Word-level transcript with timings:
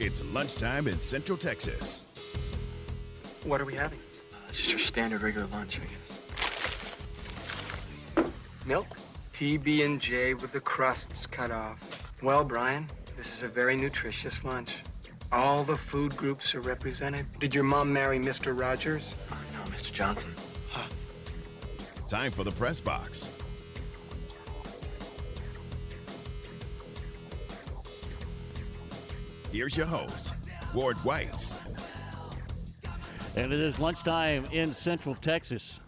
It's 0.00 0.24
lunchtime 0.32 0.86
in 0.86 1.00
Central 1.00 1.36
Texas. 1.36 2.04
What 3.44 3.60
are 3.60 3.64
we 3.64 3.74
having? 3.74 3.98
Uh, 4.32 4.52
just 4.52 4.70
your 4.70 4.78
standard 4.78 5.22
regular 5.22 5.46
lunch, 5.48 5.80
I 5.80 5.84
guess. 8.16 8.28
Milk? 8.66 8.86
PB 9.34 9.84
and 9.84 10.00
J 10.00 10.34
with 10.34 10.52
the 10.52 10.60
crusts 10.60 11.26
cut 11.26 11.50
off. 11.50 12.12
Well, 12.22 12.44
Brian, 12.44 12.88
this 13.16 13.32
is 13.34 13.42
a 13.42 13.48
very 13.48 13.76
nutritious 13.76 14.44
lunch. 14.44 14.76
All 15.30 15.64
the 15.64 15.76
food 15.76 16.16
groups 16.16 16.54
are 16.54 16.60
represented. 16.60 17.26
Did 17.38 17.54
your 17.54 17.64
mom 17.64 17.92
marry 17.92 18.18
Mr. 18.18 18.58
Rogers? 18.58 19.14
Uh, 19.30 19.36
no, 19.52 19.70
Mr. 19.70 19.92
Johnson. 19.92 20.34
Time 22.08 22.32
for 22.32 22.42
the 22.42 22.52
press 22.52 22.80
box. 22.80 23.28
Here's 29.58 29.76
your 29.76 29.86
host, 29.86 30.34
Ward 30.72 30.96
Whites. 30.98 31.52
And 33.34 33.52
it 33.52 33.58
is 33.58 33.76
lunchtime 33.80 34.44
in 34.52 34.72
Central 34.72 35.16
Texas. 35.16 35.80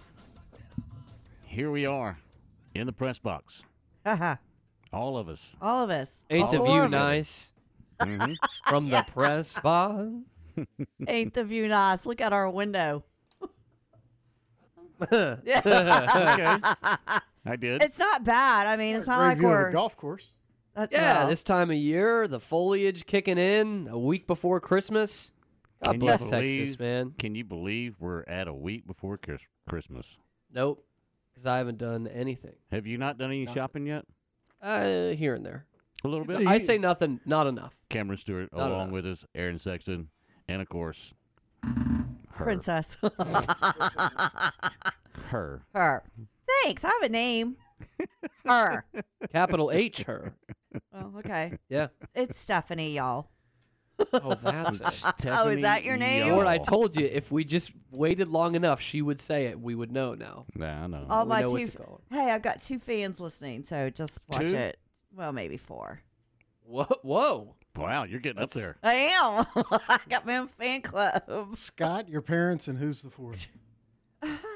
Here 1.45 1.71
we 1.71 1.87
are 1.87 2.19
in 2.75 2.89
the 2.89 2.93
press 2.93 3.21
box. 3.21 3.63
Haha. 4.05 4.35
All 4.93 5.17
of 5.17 5.29
us. 5.29 5.57
All 5.63 5.85
of 5.85 5.91
us. 5.91 6.25
Ain't 6.31 6.47
All 6.47 6.51
the 6.51 6.59
view 6.65 6.81
of 6.81 6.85
us. 6.87 6.91
nice 6.91 7.53
Mhm. 8.01 8.35
from 8.67 8.89
the 8.91 9.05
press 9.15 9.61
box? 9.61 10.05
Ain't 11.07 11.35
the 11.35 11.45
view 11.45 11.69
nice? 11.69 12.05
Look 12.05 12.21
out 12.21 12.33
our 12.33 12.51
window. 12.51 13.05
okay. 15.01 15.37
I 17.47 17.57
did. 17.57 17.83
It's 17.85 18.01
not 18.01 18.25
bad. 18.25 18.67
I 18.67 18.77
mean, 18.77 18.97
it's 18.97 19.07
not 19.07 19.19
Great 19.19 19.27
like 19.29 19.39
view 19.39 19.47
we're. 19.47 19.71
golf 19.71 19.97
course. 19.97 20.27
Uh, 20.77 20.87
Yeah, 20.91 21.19
well, 21.21 21.29
this 21.29 21.43
time 21.43 21.71
of 21.71 21.77
year, 21.77 22.27
the 22.29 22.41
foliage 22.41 23.07
kicking 23.07 23.39
in 23.39 23.89
a 23.91 23.99
week 23.99 24.27
before 24.27 24.61
Christmas. 24.61 25.33
God 25.85 25.93
Can 25.93 26.01
bless 26.01 26.27
believe- 26.27 26.59
Texas, 26.59 26.79
man. 26.79 27.15
Can 27.19 27.35
you 27.35 27.45
believe 27.45 27.97
we're 28.01 28.23
at 28.25 28.49
a 28.49 28.55
week 28.55 28.87
before 28.87 29.19
Christmas? 29.69 30.19
Nope, 30.53 30.85
because 31.33 31.47
I 31.47 31.57
haven't 31.59 31.79
done 31.79 32.07
anything. 32.09 32.55
Have 32.71 32.87
you 32.87 32.99
not 32.99 33.17
done 33.19 33.31
any 33.31 33.45
Nothing. 33.45 33.55
shopping 33.61 33.87
yet? 33.87 34.05
Uh, 34.61 35.11
here 35.11 35.35
and 35.35 35.45
there. 35.47 35.65
A 36.05 36.09
little 36.09 36.25
bit. 36.27 36.47
I 36.47 36.59
say 36.59 36.77
nothing, 36.79 37.21
not 37.25 37.47
enough. 37.47 37.77
Cameron 37.89 38.19
Stewart 38.19 38.49
Not 38.53 38.71
along 38.71 38.81
enough. 38.89 38.93
with 38.93 39.07
us, 39.07 39.25
Aaron 39.35 39.59
Sexton, 39.59 40.09
and 40.49 40.61
of 40.63 40.69
course, 40.69 41.13
her. 41.63 42.45
princess. 42.45 42.97
Her. 45.29 45.63
Her. 45.75 46.03
Thanks. 46.65 46.85
I 46.85 46.89
have 46.89 47.03
a 47.03 47.09
name. 47.09 47.57
Her. 48.47 48.85
Capital 49.33 49.71
H 49.71 50.03
her. 50.03 50.35
Oh, 50.95 51.13
okay. 51.19 51.59
Yeah. 51.69 51.89
It's 52.15 52.39
Stephanie, 52.39 52.93
y'all. 52.95 53.31
Oh, 54.13 54.35
that's 54.35 55.05
it. 55.05 55.27
Oh, 55.27 55.49
is 55.49 55.63
that 55.63 55.85
your 55.85 55.97
name? 55.97 56.33
Lord, 56.33 56.47
I 56.47 56.59
told 56.59 56.97
you 56.97 57.07
if 57.07 57.31
we 57.31 57.45
just 57.45 57.73
waited 57.91 58.29
long 58.29 58.55
enough, 58.55 58.81
she 58.81 59.03
would 59.03 59.21
say 59.21 59.47
it. 59.47 59.61
We 59.61 59.75
would 59.75 59.93
know 59.93 60.15
now. 60.15 60.47
Nah, 60.55 60.85
I 60.85 60.87
know. 60.87 61.07
All 61.11 61.25
we 61.25 61.29
my 61.29 61.41
know 61.41 61.47
two. 61.49 61.53
what 61.53 61.71
to 61.73 61.79
call 61.79 62.01
Hey, 62.11 62.31
I've 62.31 62.43
got 62.43 62.63
two 62.63 62.79
fans 62.79 63.21
listening, 63.21 63.65
so 63.65 63.91
just 63.91 64.23
watch 64.29 64.51
Two? 64.51 64.57
it. 64.57 64.79
Well, 65.15 65.33
maybe 65.33 65.57
four. 65.57 66.01
Whoa, 66.63 66.87
whoa. 67.03 67.55
wow, 67.77 68.05
you're 68.05 68.21
getting 68.21 68.43
up 68.43 68.51
there. 68.51 68.77
I 68.83 68.95
am. 68.95 69.45
I 69.89 69.99
got 70.09 70.25
my 70.25 70.37
own 70.39 70.47
fan 70.47 70.83
club. 70.83 71.57
Scott, 71.57 72.09
your 72.09 72.23
parents, 72.23 72.69
and 72.69 72.79
who's 72.79 73.03
the 73.03 73.11
fourth? 73.11 73.49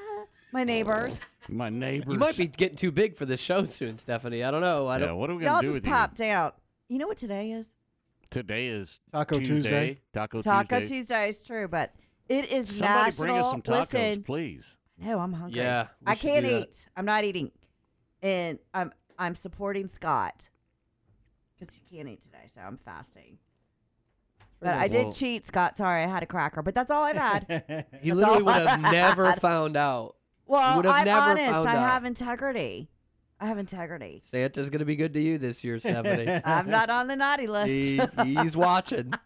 My 0.55 0.63
neighbors. 0.63 1.19
My 1.49 1.67
neighbors. 1.69 2.13
You 2.13 2.17
might 2.17 2.37
be 2.37 2.47
getting 2.47 2.77
too 2.77 2.89
big 2.89 3.17
for 3.17 3.25
this 3.25 3.41
show 3.41 3.65
soon, 3.65 3.97
Stephanie. 3.97 4.41
I 4.41 4.51
don't 4.51 4.61
know. 4.61 4.87
I 4.87 4.97
Yeah, 4.99 5.07
don't. 5.07 5.17
what 5.17 5.29
are 5.29 5.35
we 5.35 5.43
gonna 5.43 5.51
Y'all 5.55 5.59
do 5.61 5.67
just 5.67 5.79
with 5.79 5.85
you? 5.85 5.91
popped 5.91 6.21
out. 6.21 6.55
You 6.87 6.97
know 6.97 7.07
what 7.07 7.17
today 7.17 7.51
is? 7.51 7.75
Today 8.29 8.67
is 8.67 9.01
Taco 9.11 9.41
Tuesday. 9.41 9.99
Taco, 10.13 10.41
Taco 10.41 10.79
Tuesday. 10.79 10.95
Tuesday 10.95 11.27
is 11.29 11.43
true, 11.43 11.67
but 11.67 11.93
it 12.29 12.49
is 12.53 12.69
Somebody 12.77 12.99
national. 13.11 13.25
bring 13.27 13.37
us 13.37 13.49
some 13.51 13.61
tacos, 13.63 13.93
Listen, 13.93 14.23
please. 14.23 14.77
no, 14.97 15.19
I'm 15.19 15.33
hungry. 15.33 15.59
Yeah, 15.59 15.87
we 15.99 16.07
I 16.07 16.15
should 16.15 16.21
can't 16.29 16.45
do 16.45 16.51
that. 16.53 16.61
eat. 16.69 16.87
I'm 16.95 17.05
not 17.05 17.25
eating, 17.25 17.51
and 18.21 18.57
I'm 18.73 18.93
I'm 19.19 19.35
supporting 19.35 19.89
Scott 19.89 20.49
because 21.59 21.75
you 21.77 21.97
can't 21.97 22.07
eat 22.07 22.21
today, 22.21 22.45
so 22.47 22.61
I'm 22.61 22.77
fasting. 22.77 23.39
But 24.61 24.75
I 24.75 24.87
did 24.87 25.03
Well- 25.03 25.11
cheat, 25.11 25.45
Scott. 25.45 25.75
Sorry, 25.75 26.01
I 26.03 26.07
had 26.07 26.23
a 26.23 26.25
cracker, 26.27 26.61
but 26.61 26.73
that's 26.73 26.89
all 26.89 27.03
I've 27.03 27.17
had. 27.17 27.45
He 28.01 28.11
That's 28.11 28.15
literally 28.21 28.43
would 28.43 28.53
have 28.67 28.81
never 28.81 29.33
found 29.33 29.75
out. 29.75 30.15
Well, 30.45 30.77
would 30.77 30.85
have 30.85 30.95
I'm 30.95 31.05
never 31.05 31.31
honest. 31.31 31.51
found 31.51 31.69
I 31.69 31.75
out. 31.75 31.89
have 31.89 32.05
integrity. 32.05 32.89
I 33.39 33.47
have 33.47 33.57
integrity. 33.57 34.21
Santa's 34.23 34.69
gonna 34.69 34.85
be 34.85 34.95
good 34.95 35.13
to 35.13 35.21
you 35.21 35.37
this 35.37 35.63
year, 35.63 35.77
Stephanie. 35.79 36.41
I'm 36.45 36.69
not 36.69 36.89
on 36.89 37.07
the 37.07 37.15
naughty 37.15 37.47
list. 37.47 37.67
he, 37.69 37.99
he's 38.23 38.55
watching. 38.55 39.13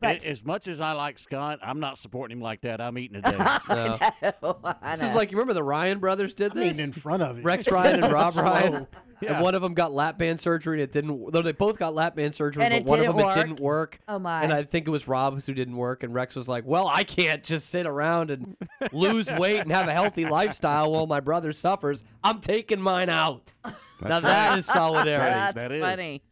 But- 0.00 0.26
as 0.26 0.44
much 0.44 0.68
as 0.68 0.80
I 0.80 0.92
like 0.92 1.18
Scott, 1.18 1.58
I'm 1.62 1.80
not 1.80 1.98
supporting 1.98 2.36
him 2.38 2.42
like 2.42 2.60
that. 2.62 2.80
I'm 2.80 2.96
eating 2.98 3.22
today. 3.22 3.36
No. 4.42 4.56
I 4.64 4.92
This 4.92 5.02
is 5.02 5.10
know. 5.12 5.16
like 5.16 5.30
you 5.32 5.36
remember 5.38 5.54
the 5.54 5.62
Ryan 5.62 5.98
brothers 5.98 6.34
did 6.34 6.52
I 6.52 6.54
mean, 6.54 6.68
this. 6.68 6.78
in 6.78 6.92
front 6.92 7.22
of 7.22 7.38
it. 7.38 7.44
Rex 7.44 7.70
Ryan 7.70 8.04
and 8.04 8.12
Rob 8.12 8.34
Ryan. 8.36 8.86
Yeah. 9.20 9.34
And 9.34 9.42
one 9.42 9.56
of 9.56 9.62
them 9.62 9.74
got 9.74 9.92
lap 9.92 10.16
band 10.16 10.38
surgery 10.38 10.76
and 10.76 10.82
it 10.82 10.92
didn't. 10.92 11.32
Though 11.32 11.42
they 11.42 11.50
both 11.52 11.76
got 11.78 11.92
lap 11.94 12.14
band 12.14 12.34
surgery, 12.36 12.62
And 12.62 12.72
but 12.72 12.78
it 12.82 12.86
one 12.86 13.00
of 13.00 13.04
didn't 13.06 13.16
them 13.16 13.26
work? 13.26 13.36
it 13.36 13.40
didn't 13.48 13.60
work. 13.60 13.98
Oh, 14.06 14.18
my. 14.20 14.44
And 14.44 14.52
I 14.52 14.62
think 14.62 14.86
it 14.86 14.90
was 14.90 15.08
Rob 15.08 15.42
who 15.42 15.54
didn't 15.54 15.76
work. 15.76 16.04
And 16.04 16.14
Rex 16.14 16.36
was 16.36 16.48
like, 16.48 16.64
"Well, 16.64 16.86
I 16.86 17.02
can't 17.02 17.42
just 17.42 17.68
sit 17.68 17.84
around 17.86 18.30
and 18.30 18.56
lose 18.92 19.28
weight 19.32 19.58
and 19.60 19.72
have 19.72 19.88
a 19.88 19.92
healthy 19.92 20.24
lifestyle 20.24 20.92
while 20.92 21.08
my 21.08 21.18
brother 21.18 21.52
suffers. 21.52 22.04
I'm 22.22 22.40
taking 22.40 22.80
mine 22.80 23.08
out." 23.08 23.54
now 24.00 24.20
that 24.20 24.56
is 24.58 24.66
solidarity. 24.66 25.34
That's 25.34 25.54
that 25.56 25.72
is. 25.72 25.82
funny. 25.82 26.22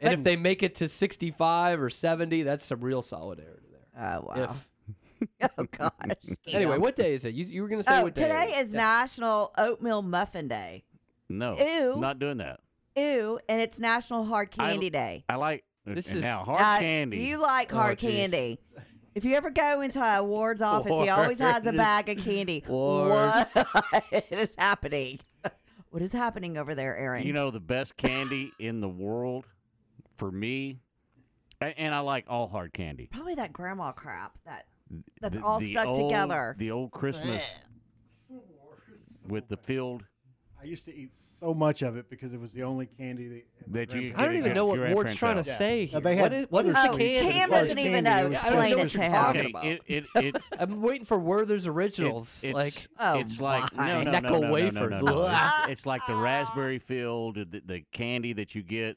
And 0.00 0.12
if 0.14 0.22
they 0.22 0.36
make 0.36 0.62
it 0.62 0.74
to 0.76 0.88
65 0.88 1.80
or 1.80 1.90
70, 1.90 2.42
that's 2.42 2.64
some 2.64 2.80
real 2.80 3.02
solidarity 3.02 3.66
there. 3.70 4.14
Oh 4.16 4.22
wow. 4.34 4.42
If- 4.50 4.68
oh 5.58 5.64
gosh. 5.76 6.36
anyway, 6.52 6.76
what 6.78 6.96
day 6.96 7.14
is 7.14 7.24
it? 7.24 7.34
You, 7.34 7.44
you 7.46 7.62
were 7.62 7.68
going 7.68 7.80
to 7.80 7.88
say 7.88 8.00
Oh, 8.00 8.04
what 8.04 8.14
day 8.14 8.22
today 8.22 8.52
it 8.56 8.66
is 8.66 8.74
National 8.74 9.52
Oatmeal 9.56 10.02
Muffin 10.02 10.48
Day. 10.48 10.84
no, 11.28 11.56
Ew. 11.58 11.96
not 12.00 12.18
doing 12.18 12.38
that. 12.38 12.60
Ew, 12.96 13.38
and 13.48 13.60
it's 13.62 13.80
National 13.80 14.24
Hard 14.24 14.48
I- 14.58 14.64
Candy 14.70 14.90
Day. 14.90 15.24
I 15.28 15.36
like 15.36 15.64
This 15.86 16.12
is- 16.14 16.22
now 16.22 16.40
uh, 16.42 16.44
hard 16.44 16.60
Now, 16.60 16.78
candy. 16.78 17.18
You 17.20 17.40
like 17.40 17.72
Oh, 17.72 17.76
hard 17.78 17.98
jeez. 17.98 18.10
candy. 18.10 18.58
If 19.14 19.24
you 19.24 19.34
ever 19.36 19.50
go 19.50 19.80
into 19.80 20.00
a 20.02 20.22
Ward's 20.22 20.60
office, 20.62 20.90
he 20.90 21.08
always 21.08 21.38
has 21.38 21.64
a 21.66 21.72
bag 21.72 22.08
of 22.08 22.18
candy. 22.18 22.62
Ward. 22.66 23.46
What 23.54 24.24
is 24.30 24.56
happening? 24.58 25.20
What 25.90 26.02
is 26.02 26.12
happening 26.12 26.58
over 26.58 26.74
there, 26.74 26.96
Aaron? 26.96 27.24
You 27.24 27.32
know 27.32 27.52
the 27.52 27.60
best 27.60 27.96
candy 27.96 28.50
in 28.58 28.80
the 28.80 28.88
world 28.88 29.46
for 30.16 30.30
me, 30.30 30.80
a- 31.60 31.78
and 31.78 31.94
I 31.94 32.00
like 32.00 32.24
all 32.28 32.48
hard 32.48 32.72
candy. 32.72 33.08
Probably 33.12 33.34
that 33.36 33.52
grandma 33.52 33.92
crap 33.92 34.32
that 34.44 34.66
that's 35.20 35.36
The- 35.38 35.42
all 35.44 35.58
the 35.60 35.70
stuck 35.72 35.86
old- 35.88 35.96
together. 36.10 36.54
The 36.58 36.70
old 36.70 36.90
Christmas 36.92 37.54
with 39.28 39.48
the 39.48 39.56
field 39.56 40.04
I 40.60 40.66
used 40.66 40.86
to 40.86 40.94
eat 40.96 41.12
so 41.12 41.52
much 41.52 41.82
of 41.82 41.98
it 41.98 42.08
because 42.08 42.32
it 42.32 42.40
was 42.40 42.52
the 42.52 42.62
only 42.62 42.86
candy 42.86 43.28
that, 43.28 43.90
That 43.90 43.94
you 43.94 44.14
I 44.16 44.24
don't 44.24 44.36
even 44.36 44.54
know 44.54 44.64
what 44.66 44.78
Ward's 44.92 45.14
trying 45.14 45.36
to 45.36 45.42
grandparents' 45.42 45.58
say 45.58 45.80
Yeah, 45.82 45.86
here. 45.86 46.00
they 46.00 46.14
What 46.14 46.32
had 46.32 46.32
is, 46.32 46.46
what 46.48 46.64
is 46.66 46.74
other 46.74 46.88
the 46.88 46.88
oh, 46.88 46.96
sweets, 46.96 47.18
candy? 47.20 47.28
but 47.28 47.34
Cam 47.34 47.42
as 47.42 47.48
far 47.50 47.58
as 47.58 47.62
doesn't 47.68 47.78
even 47.80 48.04
candy, 48.04 48.10
know. 48.10 48.26
it 48.26 48.28
was 48.30 48.38
I 48.38 48.42
don't 48.48 48.54
know 48.54 48.60
Explain 48.62 48.78
what 48.78 48.86
it 48.86 48.88
to 48.88 48.96
you're 48.96 49.04
him. 49.04 49.12
talking 49.12 49.40
Okay, 49.40 49.50
about. 49.50 49.64
it, 49.66 49.82
it, 49.86 50.04
it, 50.36 50.42
I'm 50.58 50.80
waiting 50.80 51.04
for 51.04 51.18
Werther's 51.18 51.66
Originals. 51.66 52.40
it's, 52.42 52.54
like, 52.54 52.86
Oh, 52.98 53.18
it's 53.18 53.40
like 53.42 53.76
my. 53.76 53.88
no, 53.88 54.02
no, 54.04 54.10
no, 54.12 54.18
Necco 54.18 54.22
no, 54.22 54.30
no, 54.30 54.40
no, 54.46 54.52
wafers. 54.52 55.02
no, 55.02 55.12
no. 55.26 55.26
It's, 55.64 55.68
it's 55.72 55.86
like 55.86 56.00
the 56.06 56.14
raspberry 56.16 56.78
filled, 56.78 57.34
the, 57.34 57.60
the 57.62 57.84
candy 57.92 58.32
that 58.32 58.54
you 58.54 58.62
get 58.62 58.96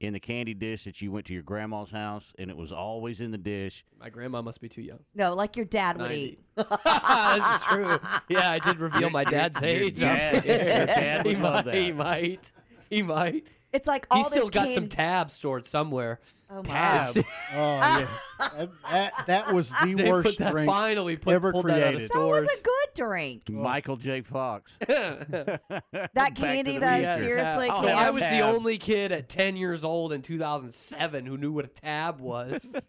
in 0.00 0.12
the 0.12 0.20
candy 0.20 0.54
dish 0.54 0.84
that 0.84 1.02
you 1.02 1.10
went 1.10 1.26
to 1.26 1.32
your 1.32 1.42
grandma's 1.42 1.90
house, 1.90 2.32
and 2.38 2.50
it 2.50 2.56
was 2.56 2.72
always 2.72 3.20
in 3.20 3.30
the 3.30 3.38
dish. 3.38 3.84
my 3.98 4.08
grandma 4.10 4.40
must 4.42 4.60
be 4.60 4.68
too 4.68 4.82
young. 4.82 5.00
No, 5.14 5.34
like 5.34 5.56
your 5.56 5.64
dad 5.64 5.98
would 6.00 6.12
eat. 6.12 6.38
this 6.56 6.66
is 6.66 7.62
true. 7.64 7.98
Yeah, 8.28 8.50
I 8.50 8.58
did 8.60 8.78
reveal 8.78 9.10
my 9.10 9.22
your- 9.22 9.30
dad's 9.32 9.60
your 9.60 9.70
age. 9.70 9.98
dad- 9.98 10.44
your 10.46 10.86
dad 10.86 11.26
he 11.26 11.34
love 11.36 11.66
might. 11.66 11.74
He 11.74 11.92
might. 11.92 12.52
He 12.90 13.02
might. 13.02 13.46
It's 13.72 13.86
like 13.86 14.06
all 14.10 14.18
He's 14.18 14.26
still 14.28 14.42
this 14.46 14.50
got 14.50 14.70
some 14.70 14.88
tabs 14.88 15.34
stored 15.34 15.66
somewhere. 15.66 16.20
Oh 16.50 16.56
my 16.56 16.62
Tab. 16.62 17.14
gosh. 17.14 17.24
Oh 17.50 17.78
yeah, 17.78 18.06
that, 18.38 18.68
that, 18.90 19.26
that 19.26 19.54
was 19.54 19.70
the 19.82 19.94
They 19.96 20.10
worst 20.10 20.28
put 20.28 20.38
that 20.38 20.52
drink. 20.52 20.70
finally 20.70 21.16
put, 21.16 21.32
ever 21.34 21.50
pulled 21.50 21.64
that 21.66 21.82
out 21.82 21.94
of 21.94 22.00
created. 22.00 22.10
That 22.12 22.18
was 22.26 22.44
a 22.60 22.62
good 22.62 22.88
drink. 22.94 23.42
Oh. 23.50 23.52
Michael 23.54 23.96
J. 23.96 24.20
Fox. 24.20 24.76
That 24.88 26.34
candy 26.34 26.74
the 26.74 26.80
that 26.80 27.00
Yes, 27.00 27.20
seriously 27.20 27.68
Oh, 27.70 27.80
So 27.82 27.88
can't. 27.88 27.98
I 27.98 28.10
was 28.10 28.16
the 28.22 28.28
Tab. 28.28 28.54
only 28.54 28.76
kid 28.78 29.12
at 29.12 29.28
10 29.28 29.56
years 29.56 29.82
old 29.84 30.12
in 30.12 30.22
2007 30.22 31.26
who 31.26 31.36
knew 31.36 31.52
what 31.52 31.64
a 31.64 31.68
tab 31.68 32.20
was. 32.20 32.86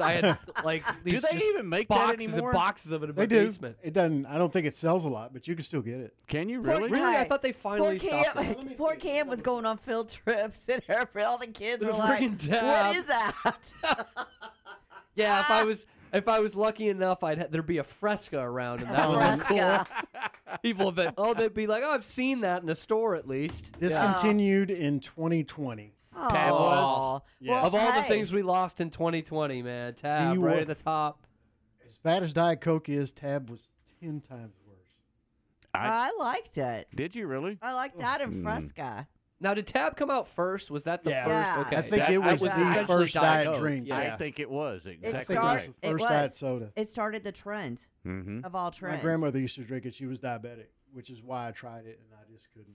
I 0.00 0.12
had 0.12 0.38
like 0.64 0.86
Do 0.86 1.10
these 1.10 1.22
they 1.22 1.32
just 1.32 1.44
even 1.46 1.68
make 1.68 1.88
that 1.88 1.94
boxes 1.94 2.32
anymore? 2.32 2.50
and 2.50 2.56
boxes 2.56 2.92
of 2.92 3.02
it 3.02 3.10
in 3.10 3.16
my 3.16 3.22
They 3.22 3.26
do. 3.26 3.44
basement. 3.44 3.76
It 3.82 3.92
doesn't. 3.92 4.26
I 4.26 4.38
don't 4.38 4.52
think 4.52 4.66
it 4.66 4.74
sells 4.74 5.04
a 5.04 5.08
lot, 5.08 5.32
but 5.32 5.46
you 5.48 5.54
can 5.54 5.64
still 5.64 5.82
get 5.82 5.98
it. 6.00 6.14
Can 6.26 6.48
you 6.48 6.60
Poor 6.62 6.76
really? 6.76 6.90
Really? 6.90 7.16
I 7.16 7.24
thought 7.24 7.42
they 7.42 7.52
finally 7.52 7.98
poor 7.98 8.08
stopped 8.22 8.34
Cam, 8.36 8.68
it. 8.68 8.76
poor 8.78 8.94
Cam 8.96 9.28
was 9.28 9.42
going 9.42 9.66
on 9.66 9.78
field 9.78 10.08
trips, 10.08 10.68
and 10.68 10.82
every, 10.88 11.22
all 11.24 11.38
the 11.38 11.46
kids 11.48 11.84
were 11.84 11.92
like, 11.92 12.20
friggin' 12.48 12.62
"What 12.62 12.92
tab." 12.92 12.96
is 12.96 13.04
that?" 13.04 14.14
Yeah, 15.18 15.40
if 15.40 15.50
I 15.50 15.64
was 15.64 15.86
if 16.12 16.28
I 16.28 16.40
was 16.40 16.56
lucky 16.56 16.88
enough, 16.88 17.22
I'd 17.22 17.38
ha- 17.38 17.46
there'd 17.50 17.66
be 17.66 17.78
a 17.78 17.84
fresca 17.84 18.40
around, 18.40 18.82
and 18.82 18.90
that 18.90 19.08
would 19.08 19.38
be 19.40 19.44
cool. 19.44 20.58
People 20.62 20.86
have 20.86 20.94
been, 20.94 21.12
oh, 21.18 21.34
they'd 21.34 21.52
be 21.52 21.66
like, 21.66 21.82
oh, 21.84 21.92
I've 21.92 22.04
seen 22.04 22.40
that 22.40 22.62
in 22.62 22.68
a 22.70 22.74
store 22.74 23.14
at 23.14 23.28
least. 23.28 23.78
Discontinued 23.78 24.70
in 24.70 25.00
2020. 25.00 25.92
Tab 26.14 26.52
was? 26.52 27.22
Oh, 27.22 27.22
Yeah. 27.40 27.52
well, 27.52 27.66
of 27.66 27.74
all 27.74 27.92
the 27.92 28.02
things 28.04 28.32
we 28.32 28.42
lost 28.42 28.80
in 28.80 28.88
2020, 28.88 29.62
man, 29.62 29.94
Tab 29.94 30.34
You 30.34 30.40
right 30.40 30.54
were- 30.54 30.60
at 30.62 30.66
the 30.68 30.74
top. 30.74 31.26
As 31.86 31.98
bad 31.98 32.22
as 32.22 32.32
Diet 32.32 32.62
Coke 32.62 32.88
is, 32.88 33.12
Tab 33.12 33.50
was 33.50 33.68
ten 34.00 34.20
times 34.20 34.54
worse. 34.66 34.78
I, 35.74 36.10
I 36.10 36.24
liked 36.24 36.56
it. 36.56 36.88
did 36.94 37.14
you 37.14 37.26
really? 37.26 37.58
I 37.60 37.74
liked 37.74 37.98
that 37.98 38.20
in 38.22 38.32
hmm. 38.32 38.42
Fresca. 38.42 39.06
Now, 39.40 39.54
did 39.54 39.66
Tab 39.68 39.96
come 39.96 40.10
out 40.10 40.26
first? 40.26 40.68
Was 40.70 40.84
that 40.84 41.04
the 41.04 41.10
Yeah. 41.10 41.24
first? 41.24 41.48
Yeah. 41.48 41.60
Okay, 41.66 41.76
I 41.76 41.82
think 41.82 42.02
That- 42.02 42.12
it 42.12 42.20
I 42.20 42.32
was 42.32 42.40
was 42.42 42.50
the 42.54 42.60
essentially 42.60 42.84
first 43.02 43.14
diet 43.14 43.46
Coke. 43.46 43.58
drink. 43.58 43.86
Yeah. 43.86 43.96
I 44.14 44.16
think 44.16 44.40
it 44.40 44.50
was 44.50 44.84
It 44.84 44.98
I 45.04 45.08
exactly 45.08 45.12
it 45.12 45.16
was 45.16 45.24
start- 45.26 45.62
the 45.62 45.70
it 45.88 45.90
first 45.92 46.00
was. 46.02 46.10
diet 46.10 46.32
soda. 46.34 46.72
It 46.74 46.90
started 46.90 47.22
the 47.24 47.32
trend 47.32 47.86
Mm-hmm. 48.04 48.44
of 48.44 48.54
all 48.56 48.70
trends. 48.72 48.82
My 48.82 48.88
trends. 48.88 49.02
grandmother 49.04 49.38
used 49.38 49.54
to 49.56 49.62
drink 49.64 49.86
it. 49.86 49.94
She 49.94 50.06
was 50.06 50.18
diabetic, 50.18 50.66
which 50.92 51.08
is 51.10 51.22
why 51.22 51.46
I 51.48 51.52
tried 51.52 51.86
it, 51.86 52.00
and 52.02 52.18
I 52.18 52.32
just 52.32 52.50
couldn't. 52.52 52.74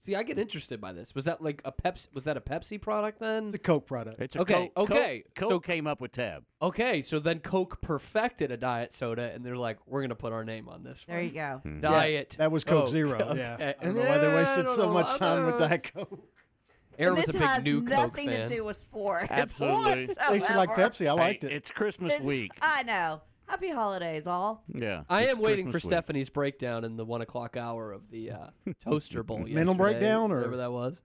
See, 0.00 0.14
I 0.14 0.22
get 0.22 0.38
interested 0.38 0.80
by 0.80 0.92
this. 0.92 1.14
Was 1.14 1.24
that 1.24 1.42
like 1.42 1.60
a 1.64 1.72
Pepsi? 1.72 2.06
Was 2.14 2.24
that 2.24 2.36
a 2.36 2.40
Pepsi 2.40 2.80
product 2.80 3.18
then? 3.18 3.46
It's 3.46 3.54
a 3.54 3.58
Coke 3.58 3.86
product. 3.86 4.20
It's 4.20 4.36
a 4.36 4.40
Okay, 4.40 4.70
Coke, 4.76 4.90
okay, 4.90 5.24
Coke, 5.34 5.50
Coke 5.50 5.64
so- 5.66 5.72
came 5.72 5.86
up 5.88 6.00
with 6.00 6.12
Tab. 6.12 6.44
Okay, 6.62 7.02
so 7.02 7.18
then 7.18 7.40
Coke 7.40 7.80
perfected 7.82 8.50
a 8.52 8.56
diet 8.56 8.92
soda, 8.92 9.32
and 9.34 9.44
they're 9.44 9.56
like, 9.56 9.78
"We're 9.86 10.02
gonna 10.02 10.14
put 10.14 10.32
our 10.32 10.44
name 10.44 10.68
on 10.68 10.84
this." 10.84 11.04
There 11.06 11.16
one. 11.16 11.24
you 11.26 11.30
go. 11.32 11.60
Hmm. 11.64 11.80
Diet. 11.80 12.36
That 12.38 12.52
was 12.52 12.62
Coke 12.64 12.84
Coke. 12.84 12.90
Zero. 12.92 13.18
Okay. 13.30 13.40
Yeah. 13.40 13.56
I 13.58 13.62
And 13.84 13.94
don't 13.94 14.04
know 14.04 14.08
why 14.08 14.18
they 14.18 14.34
wasted 14.34 14.66
I 14.66 14.68
so 14.68 14.82
don't 14.84 14.94
much 14.94 15.16
time 15.18 15.44
with 15.46 15.54
other- 15.56 15.68
Diet 15.68 15.92
Coke. 15.92 16.20
Aaron 16.98 17.10
And 17.10 17.16
was 17.16 17.26
this 17.26 17.34
a 17.36 17.38
big 17.38 17.48
has 17.48 17.64
new 17.64 17.80
Coke 17.82 17.90
nothing 17.90 18.28
fan. 18.28 18.44
to 18.48 18.54
do 18.56 18.64
with 18.64 18.76
sports. 18.76 19.26
Absolutely. 19.30 20.06
Tasted 20.28 20.56
like. 20.56 20.70
Pepsi. 20.70 21.06
I 21.08 21.12
liked 21.12 21.42
Hey, 21.42 21.50
it. 21.50 21.54
It's 21.56 21.70
Christmas 21.70 22.12
It's- 22.14 22.26
week. 22.26 22.52
I 22.62 22.82
know. 22.84 23.20
Happy 23.48 23.70
holidays, 23.70 24.26
all. 24.26 24.62
Yeah. 24.72 25.02
I 25.08 25.22
it's 25.22 25.30
am 25.32 25.38
waiting 25.40 25.66
for 25.66 25.72
Christmas 25.72 25.90
week. 25.90 25.98
Stephanie's 25.98 26.28
breakdown 26.30 26.84
in 26.84 26.96
the 26.96 27.04
one 27.04 27.22
o'clock 27.22 27.56
hour 27.56 27.92
of 27.92 28.10
the 28.10 28.30
uh, 28.32 28.46
toaster 28.84 29.22
bowl. 29.22 29.38
Mental 29.38 29.54
yesterday, 29.58 29.74
breakdown 29.78 30.30
or- 30.32 30.36
whatever 30.36 30.56
that 30.58 30.72
was. 30.72 31.00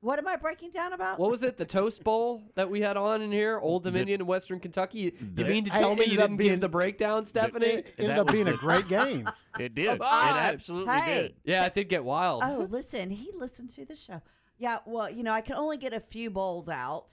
What 0.00 0.18
am 0.20 0.28
I 0.28 0.36
breaking 0.36 0.70
down 0.70 0.92
about? 0.92 1.18
What 1.18 1.30
was 1.32 1.42
it? 1.42 1.56
The 1.56 1.64
toast 1.64 2.04
bowl 2.04 2.42
that 2.54 2.70
we 2.70 2.80
had 2.82 2.96
on 2.98 3.22
in 3.22 3.32
here, 3.32 3.58
Old 3.58 3.82
Dominion 3.82 4.20
in 4.20 4.26
Western 4.26 4.60
Kentucky. 4.60 4.98
You, 4.98 5.12
you 5.38 5.44
mean 5.46 5.64
to 5.64 5.74
I 5.74 5.78
tell 5.80 5.96
me 5.96 6.04
you 6.04 6.18
didn't 6.18 6.36
being- 6.36 6.50
give 6.50 6.60
the 6.60 6.68
breakdown, 6.68 7.24
Stephanie? 7.26 7.66
It 7.66 7.94
ended 7.98 8.18
up 8.18 8.30
being 8.30 8.46
a 8.46 8.56
great 8.56 8.86
game. 8.88 9.28
It 9.58 9.74
did. 9.74 9.86
It 9.94 10.02
absolutely 10.02 10.92
Hey. 10.94 11.22
did. 11.22 11.34
Yeah, 11.44 11.64
it 11.64 11.72
did 11.72 11.88
get 11.88 12.04
wild. 12.04 12.42
Oh, 12.44 12.66
listen, 12.68 13.08
he 13.08 13.30
listened 13.34 13.70
to 13.70 13.86
the 13.86 13.96
show. 13.96 14.20
Yeah, 14.58 14.78
well, 14.84 15.08
you 15.10 15.22
know, 15.22 15.32
I 15.32 15.40
can 15.40 15.56
only 15.56 15.78
get 15.78 15.94
a 15.94 15.98
few 16.00 16.28
bowls 16.28 16.68
out. 16.68 17.06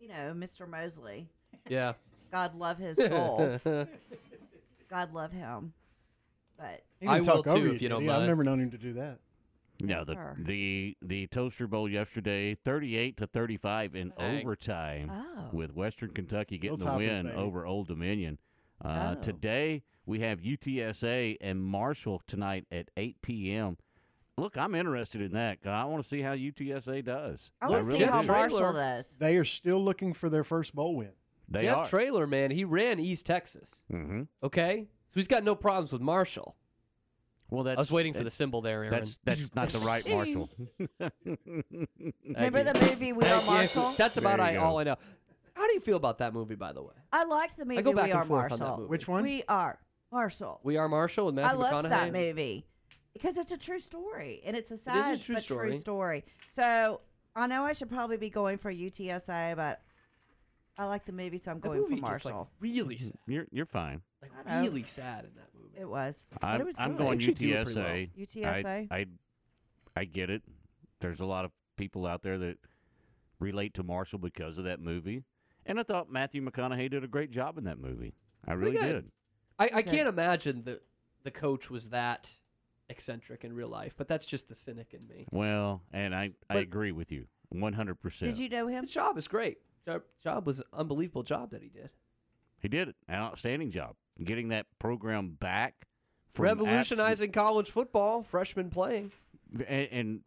You 0.00 0.08
know, 0.08 0.32
Mr. 0.34 0.66
Mosley. 0.66 1.28
Yeah. 1.68 1.92
God 2.30 2.54
love 2.56 2.78
his 2.78 2.96
soul. 3.08 3.58
God 4.88 5.12
love 5.12 5.32
him. 5.32 5.72
But 6.58 6.82
He 7.00 7.06
I 7.06 7.14
didn't 7.18 7.26
will 7.34 7.42
talk 7.42 7.46
over 7.48 7.58
too, 7.58 7.64
you, 7.64 7.72
if 7.74 7.82
you 7.82 7.88
did 7.88 7.94
don't 7.94 8.02
he? 8.02 8.08
mind. 8.08 8.22
I've 8.22 8.28
never 8.28 8.44
known 8.44 8.60
him 8.60 8.70
to 8.70 8.78
do 8.78 8.92
that. 8.94 9.18
No, 9.82 10.04
the 10.04 10.12
Sure. 10.12 10.36
the 10.38 10.96
the 11.00 11.26
toaster 11.28 11.66
bowl 11.66 11.88
yesterday, 11.88 12.54
thirty-eight 12.54 13.16
to 13.16 13.26
thirty-five 13.26 13.94
in 13.94 14.12
Dang. 14.18 14.42
overtime, 14.42 15.10
Oh. 15.10 15.48
with 15.52 15.74
Western 15.74 16.10
Kentucky 16.10 16.58
getting 16.58 16.76
the 16.78 16.84
Toppers, 16.84 16.98
win 17.08 17.26
baby. 17.26 17.36
over 17.38 17.64
Old 17.64 17.88
Dominion. 17.88 18.38
Uh, 18.84 19.14
Oh. 19.16 19.22
Today 19.22 19.82
we 20.04 20.20
have 20.20 20.40
UTSA 20.40 21.38
and 21.40 21.62
Marshall 21.62 22.20
tonight 22.26 22.66
at 22.70 22.90
eight 22.98 23.22
p.m. 23.22 23.78
Look, 24.36 24.58
I'm 24.58 24.74
interested 24.74 25.22
in 25.22 25.32
that. 25.32 25.62
'cause 25.62 25.70
I 25.72 25.84
want 25.84 26.02
to 26.02 26.08
see 26.08 26.20
how 26.20 26.32
UTSA 26.34 27.02
does. 27.02 27.50
I 27.62 27.68
want 27.70 27.84
to 27.86 27.90
see 27.92 28.02
how 28.02 28.20
Traylor- 28.20 28.38
Marshall 28.50 28.72
does. 28.74 29.16
They 29.16 29.36
are 29.38 29.44
still 29.44 29.82
looking 29.82 30.12
for 30.12 30.28
their 30.28 30.44
first 30.44 30.74
bowl 30.74 30.96
win. 30.96 31.12
They 31.50 31.62
Jeff 31.62 31.76
are. 31.78 31.86
Trailer, 31.86 32.26
man, 32.26 32.50
he 32.50 32.64
ran 32.64 32.98
East 33.00 33.26
Texas. 33.26 33.74
mm-hmm. 33.92 34.22
Okay, 34.42 34.86
so 35.08 35.14
he's 35.14 35.26
got 35.28 35.42
no 35.44 35.54
problems 35.54 35.92
with 35.92 36.00
Marshall. 36.00 36.56
Well, 37.50 37.64
that's 37.64 37.78
I 37.78 37.80
was 37.80 37.90
waiting 37.90 38.14
for 38.14 38.22
the 38.22 38.30
cymbal 38.30 38.60
there, 38.62 38.84
Aaron. 38.84 38.90
That's 38.90 39.18
that's 39.24 39.54
not 39.56 39.68
the 39.70 39.80
right 39.80 40.08
Marshall. 40.08 40.48
Remember 42.24 42.62
the 42.64 42.74
movie 42.80 43.12
We 43.12 43.24
Are 43.24 43.28
Thank. 43.28 43.46
Marshall? 43.46 43.94
That's 43.96 44.16
about 44.16 44.40
I, 44.40 44.54
go. 44.54 44.60
all 44.60 44.78
I 44.78 44.84
know. 44.84 44.96
How 45.54 45.66
do 45.66 45.74
you 45.74 45.80
feel 45.80 45.96
about 45.96 46.18
that 46.18 46.32
movie, 46.32 46.54
by 46.54 46.72
the 46.72 46.82
way? 46.82 46.94
I 47.12 47.24
liked 47.24 47.58
the 47.58 47.64
movie 47.64 47.82
go 47.82 47.92
back 47.92 48.04
We 48.06 48.10
and 48.12 48.20
Are 48.20 48.24
forth 48.24 48.52
on 48.52 48.58
that 48.58 48.64
Marshall. 48.64 48.78
movie. 48.82 48.90
Which 48.90 49.08
one? 49.08 49.22
We 49.24 49.42
Are 49.48 49.78
Marshall. 50.12 50.60
We 50.62 50.76
Are 50.76 50.88
Marshall 50.88 51.26
with 51.26 51.38
I 51.38 51.42
Matthew 51.42 51.58
loved 51.58 51.86
McConaughey. 51.86 51.90
that 51.90 52.12
movie 52.12 52.66
because 53.12 53.36
it's 53.36 53.52
a 53.52 53.58
true 53.58 53.78
story 53.80 54.40
and 54.44 54.56
it's 54.56 54.70
a 54.70 54.76
sad 54.76 55.20
true 55.20 55.34
but 55.34 55.42
story. 55.44 55.70
true 55.70 55.78
story. 55.78 56.24
So 56.52 57.00
I 57.36 57.46
know 57.46 57.64
I 57.64 57.72
should 57.72 57.90
probably 57.90 58.16
be 58.16 58.30
going 58.30 58.58
for 58.58 58.72
UTSA, 58.72 59.56
but 59.56 59.82
I 60.80 60.86
like 60.86 61.04
the 61.04 61.12
movie, 61.12 61.36
so 61.36 61.50
I'm 61.50 61.60
That 61.60 61.68
going 61.68 61.82
for 61.84 61.90
movie 61.90 62.00
just, 62.00 62.24
like, 62.24 62.34
Marshall. 62.34 62.50
really, 62.58 62.94
mm-hmm. 62.94 63.04
sad. 63.04 63.18
You're 63.26 63.46
you're 63.52 63.66
fine. 63.66 64.00
like 64.22 64.30
I 64.46 64.56
know. 64.56 64.62
really 64.62 64.84
sad 64.84 65.26
in 65.26 65.32
that 65.36 65.48
movie. 65.54 65.78
it 65.78 65.86
was. 65.86 66.26
but 66.32 66.42
I'm 66.42 66.60
it 66.62 66.64
was 66.64 66.76
I'm 66.78 66.92
good. 66.92 66.98
going 66.98 67.18
Actually 67.18 67.34
do 67.34 67.54
it 67.54 67.64
pretty 67.66 67.80
well. 67.80 68.24
UTSA. 68.26 68.64
UTSA. 68.64 68.88
I, 68.90 68.96
I 68.96 69.06
I 69.94 70.04
get 70.04 70.30
it. 70.30 70.42
There's 71.00 71.20
a 71.20 71.26
lot 71.26 71.44
of 71.44 71.50
people 71.76 72.06
out 72.06 72.22
there 72.22 72.38
that 72.38 72.56
relate 73.38 73.74
to 73.74 73.82
Marshall 73.82 74.18
because 74.20 74.56
of 74.56 74.64
that 74.64 74.80
movie, 74.80 75.22
and 75.66 75.78
I 75.78 75.82
thought 75.82 76.10
Matthew 76.10 76.42
McConaughey 76.42 76.90
did 76.90 77.04
a 77.04 77.08
great 77.08 77.30
job 77.30 77.58
in 77.58 77.64
that 77.64 77.78
movie. 77.78 78.14
I 78.48 78.54
really 78.54 78.76
good. 78.76 78.92
did. 78.92 79.10
I, 79.58 79.70
I 79.74 79.82
can't 79.82 80.08
imagine 80.08 80.62
that 80.64 80.82
the 81.24 81.30
coach 81.30 81.68
was 81.68 81.90
that 81.90 82.34
eccentric 82.88 83.44
in 83.44 83.52
real 83.52 83.68
life, 83.68 83.94
but 83.98 84.08
that's 84.08 84.24
just 84.24 84.48
the 84.48 84.54
cynic 84.54 84.94
in 84.94 85.06
me. 85.06 85.26
Well, 85.30 85.82
and 85.92 86.14
I 86.14 86.30
I 86.48 86.60
agree 86.60 86.92
with 86.92 87.12
you 87.12 87.26
100. 87.50 88.00
percent 88.00 88.30
Did 88.30 88.40
you 88.40 88.48
know 88.48 88.66
him? 88.66 88.84
His 88.84 88.92
job 88.94 89.18
is 89.18 89.28
great. 89.28 89.58
Job, 90.22 90.46
was 90.46 90.60
an 90.60 90.66
unbelievable 90.72 91.22
job 91.22 91.50
that 91.50 91.62
he 91.62 91.68
did. 91.68 91.90
He 92.60 92.68
did. 92.68 92.88
An 93.08 93.14
outstanding 93.14 93.70
job 93.70 93.96
getting 94.22 94.48
that 94.48 94.66
program 94.78 95.30
back. 95.30 95.86
Revolutionizing 96.36 97.32
college 97.32 97.70
football, 97.70 98.22
freshman 98.22 98.70
playing. 98.70 99.10
and, 99.66 99.88
and 99.90 100.20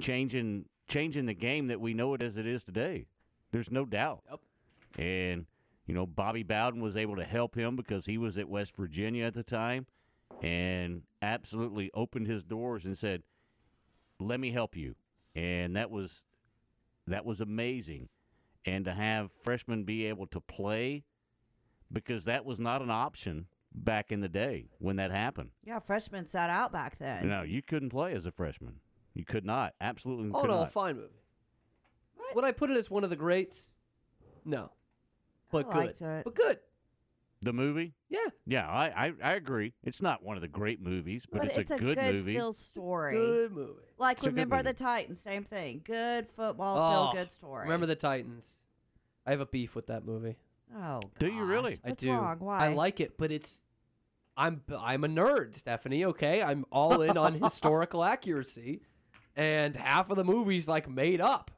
changing 0.00 0.66
changing 0.88 1.26
the 1.26 1.34
game 1.34 1.68
that 1.68 1.80
we 1.80 1.94
know 1.94 2.14
it 2.14 2.22
as 2.22 2.36
it 2.36 2.46
is 2.46 2.64
today. 2.64 3.06
There's 3.50 3.70
no 3.70 3.84
doubt. 3.84 4.22
Yep. 4.30 4.40
And 4.98 5.46
you 5.86 5.94
know, 5.94 6.06
Bobby 6.06 6.42
Bowden 6.42 6.82
was 6.82 6.96
able 6.96 7.16
to 7.16 7.24
help 7.24 7.54
him 7.54 7.76
because 7.76 8.04
he 8.06 8.18
was 8.18 8.36
at 8.36 8.48
West 8.48 8.76
Virginia 8.76 9.24
at 9.24 9.34
the 9.34 9.42
time, 9.42 9.86
and 10.42 11.02
absolutely 11.22 11.90
opened 11.94 12.26
his 12.26 12.44
doors 12.44 12.84
and 12.84 12.96
said, 12.96 13.22
"Let 14.20 14.38
me 14.38 14.52
help 14.52 14.76
you." 14.76 14.96
And 15.34 15.76
that 15.76 15.90
was 15.90 16.24
that 17.06 17.24
was 17.24 17.40
amazing. 17.40 18.10
And 18.68 18.84
to 18.84 18.92
have 18.92 19.32
freshmen 19.42 19.84
be 19.84 20.06
able 20.06 20.26
to 20.28 20.40
play 20.40 21.04
because 21.92 22.24
that 22.26 22.44
was 22.44 22.60
not 22.60 22.82
an 22.82 22.90
option 22.90 23.46
back 23.74 24.12
in 24.12 24.20
the 24.20 24.28
day 24.28 24.68
when 24.78 24.96
that 24.96 25.10
happened. 25.10 25.50
Yeah, 25.64 25.78
freshmen 25.78 26.26
sat 26.26 26.50
out 26.50 26.72
back 26.72 26.98
then. 26.98 27.28
No, 27.28 27.42
you 27.42 27.62
couldn't 27.62 27.90
play 27.90 28.12
as 28.14 28.26
a 28.26 28.30
freshman. 28.30 28.80
You 29.14 29.24
could 29.24 29.44
not. 29.44 29.74
Absolutely 29.80 30.30
Oh 30.34 30.40
could 30.42 30.50
no, 30.50 30.60
not. 30.60 30.72
fine 30.72 30.96
movie. 30.96 31.14
Would 32.34 32.44
I 32.44 32.52
put 32.52 32.70
it 32.70 32.76
as 32.76 32.90
one 32.90 33.04
of 33.04 33.10
the 33.10 33.16
greats? 33.16 33.68
No, 34.44 34.70
but 35.50 35.66
I 35.70 35.86
good. 35.86 36.02
it. 36.02 36.24
But 36.24 36.34
good. 36.34 36.58
The 37.40 37.52
movie? 37.52 37.94
Yeah, 38.08 38.18
Yeah, 38.46 38.68
I, 38.68 39.06
I, 39.06 39.12
I 39.22 39.32
agree. 39.34 39.72
It's 39.84 40.02
not 40.02 40.24
one 40.24 40.36
of 40.36 40.40
the 40.42 40.48
great 40.48 40.80
movies, 40.82 41.24
but, 41.30 41.42
But 41.42 41.56
it's, 41.56 41.70
a, 41.70 41.78
good, 41.78 41.96
movie. 41.96 42.34
feel 42.34 42.52
story. 42.52 43.14
good 43.14 43.52
movie. 43.52 43.80
Like 43.96 44.16
It's 44.18 44.26
a 44.26 44.30
good 44.30 44.34
remember 44.34 44.62
the. 44.62 44.72
Titans, 44.74 45.20
same 45.20 45.44
thing. 45.44 45.80
Good 45.84 46.28
football, 46.28 46.76
Oh, 46.78 47.12
feel 47.12 47.22
good 47.22 47.30
story. 47.30 47.62
Remember 47.62 47.86
the 47.86 47.94
Titans? 47.94 48.56
I 49.28 49.32
have 49.32 49.40
a 49.40 49.46
beef 49.46 49.76
with 49.76 49.88
that 49.88 50.06
movie. 50.06 50.36
Oh, 50.74 51.02
Do 51.18 51.26
you 51.26 51.44
really? 51.44 51.78
I 51.84 51.90
What's 51.90 52.02
do. 52.02 52.10
wrong? 52.12 52.38
Why? 52.40 52.66
I 52.66 52.68
like 52.72 52.98
it, 53.00 53.18
but 53.18 53.30
it's 53.30 53.60
I'm 54.36 54.62
I'm 54.78 55.04
a 55.04 55.08
nerd, 55.08 55.54
Stephanie. 55.54 56.04
Okay, 56.06 56.42
I'm 56.42 56.64
all 56.72 57.02
in 57.02 57.18
on 57.18 57.34
historical 57.42 58.02
accuracy, 58.04 58.80
and 59.36 59.76
half 59.76 60.08
of 60.10 60.16
the 60.16 60.24
movie's 60.24 60.66
like 60.66 60.88
made 60.88 61.20
up. 61.20 61.50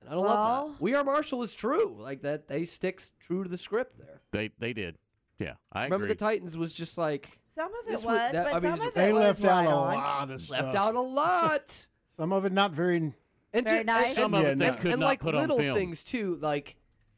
And 0.00 0.10
I 0.10 0.14
don't 0.14 0.24
love 0.24 0.70
that. 0.72 0.80
We 0.80 0.94
Are 0.94 1.02
Marshall 1.04 1.42
is 1.42 1.54
true, 1.54 1.96
like 1.98 2.22
that. 2.22 2.46
They 2.48 2.64
sticks 2.64 3.10
true 3.20 3.42
to 3.42 3.48
the 3.48 3.58
script 3.58 3.98
there. 3.98 4.20
They 4.32 4.50
they 4.58 4.72
did. 4.72 4.98
Yeah, 5.40 5.54
I 5.72 5.84
Remember 5.84 6.04
agree. 6.04 6.14
the 6.14 6.18
Titans 6.20 6.56
was 6.56 6.72
just 6.72 6.96
like 6.96 7.40
Some 7.48 7.66
of 7.68 7.88
it 7.88 7.90
This 7.90 8.04
was, 8.04 8.06
was- 8.06 8.32
that- 8.32 8.44
but 8.44 8.54
I 8.54 8.60
mean, 8.60 8.60
some 8.62 8.72
it's- 8.74 8.88
of 8.88 8.88
it 8.88 8.94
They 8.94 9.12
was 9.12 9.22
left 9.22 9.42
right 9.44 9.66
out 9.66 9.66
a 9.66 9.76
on. 9.76 9.94
lot 9.94 10.30
of 10.30 10.42
stuff. 10.42 10.60
left 10.62 10.74
out 10.76 10.94
a 10.94 11.00
lot. 11.00 11.86
Some 12.16 12.32
of 12.32 12.44
it 12.44 12.52
not 12.52 12.72
very. 12.72 13.14
And 13.52 13.66
Very 13.66 13.80
ju- 13.80 13.84
nice. 13.84 14.06
and- 14.06 14.14
Some 14.16 14.34
of 14.34 14.42
Yeah, 14.42 14.48
it 14.50 14.58
no. 14.58 14.70
they 14.70 14.76
could 14.78 14.90
and 14.92 15.00
not 15.00 15.06
like 15.06 15.20
put 15.20 15.34
little 15.34 15.56
on 15.56 15.62
film. 15.62 15.76
things 15.76 16.02
too, 16.04 16.38
like 16.40 16.76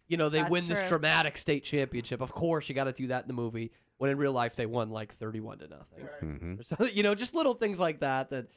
you 0.09 0.17
know 0.17 0.29
they 0.29 0.41
That's 0.41 0.51
win 0.51 0.69
this 0.69 0.81
true. 0.81 0.89
dramatic 0.91 1.37
state 1.37 1.65
championship. 1.65 2.21
Of 2.21 2.33
course, 2.33 2.69
you 2.69 2.75
got 2.75 2.85
to 2.85 2.93
do 2.93 3.07
that 3.09 3.23
in 3.23 3.29
the 3.29 3.35
movie. 3.35 3.71
When 3.99 4.11
in 4.11 4.19
real 4.19 4.33
life 4.33 4.57
they 4.57 4.67
won 4.67 4.91
like 4.91 5.13
thirty-one 5.15 5.59
to 5.61 5.69
nothing. 5.69 6.09
Mhm. 6.21 6.61
Or 6.61 6.63
So 6.65 6.85
you 6.87 7.03
know, 7.03 7.15
just 7.15 7.35
little 7.35 7.55
things 7.55 7.79
like 7.79 8.01
that. 8.01 8.31
That 8.31 8.49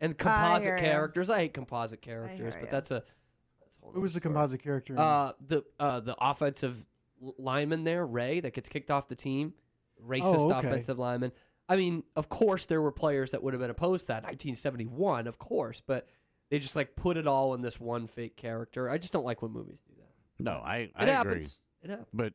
and 0.00 0.16
composite 0.18 0.62
hear 0.66 0.76
ya. 0.76 0.80
characters. 0.82 1.30
I 1.30 1.38
hate 1.38 1.54
composite 1.54 2.02
characters, 2.02 2.54
hear 2.54 2.60
but 2.62 2.66
ya. 2.68 2.72
that's 2.72 2.90
a. 2.90 3.02
That's 3.60 3.76
a 3.76 3.80
whole 3.82 3.92
Who 3.92 4.00
was 4.00 4.14
the 4.14 4.18
nother 4.18 4.20
story. 4.20 4.34
composite 4.34 4.62
character? 4.62 4.92
in 4.94 4.98
Uh, 4.98 5.32
the 5.40 5.62
uh 5.78 6.00
the 6.00 6.16
offensive 6.20 6.84
l- 7.22 7.34
lineman 7.38 7.84
there, 7.84 8.04
Ray, 8.04 8.40
that 8.40 8.52
gets 8.54 8.68
kicked 8.68 8.90
off 8.90 9.06
the 9.08 9.14
team, 9.14 9.54
racist 10.04 10.22
Oh, 10.24 10.52
okay. 10.52 10.66
offensive 10.68 10.98
lineman. 10.98 11.30
I 11.68 11.76
mean, 11.76 12.02
of 12.16 12.28
course, 12.28 12.66
there 12.66 12.82
were 12.82 12.90
players 12.92 13.30
that 13.30 13.42
would 13.44 13.54
have 13.54 13.60
been 13.60 13.70
opposed 13.70 14.02
to 14.02 14.06
that. 14.08 14.24
1971, 14.24 15.28
of 15.28 15.38
course, 15.38 15.80
but 15.86 16.08
they 16.50 16.58
just 16.58 16.76
like 16.76 16.94
put 16.96 17.16
it 17.16 17.26
all 17.26 17.54
in 17.54 17.62
this 17.62 17.80
one 17.80 18.06
fake 18.06 18.36
character. 18.36 18.90
I 18.90 18.98
just 18.98 19.12
don't 19.12 19.24
like 19.24 19.40
when 19.42 19.52
movies 19.52 19.80
do 19.86 19.94
that. 19.98 20.42
No, 20.44 20.60
I, 20.64 20.76
It 20.76 20.92
I 20.96 21.04
agree. 21.04 21.14
happens. 21.14 21.58
It 21.82 21.90
happens. 21.90 22.08
But 22.12 22.32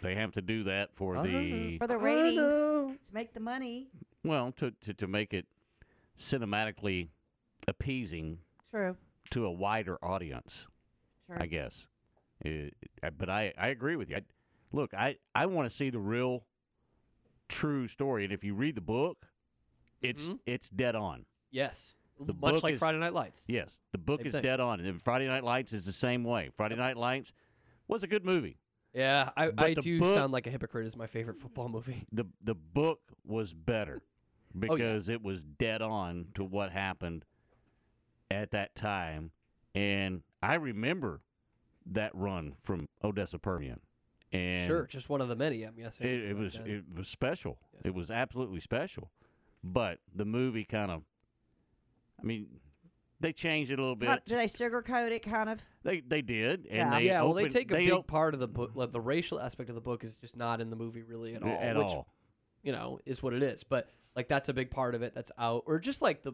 they 0.00 0.14
have 0.16 0.32
to 0.32 0.42
do 0.42 0.64
that 0.64 0.90
for 0.94 1.22
the 1.22 1.78
for 1.78 1.86
the 1.86 1.94
I 1.94 1.96
ratings 1.98 2.36
to 2.36 2.98
make 3.12 3.32
the 3.34 3.40
money. 3.40 3.88
well 4.24 4.52
to, 4.52 4.70
to 4.82 4.94
to 4.94 5.06
make 5.06 5.32
it 5.32 5.46
cinematically 6.18 7.08
appeasing 7.68 8.38
True. 8.70 8.96
to 9.30 9.46
a 9.46 9.50
wider 9.52 10.02
audience. 10.04 10.66
Sure. 11.26 11.40
I 11.42 11.46
guess. 11.46 11.86
It- 12.40 12.74
but 13.18 13.28
I, 13.30 13.52
I 13.58 13.68
agree 13.68 13.96
with 13.96 14.10
you. 14.10 14.16
I, 14.16 14.22
look, 14.72 14.92
I, 14.94 15.16
I 15.34 15.46
want 15.46 15.70
to 15.70 15.74
see 15.74 15.90
the 15.90 15.98
real, 15.98 16.44
true 17.48 17.86
story. 17.88 18.24
And 18.24 18.32
if 18.32 18.42
you 18.44 18.54
read 18.54 18.74
the 18.74 18.80
book, 18.80 19.26
it's 20.02 20.28
Mhm. 20.28 20.38
it's 20.46 20.68
dead 20.70 20.94
on. 20.94 21.24
Yes. 21.50 21.94
The 22.20 22.34
Much 22.34 22.62
like 22.62 22.74
is- 22.74 22.78
Friday 22.78 22.98
Night 22.98 23.12
Lights. 23.12 23.44
Yes, 23.48 23.80
the 23.92 23.98
book 23.98 24.20
Same 24.20 24.26
is 24.28 24.32
thing. 24.34 24.42
dead 24.42 24.60
on. 24.60 24.80
And 24.80 25.02
Friday 25.02 25.26
Night 25.26 25.44
Lights 25.44 25.72
is 25.72 25.84
the 25.84 25.92
same 25.92 26.24
way. 26.24 26.50
Friday 26.56 26.76
Night 26.76 26.96
Lights 26.96 27.32
was 27.88 28.02
a 28.02 28.06
good 28.06 28.24
movie. 28.24 28.58
Yeah, 28.92 29.30
I, 29.36 29.50
I 29.58 29.74
do 29.74 29.98
book- 29.98 30.14
sound 30.16 30.32
like 30.32 30.46
a 30.46 30.50
hypocrite. 30.50 30.86
Is 30.86 30.96
my 30.96 31.08
favorite 31.08 31.36
football 31.38 31.68
movie. 31.68 32.06
the 32.12 32.24
The 32.42 32.54
book 32.54 33.00
was 33.26 33.52
better 33.52 34.02
Oh, 34.54 34.60
because 34.76 35.08
it 35.08 35.22
was 35.22 35.42
dead 35.42 35.82
on 35.82 36.26
to 36.36 36.44
what 36.44 36.70
happened 36.70 37.24
at 38.30 38.52
that 38.52 38.74
time, 38.76 39.32
and 39.74 40.22
I 40.42 40.54
remember 40.54 41.20
that 41.86 42.14
run 42.14 42.54
from 42.58 42.88
Odessa 43.02 43.38
Permian. 43.38 43.80
And 44.32 44.66
sure, 44.66 44.86
just 44.86 45.08
one 45.08 45.20
of 45.20 45.28
the 45.28 45.36
many. 45.36 45.62
I'm 45.64 45.74
guessing. 45.74 46.06
It, 46.06 46.30
it 46.30 46.36
was 46.36 46.58
it 46.64 46.84
was 46.96 47.08
special. 47.08 47.58
It 47.84 47.94
was 47.94 48.10
absolutely 48.10 48.60
special. 48.60 49.10
But 49.62 49.98
the 50.14 50.24
movie 50.24 50.64
kind 50.64 50.90
of, 50.90 51.02
I 52.24 52.26
mean, 52.26 52.46
they 53.20 53.32
changed 53.32 53.70
it 53.70 53.78
a 53.78 53.82
little 53.82 53.96
How- 54.06 54.14
bit. 54.16 54.24
do 54.26 54.36
they 54.36 54.46
sugarcoat 54.46 55.10
it 55.12 55.20
kind 55.22 55.48
of? 55.50 55.62
They 55.82 56.00
they 56.00 56.22
did, 56.22 56.66
and 56.66 56.76
Yeah. 56.76 56.98
they 56.98 57.04
yeah, 57.06 57.22
well, 57.22 57.34
they 57.34 57.48
take 57.48 57.70
a 57.70 57.74
they 57.74 57.80
big 57.84 57.92
op- 57.92 58.06
part 58.06 58.34
of 58.34 58.40
the 58.40 58.48
book. 58.48 58.72
Like, 58.74 58.92
the 58.92 59.00
racial 59.00 59.40
aspect 59.40 59.68
of 59.68 59.74
the 59.74 59.80
book 59.80 60.02
is 60.04 60.16
just 60.16 60.36
not 60.36 60.60
in 60.60 60.70
the 60.70 60.76
movie 60.76 61.02
really 61.02 61.34
at 61.34 61.42
all. 61.42 61.48
at 61.50 61.76
which, 61.76 61.86
all. 61.86 62.08
you 62.62 62.72
know, 62.72 62.98
is 63.06 63.22
what 63.22 63.34
it 63.34 63.42
is. 63.42 63.62
But 63.62 63.88
like 64.16 64.28
that's 64.28 64.48
a 64.48 64.54
big 64.54 64.70
part 64.70 64.94
of 64.94 65.02
it 65.02 65.14
that's 65.14 65.30
out, 65.38 65.64
or 65.66 65.78
just 65.78 66.00
like 66.02 66.22
the. 66.22 66.32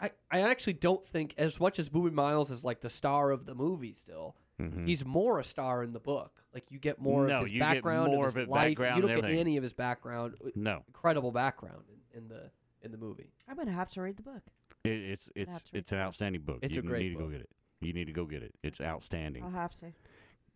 I, 0.00 0.12
I 0.30 0.40
actually 0.42 0.74
don't 0.74 1.04
think 1.04 1.34
as 1.36 1.58
much 1.58 1.80
as 1.80 1.88
Boobie 1.88 2.12
Miles 2.12 2.50
is 2.52 2.64
like 2.64 2.80
the 2.80 2.88
star 2.90 3.32
of 3.32 3.46
the 3.46 3.54
movie 3.56 3.92
still. 3.92 4.36
Mhm. 4.60 4.86
He's 4.86 5.04
more 5.04 5.38
a 5.40 5.44
star 5.44 5.82
in 5.82 5.92
the 5.92 5.98
book. 6.00 6.44
Like 6.54 6.70
you 6.70 6.78
get 6.78 7.00
more 7.00 7.26
No, 7.26 7.36
of 7.36 7.40
his 7.42 7.50
you 7.52 7.58
get 7.58 7.74
background, 7.74 8.12
more 8.12 8.26
of 8.26 8.34
his 8.34 8.42
of 8.44 8.48
it 8.48 8.48
life. 8.48 8.68
background 8.70 8.96
you 8.96 9.02
don't 9.02 9.10
get 9.10 9.18
everything. 9.24 9.40
any 9.40 9.56
of 9.56 9.62
his 9.64 9.72
background. 9.72 10.36
No, 10.54 10.82
Incredible 10.86 11.32
background 11.32 11.82
in, 12.14 12.22
in 12.22 12.28
the 12.28 12.50
in 12.82 12.92
the 12.92 12.96
movie. 12.96 13.32
I'm 13.48 13.56
gonna 13.56 13.72
have 13.72 13.88
to 13.90 14.02
read 14.02 14.16
the 14.16 14.22
book. 14.22 14.42
It, 14.84 14.90
it's 14.90 15.30
it's 15.34 15.50
have 15.50 15.64
to 15.64 15.70
read 15.74 15.80
it's 15.80 15.92
an 15.92 15.98
outstanding 15.98 16.42
book. 16.42 16.58
It's 16.62 16.74
you 16.74 16.80
a 16.80 16.84
great 16.84 17.02
need 17.02 17.14
to 17.14 17.18
go 17.18 17.28
get 17.28 17.40
it. 17.40 17.50
You 17.80 17.92
need 17.92 18.06
to 18.06 18.12
go 18.12 18.24
get 18.24 18.42
it. 18.42 18.54
It's 18.62 18.80
outstanding. 18.80 19.44
I'll 19.44 19.50
have 19.50 19.72
to. 19.76 19.92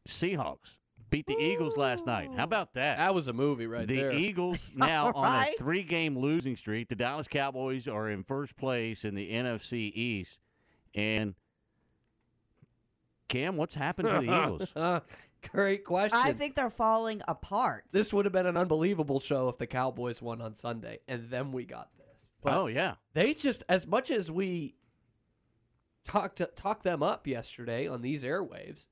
Seahawks 0.09 0.77
beat 1.11 1.27
the 1.27 1.37
Eagles 1.39 1.77
last 1.77 2.07
night. 2.07 2.31
How 2.35 2.45
about 2.45 2.75
that? 2.75 2.99
That 2.99 3.15
was 3.15 3.29
a 3.29 3.33
movie 3.33 3.67
right 3.67 3.87
the 3.87 3.97
there. 3.97 4.13
The 4.13 4.19
Eagles 4.19 4.73
now 4.77 5.13
on 5.15 5.45
a 5.45 5.53
three-game 5.59 6.19
losing 6.19 6.57
streak. 6.57 6.89
The 6.89 6.97
Dallas 6.97 7.29
Cowboys 7.29 7.87
are 7.87 8.11
in 8.11 8.25
first 8.25 8.57
place 8.57 9.05
in 9.05 9.15
the 9.15 9.31
NFC 9.31 9.93
East, 9.95 10.39
and 10.95 11.35
Cam, 13.29 13.57
what's 13.57 13.75
happened 13.75 14.09
to 14.09 14.15
the 14.15 14.23
Eagles? 14.23 15.03
Great 15.51 15.85
question. 15.85 16.19
I 16.21 16.33
think 16.33 16.55
they're 16.55 16.71
falling 16.71 17.21
apart. 17.27 17.85
this 17.91 18.13
would 18.13 18.27
have 18.27 18.33
been 18.33 18.47
an 18.47 18.57
unbelievable 18.57 19.21
show 19.21 19.49
if 19.49 19.59
the 19.59 19.67
Cowboys 19.67 20.23
won 20.23 20.41
on 20.41 20.55
Sunday, 20.55 21.01
and 21.09 21.29
then 21.29 21.53
we 21.53 21.65
got 21.65 21.89
this. 21.97 22.02
But 22.43 22.55
oh 22.55 22.67
yeah, 22.67 22.95
they 23.15 23.35
just, 23.35 23.63
as 23.69 23.87
much 23.87 24.11
as 24.11 24.31
we 24.31 24.75
talked 26.05 26.43
talked 26.57 26.83
them 26.83 27.03
up 27.03 27.27
yesterday 27.27 27.87
on 27.87 28.03
these 28.03 28.25
airwaves, 28.25 28.87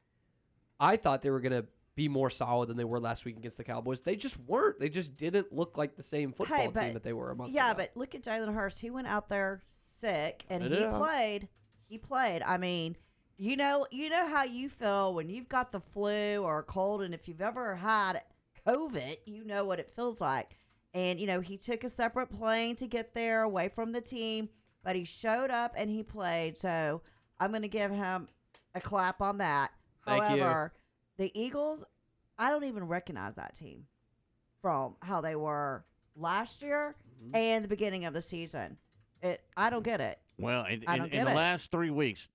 I 0.78 0.96
thought 0.96 1.22
they 1.22 1.30
were 1.30 1.40
going 1.40 1.52
to 1.62 1.66
be 1.96 2.08
more 2.08 2.30
solid 2.30 2.68
than 2.68 2.76
they 2.76 2.84
were 2.84 3.00
last 3.00 3.24
week 3.24 3.36
against 3.36 3.56
the 3.56 3.64
Cowboys. 3.64 4.02
They 4.02 4.16
just 4.16 4.38
weren't. 4.38 4.78
They 4.78 4.88
just 4.88 5.16
didn't 5.16 5.52
look 5.52 5.76
like 5.76 5.96
the 5.96 6.02
same 6.02 6.32
football 6.32 6.56
Hey, 6.56 6.70
team 6.84 6.94
that 6.94 7.02
they 7.02 7.12
were 7.12 7.30
a 7.30 7.36
month 7.36 7.52
Yeah, 7.52 7.72
ago. 7.72 7.78
but 7.78 7.90
look 7.96 8.14
at 8.14 8.22
Jalen 8.22 8.54
Hurts. 8.54 8.78
He 8.78 8.90
went 8.90 9.08
out 9.08 9.28
there 9.28 9.62
sick 9.86 10.44
and 10.48 10.62
he 10.62 10.86
played. 10.86 11.48
He 11.88 11.98
played. 11.98 12.42
I 12.42 12.56
mean, 12.56 12.96
you 13.36 13.56
know, 13.56 13.86
you 13.90 14.08
know 14.08 14.28
how 14.28 14.44
you 14.44 14.68
feel 14.68 15.12
when 15.12 15.28
you've 15.28 15.48
got 15.48 15.72
the 15.72 15.80
flu 15.80 16.38
or 16.38 16.60
a 16.60 16.62
cold, 16.62 17.02
and 17.02 17.12
if 17.12 17.26
you've 17.26 17.40
ever 17.42 17.74
had 17.74 18.22
COVID, 18.66 19.16
you 19.26 19.44
know 19.44 19.64
what 19.64 19.80
it 19.80 19.90
feels 19.94 20.20
like. 20.20 20.56
And 20.94 21.20
you 21.20 21.26
know, 21.26 21.40
he 21.40 21.56
took 21.56 21.84
a 21.84 21.88
separate 21.88 22.30
plane 22.30 22.76
to 22.76 22.86
get 22.86 23.14
there 23.14 23.42
away 23.42 23.68
from 23.68 23.92
the 23.92 24.00
team, 24.00 24.48
but 24.82 24.96
he 24.96 25.04
showed 25.04 25.50
up 25.50 25.74
and 25.76 25.88
he 25.90 26.02
played. 26.02 26.58
So 26.58 27.02
I'm 27.38 27.50
going 27.50 27.62
to 27.62 27.68
give 27.68 27.90
him 27.90 28.28
a 28.74 28.80
clap 28.80 29.20
on 29.20 29.38
that. 29.38 29.70
Thank 30.06 30.22
you. 30.22 30.42
However, 30.42 30.72
the 31.16 31.30
Eagles, 31.40 31.84
I 32.38 32.50
don't 32.50 32.64
even 32.64 32.88
recognize 32.88 33.36
that 33.36 33.54
team 33.54 33.86
from 34.62 34.96
how 35.00 35.20
they 35.20 35.36
were 35.36 35.84
last 36.16 36.62
year 36.62 36.96
Mm-hmm. 37.22 37.36
and 37.36 37.62
the 37.62 37.68
beginning 37.68 38.06
of 38.06 38.14
the 38.14 38.22
season. 38.22 38.78
It, 39.22 39.42
I 39.54 39.68
don't 39.68 39.84
get 39.84 40.00
it. 40.00 40.18
well, 40.38 40.64
in, 40.64 40.82
in, 40.84 41.04
in 41.12 41.26
the 41.26 41.30
it. 41.32 41.36
last 41.36 41.70
three 41.70 41.90
weeks, 41.90 42.30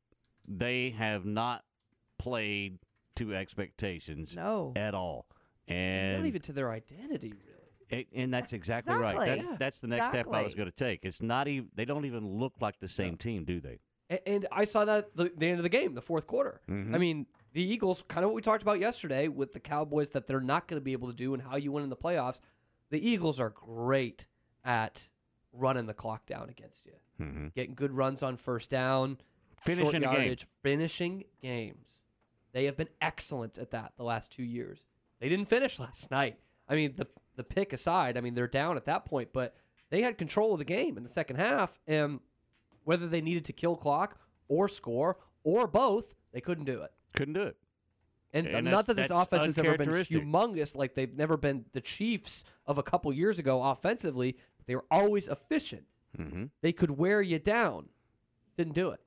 they 0.48 0.92
have 0.92 1.26
not 1.26 1.64
played 2.20 2.78
to 3.16 3.34
expectations 3.34 4.36
No. 4.36 4.74
at 4.76 4.94
all, 4.94 5.26
and 5.68 6.12
not 6.12 6.18
and 6.20 6.28
even 6.28 6.42
to 6.44 6.54
their 6.54 6.70
identity, 6.72 7.34
really. 7.34 7.55
It, 7.90 8.08
and 8.14 8.34
that's 8.34 8.54
exactly, 8.54 8.96
right. 8.96 9.18
That's, 9.18 9.44
Yeah. 9.44 9.56
that's 9.60 9.80
the 9.80 9.88
next 9.88 10.08
step 10.10 10.28
I 10.32 10.44
was 10.44 10.56
going 10.56 10.70
to 10.70 10.76
take. 10.76 11.06
It's 11.06 11.22
not 11.22 11.48
even 11.48 11.70
they 11.76 11.86
don't 11.86 12.06
even 12.06 12.26
look 12.40 12.54
like 12.62 12.80
the 12.80 12.88
same 12.88 13.18
team, 13.18 13.44
do 13.46 13.60
they? 13.62 13.80
A- 14.10 14.28
And 14.28 14.46
I 14.52 14.66
saw 14.66 14.86
that 14.86 15.16
the, 15.16 15.32
the 15.36 15.48
end 15.48 15.58
of 15.60 15.64
the 15.64 15.70
game, 15.70 15.94
the 15.96 16.02
fourth 16.02 16.28
quarter. 16.28 16.62
Mm-hmm. 16.70 16.94
I 16.96 16.98
mean, 16.98 17.26
the 17.54 17.62
Eagles, 17.64 18.04
kind 18.08 18.24
of 18.24 18.30
what 18.32 18.36
we 18.36 18.42
talked 18.42 18.62
about 18.62 18.80
yesterday 18.80 19.28
with 19.28 19.52
the 19.52 19.60
Cowboys 19.60 20.12
that 20.12 20.28
they're 20.28 20.40
not 20.42 20.68
going 20.68 20.80
to 20.80 20.84
be 20.84 20.94
able 20.94 21.08
to 21.10 21.16
do 21.16 21.34
and 21.34 21.42
how 21.44 21.56
you 21.56 21.72
win 21.72 21.84
in 21.84 21.90
the 21.90 21.96
playoffs. 21.96 22.40
The 22.92 23.08
Eagles 23.08 23.40
are 23.40 23.50
great 23.50 24.28
at 24.64 25.10
running 25.54 25.86
the 25.86 25.94
clock 25.94 26.26
down 26.26 26.50
against 26.50 26.86
you, 26.86 26.94
Mhm. 27.20 27.54
getting 27.54 27.74
good 27.76 27.92
runs 27.94 28.22
on 28.22 28.38
first 28.38 28.70
down, 28.70 29.18
Finishing 29.64 29.86
short 29.86 29.96
a 29.96 30.00
game. 30.02 30.14
yardage, 30.14 30.48
finishing 30.62 31.24
games. 31.42 31.86
They 32.52 32.66
have 32.66 32.78
been 32.78 32.90
excellent 33.02 33.58
at 33.58 33.72
that 33.72 33.94
the 33.98 34.04
last 34.04 34.32
two 34.32 34.44
years. 34.44 34.84
They 35.20 35.30
didn't 35.30 35.48
finish 35.48 35.80
last 35.80 36.12
night. 36.12 36.38
I 36.68 36.76
mean, 36.76 36.94
the 36.96 37.08
the 37.36 37.44
pick 37.44 37.74
aside, 37.74 38.18
I 38.18 38.22
mean 38.22 38.36
they're 38.36 38.48
down 38.48 38.78
at 38.78 38.86
that 38.86 39.06
point, 39.06 39.30
but 39.34 39.56
they 39.90 40.02
had 40.02 40.18
control 40.18 40.54
of 40.54 40.60
the 40.60 40.66
game 40.66 40.98
in 40.98 41.04
the 41.04 41.10
second 41.10 41.36
half, 41.38 41.80
and 41.88 42.20
whether 42.84 43.08
they 43.08 43.22
needed 43.22 43.46
to 43.46 43.54
kill 43.54 43.76
clock 43.76 44.20
or 44.48 44.68
score 44.70 45.18
or 45.44 45.68
both, 45.68 46.14
they 46.32 46.42
couldn't 46.42 46.66
do 46.66 46.82
it. 46.82 46.92
Couldn't 47.16 47.34
do 47.34 47.44
it. 47.44 47.58
And, 48.34 48.48
And 48.48 48.70
not 48.70 48.88
that 48.88 48.96
this 48.96 49.12
offense 49.12 49.46
has 49.46 49.58
ever 49.58 49.78
been 49.78 49.88
humongous, 49.88 50.76
like 50.76 50.94
they've 50.94 51.16
never 51.16 51.38
been 51.38 51.66
the 51.72 51.80
Chiefs 51.80 52.44
of 52.66 52.78
a 52.78 52.84
couple 52.84 53.12
years 53.14 53.40
ago 53.40 53.64
offensively. 53.64 54.36
But 54.58 54.68
they 54.68 54.76
were 54.76 54.86
always 54.92 55.30
efficient. 55.30 55.86
Mm-hmm. 56.18 56.46
They 56.62 56.74
could 56.74 56.92
wear 56.92 57.22
you 57.22 57.40
down. 57.40 57.90
Didn't 58.58 58.74
do 58.74 58.90
it. 58.90 59.00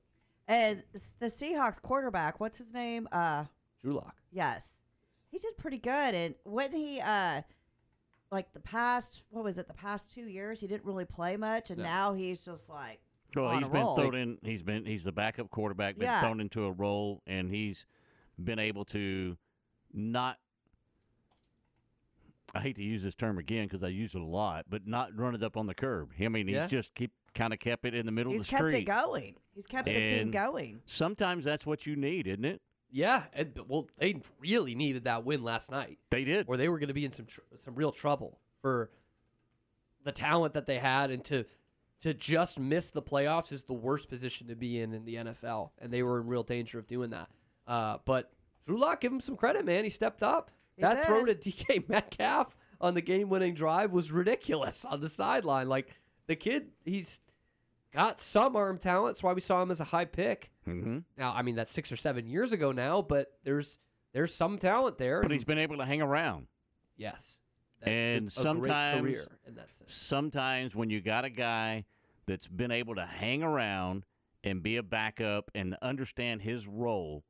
And 0.47 0.83
the 1.19 1.27
Seahawks 1.27 1.81
quarterback, 1.81 2.41
what's 2.41 2.57
his 2.57 2.73
name? 2.73 3.07
Uh, 3.13 3.45
Drew 3.83 3.93
Lock. 3.93 4.17
yes, 4.33 4.79
he 5.31 5.37
did 5.39 5.59
pretty 5.59 5.79
good. 5.79 6.15
And 6.15 6.35
when 6.45 6.73
he, 6.73 7.01
uh, 7.01 7.43
like 8.31 8.53
the 8.53 8.61
past, 8.61 9.23
what 9.31 9.45
was 9.45 9.59
it? 9.59 9.69
The 9.69 9.75
past 9.75 10.13
two 10.13 10.27
years, 10.27 10.61
he 10.61 10.67
didn't 10.67 10.85
really 10.85 11.05
play 11.05 11.37
much, 11.37 11.71
and 11.71 11.79
No. 11.79 11.85
now 11.85 12.15
he's 12.15 12.45
just 12.45 12.69
like 12.69 13.01
Well, 13.35 13.47
on 13.47 13.59
he's 13.59 13.67
a 13.69 13.71
been 13.71 13.83
roll. 13.83 13.97
thrown 13.97 14.15
in. 14.15 14.39
He's 14.43 14.63
been 14.63 14.85
he's 14.85 15.05
the 15.05 15.13
backup 15.13 15.51
quarterback, 15.51 15.97
been 15.97 16.07
Yeah. 16.07 16.21
thrown 16.21 16.41
into 16.41 16.65
a 16.65 16.73
role, 16.73 17.23
and 17.27 17.51
he's 17.51 17.87
been 18.43 18.59
able 18.59 18.85
to 18.87 19.37
not. 19.93 20.39
I 22.55 22.61
hate 22.61 22.77
to 22.77 22.83
use 22.83 23.03
this 23.03 23.15
term 23.15 23.37
again 23.39 23.67
because 23.67 23.83
I 23.83 23.89
use 23.89 24.15
it 24.15 24.21
a 24.21 24.25
lot, 24.25 24.65
but 24.71 24.87
not 24.87 25.15
run 25.17 25.35
it 25.35 25.43
up 25.43 25.57
on 25.57 25.67
the 25.67 25.75
curb. 25.75 26.13
I 26.19 26.29
mean, 26.29 26.49
he's 26.49 26.55
Yeah. 26.57 26.67
just 26.67 26.95
keep 26.95 27.13
kind 27.35 27.53
of 27.53 27.59
kept 27.61 27.85
it 27.85 27.95
in 27.95 28.07
the 28.07 28.13
middle 28.13 28.33
he's 28.33 28.41
of 28.41 28.47
the 28.47 28.57
street. 28.57 28.73
He's 28.73 28.85
kept 28.87 28.99
street. 28.99 29.05
it 29.05 29.07
going. 29.11 29.37
He's 29.55 29.67
kept 29.67 29.87
the 29.87 30.05
team 30.05 30.31
going. 30.31 30.83
Sometimes 30.87 31.45
that's 31.45 31.67
what 31.67 31.87
you 31.87 31.95
need, 31.95 32.27
isn't 32.27 32.45
it? 32.47 32.63
Yeah, 32.90 33.25
and, 33.35 33.52
well, 33.68 33.88
they 33.99 34.21
really 34.40 34.75
needed 34.75 35.04
that 35.04 35.25
win 35.25 35.42
last 35.42 35.71
night, 35.71 35.99
They 36.11 36.25
did. 36.25 36.47
or 36.49 36.57
they 36.57 36.68
were 36.68 36.78
going 36.78 36.88
to 36.88 36.95
be 36.95 37.04
in 37.04 37.12
some 37.12 37.26
tr- 37.26 37.40
some 37.57 37.75
real 37.75 37.92
trouble 37.92 38.38
for 38.62 38.90
the 40.04 40.12
talent 40.12 40.54
that 40.54 40.66
they 40.66 40.78
had, 40.78 41.11
and 41.11 41.23
to 41.26 41.45
to 42.00 42.14
just 42.14 42.59
miss 42.59 42.90
the 42.90 43.02
playoffs 43.02 43.52
is 43.52 43.64
the 43.64 43.73
worst 43.75 44.09
position 44.09 44.47
to 44.47 44.54
be 44.57 44.80
in 44.80 44.95
in 44.95 45.04
the 45.04 45.16
NFL, 45.16 45.71
and 45.78 45.92
they 45.92 46.02
were 46.02 46.21
in 46.21 46.26
real 46.28 46.42
danger 46.45 46.78
of 46.78 46.87
doing 46.87 47.11
that. 47.11 47.28
Uh, 47.66 47.99
but 48.04 48.33
Drew 48.64 48.78
Lock, 48.78 49.00
give 49.00 49.12
him 49.12 49.21
some 49.21 49.37
credit, 49.37 49.64
man. 49.64 49.85
He 49.85 49.90
stepped 49.90 50.23
up. 50.23 50.50
He 50.76 50.83
that 50.83 51.04
throw 51.04 51.25
to. 51.25 51.35
DK 51.35 51.87
Metcalf 51.88 52.57
on 52.80 52.95
the 52.95 53.00
game-winning 53.02 53.54
drive 53.54 53.92
was 53.92 54.12
ridiculous 54.12 54.85
on 54.85 55.00
the 55.00 55.09
sideline. 55.09 55.68
Like 55.68 55.88
the 56.28 56.37
kid, 56.37 56.68
he's 56.85 57.21
got 57.92 58.18
some 58.21 58.54
arm 58.57 58.78
talent. 58.78 59.14
That's 59.14 59.23
why 59.23 59.33
we 59.33 59.40
saw 59.40 59.62
him 59.62 59.71
as 59.71 59.80
a 59.80 59.85
high 59.85 60.04
pick. 60.04 60.50
hmm 60.64 60.99
Now, 61.16 61.33
I 61.35 61.42
mean 61.42 61.54
that's 61.57 61.73
six 61.73 61.90
or 61.92 61.97
seven 61.97 62.26
years 62.26 62.52
ago 62.52 62.73
now, 62.73 63.02
but 63.02 63.33
there's 63.45 63.78
there's 64.12 64.35
some 64.35 64.59
talent 64.59 64.99
there. 64.99 65.21
But 65.21 65.26
and- 65.26 65.33
he's 65.35 65.45
been 65.45 65.59
able 65.59 65.76
to 65.78 65.85
hang 65.85 66.00
around. 66.02 66.47
yes, 66.97 67.38
That- 67.80 67.88
And 67.90 68.33
sometimes- 68.33 69.00
career 69.00 69.25
in 69.47 69.54
that 69.54 69.71
sense. 69.73 69.92
sometimes 69.92 70.75
when 70.75 70.90
you 70.90 71.00
got 71.00 71.25
a 71.25 71.30
guy 71.30 71.85
that's 72.26 72.49
been 72.49 72.71
able 72.73 72.95
to 72.97 73.07
hang 73.07 73.42
around 73.42 74.04
and 74.45 74.62
be 74.62 74.76
a 74.76 74.83
backup 74.83 75.50
and 75.54 75.76
understand 75.83 76.42
his 76.42 76.66
role 76.66 77.25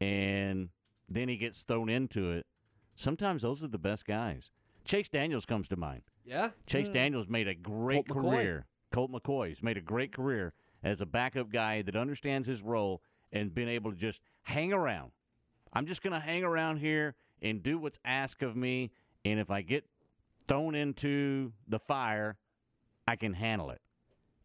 and 0.00 0.70
then 1.08 1.28
he 1.28 1.36
gets 1.36 1.62
thrown 1.64 1.88
into 1.88 2.30
it 2.30 2.46
sometimes 2.94 3.42
those 3.42 3.62
are 3.62 3.68
the 3.68 3.78
best 3.78 4.04
guys 4.06 4.50
chase 4.84 5.08
daniels 5.08 5.44
comes 5.46 5.68
to 5.68 5.76
mind 5.76 6.02
Yeah, 6.24 6.50
chase 6.66 6.88
daniels 6.88 7.28
made 7.28 7.48
a 7.48 7.54
great 7.54 8.08
Colt 8.08 8.24
career 8.24 8.66
colt 8.92 9.10
mccoy's 9.12 9.62
made 9.62 9.76
a 9.76 9.80
great 9.80 10.12
career 10.12 10.52
as 10.82 11.00
a 11.00 11.06
backup 11.06 11.50
guy 11.50 11.82
that 11.82 11.96
understands 11.96 12.48
his 12.48 12.62
role 12.62 13.02
and 13.32 13.54
been 13.54 13.68
able 13.68 13.90
to 13.92 13.96
just 13.96 14.20
hang 14.42 14.72
around. 14.72 15.12
I'm 15.72 15.86
just 15.86 16.02
going 16.02 16.12
to 16.14 16.20
hang 16.20 16.42
around 16.42 16.78
here 16.78 17.14
and 17.42 17.62
do 17.62 17.78
what's 17.78 17.98
asked 18.04 18.42
of 18.42 18.56
me. 18.56 18.90
And 19.24 19.38
if 19.38 19.50
I 19.50 19.62
get 19.62 19.84
thrown 20.48 20.74
into 20.74 21.52
the 21.68 21.78
fire, 21.78 22.38
I 23.06 23.16
can 23.16 23.34
handle 23.34 23.70
it. 23.70 23.80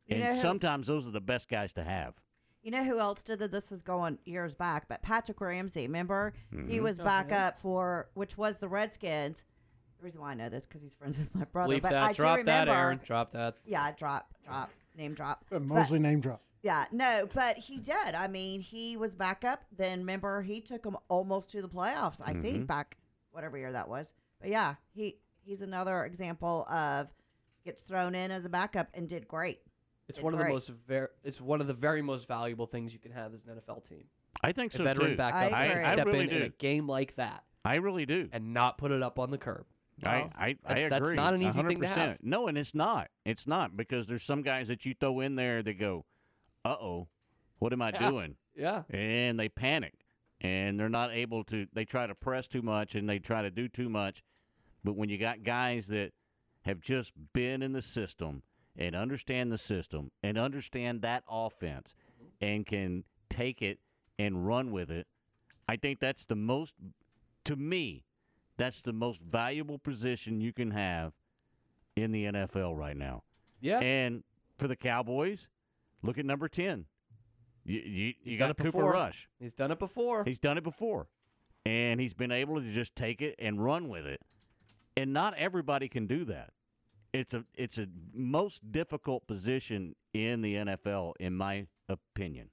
You 0.07 0.15
and 0.17 0.23
know 0.25 0.29
who- 0.33 0.39
sometimes 0.39 0.87
those 0.87 1.07
are 1.07 1.11
the 1.11 1.21
best 1.21 1.49
guys 1.49 1.73
to 1.73 1.83
have. 1.83 2.13
You 2.61 2.71
know 2.71 2.83
who 2.83 2.99
else 2.99 3.23
did 3.23 3.39
that? 3.39 3.51
This 3.51 3.69
was 3.71 3.81
going 3.83 4.17
years 4.25 4.55
back, 4.55 4.87
but 4.87 5.01
Patrick 5.03 5.39
Ramsey. 5.39 5.83
Remember, 5.83 6.33
Mm-hmm. 6.53 6.67
he 6.67 6.79
was 6.79 6.99
backup 6.99 7.57
for 7.59 8.09
which 8.15 8.37
was 8.37 8.57
the 8.57 8.67
Redskins. 8.67 9.43
The 10.05 10.09
reason 10.09 10.21
why 10.21 10.31
I 10.31 10.35
know 10.35 10.49
this 10.49 10.67
because 10.67 10.83
he's 10.83 10.93
friends 10.93 11.17
with 11.17 11.33
my 11.33 11.45
brother. 11.45 11.73
Leave 11.73 11.81
but 11.81 11.89
that. 11.93 12.03
I 12.03 12.13
drop 12.13 12.35
do 12.35 12.41
remember. 12.41 12.71
that, 12.71 12.77
Aaron. 12.79 12.99
Drop 13.03 13.31
that. 13.31 13.55
Yeah, 13.65 13.91
drop, 13.91 14.31
drop, 14.45 14.69
name 14.95 15.15
drop. 15.15 15.43
Uh, 15.51 15.55
But- 15.57 15.63
Mosley 15.63 15.97
name 15.97 16.19
drop. 16.19 16.43
yeah, 16.61 16.85
no, 16.91 17.27
but 17.33 17.57
he 17.57 17.79
did. 17.79 18.13
I 18.13 18.27
mean, 18.27 18.61
he 18.61 18.97
was 18.97 19.15
backup. 19.15 19.63
Then 19.75 20.01
remember, 20.01 20.43
he 20.43 20.61
took 20.61 20.83
them 20.83 20.95
almost 21.07 21.49
to 21.53 21.61
the 21.63 21.67
playoffs. 21.67 22.21
I 22.23 22.33
Mm-hmm. 22.33 22.41
think 22.43 22.67
back 22.67 22.97
whatever 23.31 23.57
year 23.57 23.71
that 23.71 23.89
was. 23.89 24.13
But 24.39 24.51
yeah, 24.51 24.75
he 24.93 25.17
he's 25.43 25.63
another 25.63 26.05
example 26.05 26.67
of 26.69 27.07
gets 27.63 27.81
thrown 27.81 28.13
in 28.13 28.29
as 28.29 28.45
a 28.45 28.49
backup 28.49 28.89
and 28.93 29.09
did 29.09 29.27
great. 29.27 29.61
It's 30.07 30.19
Did 30.19 30.23
one 30.23 30.33
of 30.33 30.37
the 30.37 30.43
great. 30.45 30.53
most 30.53 30.69
ver- 30.87 31.11
It's 31.23 31.41
one 31.41 31.61
of 31.61 31.65
the 31.67 31.73
very 31.73 32.03
most 32.03 32.27
valuable 32.27 32.67
things 32.67 32.93
you 32.93 32.99
can 32.99 33.11
have 33.11 33.33
as 33.33 33.43
an 33.47 33.55
NFL 33.59 33.81
team. 33.89 34.03
I 34.43 34.51
think 34.51 34.71
A 34.75 34.77
so 34.77 34.83
veteran 34.83 35.11
too. 35.11 35.17
backup 35.17 35.51
I 35.51 35.67
can 35.67 35.71
agree. 35.71 35.83
step 35.85 35.99
I 35.99 36.03
really 36.11 36.23
in 36.25 36.29
in 36.29 36.39
do. 36.41 36.45
a 36.45 36.49
game 36.49 36.85
like 36.87 37.15
that 37.15 37.43
I 37.63 37.77
really 37.77 38.05
do. 38.05 38.29
and 38.31 38.53
not 38.53 38.77
put 38.77 38.91
it 38.91 39.01
up 39.01 39.17
on 39.17 39.31
the 39.31 39.39
curb. 39.39 39.65
I, 40.03 40.09
I, 40.09 40.29
I 40.37 40.55
that's- 40.73 40.85
agree. 40.85 40.89
that's 40.89 41.11
not 41.11 41.33
an 41.33 41.41
easy 41.41 41.61
thing 41.63 41.79
to 41.81 41.87
100%. 41.87 41.89
have. 41.89 42.17
No, 42.21 42.47
and 42.47 42.57
it's 42.57 42.75
not. 42.75 43.09
It's 43.25 43.47
not 43.47 43.77
because 43.77 44.07
there's 44.07 44.23
some 44.23 44.41
guys 44.41 44.67
that 44.67 44.85
you 44.85 44.93
throw 44.99 45.19
in 45.21 45.35
there 45.35 45.63
that 45.63 45.79
go, 45.79 46.05
"Uh 46.65 46.75
oh, 46.81 47.07
what 47.59 47.71
am 47.73 47.81
I 47.81 47.91
Yeah. 47.91 48.09
doing?" 48.09 48.35
Yeah. 48.55 48.83
And 48.89 49.39
they 49.39 49.47
panic, 49.49 49.93
and 50.41 50.79
they're 50.79 50.89
not 50.89 51.11
able 51.13 51.43
to. 51.45 51.67
They 51.73 51.85
try 51.85 52.07
to 52.07 52.15
press 52.15 52.47
too 52.47 52.61
much, 52.61 52.95
and 52.95 53.09
they 53.09 53.19
try 53.19 53.41
to 53.41 53.49
do 53.51 53.67
too 53.67 53.89
much. 53.89 54.21
But 54.83 54.95
when 54.95 55.09
you 55.09 55.17
got 55.17 55.43
guys 55.43 55.87
that 55.87 56.11
have 56.63 56.79
just 56.81 57.11
been 57.33 57.61
in 57.61 57.71
the 57.73 57.81
system 57.81 58.43
and 58.75 58.95
understand 58.95 59.51
the 59.51 59.57
system 59.57 60.11
and 60.21 60.37
understand 60.37 61.01
that 61.03 61.23
offense 61.29 61.95
and 62.41 62.65
can 62.65 63.03
take 63.29 63.61
it 63.61 63.79
and 64.19 64.45
run 64.45 64.71
with 64.71 64.91
it, 64.91 65.07
I 65.67 65.75
think 65.77 65.99
that's 65.99 66.25
the 66.25 66.35
most, 66.35 66.73
to 67.45 67.55
me, 67.55 68.03
that's 68.57 68.81
the 68.81 68.93
most 68.93 69.21
valuable 69.21 69.77
position 69.77 70.41
you 70.41 70.53
can 70.53 70.71
have 70.71 71.13
in 71.95 72.11
the 72.11 72.25
NFL 72.25 72.77
right 72.77 72.95
now. 72.97 73.23
Yeah. 73.61 73.79
And 73.79 74.23
for 74.57 74.67
the 74.67 74.75
Cowboys, 74.75 75.47
look 76.01 76.17
at 76.17 76.25
number 76.25 76.47
10. 76.47 76.85
You, 77.65 77.79
you, 77.79 78.13
He's 78.23 78.33
you 78.33 78.39
done 78.39 78.49
got 78.49 78.51
it 78.51 78.57
Cooper 78.57 78.71
before. 78.71 78.91
Rush. 78.91 79.27
He's 79.39 79.53
done 79.53 79.71
it 79.71 79.79
before. 79.79 80.23
He's 80.23 80.39
done 80.39 80.57
it 80.57 80.63
before. 80.63 81.07
And 81.65 81.99
he's 81.99 82.13
been 82.13 82.31
able 82.31 82.61
to 82.61 82.71
just 82.71 82.95
take 82.95 83.21
it 83.21 83.35
and 83.39 83.63
run 83.63 83.89
with 83.89 84.05
it. 84.05 84.21
And 84.95 85.11
not 85.13 85.33
everybody 85.35 85.89
can 85.89 86.05
do 86.05 86.25
that. 86.25 86.51
It's 87.11 87.33
a 87.33 87.45
it's 87.53 87.77
a 87.77 87.87
most 88.13 88.71
difficult 88.71 89.25
position 89.25 89.95
in 90.13 90.41
the 90.41 90.55
NFL 90.55 91.13
in 91.19 91.33
my 91.33 91.67
opinion. 91.87 92.49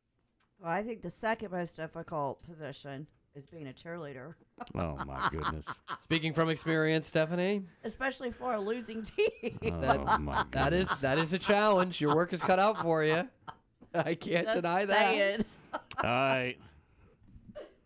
Well, 0.61 0.71
I 0.71 0.82
think 0.82 1.02
the 1.02 1.11
second 1.11 1.50
most 1.50 1.76
difficult 1.76 2.42
position 2.44 3.09
is 3.35 3.47
being 3.47 3.67
a 3.69 3.73
cheerleader, 3.73 4.35
Oh 4.75 4.97
my 5.07 5.29
goodness. 5.31 5.67
Speaking 6.01 6.33
from 6.33 6.49
experience, 6.51 7.07
Stephanie, 7.07 7.62
especially 7.85 8.31
for 8.31 8.55
a 8.55 8.61
losing 8.61 9.03
team. 9.03 9.59
Oh 9.83 10.19
my 10.19 10.45
goodness. 10.51 10.91
is 10.93 10.99
that 10.99 11.19
is 11.19 11.33
a 11.33 11.39
challenge. 11.39 12.01
Your 12.01 12.15
work 12.15 12.33
is 12.33 12.41
cut 12.43 12.59
out 12.59 12.77
for 12.77 13.03
you. 13.03 13.28
I 13.95 14.15
can't 14.15 14.47
Just 14.47 14.56
deny 14.56 14.85
that. 14.85 15.13
saying. 15.15 15.45
All 16.04 16.11
right. 16.11 16.56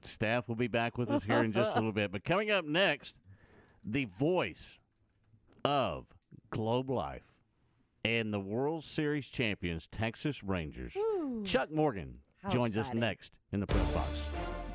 Staff 0.03 0.49
will 0.49 0.55
be 0.57 0.69
back 0.69 0.99
with 0.99 1.11
us 1.11 1.25
here 1.25 1.43
in 1.43 1.53
just 1.53 1.71
a 1.73 1.75
little 1.75 1.93
bit. 1.93 2.13
But 2.13 2.25
coming 2.25 2.51
up 2.51 2.65
next, 2.65 3.15
the 3.85 4.05
voice 4.19 4.79
of 5.65 6.07
Globe 6.51 6.91
Life 6.91 7.25
and 8.05 8.33
the 8.33 8.39
World 8.39 8.85
Series 8.85 9.27
champions, 9.27 9.89
Texas 9.91 10.45
Rangers, 10.45 10.97
Chuck 11.45 11.73
Morgan, 11.73 12.19
How 12.43 12.51
joins 12.51 12.77
us 12.77 12.95
next 12.95 13.33
in 13.53 13.59
the 13.59 13.67
press 13.67 13.93
box. 13.93 14.31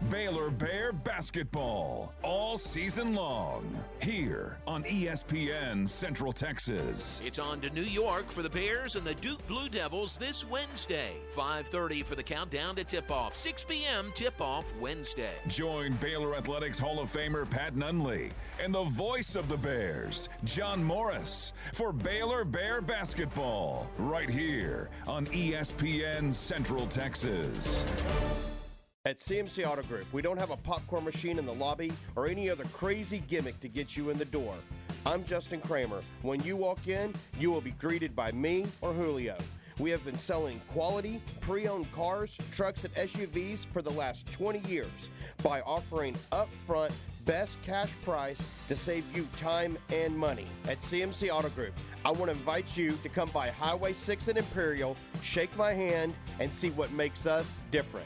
Baylor 0.09 0.49
Bear 0.49 0.91
basketball 0.91 2.13
all 2.23 2.57
season 2.57 3.13
long 3.13 3.71
here 4.01 4.57
on 4.65 4.83
ESPN 4.83 5.87
Central 5.87 6.33
Texas. 6.33 7.21
It's 7.23 7.37
on 7.37 7.61
to 7.61 7.69
New 7.69 7.83
York 7.83 8.27
for 8.27 8.41
the 8.41 8.49
Bears 8.49 8.95
and 8.95 9.05
the 9.05 9.13
Duke 9.15 9.45
Blue 9.47 9.69
Devils 9.69 10.17
this 10.17 10.43
Wednesday. 10.43 11.11
5:30 11.35 12.03
for 12.03 12.15
the 12.15 12.23
countdown 12.23 12.75
to 12.77 12.83
tip-off. 12.83 13.35
6 13.35 13.63
p.m. 13.65 14.11
tip-off 14.15 14.65
Wednesday. 14.79 15.35
Join 15.47 15.93
Baylor 15.93 16.35
Athletics 16.35 16.79
Hall 16.79 16.99
of 16.99 17.11
Famer 17.11 17.49
Pat 17.49 17.75
Nunley 17.75 18.31
and 18.61 18.73
the 18.73 18.85
voice 18.85 19.35
of 19.35 19.47
the 19.47 19.57
Bears, 19.57 20.29
John 20.43 20.83
Morris, 20.83 21.53
for 21.73 21.93
Baylor 21.93 22.43
Bear 22.43 22.81
basketball 22.81 23.87
right 23.97 24.29
here 24.29 24.89
on 25.07 25.27
ESPN 25.27 26.33
Central 26.33 26.87
Texas. 26.87 27.85
At 29.03 29.17
CMC 29.17 29.65
Auto 29.65 29.81
Group, 29.81 30.05
we 30.13 30.21
don't 30.21 30.37
have 30.37 30.51
a 30.51 30.57
popcorn 30.57 31.03
machine 31.03 31.39
in 31.39 31.45
the 31.47 31.53
lobby 31.55 31.91
or 32.15 32.27
any 32.27 32.51
other 32.51 32.65
crazy 32.65 33.23
gimmick 33.27 33.59
to 33.61 33.67
get 33.67 33.97
you 33.97 34.11
in 34.11 34.17
the 34.19 34.25
door. 34.25 34.53
I'm 35.07 35.23
Justin 35.23 35.59
Kramer. 35.59 36.01
When 36.21 36.39
you 36.43 36.55
walk 36.55 36.87
in, 36.87 37.15
you 37.39 37.49
will 37.49 37.61
be 37.61 37.71
greeted 37.71 38.15
by 38.15 38.31
me 38.31 38.67
or 38.79 38.93
Julio. 38.93 39.39
We 39.79 39.89
have 39.89 40.05
been 40.05 40.19
selling 40.19 40.61
quality, 40.67 41.19
pre 41.39 41.67
owned 41.67 41.91
cars, 41.93 42.37
trucks, 42.51 42.83
and 42.83 42.93
SUVs 42.93 43.65
for 43.73 43.81
the 43.81 43.89
last 43.89 44.31
20 44.33 44.59
years 44.69 45.09
by 45.41 45.61
offering 45.61 46.15
upfront 46.31 46.91
best 47.25 47.59
cash 47.63 47.89
price 48.05 48.39
to 48.67 48.75
save 48.75 49.03
you 49.15 49.27
time 49.35 49.79
and 49.89 50.15
money. 50.15 50.45
At 50.67 50.81
CMC 50.81 51.31
Auto 51.31 51.49
Group, 51.49 51.73
I 52.05 52.11
want 52.11 52.25
to 52.25 52.37
invite 52.37 52.77
you 52.77 52.95
to 53.01 53.09
come 53.09 53.29
by 53.29 53.49
Highway 53.49 53.93
6 53.93 54.27
and 54.27 54.37
Imperial, 54.37 54.95
shake 55.23 55.57
my 55.57 55.73
hand, 55.73 56.13
and 56.39 56.53
see 56.53 56.69
what 56.69 56.91
makes 56.91 57.25
us 57.25 57.61
different. 57.71 58.05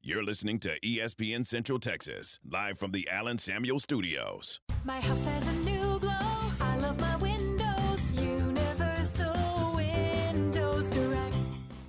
You're 0.00 0.22
listening 0.22 0.60
to 0.60 0.78
ESPN 0.78 1.44
Central 1.44 1.80
Texas, 1.80 2.38
live 2.48 2.78
from 2.78 2.92
the 2.92 3.08
Allen 3.10 3.36
Samuel 3.36 3.80
Studios. 3.80 4.60
My 4.84 5.00
house 5.00 5.24
has 5.24 5.46
a 5.48 5.52
new 5.64 5.77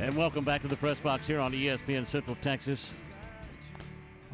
And 0.00 0.16
welcome 0.16 0.44
back 0.44 0.62
to 0.62 0.68
the 0.68 0.76
press 0.76 0.98
box 0.98 1.26
here 1.26 1.40
on 1.40 1.52
ESPN 1.52 2.06
Central 2.06 2.34
Texas. 2.40 2.90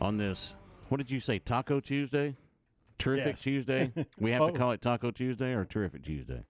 On 0.00 0.16
this, 0.16 0.55
what 0.90 0.98
did 0.98 1.11
you 1.11 1.18
say, 1.18 1.40
Taco 1.40 1.81
Tuesday? 1.81 2.37
Terrific 2.98 3.33
Yes. 3.33 3.42
Tuesday? 3.42 3.92
We 4.20 4.31
have 4.31 4.42
Oh. 4.42 4.50
to 4.50 4.57
call 4.59 4.70
it 4.70 4.81
Taco 4.81 5.11
Tuesday 5.11 5.52
or 5.55 5.64
Terrific 5.64 6.05
Tuesday? 6.05 6.44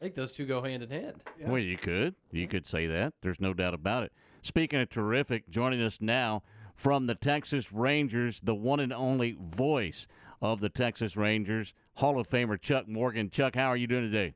I 0.00 0.04
think 0.04 0.14
those 0.14 0.32
two 0.32 0.46
go 0.46 0.62
hand 0.62 0.84
in 0.84 0.90
hand. 0.90 1.24
Well, 1.40 1.58
you 1.58 1.76
could. 1.76 2.14
You 2.30 2.46
could 2.46 2.64
say 2.64 2.86
that. 2.86 3.12
There's 3.22 3.40
no 3.40 3.52
doubt 3.52 3.74
about 3.74 4.04
it. 4.04 4.12
Speaking 4.40 4.80
of 4.80 4.88
terrific, 4.88 5.50
joining 5.50 5.82
us 5.82 5.98
now 6.00 6.42
from 6.76 7.06
the 7.06 7.16
Texas 7.16 7.72
Rangers, 7.72 8.40
the 8.42 8.54
one 8.54 8.78
and 8.80 8.92
only 8.92 9.36
voice 9.38 10.06
of 10.40 10.60
the 10.60 10.70
Texas 10.70 11.16
Rangers, 11.16 11.74
Hall 11.96 12.18
of 12.20 12.28
Famer 12.30 12.58
Chuck 12.58 12.86
Morgan. 12.88 13.28
Chuck, 13.30 13.56
how 13.56 13.66
are 13.66 13.76
you 13.76 13.86
doing 13.88 14.10
today? 14.10 14.34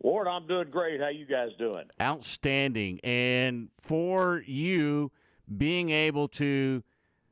Ward, 0.00 0.28
I'm 0.28 0.46
doing 0.46 0.70
great. 0.70 1.00
How 1.00 1.08
you 1.08 1.26
guys 1.26 1.50
doing? 1.58 1.84
Outstanding. 2.00 3.00
And 3.04 3.68
for 3.80 4.42
you 4.46 5.12
being 5.56 5.90
able 5.90 6.26
to 6.28 6.82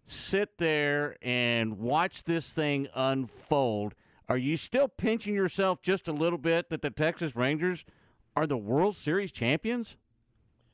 sit 0.05 0.59
there 0.59 1.17
and 1.23 1.79
watch 1.79 2.25
this 2.25 2.53
thing 2.53 2.89
unfold, 2.95 3.95
are 4.29 4.37
you 4.37 4.59
still 4.59 4.89
pinching 4.89 5.35
yourself 5.35 5.81
just 5.81 6.09
a 6.09 6.13
little 6.13 6.39
bit 6.39 6.69
that 6.69 6.83
the 6.83 6.91
Texas 6.91 7.35
Rangers 7.35 7.85
are 8.37 8.47
the 8.47 8.59
World 8.59 8.97
Series 8.97 9.33
champions? 9.33 9.97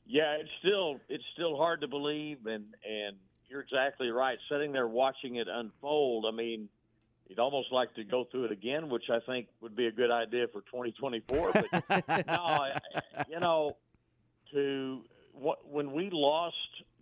Yeah, 0.05 0.35
it's 0.39 0.49
still 0.59 0.99
it's 1.09 1.23
still 1.33 1.55
hard 1.55 1.81
to 1.81 1.87
believe, 1.87 2.45
and 2.45 2.65
and 2.87 3.15
you're 3.49 3.61
exactly 3.61 4.09
right. 4.09 4.37
Sitting 4.51 4.71
there 4.71 4.87
watching 4.87 5.37
it 5.37 5.47
unfold, 5.49 6.25
I 6.27 6.31
mean, 6.35 6.69
you'd 7.27 7.39
almost 7.39 7.71
like 7.71 7.93
to 7.95 8.03
go 8.03 8.25
through 8.31 8.45
it 8.45 8.51
again, 8.51 8.89
which 8.89 9.09
I 9.11 9.19
think 9.25 9.47
would 9.61 9.75
be 9.75 9.87
a 9.87 9.91
good 9.91 10.11
idea 10.11 10.47
for 10.51 10.61
2024. 10.61 11.53
But 11.53 12.27
no, 12.27 12.67
you 13.29 13.39
know, 13.39 13.77
to 14.53 15.01
what 15.33 15.67
when 15.69 15.91
we 15.91 16.09
lost 16.11 16.55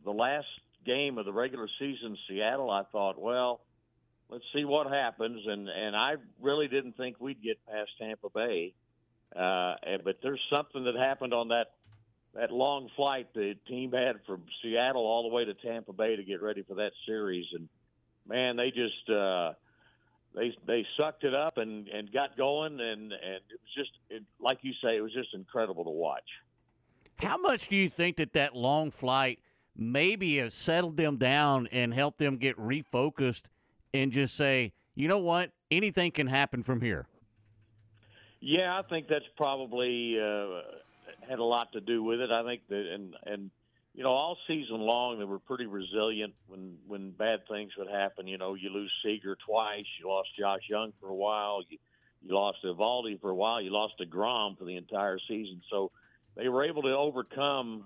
the 0.03 0.11
last 0.11 0.47
game 0.85 1.17
of 1.17 1.25
the 1.25 1.33
regular 1.33 1.67
season 1.79 2.11
in 2.11 2.17
Seattle, 2.27 2.69
I 2.69 2.83
thought, 2.91 3.19
well, 3.19 3.61
let's 4.29 4.43
see 4.53 4.65
what 4.65 4.87
happens, 4.87 5.41
and 5.45 5.67
and 5.69 5.95
I 5.95 6.15
really 6.41 6.67
didn't 6.67 6.97
think 6.97 7.17
we'd 7.19 7.41
get 7.41 7.57
past 7.65 7.91
Tampa 7.99 8.29
Bay. 8.33 8.73
Uh, 9.35 9.75
and- 9.83 10.03
but 10.03 10.17
there's 10.21 10.41
something 10.51 10.83
that 10.83 10.95
happened 10.95 11.33
on 11.33 11.47
that 11.49 11.71
that 12.35 12.51
long 12.51 12.89
flight 12.95 13.27
the 13.35 13.55
team 13.67 13.91
had 13.91 14.15
from 14.25 14.43
Seattle 14.61 15.05
all 15.05 15.21
the 15.29 15.35
way 15.35 15.45
to 15.45 15.53
Tampa 15.53 15.93
Bay 15.93 16.15
to 16.15 16.23
get 16.23 16.41
ready 16.41 16.63
for 16.63 16.75
that 16.75 16.91
series, 17.05 17.45
and 17.53 17.69
man, 18.27 18.55
they 18.55 18.71
just 18.71 19.09
uh, 19.09 19.53
they 20.35 20.55
they 20.65 20.85
sucked 20.97 21.23
it 21.23 21.33
up 21.33 21.57
and 21.57 21.87
and 21.87 22.11
got 22.11 22.35
going, 22.37 22.79
and 22.79 23.11
and 23.11 23.11
it 23.11 23.59
was 23.61 23.73
just 23.75 23.91
it, 24.09 24.23
like 24.39 24.59
you 24.61 24.73
say, 24.83 24.97
it 24.97 25.01
was 25.01 25.13
just 25.13 25.33
incredible 25.33 25.83
to 25.83 25.91
watch. 25.91 26.29
How 27.17 27.37
much 27.37 27.67
do 27.67 27.75
you 27.75 27.89
think 27.89 28.17
that 28.17 28.33
that 28.33 28.55
long 28.55 28.91
flight 28.91 29.39
maybe 29.75 30.37
has 30.37 30.53
settled 30.53 30.97
them 30.97 31.17
down 31.17 31.67
and 31.71 31.93
helped 31.93 32.19
them 32.19 32.37
get 32.37 32.57
refocused 32.57 33.43
and 33.93 34.11
just 34.11 34.35
say, 34.35 34.73
you 34.95 35.07
know 35.07 35.19
what, 35.19 35.51
anything 35.71 36.11
can 36.11 36.27
happen 36.27 36.63
from 36.63 36.81
here? 36.81 37.07
Yeah, 38.39 38.77
I 38.77 38.81
think 38.83 39.07
that's 39.07 39.25
probably 39.37 40.19
uh, 40.19 40.61
had 41.29 41.39
a 41.39 41.43
lot 41.43 41.71
to 41.73 41.81
do 41.81 42.03
with 42.03 42.19
it. 42.19 42.29
I 42.31 42.43
think 42.43 42.61
that, 42.69 42.93
and 42.93 43.15
and 43.25 43.51
you 43.93 44.03
know, 44.03 44.11
all 44.11 44.37
season 44.47 44.79
long 44.79 45.19
they 45.19 45.25
were 45.25 45.39
pretty 45.39 45.65
resilient 45.65 46.33
when 46.47 46.77
when 46.87 47.11
bad 47.11 47.41
things 47.47 47.71
would 47.77 47.89
happen. 47.89 48.27
You 48.27 48.37
know, 48.37 48.55
you 48.55 48.69
lose 48.69 48.91
Seager 49.03 49.37
twice, 49.45 49.85
you 49.99 50.07
lost 50.07 50.29
Josh 50.37 50.61
Jung 50.69 50.93
for 50.99 51.09
a 51.09 51.15
while, 51.15 51.61
you 51.69 51.77
you 52.21 52.33
lost 52.33 52.59
Eovaldi 52.63 53.19
for 53.21 53.29
a 53.29 53.35
while, 53.35 53.61
you 53.61 53.69
lost 53.69 53.95
Degrom 53.99 54.57
for 54.57 54.65
the 54.65 54.77
entire 54.77 55.19
season. 55.27 55.61
So 55.69 55.91
they 56.35 56.49
were 56.49 56.63
able 56.63 56.81
to 56.83 56.95
overcome 56.95 57.85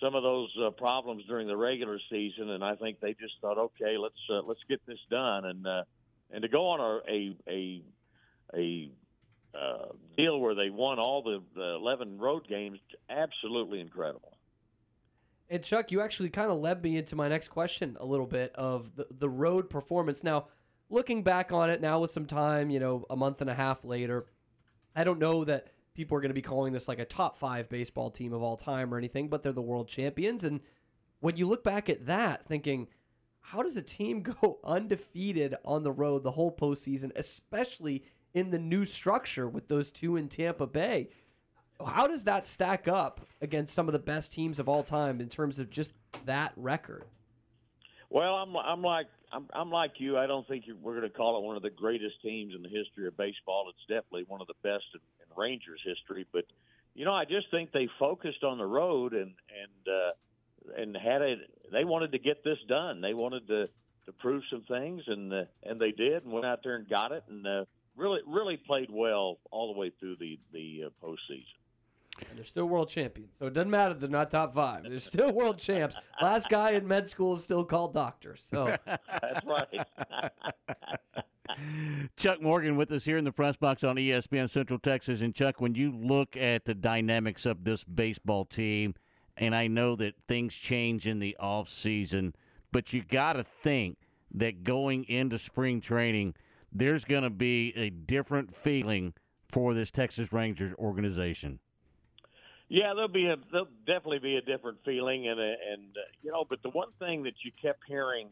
some 0.00 0.14
of 0.14 0.22
those 0.22 0.50
uh, 0.62 0.70
problems 0.70 1.24
during 1.26 1.46
the 1.46 1.56
regular 1.56 1.98
season, 2.10 2.50
and 2.50 2.64
I 2.64 2.74
think 2.74 3.00
they 3.00 3.12
just 3.12 3.34
thought, 3.40 3.58
okay, 3.58 3.96
let's 3.96 4.14
uh, 4.30 4.42
let's 4.46 4.60
get 4.68 4.84
this 4.86 4.98
done, 5.10 5.44
and 5.46 5.66
uh, 5.66 5.84
and 6.30 6.42
to 6.42 6.48
go 6.48 6.68
on 6.68 6.80
a 6.80 7.10
a 7.10 7.36
a, 7.48 7.82
a 8.54 8.90
uh, 9.56 9.92
deal 10.16 10.38
where 10.38 10.54
they 10.54 10.70
won 10.70 10.98
all 10.98 11.22
the, 11.22 11.42
the 11.56 11.74
11 11.74 12.18
road 12.18 12.46
games, 12.48 12.78
absolutely 13.08 13.80
incredible. 13.80 14.36
And 15.50 15.64
Chuck, 15.64 15.90
you 15.90 16.00
actually 16.00 16.30
kind 16.30 16.48
of 16.48 16.60
led 16.60 16.80
me 16.80 16.96
into 16.96 17.16
my 17.16 17.28
next 17.28 17.48
question 17.48 17.96
a 17.98 18.06
little 18.06 18.26
bit 18.26 18.54
of 18.54 18.94
the, 18.94 19.08
the 19.10 19.28
road 19.28 19.68
performance. 19.68 20.22
Now, 20.22 20.46
looking 20.88 21.24
back 21.24 21.52
on 21.52 21.70
it 21.70 21.80
now 21.80 21.98
with 21.98 22.12
some 22.12 22.26
time, 22.26 22.70
you 22.70 22.78
know, 22.78 23.04
a 23.10 23.16
month 23.16 23.40
and 23.40 23.50
a 23.50 23.54
half 23.54 23.84
later, 23.84 24.26
I 24.94 25.02
don't 25.02 25.18
know 25.18 25.44
that 25.44 25.72
people 25.92 26.16
are 26.16 26.20
going 26.20 26.30
to 26.30 26.34
be 26.34 26.40
calling 26.40 26.72
this 26.72 26.86
like 26.86 27.00
a 27.00 27.04
top 27.04 27.36
five 27.36 27.68
baseball 27.68 28.12
team 28.12 28.32
of 28.32 28.42
all 28.42 28.56
time 28.56 28.94
or 28.94 28.96
anything, 28.96 29.28
but 29.28 29.42
they're 29.42 29.50
the 29.50 29.60
world 29.60 29.88
champions. 29.88 30.44
And 30.44 30.60
when 31.18 31.36
you 31.36 31.48
look 31.48 31.64
back 31.64 31.88
at 31.88 32.06
that, 32.06 32.44
thinking, 32.44 32.86
how 33.40 33.64
does 33.64 33.76
a 33.76 33.82
team 33.82 34.22
go 34.40 34.60
undefeated 34.62 35.56
on 35.64 35.82
the 35.82 35.92
road 35.92 36.22
the 36.22 36.32
whole 36.32 36.54
postseason, 36.54 37.10
especially 37.16 38.04
in 38.32 38.50
the 38.50 38.58
new 38.58 38.84
structure 38.84 39.48
with 39.48 39.66
those 39.66 39.90
two 39.90 40.14
in 40.14 40.28
Tampa 40.28 40.68
Bay? 40.68 41.08
How 41.86 42.06
does 42.06 42.24
that 42.24 42.46
stack 42.46 42.88
up 42.88 43.20
against 43.40 43.74
some 43.74 43.88
of 43.88 43.92
the 43.92 43.98
best 43.98 44.32
teams 44.32 44.58
of 44.58 44.68
all 44.68 44.82
time 44.82 45.20
in 45.20 45.28
terms 45.28 45.58
of 45.58 45.70
just 45.70 45.92
that 46.26 46.52
record? 46.56 47.04
Well, 48.10 48.34
I'm 48.34 48.56
I'm 48.56 48.82
like 48.82 49.06
I'm 49.32 49.46
I'm 49.52 49.70
like 49.70 49.92
you. 49.98 50.18
I 50.18 50.26
don't 50.26 50.46
think 50.48 50.64
we're 50.82 50.98
going 50.98 51.10
to 51.10 51.16
call 51.16 51.38
it 51.38 51.46
one 51.46 51.56
of 51.56 51.62
the 51.62 51.70
greatest 51.70 52.20
teams 52.22 52.54
in 52.54 52.62
the 52.62 52.68
history 52.68 53.06
of 53.06 53.16
baseball. 53.16 53.70
It's 53.70 53.86
definitely 53.88 54.24
one 54.26 54.40
of 54.40 54.48
the 54.48 54.54
best 54.62 54.84
in, 54.94 55.00
in 55.20 55.40
Rangers 55.40 55.80
history. 55.84 56.26
But 56.32 56.44
you 56.94 57.04
know, 57.04 57.14
I 57.14 57.24
just 57.24 57.50
think 57.50 57.72
they 57.72 57.88
focused 57.98 58.42
on 58.42 58.58
the 58.58 58.66
road 58.66 59.12
and 59.12 59.32
and 59.32 59.94
uh, 59.94 60.80
and 60.80 60.96
had 60.96 61.22
it. 61.22 61.38
They 61.72 61.84
wanted 61.84 62.12
to 62.12 62.18
get 62.18 62.42
this 62.42 62.58
done. 62.68 63.00
They 63.00 63.14
wanted 63.14 63.46
to 63.48 63.68
to 64.06 64.12
prove 64.18 64.42
some 64.50 64.62
things, 64.62 65.02
and 65.06 65.32
uh, 65.32 65.44
and 65.62 65.80
they 65.80 65.92
did, 65.92 66.24
and 66.24 66.32
went 66.32 66.46
out 66.46 66.60
there 66.64 66.76
and 66.76 66.88
got 66.88 67.12
it, 67.12 67.22
and 67.28 67.46
uh, 67.46 67.64
really 67.96 68.20
really 68.26 68.56
played 68.56 68.90
well 68.90 69.38
all 69.52 69.72
the 69.72 69.78
way 69.78 69.92
through 70.00 70.16
the 70.16 70.38
the 70.52 70.84
uh, 70.86 71.06
postseason. 71.06 71.59
And 72.28 72.38
they're 72.38 72.44
still 72.44 72.66
world 72.66 72.88
champions. 72.88 73.32
So 73.38 73.46
it 73.46 73.54
doesn't 73.54 73.70
matter 73.70 73.94
if 73.94 74.00
they're 74.00 74.08
not 74.08 74.30
top 74.30 74.54
five. 74.54 74.84
They're 74.84 74.98
still 75.00 75.32
world 75.32 75.58
champs. 75.58 75.96
Last 76.20 76.48
guy 76.48 76.72
in 76.72 76.86
med 76.86 77.08
school 77.08 77.36
is 77.36 77.44
still 77.44 77.64
called 77.64 77.94
doctor. 77.94 78.36
So 78.36 78.76
That's 78.86 79.46
right. 79.46 79.86
Chuck 82.16 82.40
Morgan 82.40 82.76
with 82.76 82.92
us 82.92 83.04
here 83.04 83.18
in 83.18 83.24
the 83.24 83.32
press 83.32 83.56
box 83.56 83.82
on 83.82 83.96
ESPN 83.96 84.48
Central 84.48 84.78
Texas. 84.78 85.20
And 85.20 85.34
Chuck, 85.34 85.60
when 85.60 85.74
you 85.74 85.90
look 85.92 86.36
at 86.36 86.64
the 86.64 86.74
dynamics 86.74 87.46
of 87.46 87.64
this 87.64 87.84
baseball 87.84 88.44
team, 88.44 88.94
and 89.36 89.54
I 89.54 89.66
know 89.66 89.96
that 89.96 90.14
things 90.28 90.54
change 90.54 91.06
in 91.06 91.18
the 91.18 91.36
off 91.38 91.68
season, 91.68 92.34
but 92.72 92.92
you 92.92 93.02
got 93.02 93.34
to 93.34 93.44
think 93.44 93.98
that 94.32 94.62
going 94.62 95.04
into 95.04 95.38
spring 95.38 95.80
training, 95.80 96.34
there's 96.72 97.04
going 97.04 97.22
to 97.22 97.30
be 97.30 97.72
a 97.74 97.90
different 97.90 98.54
feeling 98.54 99.14
for 99.50 99.74
this 99.74 99.90
Texas 99.90 100.32
Rangers 100.32 100.74
organization. 100.78 101.58
Yeah, 102.70 102.94
there'll 102.94 103.08
be 103.08 103.26
a 103.26 103.36
there'll 103.50 103.66
definitely 103.84 104.20
be 104.20 104.36
a 104.36 104.40
different 104.42 104.78
feeling, 104.84 105.26
and 105.28 105.40
a, 105.40 105.54
and 105.72 105.90
uh, 105.96 106.00
you 106.22 106.30
know, 106.30 106.46
but 106.48 106.62
the 106.62 106.70
one 106.70 106.88
thing 107.00 107.24
that 107.24 107.34
you 107.44 107.50
kept 107.60 107.80
hearing 107.86 108.28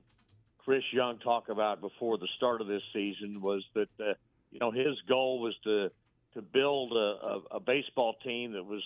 Chris 0.58 0.84
Young 0.92 1.18
talk 1.18 1.48
about 1.48 1.80
before 1.80 2.18
the 2.18 2.28
start 2.36 2.60
of 2.60 2.68
this 2.68 2.82
season 2.92 3.40
was 3.40 3.64
that 3.74 3.88
uh, 4.00 4.14
you 4.52 4.60
know, 4.60 4.70
his 4.70 4.94
goal 5.08 5.40
was 5.40 5.54
to 5.64 5.90
to 6.34 6.42
build 6.42 6.92
a, 6.92 6.96
a, 6.96 7.56
a 7.56 7.60
baseball 7.60 8.14
team 8.22 8.52
that 8.52 8.64
was 8.64 8.82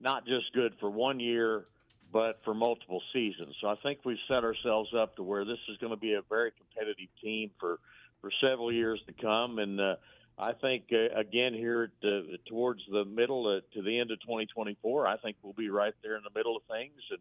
not 0.00 0.26
just 0.26 0.52
good 0.54 0.74
for 0.80 0.90
one 0.90 1.20
year, 1.20 1.66
but 2.12 2.40
for 2.44 2.52
multiple 2.52 3.02
seasons. 3.12 3.54
So 3.60 3.68
I 3.68 3.76
think 3.82 4.00
we've 4.04 4.16
set 4.26 4.42
ourselves 4.42 4.90
up 4.96 5.14
to 5.16 5.22
where 5.22 5.44
this 5.44 5.58
is 5.68 5.76
going 5.78 5.92
to 5.92 6.00
be 6.00 6.14
a 6.14 6.22
very 6.28 6.50
competitive 6.50 7.08
team 7.22 7.50
for 7.60 7.78
for 8.20 8.30
several 8.40 8.72
years 8.72 9.00
to 9.06 9.12
come. 9.12 9.60
And 9.60 9.80
uh, 9.80 9.96
I 10.38 10.52
think 10.52 10.84
uh, 10.92 11.18
again 11.18 11.54
here 11.54 11.90
towards 12.48 12.82
the 12.90 13.04
middle 13.04 13.46
uh, 13.46 13.60
to 13.74 13.82
the 13.82 13.98
end 13.98 14.10
of 14.10 14.20
2024, 14.20 15.06
I 15.06 15.16
think 15.16 15.36
we'll 15.42 15.54
be 15.54 15.70
right 15.70 15.94
there 16.02 16.16
in 16.16 16.22
the 16.22 16.38
middle 16.38 16.56
of 16.56 16.62
things. 16.70 17.00
And 17.10 17.20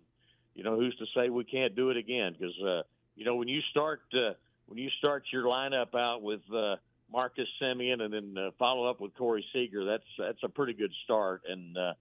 you 0.53 0.63
know, 0.63 0.75
who's 0.75 0.95
to 0.97 1.05
say 1.15 1.29
we 1.29 1.45
can't 1.45 1.75
do 1.75 1.91
it 1.91 1.97
again? 1.97 2.35
Because 2.37 2.55
uh, 2.61 2.81
you 3.15 3.25
know, 3.25 3.35
when 3.35 3.47
you 3.47 3.61
start 3.71 4.01
uh, 4.13 4.33
when 4.67 4.77
you 4.77 4.89
start 4.99 5.23
your 5.31 5.45
lineup 5.45 5.95
out 5.95 6.21
with 6.21 6.41
uh, 6.53 6.75
Marcus 7.11 7.47
Semien 7.61 8.01
and 8.01 8.13
then 8.13 8.35
uh, 8.37 8.51
follow 8.59 8.89
up 8.89 8.99
with 8.99 9.15
Corey 9.15 9.45
Seager, 9.53 9.85
that's 9.85 10.03
that's 10.17 10.43
a 10.43 10.49
pretty 10.49 10.73
good 10.73 10.91
start. 11.03 11.43
And 11.47 11.77
uh, 11.77 11.93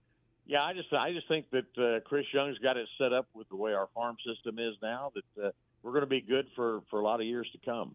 yeah, 0.46 0.62
I 0.62 0.72
just 0.74 0.92
I 0.92 1.12
just 1.12 1.28
think 1.28 1.46
that 1.50 1.78
uh, 1.78 2.00
Chris 2.08 2.26
Young's 2.32 2.58
got 2.58 2.76
it 2.76 2.88
set 2.98 3.12
up 3.12 3.28
with 3.34 3.48
the 3.48 3.56
way 3.56 3.72
our 3.72 3.88
farm 3.94 4.16
system 4.26 4.58
is 4.58 4.74
now 4.82 5.12
that 5.14 5.44
uh, 5.44 5.50
we're 5.82 5.92
going 5.92 6.02
to 6.02 6.06
be 6.06 6.20
good 6.20 6.46
for 6.56 6.82
for 6.90 7.00
a 7.00 7.04
lot 7.04 7.20
of 7.20 7.26
years 7.26 7.48
to 7.52 7.58
come. 7.64 7.94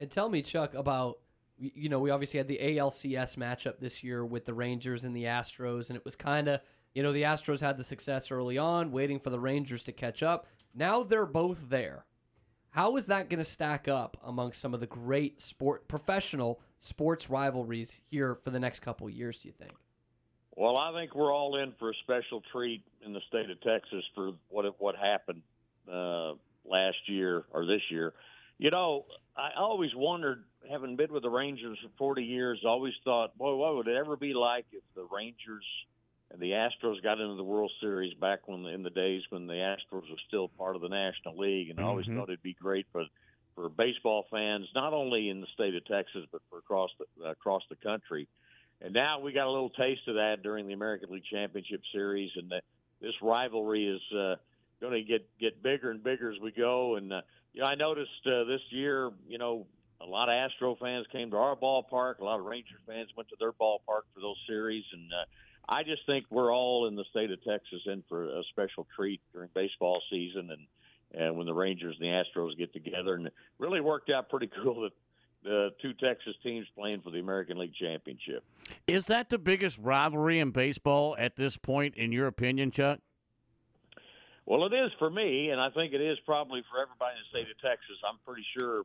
And 0.00 0.10
tell 0.10 0.28
me, 0.28 0.42
Chuck, 0.42 0.74
about 0.74 1.18
you 1.58 1.88
know 1.88 1.98
we 1.98 2.10
obviously 2.10 2.38
had 2.38 2.48
the 2.48 2.58
ALCS 2.62 3.36
matchup 3.36 3.78
this 3.80 4.02
year 4.04 4.24
with 4.24 4.44
the 4.44 4.54
Rangers 4.54 5.04
and 5.04 5.14
the 5.14 5.24
Astros, 5.24 5.88
and 5.88 5.96
it 5.96 6.04
was 6.04 6.16
kind 6.16 6.48
of 6.48 6.60
you 6.94 7.02
know 7.02 7.12
the 7.12 7.22
Astros 7.22 7.60
had 7.60 7.76
the 7.76 7.84
success 7.84 8.30
early 8.30 8.58
on, 8.58 8.90
waiting 8.90 9.18
for 9.18 9.30
the 9.30 9.40
Rangers 9.40 9.84
to 9.84 9.92
catch 9.92 10.22
up. 10.22 10.46
Now 10.74 11.02
they're 11.02 11.26
both 11.26 11.68
there. 11.68 12.04
How 12.70 12.96
is 12.96 13.06
that 13.06 13.30
going 13.30 13.38
to 13.38 13.44
stack 13.44 13.88
up 13.88 14.18
amongst 14.22 14.60
some 14.60 14.74
of 14.74 14.80
the 14.80 14.86
great 14.86 15.40
sport 15.40 15.88
professional 15.88 16.60
sports 16.78 17.30
rivalries 17.30 18.02
here 18.10 18.34
for 18.34 18.50
the 18.50 18.60
next 18.60 18.80
couple 18.80 19.08
years? 19.08 19.38
Do 19.38 19.48
you 19.48 19.54
think? 19.54 19.72
Well, 20.56 20.76
I 20.76 20.92
think 20.92 21.14
we're 21.14 21.32
all 21.32 21.56
in 21.56 21.72
for 21.78 21.90
a 21.90 21.94
special 22.02 22.42
treat 22.52 22.82
in 23.04 23.12
the 23.12 23.20
state 23.28 23.50
of 23.50 23.60
Texas 23.62 24.04
for 24.14 24.32
what 24.48 24.64
what 24.78 24.94
happened 24.96 25.42
uh, 25.90 26.32
last 26.64 26.96
year 27.06 27.44
or 27.52 27.66
this 27.66 27.82
year. 27.90 28.14
You 28.58 28.70
know, 28.70 29.04
I 29.36 29.50
always 29.58 29.90
wondered, 29.94 30.44
having 30.70 30.96
been 30.96 31.12
with 31.12 31.22
the 31.22 31.30
Rangers 31.30 31.78
for 31.82 31.90
40 31.98 32.22
years, 32.24 32.62
always 32.66 32.94
thought, 33.04 33.36
boy, 33.38 33.54
what 33.54 33.76
would 33.76 33.88
it 33.88 33.96
ever 33.96 34.16
be 34.16 34.34
like 34.34 34.66
if 34.72 34.82
the 34.94 35.06
Rangers 35.12 35.64
and 36.30 36.40
the 36.40 36.50
Astros 36.50 37.02
got 37.02 37.20
into 37.20 37.36
the 37.36 37.44
World 37.44 37.70
Series 37.80 38.14
back 38.14 38.48
when 38.48 38.64
in 38.66 38.82
the 38.82 38.90
days 38.90 39.22
when 39.30 39.46
the 39.46 39.54
Astros 39.54 40.10
were 40.10 40.18
still 40.26 40.48
part 40.48 40.76
of 40.76 40.82
the 40.82 40.88
National 40.88 41.38
League, 41.38 41.70
and 41.70 41.78
I 41.78 41.84
always 41.84 42.06
Mhm. 42.06 42.16
thought 42.16 42.28
it'd 42.28 42.42
be 42.42 42.54
great 42.54 42.86
for 42.92 43.06
for 43.54 43.70
baseball 43.70 44.24
fans, 44.24 44.68
not 44.74 44.92
only 44.92 45.30
in 45.30 45.40
the 45.40 45.46
state 45.46 45.74
of 45.74 45.82
Texas 45.86 46.26
but 46.30 46.42
for 46.50 46.58
across 46.58 46.90
the 46.98 47.24
across 47.24 47.66
the 47.68 47.76
country. 47.76 48.28
And 48.82 48.92
now 48.92 49.18
we 49.20 49.32
got 49.32 49.46
a 49.46 49.50
little 49.50 49.70
taste 49.70 50.06
of 50.08 50.16
that 50.16 50.42
during 50.42 50.66
the 50.66 50.74
American 50.74 51.10
League 51.10 51.24
Championship 51.24 51.80
Series, 51.90 52.30
and 52.36 52.50
the, 52.50 52.60
this 53.00 53.14
rivalry 53.22 53.86
is 53.86 54.12
uh, 54.12 54.36
going 54.80 54.92
to 54.92 55.02
get 55.02 55.26
get 55.38 55.62
bigger 55.62 55.90
and 55.90 56.02
bigger 56.02 56.30
as 56.30 56.38
we 56.38 56.50
go. 56.50 56.96
And 56.96 57.12
uh, 57.12 57.22
you 57.54 57.60
know, 57.60 57.66
I 57.66 57.76
noticed 57.76 58.26
uh, 58.26 58.44
this 58.44 58.60
year, 58.70 59.10
you 59.26 59.38
know, 59.38 59.66
a 60.00 60.06
lot 60.06 60.28
of 60.28 60.34
Astro 60.34 60.76
fans 60.80 61.06
came 61.10 61.30
to 61.30 61.36
our 61.36 61.56
ballpark. 61.56 62.18
A 62.20 62.24
lot 62.24 62.38
of 62.38 62.44
Ranger 62.44 62.76
fans 62.86 63.08
went 63.16 63.28
to 63.30 63.36
their 63.38 63.52
ballpark 63.52 64.04
for 64.14 64.20
those 64.20 64.36
series, 64.46 64.84
and 64.92 65.10
uh, 65.12 65.24
I 65.68 65.82
just 65.82 66.04
think 66.06 66.26
we're 66.30 66.54
all 66.54 66.86
in 66.86 66.96
the 66.96 67.04
state 67.10 67.30
of 67.30 67.42
Texas 67.44 67.80
in 67.86 68.02
for 68.08 68.24
a 68.24 68.42
special 68.50 68.86
treat 68.94 69.20
during 69.32 69.48
baseball 69.54 70.02
season, 70.10 70.50
and 70.50 70.66
and 71.14 71.36
when 71.36 71.46
the 71.46 71.54
Rangers 71.54 71.96
and 72.00 72.08
the 72.08 72.40
Astros 72.40 72.58
get 72.58 72.72
together, 72.72 73.14
and 73.14 73.28
it 73.28 73.34
really 73.58 73.80
worked 73.80 74.10
out 74.10 74.28
pretty 74.28 74.50
cool 74.62 74.82
that 74.82 74.92
the 75.44 75.70
two 75.80 75.92
Texas 75.94 76.34
teams 76.42 76.66
playing 76.76 77.00
for 77.02 77.10
the 77.10 77.20
American 77.20 77.58
League 77.58 77.74
Championship. 77.74 78.44
Is 78.86 79.06
that 79.06 79.30
the 79.30 79.38
biggest 79.38 79.78
rivalry 79.78 80.40
in 80.40 80.50
baseball 80.50 81.14
at 81.18 81.36
this 81.36 81.56
point, 81.56 81.94
in 81.94 82.10
your 82.10 82.26
opinion, 82.26 82.72
Chuck? 82.72 82.98
Well, 84.44 84.64
it 84.66 84.74
is 84.74 84.90
for 84.98 85.10
me, 85.10 85.50
and 85.50 85.60
I 85.60 85.70
think 85.70 85.92
it 85.92 86.00
is 86.00 86.18
probably 86.24 86.62
for 86.70 86.80
everybody 86.80 87.16
in 87.16 87.22
the 87.22 87.38
state 87.38 87.50
of 87.50 87.58
Texas. 87.60 87.96
I'm 88.08 88.18
pretty 88.24 88.46
sure 88.56 88.82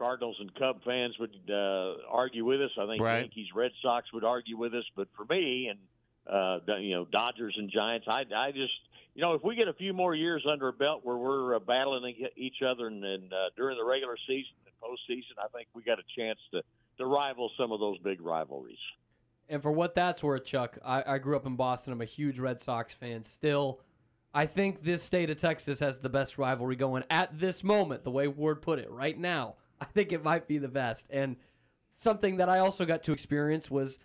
Cardinals 0.00 0.36
and 0.40 0.52
Cub 0.54 0.82
fans 0.82 1.14
would 1.20 1.36
uh, 1.50 2.08
argue 2.10 2.46
with 2.46 2.62
us. 2.62 2.70
I 2.80 2.86
think 2.86 3.02
Right. 3.02 3.20
Yankees, 3.20 3.48
Red 3.54 3.72
Sox 3.82 4.10
would 4.14 4.24
argue 4.24 4.56
with 4.56 4.74
us. 4.74 4.84
But 4.96 5.08
for 5.14 5.26
me, 5.26 5.68
and 5.68 5.78
uh, 6.26 6.78
you 6.78 6.94
know, 6.94 7.04
Dodgers 7.04 7.54
and 7.58 7.70
Giants, 7.70 8.06
I, 8.08 8.22
I 8.34 8.50
just, 8.50 8.72
you 9.14 9.20
know, 9.20 9.34
if 9.34 9.44
we 9.44 9.56
get 9.56 9.68
a 9.68 9.74
few 9.74 9.92
more 9.92 10.14
years 10.14 10.46
under 10.50 10.68
a 10.68 10.72
belt 10.72 11.02
where 11.04 11.18
we're 11.18 11.56
uh, 11.56 11.58
battling 11.58 12.14
each 12.34 12.62
other, 12.66 12.86
and, 12.86 13.04
and 13.04 13.30
uh, 13.30 13.50
during 13.56 13.76
the 13.76 13.84
regular 13.84 14.16
season 14.26 14.52
and 14.64 14.74
postseason, 14.82 15.36
I 15.38 15.48
think 15.54 15.68
we 15.74 15.82
got 15.82 15.98
a 15.98 16.04
chance 16.16 16.38
to 16.52 16.62
to 16.98 17.06
rival 17.06 17.50
some 17.58 17.70
of 17.70 17.80
those 17.80 17.98
big 17.98 18.20
rivalries. 18.20 18.78
And 19.48 19.60
for 19.60 19.72
what 19.72 19.94
that's 19.94 20.22
worth, 20.22 20.44
Chuck, 20.44 20.78
I, 20.84 21.02
I 21.06 21.18
grew 21.18 21.36
up 21.36 21.44
in 21.44 21.56
Boston. 21.56 21.92
I'm 21.92 22.00
a 22.00 22.06
huge 22.06 22.38
Red 22.38 22.60
Sox 22.60 22.94
fan. 22.94 23.24
Still, 23.24 23.80
I 24.32 24.46
think 24.46 24.84
this 24.84 25.02
state 25.02 25.28
of 25.28 25.38
Texas 25.38 25.80
has 25.80 25.98
the 25.98 26.08
best 26.08 26.38
rivalry 26.38 26.76
going 26.76 27.04
at 27.10 27.38
this 27.38 27.64
moment, 27.64 28.04
the 28.04 28.10
way 28.10 28.28
Ward 28.28 28.62
put 28.62 28.78
it, 28.78 28.90
right 28.90 29.18
now. 29.18 29.56
I 29.80 29.86
think 29.86 30.12
it 30.12 30.22
might 30.22 30.46
be 30.46 30.58
the 30.58 30.68
best. 30.68 31.06
And 31.10 31.36
something 31.94 32.36
that 32.36 32.48
I 32.48 32.58
also 32.58 32.84
got 32.84 33.02
to 33.04 33.12
experience 33.12 33.70
was 33.70 33.98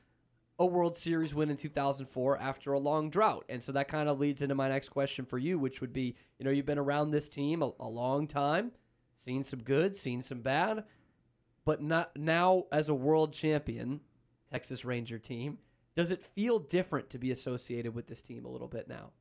a 0.58 0.66
World 0.66 0.96
Series 0.96 1.36
win 1.36 1.50
in 1.50 1.58
2004 1.58 2.38
after 2.40 2.74
a 2.74 2.80
long 2.80 3.10
drought. 3.10 3.46
And 3.50 3.62
so 3.62 3.72
that 3.74 3.88
kind 3.88 4.08
of 4.08 4.20
leads 4.20 4.42
into 4.42 4.56
my 4.56 4.70
next 4.70 4.90
question 4.90 5.26
for 5.26 5.38
you, 5.38 5.60
which 5.60 5.82
would 5.82 5.94
be 5.94 6.16
you 6.40 6.46
know, 6.46 6.52
you've 6.52 6.66
been 6.66 6.78
around 6.78 7.12
this 7.12 7.28
team 7.28 7.62
a, 7.62 7.72
a 7.80 7.88
long 7.88 8.28
time, 8.28 8.72
seen 9.16 9.44
some 9.44 9.64
good, 9.64 9.96
seen 9.96 10.22
some 10.22 10.42
bad, 10.42 10.86
but 11.66 11.82
not 11.82 12.16
now 12.16 12.66
as 12.72 12.88
a 12.90 12.94
world 12.94 13.34
champion, 13.34 14.02
Texas 14.52 14.86
Ranger 14.86 15.20
team, 15.20 15.58
does 15.96 16.12
it 16.12 16.24
feel 16.24 16.60
different 16.60 17.10
to 17.10 17.18
be 17.18 17.32
associated 17.32 17.96
with 17.96 18.08
this 18.08 18.22
team 18.22 18.46
a 18.46 18.50
little 18.50 18.68
bit 18.68 18.88
now? 18.88 19.12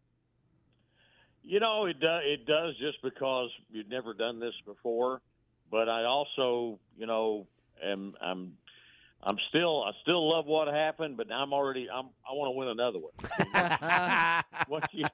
You 1.42 1.60
know, 1.60 1.86
it 1.86 2.00
does. 2.00 2.22
It 2.24 2.46
does 2.46 2.76
just 2.78 3.02
because 3.02 3.50
you've 3.70 3.88
never 3.88 4.14
done 4.14 4.40
this 4.40 4.54
before. 4.64 5.20
But 5.70 5.88
I 5.88 6.04
also, 6.04 6.78
you 6.96 7.06
know, 7.06 7.46
am 7.82 8.14
I'm 8.20 8.52
I'm 9.22 9.36
still 9.48 9.82
I 9.82 9.92
still 10.02 10.30
love 10.30 10.46
what 10.46 10.68
happened, 10.68 11.16
but 11.16 11.32
I'm 11.32 11.52
already 11.52 11.88
I'm 11.90 12.06
I 12.28 12.34
want 12.34 12.48
to 12.48 12.58
win 12.58 12.68
another 12.68 12.98
one. 12.98 14.42
once 14.68 14.86
you 14.92 15.06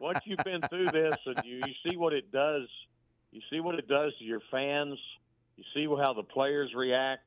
once 0.00 0.18
you've 0.24 0.44
been 0.44 0.62
through 0.68 0.90
this 0.92 1.16
and 1.26 1.36
you, 1.44 1.56
you 1.56 1.74
see 1.84 1.96
what 1.96 2.12
it 2.12 2.32
does, 2.32 2.66
you 3.30 3.40
see 3.50 3.60
what 3.60 3.74
it 3.74 3.86
does 3.88 4.12
to 4.18 4.24
your 4.24 4.40
fans. 4.50 4.98
You 5.56 5.64
see 5.74 5.86
how 5.86 6.14
the 6.14 6.22
players 6.22 6.70
react, 6.74 7.26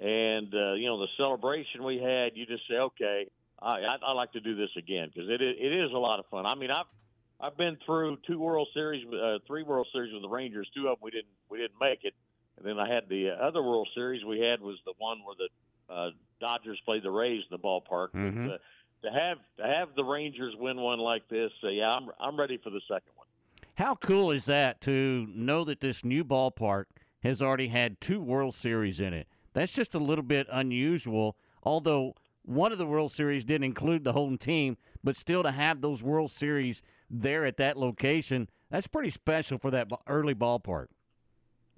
and 0.00 0.54
uh, 0.54 0.74
you 0.74 0.86
know 0.86 1.00
the 1.00 1.08
celebration 1.16 1.84
we 1.84 1.98
had. 1.98 2.32
You 2.36 2.46
just 2.46 2.62
say, 2.68 2.76
okay, 2.76 3.28
I 3.60 3.80
I, 3.80 3.96
I 4.06 4.12
like 4.12 4.32
to 4.32 4.40
do 4.40 4.56
this 4.56 4.70
again 4.78 5.10
because 5.12 5.28
it 5.28 5.42
it 5.42 5.72
is 5.72 5.92
a 5.92 5.98
lot 5.98 6.20
of 6.20 6.26
fun. 6.26 6.46
I 6.46 6.54
mean, 6.54 6.70
I've 6.70 6.86
I've 7.40 7.56
been 7.56 7.76
through 7.84 8.18
two 8.26 8.38
World 8.38 8.68
Series, 8.72 9.04
uh, 9.12 9.38
three 9.46 9.62
World 9.62 9.86
Series 9.92 10.12
with 10.12 10.22
the 10.22 10.28
Rangers. 10.28 10.68
Two 10.74 10.88
of 10.88 10.98
them 10.98 11.02
we 11.02 11.10
didn't 11.10 11.26
we 11.50 11.58
didn't 11.58 11.78
make 11.80 12.00
it, 12.04 12.14
and 12.56 12.66
then 12.66 12.78
I 12.78 12.92
had 12.92 13.08
the 13.08 13.30
other 13.30 13.62
World 13.62 13.88
Series 13.94 14.24
we 14.24 14.40
had 14.40 14.60
was 14.60 14.78
the 14.86 14.94
one 14.98 15.18
where 15.24 15.36
the 15.36 15.92
uh, 15.92 16.10
Dodgers 16.40 16.80
played 16.84 17.02
the 17.02 17.10
Rays 17.10 17.42
in 17.50 17.56
the 17.56 17.58
ballpark. 17.58 18.08
Mhm. 18.12 18.48
But, 18.48 18.54
uh, 18.54 18.58
to 19.02 19.10
have 19.10 19.38
to 19.58 19.66
have 19.66 19.94
the 19.94 20.04
Rangers 20.04 20.54
win 20.56 20.80
one 20.80 20.98
like 20.98 21.28
this, 21.28 21.52
uh, 21.62 21.68
yeah, 21.68 21.90
I'm 21.90 22.08
I'm 22.18 22.38
ready 22.38 22.56
for 22.56 22.70
the 22.70 22.80
second 22.88 23.12
one. 23.14 23.26
How 23.74 23.94
cool 23.96 24.30
is 24.30 24.46
that 24.46 24.80
to 24.82 25.26
know 25.34 25.62
that 25.64 25.80
this 25.80 26.04
new 26.04 26.24
ballpark 26.24 26.86
has 27.22 27.42
already 27.42 27.68
had 27.68 28.00
two 28.00 28.20
World 28.20 28.54
Series 28.54 28.98
in 28.98 29.12
it? 29.12 29.28
That's 29.52 29.72
just 29.72 29.94
a 29.94 29.98
little 29.98 30.24
bit 30.24 30.46
unusual, 30.50 31.36
although 31.62 32.14
one 32.42 32.72
of 32.72 32.78
the 32.78 32.86
World 32.86 33.12
Series 33.12 33.44
didn't 33.44 33.64
include 33.64 34.04
the 34.04 34.12
home 34.12 34.38
team, 34.38 34.78
but 35.04 35.16
still 35.16 35.42
to 35.42 35.50
have 35.50 35.82
those 35.82 36.02
World 36.02 36.30
Series 36.30 36.80
there 37.10 37.44
at 37.44 37.56
that 37.58 37.76
location, 37.76 38.48
that's 38.70 38.86
pretty 38.86 39.10
special 39.10 39.58
for 39.58 39.70
that 39.70 39.88
early 40.06 40.34
ballpark. 40.34 40.86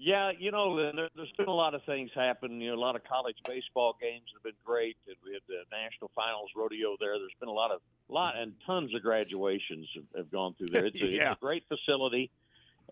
Yeah, 0.00 0.30
you 0.38 0.52
know, 0.52 0.76
there, 0.76 1.08
there's 1.16 1.32
been 1.36 1.48
a 1.48 1.54
lot 1.54 1.74
of 1.74 1.82
things 1.84 2.10
happen. 2.14 2.60
You 2.60 2.70
know, 2.70 2.76
a 2.76 2.80
lot 2.80 2.94
of 2.94 3.02
college 3.02 3.34
baseball 3.44 3.96
games 4.00 4.26
have 4.32 4.44
been 4.44 4.52
great. 4.64 4.96
And 5.08 5.16
We 5.24 5.32
had 5.32 5.42
the 5.48 5.62
national 5.72 6.12
finals 6.14 6.50
rodeo 6.56 6.96
there. 7.00 7.18
There's 7.18 7.34
been 7.40 7.48
a 7.48 7.52
lot 7.52 7.72
of 7.72 7.80
lot 8.08 8.36
and 8.38 8.52
tons 8.64 8.94
of 8.94 9.02
graduations 9.02 9.88
have, 9.96 10.04
have 10.16 10.30
gone 10.30 10.54
through 10.54 10.68
there. 10.68 10.86
It's 10.94 11.02
a, 11.02 11.06
Yeah. 11.06 11.32
it's 11.32 11.38
a 11.38 11.44
great 11.44 11.64
facility, 11.68 12.30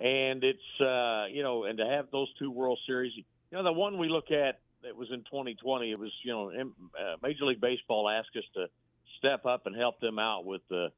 and 0.01 0.43
it's 0.43 0.81
uh, 0.81 1.27
you 1.31 1.45
know, 1.45 1.65
and 1.65 1.79
to 1.79 1.87
have 1.87 2.11
those 2.11 2.29
two 2.41 2.51
World 2.51 2.81
Series. 2.87 3.13
You 3.17 3.23
know, 3.53 3.63
the 3.63 3.73
one 3.73 3.99
we 3.99 4.09
look 4.09 4.33
at 4.33 4.59
that 4.83 4.97
was 4.97 5.09
in 5.13 5.21
2020. 5.21 5.93
It 5.93 5.99
was 6.01 6.11
you 6.25 6.33
know, 6.33 6.51
uh, 6.51 7.17
Major 7.23 7.45
League 7.45 7.61
Baseball 7.61 8.09
asked 8.09 8.37
us 8.37 8.45
to 8.55 8.67
step 9.19 9.47
up 9.47 9.67
and 9.67 9.77
help 9.77 10.01
them 10.01 10.19
out 10.19 10.45
with 10.45 10.63
the 10.69 10.89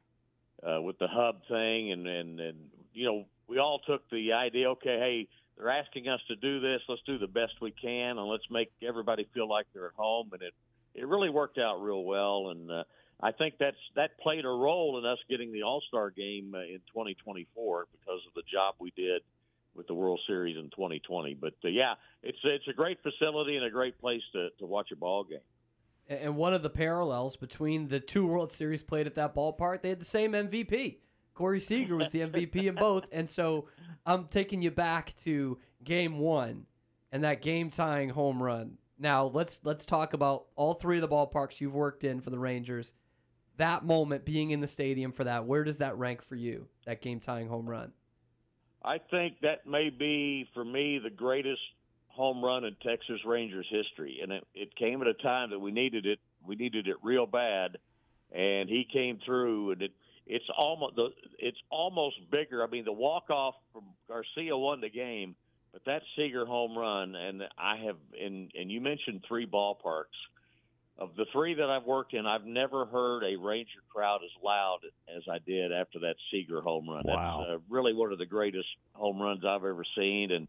uh, 0.66 0.80
with 0.80 0.98
the 0.98 1.08
hub 1.08 1.40
thing, 1.48 1.92
and, 1.92 2.06
and 2.06 2.40
and 2.40 2.56
you 2.92 3.06
know, 3.06 3.24
we 3.46 3.58
all 3.58 3.80
took 3.80 4.08
the 4.10 4.32
idea. 4.32 4.70
Okay, 4.70 4.98
hey, 4.98 5.28
they're 5.56 5.70
asking 5.70 6.08
us 6.08 6.20
to 6.28 6.36
do 6.36 6.60
this. 6.60 6.80
Let's 6.88 7.02
do 7.06 7.18
the 7.18 7.26
best 7.26 7.52
we 7.60 7.70
can, 7.70 8.18
and 8.18 8.28
let's 8.28 8.48
make 8.50 8.70
everybody 8.86 9.28
feel 9.34 9.48
like 9.48 9.66
they're 9.72 9.86
at 9.86 9.94
home. 9.94 10.30
And 10.32 10.42
it 10.42 10.54
it 10.94 11.06
really 11.06 11.30
worked 11.30 11.58
out 11.58 11.82
real 11.82 12.04
well, 12.04 12.50
and 12.50 12.70
uh, 12.70 12.84
I 13.20 13.32
think 13.32 13.54
that's 13.58 13.76
that 13.96 14.18
played 14.20 14.44
a 14.44 14.48
role 14.48 14.98
in 14.98 15.04
us 15.04 15.18
getting 15.28 15.52
the 15.52 15.62
All 15.62 15.82
Star 15.88 16.10
game 16.10 16.54
uh, 16.54 16.60
in 16.60 16.80
2024 16.92 17.86
because 17.92 18.20
of 18.26 18.34
the 18.34 18.42
job 18.50 18.74
we 18.78 18.92
did 18.96 19.22
with 19.74 19.86
the 19.86 19.94
World 19.94 20.20
Series 20.26 20.56
in 20.56 20.70
2020. 20.70 21.34
But 21.34 21.54
uh, 21.64 21.68
yeah, 21.68 21.94
it's 22.22 22.38
it's 22.44 22.68
a 22.68 22.72
great 22.72 22.98
facility 23.02 23.56
and 23.56 23.64
a 23.64 23.70
great 23.70 23.98
place 24.00 24.22
to 24.32 24.50
to 24.58 24.66
watch 24.66 24.90
a 24.92 24.96
ball 24.96 25.24
game. 25.24 25.38
And 26.08 26.36
one 26.36 26.54
of 26.54 26.62
the 26.62 26.70
parallels 26.70 27.36
between 27.36 27.88
the 27.88 28.00
two 28.00 28.26
World 28.26 28.50
Series 28.50 28.82
played 28.82 29.06
at 29.06 29.14
that 29.16 29.34
ballpark, 29.34 29.82
they 29.82 29.90
had 29.90 30.00
the 30.00 30.06
same 30.06 30.32
MVP. 30.32 30.98
Corey 31.34 31.60
Seager 31.60 31.96
was 31.96 32.10
the 32.10 32.20
MVP 32.20 32.64
in 32.64 32.74
both. 32.74 33.06
And 33.12 33.28
so 33.28 33.68
I'm 34.06 34.24
taking 34.26 34.62
you 34.62 34.70
back 34.70 35.14
to 35.18 35.58
game 35.84 36.18
one 36.18 36.66
and 37.12 37.24
that 37.24 37.42
game 37.42 37.70
tying 37.70 38.08
home 38.08 38.42
run. 38.42 38.78
Now 38.98 39.26
let's 39.26 39.60
let's 39.64 39.86
talk 39.86 40.14
about 40.14 40.46
all 40.56 40.74
three 40.74 40.96
of 40.96 41.02
the 41.02 41.08
ballparks 41.08 41.60
you've 41.60 41.74
worked 41.74 42.04
in 42.04 42.20
for 42.20 42.30
the 42.30 42.38
Rangers. 42.38 42.92
That 43.56 43.84
moment 43.84 44.24
being 44.24 44.50
in 44.50 44.60
the 44.60 44.66
stadium 44.66 45.12
for 45.12 45.24
that, 45.24 45.44
where 45.44 45.62
does 45.62 45.78
that 45.78 45.96
rank 45.98 46.22
for 46.22 46.36
you? 46.36 46.68
That 46.86 47.02
game 47.02 47.20
tying 47.20 47.48
home 47.48 47.68
run? 47.68 47.92
I 48.84 48.98
think 48.98 49.40
that 49.42 49.66
may 49.66 49.90
be 49.90 50.48
for 50.54 50.64
me 50.64 50.98
the 51.02 51.10
greatest 51.10 51.60
home 52.18 52.44
run 52.44 52.64
in 52.64 52.74
Texas 52.84 53.20
Rangers 53.24 53.66
history, 53.70 54.18
and 54.22 54.32
it, 54.32 54.44
it 54.52 54.76
came 54.76 55.00
at 55.00 55.06
a 55.06 55.14
time 55.14 55.50
that 55.50 55.58
we 55.60 55.70
needed 55.70 56.04
it. 56.04 56.18
We 56.44 56.56
needed 56.56 56.88
it 56.88 56.96
real 57.02 57.26
bad, 57.26 57.78
and 58.32 58.68
he 58.68 58.86
came 58.92 59.20
through, 59.24 59.70
and 59.70 59.82
it 59.82 59.92
it's 60.26 60.44
almost 60.58 60.96
the 60.96 61.08
it's 61.38 61.58
almost 61.70 62.16
bigger. 62.30 62.62
I 62.62 62.66
mean, 62.66 62.84
the 62.84 62.92
walk 62.92 63.30
off 63.30 63.54
from 63.72 63.84
Garcia 64.08 64.56
won 64.56 64.80
the 64.80 64.90
game, 64.90 65.36
but 65.72 65.84
that 65.86 66.02
Seager 66.16 66.44
home 66.44 66.76
run, 66.76 67.14
and 67.14 67.44
I 67.56 67.76
have, 67.86 67.96
and 68.20 68.50
and 68.58 68.70
you 68.70 68.80
mentioned 68.80 69.24
three 69.26 69.46
ballparks. 69.46 70.18
Of 71.00 71.10
the 71.16 71.26
three 71.32 71.54
that 71.54 71.70
I've 71.70 71.84
worked 71.84 72.12
in, 72.12 72.26
I've 72.26 72.44
never 72.44 72.84
heard 72.84 73.22
a 73.22 73.36
Ranger 73.36 73.84
crowd 73.94 74.18
as 74.24 74.42
loud 74.42 74.80
as 75.16 75.22
I 75.30 75.38
did 75.38 75.70
after 75.70 76.00
that 76.00 76.16
Seager 76.28 76.60
home 76.60 76.90
run. 76.90 77.04
Wow. 77.04 77.44
That's 77.46 77.60
uh, 77.60 77.62
really 77.72 77.94
one 77.94 78.10
of 78.10 78.18
the 78.18 78.26
greatest 78.26 78.66
home 78.94 79.22
runs 79.22 79.44
I've 79.44 79.64
ever 79.64 79.84
seen. 79.96 80.32
And 80.32 80.48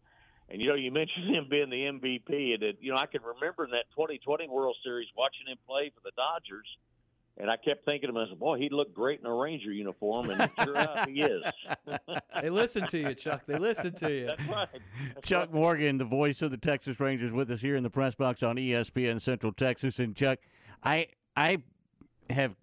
and 0.50 0.60
you 0.60 0.68
know, 0.68 0.74
you 0.74 0.90
mentioned 0.90 1.26
him 1.34 1.46
being 1.48 1.70
the 1.70 1.76
MVP, 1.76 2.54
and 2.54 2.62
it, 2.62 2.78
you 2.80 2.92
know, 2.92 2.98
I 2.98 3.06
can 3.06 3.22
remember 3.22 3.64
in 3.64 3.70
that 3.70 3.84
2020 3.92 4.48
World 4.48 4.76
Series 4.82 5.08
watching 5.16 5.46
him 5.46 5.58
play 5.66 5.92
for 5.94 6.00
the 6.02 6.12
Dodgers, 6.16 6.66
and 7.38 7.50
I 7.50 7.56
kept 7.56 7.84
thinking 7.84 8.08
to 8.08 8.12
myself, 8.12 8.38
boy, 8.38 8.58
he'd 8.58 8.72
look 8.72 8.92
great 8.92 9.20
in 9.20 9.26
a 9.26 9.34
Ranger 9.34 9.72
uniform, 9.72 10.30
and 10.30 10.50
sure 10.62 10.74
enough, 10.74 11.08
he 11.08 11.22
is. 11.22 11.42
They 12.40 12.48
listen 12.48 12.86
to 12.86 12.98
you, 12.98 13.14
Chuck. 13.14 13.42
They 13.46 13.58
listen 13.58 13.92
to 13.96 14.10
you. 14.10 14.26
That's 14.26 14.48
right. 14.48 14.68
Chuck 15.22 15.52
Morgan, 15.52 15.98
the 15.98 16.04
voice 16.04 16.40
of 16.40 16.50
the 16.50 16.56
Texas 16.56 16.98
Rangers, 16.98 17.32
with 17.32 17.50
us 17.50 17.60
here 17.60 17.76
in 17.76 17.82
the 17.82 17.90
press 17.90 18.14
box 18.14 18.42
on 18.42 18.56
ESPN 18.56 19.20
Central 19.20 19.52
Texas. 19.52 19.98
And 19.98 20.16
Chuck, 20.16 20.38
I 20.82 21.08
I 21.36 21.58
have 22.30 22.56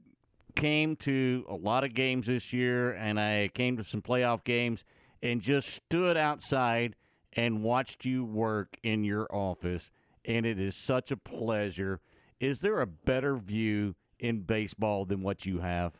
came 0.56 0.96
to 0.96 1.46
a 1.48 1.54
lot 1.54 1.84
of 1.84 1.94
games 1.94 2.26
this 2.26 2.52
year, 2.52 2.92
and 2.92 3.20
I 3.20 3.50
came 3.54 3.78
to 3.78 3.84
some 3.84 4.02
playoff 4.02 4.44
games, 4.44 4.84
and 5.22 5.42
just 5.42 5.70
stood 5.70 6.18
outside 6.18 6.96
and 7.38 7.62
watched 7.62 8.04
you 8.04 8.26
work 8.26 8.76
in 8.84 9.04
your 9.04 9.34
office, 9.34 9.92
and 10.26 10.46
it 10.46 10.60
is 10.60 10.76
such 10.76 11.12
a 11.12 11.18
pleasure. 11.18 12.02
Is 12.40 12.62
there 12.62 12.82
a 12.82 12.88
better 12.88 13.38
view 13.38 13.96
in 14.20 14.42
baseball 14.42 15.06
than 15.06 15.22
what 15.22 15.46
you 15.46 15.60
have? 15.60 15.94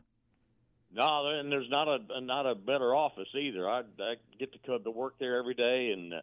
No, 0.92 1.28
and 1.28 1.50
there's 1.50 1.70
not 1.70 1.86
a 1.86 2.20
not 2.20 2.46
a 2.46 2.54
better 2.54 2.94
office 2.94 3.28
either. 3.34 3.68
I, 3.68 3.80
I 4.00 4.14
get 4.38 4.52
to 4.52 4.58
come 4.66 4.82
to 4.82 4.90
work 4.90 5.14
there 5.20 5.38
every 5.38 5.54
day, 5.54 5.92
and 5.92 6.14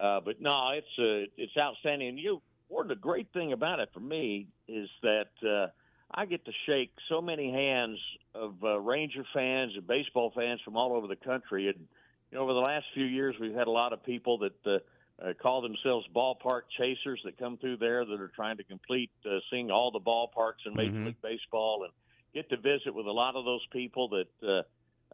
uh, 0.00 0.20
but 0.20 0.40
no, 0.40 0.70
it's 0.70 0.86
uh, 0.98 1.30
it's 1.36 1.56
outstanding. 1.56 2.08
And 2.08 2.18
you, 2.18 2.42
Ward, 2.68 2.88
the 2.88 2.96
great 2.96 3.28
thing 3.32 3.52
about 3.52 3.78
it 3.78 3.90
for 3.94 4.00
me 4.00 4.48
is 4.66 4.88
that 5.02 5.30
uh, 5.46 5.68
I 6.12 6.24
get 6.24 6.44
to 6.46 6.52
shake 6.66 6.92
so 7.08 7.20
many 7.20 7.52
hands 7.52 7.98
of 8.34 8.54
uh, 8.64 8.80
Ranger 8.80 9.24
fans 9.34 9.72
and 9.76 9.86
baseball 9.86 10.32
fans 10.34 10.60
from 10.64 10.76
all 10.76 10.96
over 10.96 11.06
the 11.06 11.16
country. 11.16 11.68
And 11.68 11.86
you 12.30 12.38
know, 12.38 12.44
over 12.44 12.52
the 12.52 12.60
last 12.60 12.86
few 12.94 13.04
years, 13.04 13.36
we've 13.40 13.54
had 13.54 13.66
a 13.66 13.70
lot 13.70 13.92
of 13.92 14.02
people 14.04 14.38
that 14.38 14.66
uh, 14.66 14.78
uh, 15.24 15.32
call 15.40 15.62
themselves 15.62 16.06
ballpark 16.14 16.62
chasers 16.76 17.20
that 17.24 17.38
come 17.38 17.56
through 17.58 17.78
there 17.78 18.04
that 18.04 18.20
are 18.20 18.32
trying 18.34 18.56
to 18.56 18.64
complete 18.64 19.10
uh, 19.24 19.38
seeing 19.50 19.70
all 19.70 19.90
the 19.90 20.00
ballparks 20.00 20.66
in 20.66 20.74
Major 20.74 20.92
Mhm. 20.92 21.06
League 21.06 21.22
Baseball 21.22 21.84
and 21.84 21.92
get 22.34 22.48
to 22.50 22.56
visit 22.56 22.94
with 22.94 23.06
a 23.06 23.12
lot 23.12 23.34
of 23.36 23.44
those 23.44 23.64
people 23.72 24.08
that 24.08 24.64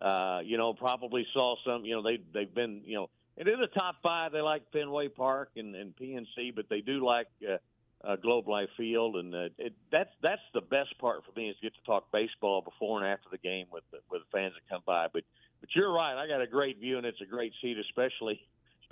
uh, 0.01 0.05
uh, 0.05 0.41
you 0.41 0.57
know 0.57 0.75
probably 0.75 1.27
saw 1.33 1.57
some. 1.65 1.85
You 1.85 1.97
know, 1.97 2.03
they 2.03 2.19
they've 2.33 2.53
been 2.53 2.83
you 2.85 2.95
know. 2.97 3.11
And 3.39 3.49
in 3.49 3.61
the 3.61 3.69
top 3.69 4.03
five, 4.03 4.33
they 4.33 4.43
like 4.43 4.71
Fenway 4.73 5.09
Park 5.09 5.53
and, 5.57 5.75
and 5.75 5.97
PNC, 5.97 6.55
but 6.55 6.69
they 6.69 6.83
do 6.83 7.03
like 7.03 7.29
uh, 7.49 7.57
uh, 8.05 8.17
Globe 8.17 8.47
Life 8.47 8.69
Field, 8.77 9.17
and 9.17 9.35
uh, 9.35 9.49
it, 9.57 9.73
that's 9.91 10.11
that's 10.23 10.43
the 10.53 10.61
best 10.61 10.99
part 10.99 11.25
for 11.25 11.33
me 11.39 11.49
is 11.49 11.57
get 11.63 11.75
to 11.75 11.83
talk 11.85 12.11
baseball 12.13 12.61
before 12.61 12.99
and 12.99 13.07
after 13.07 13.29
the 13.31 13.39
game 13.39 13.67
with 13.73 13.85
the, 13.91 13.99
with 14.11 14.23
the 14.23 14.37
fans 14.37 14.53
that 14.55 14.69
come 14.69 14.83
by. 14.85 15.07
But 15.13 15.23
but 15.63 15.71
you're 15.75 15.93
right, 15.93 16.23
I 16.23 16.27
got 16.27 16.43
a 16.43 16.47
great 16.47 16.79
view, 16.79 16.99
and 16.99 17.07
it's 17.07 17.21
a 17.23 17.27
great 17.27 17.53
seat, 17.63 17.79
especially 17.79 18.41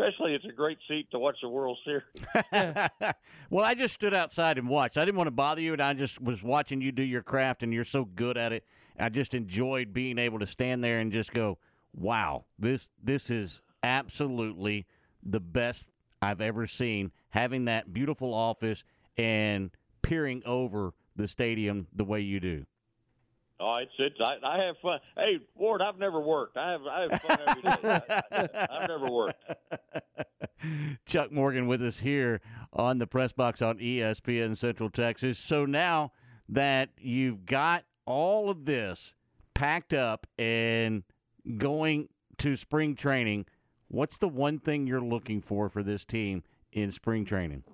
especially 0.01 0.35
it's 0.35 0.45
a 0.45 0.53
great 0.53 0.79
seat 0.89 1.11
to 1.11 1.19
watch 1.19 1.37
the 1.43 1.49
World 1.49 1.79
Series. 1.85 2.05
well, 3.51 3.65
I 3.65 3.75
just 3.75 3.95
stood 3.95 4.15
outside 4.15 4.57
and 4.57 4.69
watched. 4.69 4.97
I 4.97 5.05
didn't 5.05 5.19
want 5.19 5.27
to 5.27 5.33
bother 5.33 5.61
you, 5.61 5.73
and 5.73 5.83
I 5.83 5.93
just 5.93 6.21
was 6.21 6.43
watching 6.43 6.81
you 6.81 6.93
do 6.93 7.03
your 7.03 7.23
craft, 7.23 7.63
and 7.63 7.73
you're 7.73 7.85
so 7.85 8.05
good 8.05 8.39
at 8.39 8.53
it. 8.53 8.65
I 8.99 9.09
just 9.09 9.35
enjoyed 9.35 9.93
being 9.93 10.19
able 10.19 10.39
to 10.39 10.47
stand 10.47 10.83
there 10.83 11.01
and 11.01 11.13
just 11.13 11.33
go, 11.33 11.59
"Wow, 11.93 12.45
this 12.59 12.91
this 13.03 13.31
is 13.31 13.63
absolutely 13.83 14.87
the 15.23 15.41
best 15.41 15.91
I've 16.23 16.41
ever 16.41 16.67
seen." 16.67 17.13
Having 17.31 17.67
that 17.67 17.93
beautiful 17.93 18.33
office 18.33 18.85
and 19.17 19.71
peering 20.03 20.43
over 20.47 20.93
the 21.17 21.29
stadium 21.29 21.89
the 21.95 22.05
way 22.05 22.21
you 22.21 22.41
do. 22.41 22.67
Oh, 23.61 23.77
it's 23.77 23.93
it's 23.99 24.17
I, 24.21 24.37
I 24.43 24.65
have 24.65 24.77
fun. 24.79 25.01
Hey, 25.17 25.39
Ward, 25.55 25.83
I've 25.83 25.99
never 25.99 26.19
worked. 26.19 26.57
I 26.57 26.71
have 26.73 26.81
I 26.87 27.01
have 27.03 27.21
fun 27.21 27.39
every 27.47 27.63
day. 27.63 28.01
I, 28.33 28.67
I've 28.71 28.89
never 28.89 29.11
worked. 29.11 29.43
Chuck 31.07 31.31
Morgan 31.31 31.67
with 31.67 31.83
us 31.83 31.99
here 31.99 32.41
on 32.73 32.99
the 32.99 33.07
press 33.07 33.33
box 33.33 33.61
on 33.61 33.79
ESPN 33.79 34.57
Central 34.57 34.89
Texas. 34.89 35.39
So 35.39 35.67
now 35.67 36.13
that 36.49 36.91
you've 36.99 37.45
got 37.45 37.85
all 38.07 38.49
of 38.49 38.65
this 38.65 39.15
packed 39.53 39.93
up 39.93 40.27
and 40.39 41.03
going 41.59 42.09
to 42.39 42.57
spring 42.57 42.95
training, 42.95 43.45
what's 43.89 44.17
the 44.17 44.29
one 44.29 44.59
thing 44.59 44.87
you're 44.87 45.03
looking 45.03 45.43
for 45.43 45.69
for 45.69 45.83
this 45.83 46.07
team 46.07 46.43
in 46.73 46.93
spring 46.93 47.27
training? 47.27 47.65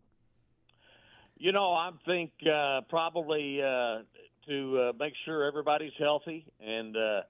You 1.38 1.52
know, 1.52 1.72
I 1.72 1.90
think 2.06 2.32
uh, 2.50 2.80
probably 2.88 3.62
uh, 3.62 3.98
to 4.48 4.80
uh, 4.80 4.92
make 4.98 5.14
sure 5.24 5.44
everybody's 5.44 5.92
healthy 5.98 6.46
and 6.60 6.96
uh, 6.96 7.20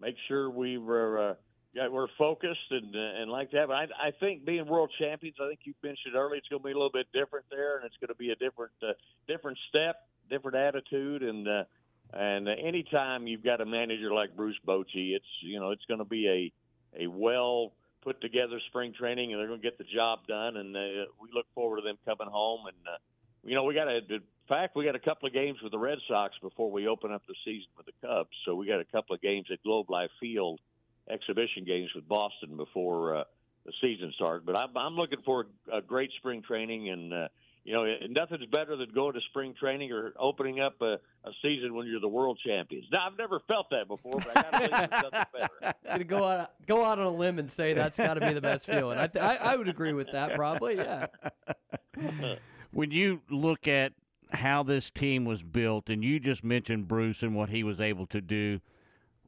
make 0.00 0.16
sure 0.28 0.50
we 0.50 0.78
were 0.78 1.30
uh, 1.30 1.34
yeah, 1.74 1.88
we're 1.88 2.08
focused 2.18 2.70
and 2.70 2.94
uh, 2.94 3.20
and 3.20 3.30
like 3.30 3.50
that. 3.52 3.68
But 3.68 3.74
I, 3.74 4.08
I 4.08 4.10
think 4.20 4.44
being 4.44 4.66
world 4.66 4.90
champions, 4.98 5.36
I 5.40 5.48
think 5.48 5.60
you 5.64 5.74
mentioned 5.82 6.14
earlier, 6.14 6.36
it's 6.36 6.48
going 6.48 6.60
to 6.60 6.64
be 6.66 6.72
a 6.72 6.74
little 6.74 6.92
bit 6.92 7.06
different 7.14 7.46
there, 7.50 7.76
and 7.76 7.86
it's 7.86 7.96
going 7.98 8.08
to 8.08 8.14
be 8.14 8.30
a 8.30 8.36
different 8.36 8.72
uh, 8.82 8.92
different 9.26 9.58
step, 9.70 9.96
different 10.28 10.56
attitude, 10.56 11.22
and 11.22 11.48
uh, 11.48 11.64
and 12.12 12.46
anytime 12.48 13.26
you've 13.26 13.44
got 13.44 13.62
a 13.62 13.66
manager 13.66 14.12
like 14.12 14.36
Bruce 14.36 14.58
Bochy, 14.66 15.16
it's 15.16 15.24
you 15.40 15.60
know 15.60 15.70
it's 15.70 15.84
going 15.86 16.00
to 16.00 16.04
be 16.04 16.52
a 16.94 17.04
a 17.04 17.06
well 17.06 17.72
put 18.02 18.20
together 18.20 18.60
spring 18.68 18.92
training, 18.98 19.32
and 19.32 19.40
they're 19.40 19.48
going 19.48 19.60
to 19.60 19.66
get 19.66 19.78
the 19.78 19.84
job 19.84 20.26
done, 20.26 20.58
and 20.58 20.76
uh, 20.76 21.08
we 21.22 21.30
look 21.32 21.46
forward 21.54 21.76
to 21.76 21.82
them 21.82 21.96
coming 22.04 22.30
home 22.30 22.66
and. 22.66 22.76
Uh, 22.86 22.98
you 23.44 23.54
know, 23.56 23.64
we 23.64 23.74
got 23.74 23.88
a. 23.88 24.00
In 24.52 24.58
fact, 24.58 24.76
we 24.76 24.84
got 24.84 24.94
a 24.94 24.98
couple 24.98 25.26
of 25.26 25.32
games 25.32 25.62
with 25.62 25.72
the 25.72 25.78
Red 25.78 25.96
Sox 26.06 26.34
before 26.42 26.70
we 26.70 26.86
open 26.86 27.10
up 27.10 27.22
the 27.26 27.34
season 27.42 27.68
with 27.74 27.86
the 27.86 28.06
Cubs. 28.06 28.28
So 28.44 28.54
we 28.54 28.66
got 28.66 28.80
a 28.80 28.84
couple 28.84 29.14
of 29.14 29.22
games 29.22 29.46
at 29.50 29.62
Globe 29.62 29.88
Life 29.88 30.10
Field, 30.20 30.60
exhibition 31.08 31.64
games 31.64 31.88
with 31.94 32.06
Boston 32.06 32.58
before 32.58 33.16
uh, 33.16 33.24
the 33.64 33.72
season 33.80 34.12
starts. 34.14 34.44
But 34.44 34.54
I'm, 34.54 34.76
I'm 34.76 34.94
looking 34.94 35.20
for 35.24 35.46
a 35.72 35.80
great 35.80 36.10
spring 36.18 36.42
training, 36.42 36.90
and 36.90 37.14
uh, 37.14 37.28
you 37.64 37.72
know, 37.72 37.86
nothing's 38.10 38.44
better 38.44 38.76
than 38.76 38.90
going 38.94 39.14
to 39.14 39.20
spring 39.30 39.54
training 39.58 39.90
or 39.90 40.12
opening 40.18 40.60
up 40.60 40.74
a, 40.82 40.98
a 41.24 41.30
season 41.40 41.74
when 41.74 41.86
you're 41.86 42.00
the 42.00 42.06
world 42.06 42.38
champions. 42.46 42.84
Now, 42.92 43.06
I've 43.06 43.16
never 43.16 43.40
felt 43.48 43.70
that 43.70 43.88
before, 43.88 44.18
but 44.18 44.36
I 44.36 44.42
got 44.42 44.50
to 44.50 44.58
believe 44.58 44.90
there's 44.90 45.02
nothing 45.02 45.22
better. 45.32 45.74
Gonna 45.86 46.04
go 46.04 46.28
out 46.28 46.50
go 46.66 46.84
out 46.84 46.98
on 46.98 47.06
a 47.06 47.10
limb 47.10 47.38
and 47.38 47.50
say 47.50 47.72
that's 47.72 47.96
got 47.96 48.14
to 48.14 48.20
be 48.20 48.34
the 48.34 48.42
best 48.42 48.66
feeling. 48.66 48.98
I, 48.98 49.06
th- 49.06 49.24
I 49.24 49.36
I 49.36 49.56
would 49.56 49.70
agree 49.70 49.94
with 49.94 50.12
that 50.12 50.34
probably. 50.34 50.76
Yeah. 50.76 51.06
when 52.72 52.90
you 52.90 53.22
look 53.30 53.66
at 53.66 53.92
how 54.32 54.62
this 54.62 54.90
team 54.90 55.24
was 55.24 55.42
built, 55.42 55.88
and 55.88 56.02
you 56.04 56.18
just 56.18 56.42
mentioned 56.42 56.88
Bruce 56.88 57.22
and 57.22 57.34
what 57.34 57.50
he 57.50 57.62
was 57.62 57.80
able 57.80 58.06
to 58.06 58.20
do, 58.20 58.60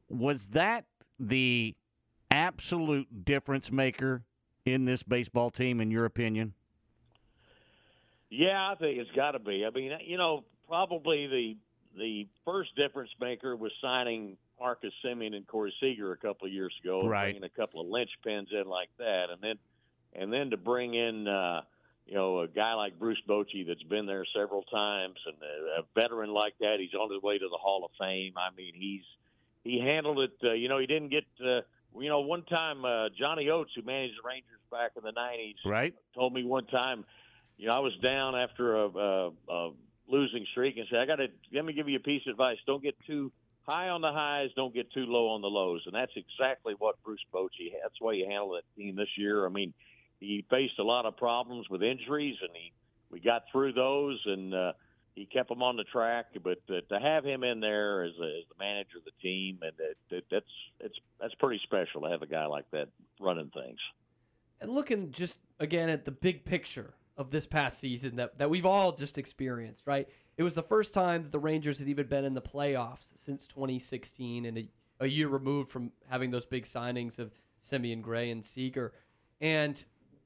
was 0.09 0.48
that 0.48 0.86
the 1.18 1.74
absolute 2.30 3.24
difference 3.24 3.70
maker 3.70 4.22
in 4.64 4.84
this 4.86 5.02
baseball 5.02 5.50
team, 5.50 5.80
in 5.80 5.90
your 5.90 6.05
opinion? 6.05 6.55
Yeah, 8.30 8.70
I 8.70 8.74
think 8.74 8.98
it's 8.98 9.11
got 9.12 9.32
to 9.32 9.38
be. 9.38 9.64
I 9.64 9.70
mean, 9.70 9.92
you 10.05 10.16
know, 10.18 10.44
probably 10.66 11.26
the 11.26 11.57
the 11.96 12.26
first 12.44 12.74
difference 12.74 13.11
maker 13.20 13.55
was 13.55 13.70
signing 13.80 14.36
Marcus 14.59 14.92
Semien 15.05 15.34
and 15.36 15.46
Corey 15.46 15.72
Seager 15.80 16.11
a 16.12 16.16
couple 16.16 16.46
of 16.48 16.52
years 16.52 16.74
ago, 16.82 17.07
Right. 17.07 17.26
bringing 17.26 17.44
a 17.44 17.48
couple 17.48 17.80
of 17.80 17.86
linchpins 17.86 18.52
in 18.52 18.66
like 18.66 18.88
that, 18.98 19.26
and 19.30 19.40
then 19.40 19.57
and 20.14 20.32
then 20.32 20.50
to 20.50 20.57
bring 20.57 20.94
in 20.94 21.28
uh, 21.28 21.62
you 22.07 22.14
know 22.14 22.40
a 22.40 22.48
guy 22.48 22.74
like 22.74 22.98
Bruce 22.98 23.20
Bochy 23.28 23.66
that's 23.66 23.82
been 23.84 24.07
there 24.07 24.24
several 24.36 24.62
times 24.64 25.16
and 25.26 25.36
a, 25.42 25.80
a 25.80 25.84
veteran 25.94 26.30
like 26.30 26.55
that. 26.61 26.76
He's 26.78 26.94
on 26.94 27.12
his 27.12 27.22
way 27.22 27.38
to 27.38 27.48
the 27.50 27.57
Hall 27.57 27.84
of 27.84 27.90
Fame. 27.98 28.34
I 28.36 28.55
mean, 28.57 28.72
he's 28.74 29.05
he 29.62 29.80
handled 29.80 30.18
it. 30.20 30.32
Uh, 30.42 30.52
you 30.52 30.68
know, 30.68 30.78
he 30.78 30.86
didn't 30.86 31.09
get. 31.11 31.24
Uh, 31.44 31.61
you 31.96 32.09
know, 32.09 32.20
one 32.20 32.42
time 32.44 32.84
uh, 32.84 33.09
Johnny 33.16 33.48
Oates, 33.50 33.70
who 33.76 33.82
managed 33.82 34.14
the 34.22 34.26
Rangers 34.28 34.59
back 34.70 34.92
in 34.96 35.05
the 35.05 35.12
'90s, 35.12 35.55
Right. 35.64 35.94
told 36.14 36.32
me 36.34 36.42
one 36.44 36.66
time, 36.66 37.05
you 37.57 37.68
know, 37.68 37.74
I 37.74 37.78
was 37.78 37.92
down 38.02 38.34
after 38.34 38.76
a, 38.76 38.88
a, 38.88 39.30
a 39.48 39.70
losing 40.09 40.44
streak 40.50 40.76
and 40.76 40.86
said, 40.90 40.98
I 40.98 41.07
got 41.07 41.16
to 41.16 41.28
let 41.52 41.64
me 41.64 41.72
give 41.72 41.88
you 41.88 41.96
a 41.96 42.00
piece 42.02 42.22
of 42.26 42.32
advice. 42.32 42.59
Don't 42.66 42.82
get 42.82 42.96
too 43.07 43.30
high 43.62 43.90
on 43.90 44.00
the 44.00 44.11
highs, 44.12 44.50
don't 44.57 44.74
get 44.74 44.92
too 44.92 45.07
low 45.07 45.28
on 45.28 45.40
the 45.40 45.46
lows, 45.46 45.82
and 45.86 45.94
that's 45.94 46.12
exactly 46.16 46.74
what 46.78 46.96
Bruce 47.05 47.24
Bochy. 47.32 47.70
That's 47.80 47.98
way 48.00 48.16
he 48.16 48.26
handled 48.26 48.57
that 48.57 48.76
team 48.76 48.96
this 48.96 49.09
year. 49.16 49.46
I 49.46 49.48
mean, 49.48 49.72
he 50.20 50.44
faced 50.50 50.78
a 50.78 50.84
lot 50.84 51.06
of 51.06 51.16
problems 51.16 51.68
with 51.68 51.82
injuries, 51.82 52.36
and 52.40 52.50
he 52.54 52.72
we 53.10 53.20
got 53.20 53.44
through 53.52 53.72
those, 53.74 54.20
and 54.26 54.52
uh, 54.52 54.72
he 55.14 55.26
kept 55.26 55.48
them 55.48 55.62
on 55.62 55.76
the 55.76 55.84
track. 55.84 56.26
But 56.42 56.58
uh, 56.68 56.80
to 56.92 57.00
have 57.00 57.24
him 57.24 57.44
in 57.44 57.60
there 57.60 58.04
as, 58.04 58.12
a, 58.20 58.24
as 58.24 58.44
the 58.48 58.58
manager 58.58 58.98
of 58.98 59.04
the 59.04 59.12
team, 59.22 59.58
and 59.62 59.72
that, 59.78 59.94
that, 60.10 60.24
that's 60.30 60.46
it's 60.80 60.96
that's 61.20 61.34
pretty 61.34 61.60
special 61.64 62.02
to 62.02 62.10
have 62.10 62.22
a 62.22 62.26
guy 62.26 62.46
like 62.46 62.70
that 62.72 62.88
running 63.20 63.50
things. 63.54 63.78
And 64.60 64.70
looking 64.72 65.10
just 65.10 65.38
again 65.60 65.88
at 65.88 66.04
the 66.04 66.10
big 66.10 66.44
picture 66.44 66.94
of 67.16 67.30
this 67.30 67.46
past 67.46 67.78
season 67.78 68.16
that, 68.16 68.38
that 68.38 68.50
we've 68.50 68.66
all 68.66 68.92
just 68.92 69.18
experienced, 69.18 69.82
right? 69.86 70.08
It 70.36 70.42
was 70.42 70.54
the 70.54 70.62
first 70.62 70.92
time 70.92 71.22
that 71.22 71.32
the 71.32 71.38
Rangers 71.38 71.78
had 71.78 71.88
even 71.88 72.08
been 72.08 72.24
in 72.24 72.34
the 72.34 72.42
playoffs 72.42 73.12
since 73.16 73.46
2016 73.46 74.44
and 74.44 74.58
a, 74.58 74.68
a 75.00 75.06
year 75.06 75.28
removed 75.28 75.70
from 75.70 75.92
having 76.08 76.32
those 76.32 76.44
big 76.44 76.64
signings 76.64 77.18
of 77.18 77.30
Semien 77.62 78.02
Gray 78.02 78.30
and 78.30 78.44
Seager. 78.44 78.92
And 79.40 79.84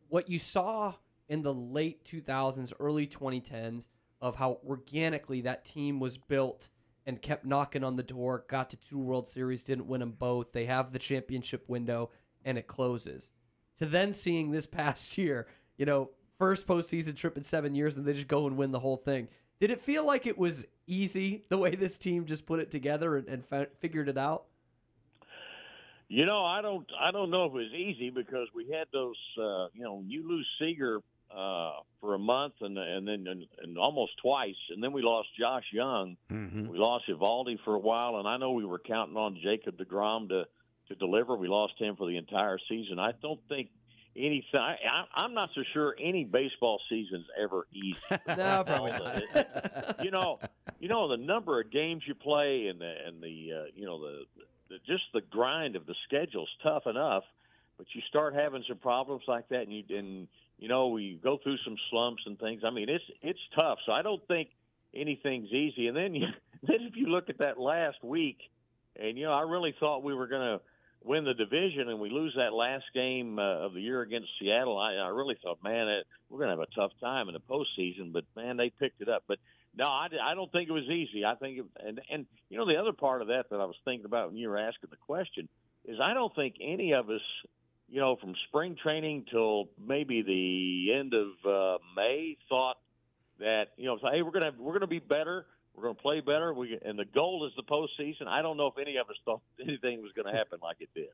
what 0.09 0.29
you 0.29 0.39
saw 0.39 0.95
in 1.29 1.43
the 1.43 1.55
late 1.55 2.05
2000s, 2.05 2.73
early 2.81 3.07
2010s, 3.07 3.89
of 4.21 4.37
how 4.37 4.59
organically 4.67 5.43
that 5.43 5.65
team 5.65 6.01
was 6.01 6.19
built 6.19 6.69
and 7.07 7.23
kept 7.23 7.45
knocking 7.45 7.85
on 7.85 7.97
the 7.97 8.03
door, 8.03 8.45
got 8.49 8.71
to 8.71 8.77
two 8.77 8.99
World 8.99 9.29
Series, 9.29 9.63
didn't 9.63 9.87
win 9.87 10.01
them 10.01 10.13
both. 10.13 10.53
They 10.53 10.67
have 10.67 10.93
the 10.93 10.99
championship 10.99 11.69
window 11.69 12.11
and 12.45 12.59
it 12.59 12.67
closes. 12.67 13.31
To 13.79 13.87
then 13.87 14.13
seeing 14.13 14.51
this 14.51 14.67
past 14.67 15.17
year, 15.17 15.47
you 15.77 15.87
know, 15.87 16.11
first 16.39 16.67
postseason 16.67 17.17
trip 17.17 17.37
in 17.37 17.43
seven 17.43 17.75
years 17.75 17.97
and 17.97 18.07
they 18.07 18.13
just 18.13 18.29
go 18.29 18.47
and 18.47 18.57
win 18.57 18.73
the 18.73 18.81
whole 18.81 18.97
thing. 18.97 19.29
Did 19.61 19.71
it 19.71 19.81
feel 19.81 20.07
like 20.07 20.27
it 20.27 20.39
was 20.39 20.67
easy 20.87 21.45
the 21.49 21.59
way 21.59 21.75
this 21.75 21.99
team 21.99 22.27
just 22.27 22.47
put 22.47 22.61
it 22.61 22.71
together 22.71 23.17
and, 23.17 23.29
and 23.29 23.45
fa- 23.45 23.69
figured 23.81 24.09
it 24.09 24.19
out? 24.19 24.45
You 26.09 26.25
know, 26.25 26.45
I 26.45 26.63
don't, 26.63 26.87
I 26.99 27.11
don't 27.11 27.31
know 27.31 27.45
if 27.47 27.51
it 27.51 27.57
was 27.57 27.73
easy 27.75 28.11
because 28.11 28.49
we 28.55 28.71
had 28.71 28.89
those. 28.93 29.17
Uh, 29.37 29.69
you 29.75 29.83
know, 29.83 30.03
you 30.07 30.27
lose 30.27 30.47
Seager 30.59 31.01
uh, 31.31 31.73
for 32.01 32.15
a 32.15 32.19
month 32.19 32.55
and 32.61 32.79
and 32.79 33.07
then 33.07 33.27
and, 33.27 33.45
and 33.63 33.79
almost 33.79 34.13
twice, 34.23 34.57
and 34.71 34.83
then 34.83 34.93
we 34.93 35.03
lost 35.03 35.29
Josh 35.39 35.65
Jung. 35.73 36.17
Mm-hmm. 36.33 36.69
We 36.69 36.79
lost 36.79 37.05
Eovaldi 37.09 37.59
for 37.65 37.75
a 37.75 37.79
while, 37.79 38.17
and 38.17 38.27
I 38.27 38.39
know 38.39 38.53
we 38.53 38.65
were 38.65 38.79
counting 38.79 39.17
on 39.17 39.39
Jacob 39.43 39.77
deGrom 39.77 40.29
to 40.31 40.45
to 40.89 40.95
deliver. 40.95 41.37
We 41.37 41.49
lost 41.49 41.75
him 41.79 41.97
for 41.97 42.07
the 42.07 42.17
entire 42.17 42.59
season. 42.69 42.99
I 42.99 43.13
don't 43.21 43.41
think 43.49 43.69
anything. 44.17 44.61
I, 44.61 44.77
I, 44.91 45.23
I'm 45.23 45.35
not 45.35 45.51
so 45.55 45.63
sure 45.73 45.95
any 46.03 46.25
baseball 46.25 46.81
season's 46.89 47.27
ever 47.41 47.67
easy. 47.73 47.97
No, 48.29 48.65
probably 48.67 48.93
not. 48.93 50.05
you 50.05 50.11
know, 50.11 50.39
you 50.81 50.89
know 50.89 51.09
the 51.09 51.17
number 51.17 51.61
of 51.61 51.71
games 51.71 52.03
you 52.07 52.15
play 52.15 52.67
and 52.69 52.81
the 52.81 52.95
and 53.07 53.23
the 53.23 53.51
uh, 53.53 53.65
you 53.75 53.87
know 53.87 54.01
the, 54.01 54.25
the 54.37 54.38
just 54.87 55.05
the 55.12 55.21
grind 55.21 55.77
of 55.77 55.87
the 55.87 55.95
schedule's 56.07 56.51
tough 56.62 56.87
enough, 56.87 57.25
but 57.77 57.87
you 57.95 58.03
start 58.09 58.35
having 58.35 58.64
some 58.69 58.79
problems 58.79 59.23
like 59.29 59.49
that, 59.49 59.62
and 59.62 59.73
you 59.73 59.85
and 59.97 60.29
you 60.59 60.69
know 60.69 60.89
we 60.89 61.19
go 61.23 61.39
through 61.43 61.59
some 61.64 61.77
slumps 61.91 62.23
and 62.27 62.39
things. 62.39 62.62
I 62.64 62.71
mean, 62.71 62.89
it's 62.89 63.05
it's 63.23 63.39
tough. 63.55 63.79
So 63.87 63.93
I 63.93 64.03
don't 64.03 64.27
think 64.29 64.49
anything's 64.95 65.51
easy. 65.53 65.87
And 65.89 65.97
then 65.97 66.14
you 66.14 66.27
then 66.62 66.79
if 66.81 66.97
you 66.97 67.07
look 67.07 67.29
at 67.29 67.39
that 67.39 67.59
last 67.59 68.03
week, 68.03 68.39
and 68.97 69.16
you 69.16 69.25
know 69.25 69.33
I 69.33 69.43
really 69.43 69.75
thought 69.79 70.03
we 70.03 70.14
were 70.14 70.27
going 70.27 70.59
to 70.59 70.61
win 71.05 71.25
the 71.25 71.35
division, 71.35 71.89
and 71.89 72.01
we 72.01 72.11
lose 72.11 72.35
that 72.37 72.53
last 72.53 72.85
game 72.95 73.39
uh, 73.39 73.66
of 73.66 73.75
the 73.75 73.81
year 73.81 74.03
against 74.03 74.29
Seattle. 74.41 74.79
I, 74.79 74.95
I 74.95 75.09
really 75.09 75.37
thought, 75.43 75.62
man, 75.62 75.89
it, 75.89 76.07
we're 76.29 76.39
going 76.39 76.51
to 76.51 76.61
have 76.61 76.69
a 76.69 76.75
tough 76.75 76.93
time 77.01 77.29
in 77.29 77.35
the 77.35 77.41
postseason. 77.41 78.12
But 78.12 78.25
man, 78.37 78.57
they 78.57 78.71
picked 78.71 79.01
it 79.01 79.09
up. 79.09 79.25
But 79.29 79.39
no, 79.77 79.87
I, 79.87 80.09
I 80.23 80.35
don't 80.35 80.51
think 80.51 80.69
it 80.69 80.73
was 80.73 80.85
easy. 80.85 81.25
I 81.25 81.35
think, 81.35 81.59
it, 81.59 81.64
and 81.85 82.01
and 82.11 82.27
you 82.49 82.59
know, 82.59 82.66
the 82.66 82.77
other 82.77 82.93
part 82.93 83.23
of 83.23 83.29
that 83.29 83.45
that 83.51 83.57
I 83.57 83.64
was 83.64 83.77
thinking 83.85 84.07
about 84.07 84.29
when 84.29 84.37
you 84.37 84.49
were 84.49 84.59
asking 84.59 84.91
the 84.91 84.97
question 84.97 85.49
is 85.85 85.99
I 86.03 86.14
don't 86.14 86.35
think 86.35 86.57
any 86.61 86.93
of 86.93 87.09
us, 87.11 87.21
you 87.89 88.01
know, 88.01 88.16
from 88.16 88.35
spring 88.49 88.77
training 88.83 89.27
till 89.31 89.69
maybe 89.85 90.23
the 90.23 90.99
end 90.99 91.14
of 91.14 91.29
uh, 91.49 91.79
May, 91.97 92.37
thought 92.49 92.77
that 93.39 93.66
you 93.77 93.87
know, 93.87 93.99
hey, 94.11 94.23
we're 94.23 94.33
gonna 94.33 94.53
we're 94.59 94.75
gonna 94.75 94.87
be 94.87 94.99
better. 94.99 95.47
We're 95.79 95.85
going 95.85 95.97
to 95.97 96.03
play 96.03 96.21
better. 96.21 96.53
We 96.53 96.77
and 96.85 96.99
the 96.99 97.05
goal 97.05 97.47
is 97.47 97.53
the 97.57 97.62
postseason. 97.62 98.27
I 98.27 98.43
don't 98.43 98.57
know 98.57 98.66
if 98.66 98.79
any 98.81 98.97
of 98.97 99.09
us 99.09 99.16
thought 99.25 99.43
anything 99.62 100.03
was 100.03 100.11
going 100.12 100.27
to 100.27 100.37
happen 100.37 100.59
like 100.61 100.79
it 100.81 100.89
did. 100.93 101.07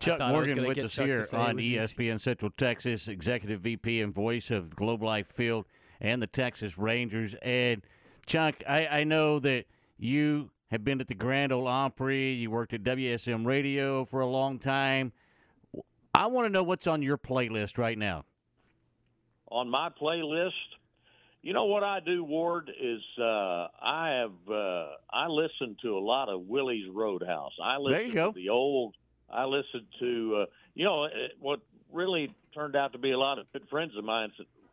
Chuck 0.00 0.18
thought 0.18 0.34
I 0.34 0.38
was 0.38 0.48
Morgan 0.48 0.66
with 0.66 0.78
us 0.78 0.94
Chuck 0.94 1.06
here 1.06 1.26
on 1.34 1.56
was 1.56 1.64
easy. 1.64 1.76
ESPN 1.76 2.20
Central 2.20 2.50
Texas, 2.50 3.08
Executive 3.08 3.60
VP 3.60 4.00
and 4.00 4.14
voice 4.14 4.50
of 4.50 4.74
Globe 4.74 5.02
Life 5.02 5.28
Field 5.28 5.66
and 6.00 6.22
the 6.22 6.26
Texas 6.26 6.76
Rangers. 6.78 7.34
And 7.42 7.82
Chuck, 8.26 8.56
I, 8.68 8.86
I 8.86 9.04
know 9.04 9.38
that 9.40 9.66
you 9.98 10.50
have 10.70 10.84
been 10.84 11.00
at 11.00 11.08
the 11.08 11.14
Grand 11.14 11.52
Ole 11.52 11.66
Opry. 11.68 12.32
You 12.32 12.50
worked 12.50 12.72
at 12.74 12.82
WSM 12.82 13.46
Radio 13.46 14.04
for 14.04 14.20
a 14.20 14.26
long 14.26 14.58
time. 14.58 15.12
I 16.14 16.26
want 16.26 16.46
to 16.46 16.50
know 16.52 16.62
what's 16.62 16.86
on 16.86 17.02
your 17.02 17.18
playlist 17.18 17.78
right 17.78 17.96
now. 17.98 18.24
on 19.50 19.68
my 19.68 19.90
playlist. 20.00 20.50
You 21.42 21.52
know 21.52 21.66
what 21.66 21.84
I 21.84 22.00
do, 22.00 22.24
Ward, 22.24 22.70
is 22.82 23.00
uh, 23.20 23.68
I 23.80 24.18
have 24.20 24.52
uh, 24.52 24.86
I 25.12 25.28
listen 25.28 25.76
to 25.82 25.96
a 25.96 26.00
lot 26.00 26.28
of 26.28 26.40
Willie's 26.48 26.88
Roadhouse. 26.92 27.52
I 27.62 27.76
listen 27.76 27.92
There 27.98 28.06
you 28.06 28.12
go. 28.12 28.32
to 28.32 28.34
the 28.34 28.48
old. 28.48 28.96
I 29.30 29.44
listen 29.44 29.86
to 30.00 30.38
uh, 30.42 30.46
you 30.74 30.84
know 30.84 31.06
what 31.38 31.60
really 31.92 32.34
turned 32.52 32.74
out 32.74 32.92
to 32.94 32.98
be 32.98 33.12
a 33.12 33.18
lot 33.18 33.38
of 33.38 33.46
good 33.52 33.68
friends 33.70 33.92
of 33.96 34.02
mine. 34.02 34.32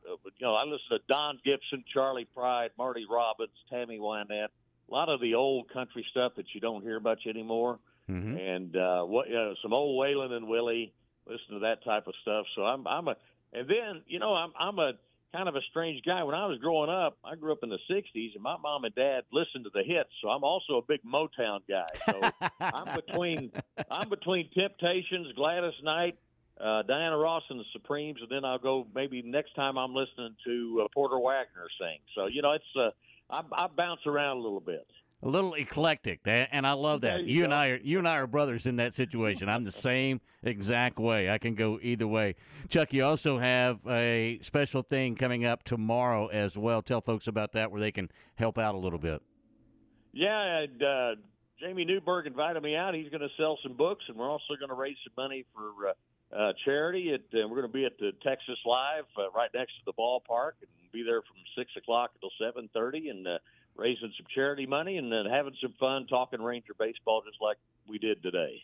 Uh, 0.09 0.15
but, 0.23 0.33
you 0.37 0.45
know, 0.45 0.53
I 0.55 0.63
listen 0.63 0.89
to 0.91 0.99
Don 1.07 1.39
Gibson, 1.45 1.83
Charley 1.93 2.25
Pride, 2.35 2.71
Marty 2.77 3.05
Robbins, 3.09 3.51
Tammy 3.69 3.99
Wynette. 3.99 4.49
A 4.89 4.91
lot 4.93 5.09
of 5.09 5.21
the 5.21 5.35
old 5.35 5.69
country 5.71 6.05
stuff 6.11 6.33
that 6.37 6.45
you 6.53 6.59
don't 6.61 6.81
hear 6.83 6.99
much 6.99 7.21
anymore 7.27 7.79
Mm-hmm. 8.11 8.35
and 8.37 8.75
uh, 8.75 9.03
what 9.03 9.29
you 9.29 9.35
know, 9.35 9.55
some 9.61 9.71
old 9.71 9.97
Waylon 9.97 10.33
and 10.33 10.49
Willie. 10.49 10.91
Listen 11.25 11.53
to 11.53 11.59
that 11.59 11.85
type 11.85 12.05
of 12.05 12.13
stuff. 12.21 12.45
So 12.53 12.63
I'm 12.63 12.85
I'm 12.85 13.07
a 13.07 13.15
and 13.53 13.65
then 13.65 14.01
you 14.07 14.19
know 14.19 14.33
I'm 14.35 14.51
I'm 14.59 14.77
a 14.77 14.91
kind 15.33 15.47
of 15.47 15.55
a 15.55 15.61
strange 15.69 16.03
guy. 16.05 16.21
When 16.23 16.35
I 16.35 16.45
was 16.47 16.59
growing 16.59 16.89
up, 16.89 17.17
I 17.23 17.35
grew 17.35 17.53
up 17.53 17.59
in 17.63 17.69
the 17.69 17.79
'60s, 17.89 18.33
and 18.33 18.43
my 18.43 18.57
mom 18.57 18.83
and 18.83 18.93
dad 18.93 19.21
listened 19.31 19.63
to 19.63 19.69
the 19.73 19.83
hits. 19.83 20.09
So 20.21 20.27
I'm 20.27 20.43
also 20.43 20.73
a 20.75 20.81
big 20.81 20.99
Motown 21.05 21.61
guy. 21.65 21.87
So 22.09 22.19
I'm 22.59 22.93
between 22.93 23.53
I'm 23.89 24.09
between 24.09 24.49
Temptations, 24.53 25.31
Gladys 25.37 25.71
Knight. 25.81 26.17
Uh, 26.59 26.83
Diana 26.83 27.17
Ross 27.17 27.43
and 27.49 27.59
the 27.59 27.65
Supremes, 27.73 28.19
and 28.21 28.29
then 28.29 28.45
I'll 28.45 28.59
go 28.59 28.87
maybe 28.93 29.21
next 29.23 29.55
time 29.55 29.77
I'm 29.77 29.93
listening 29.93 30.35
to 30.45 30.83
uh, 30.83 30.87
Porter 30.93 31.19
Wagoner 31.19 31.67
sing. 31.79 31.97
So 32.15 32.27
you 32.27 32.41
know, 32.41 32.51
it's 32.51 32.63
uh, 32.75 32.89
I, 33.29 33.41
I 33.51 33.67
bounce 33.67 34.01
around 34.05 34.37
a 34.37 34.41
little 34.41 34.59
bit. 34.59 34.85
A 35.23 35.29
little 35.29 35.53
eclectic, 35.53 36.19
and 36.25 36.67
I 36.67 36.73
love 36.73 37.01
that. 37.01 37.23
you 37.23 37.37
You, 37.37 37.43
and. 37.45 37.53
I 37.53 37.69
are 37.69 37.77
you 37.77 37.97
and 37.97 38.07
I 38.07 38.17
are 38.17 38.27
brothers 38.27 38.65
in 38.67 38.75
that 38.75 38.93
situation. 38.93 39.47
I'm 39.47 39.63
the 39.63 39.71
same 39.71 40.19
exact 40.43 40.99
way. 40.99 41.29
I 41.29 41.37
can 41.37 41.55
go 41.55 41.79
either 41.81 42.05
way. 42.05 42.35
Chuck, 42.67 42.91
you 42.91 43.05
also 43.05 43.39
have 43.39 43.79
a 43.87 44.39
special 44.41 44.81
thing 44.81 45.15
coming 45.15 45.45
up 45.45 45.63
tomorrow 45.63 46.27
as 46.27 46.57
well. 46.57 46.81
Tell 46.81 46.99
folks 46.99 47.27
about 47.27 47.53
that 47.53 47.71
where 47.71 47.79
they 47.79 47.91
can 47.91 48.11
help 48.35 48.57
out 48.57 48.75
a 48.75 48.77
little 48.77 48.99
bit. 48.99 49.21
Yeah, 50.11 50.59
and, 50.59 50.83
uh, 50.83 51.15
Jamie 51.59 51.85
Newberg 51.85 52.27
invited 52.27 52.61
me 52.61 52.75
out. 52.75 52.93
He's 52.93 53.09
going 53.09 53.21
to 53.21 53.29
sell 53.37 53.57
some 53.63 53.73
books, 53.73 54.03
and 54.09 54.17
we're 54.17 54.29
also 54.29 54.55
going 54.59 54.69
to 54.69 54.75
raise 54.75 54.97
some 55.05 55.13
money 55.17 55.45
for 55.55 55.87
uh, 55.87 55.93
uh, 56.35 56.53
charity. 56.65 57.13
At, 57.13 57.21
uh, 57.37 57.47
we're 57.47 57.61
going 57.61 57.71
to 57.71 57.73
be 57.73 57.85
at 57.85 57.97
the 57.99 58.11
Texas 58.23 58.57
Live 58.65 59.05
uh, 59.17 59.31
right 59.35 59.49
next 59.53 59.73
to 59.73 59.85
the 59.85 59.93
ballpark, 59.93 60.53
and 60.61 60.69
be 60.91 61.03
there 61.03 61.21
from 61.21 61.37
six 61.57 61.71
o'clock 61.77 62.11
until 62.15 62.31
seven 62.39 62.69
thirty, 62.73 63.09
and 63.09 63.27
uh, 63.27 63.37
raising 63.75 64.13
some 64.17 64.25
charity 64.33 64.65
money 64.65 64.97
and 64.97 65.11
then 65.11 65.25
having 65.25 65.53
some 65.61 65.73
fun 65.79 66.07
talking 66.07 66.41
Ranger 66.41 66.73
baseball, 66.77 67.23
just 67.25 67.41
like 67.41 67.57
we 67.87 67.97
did 67.97 68.21
today. 68.21 68.61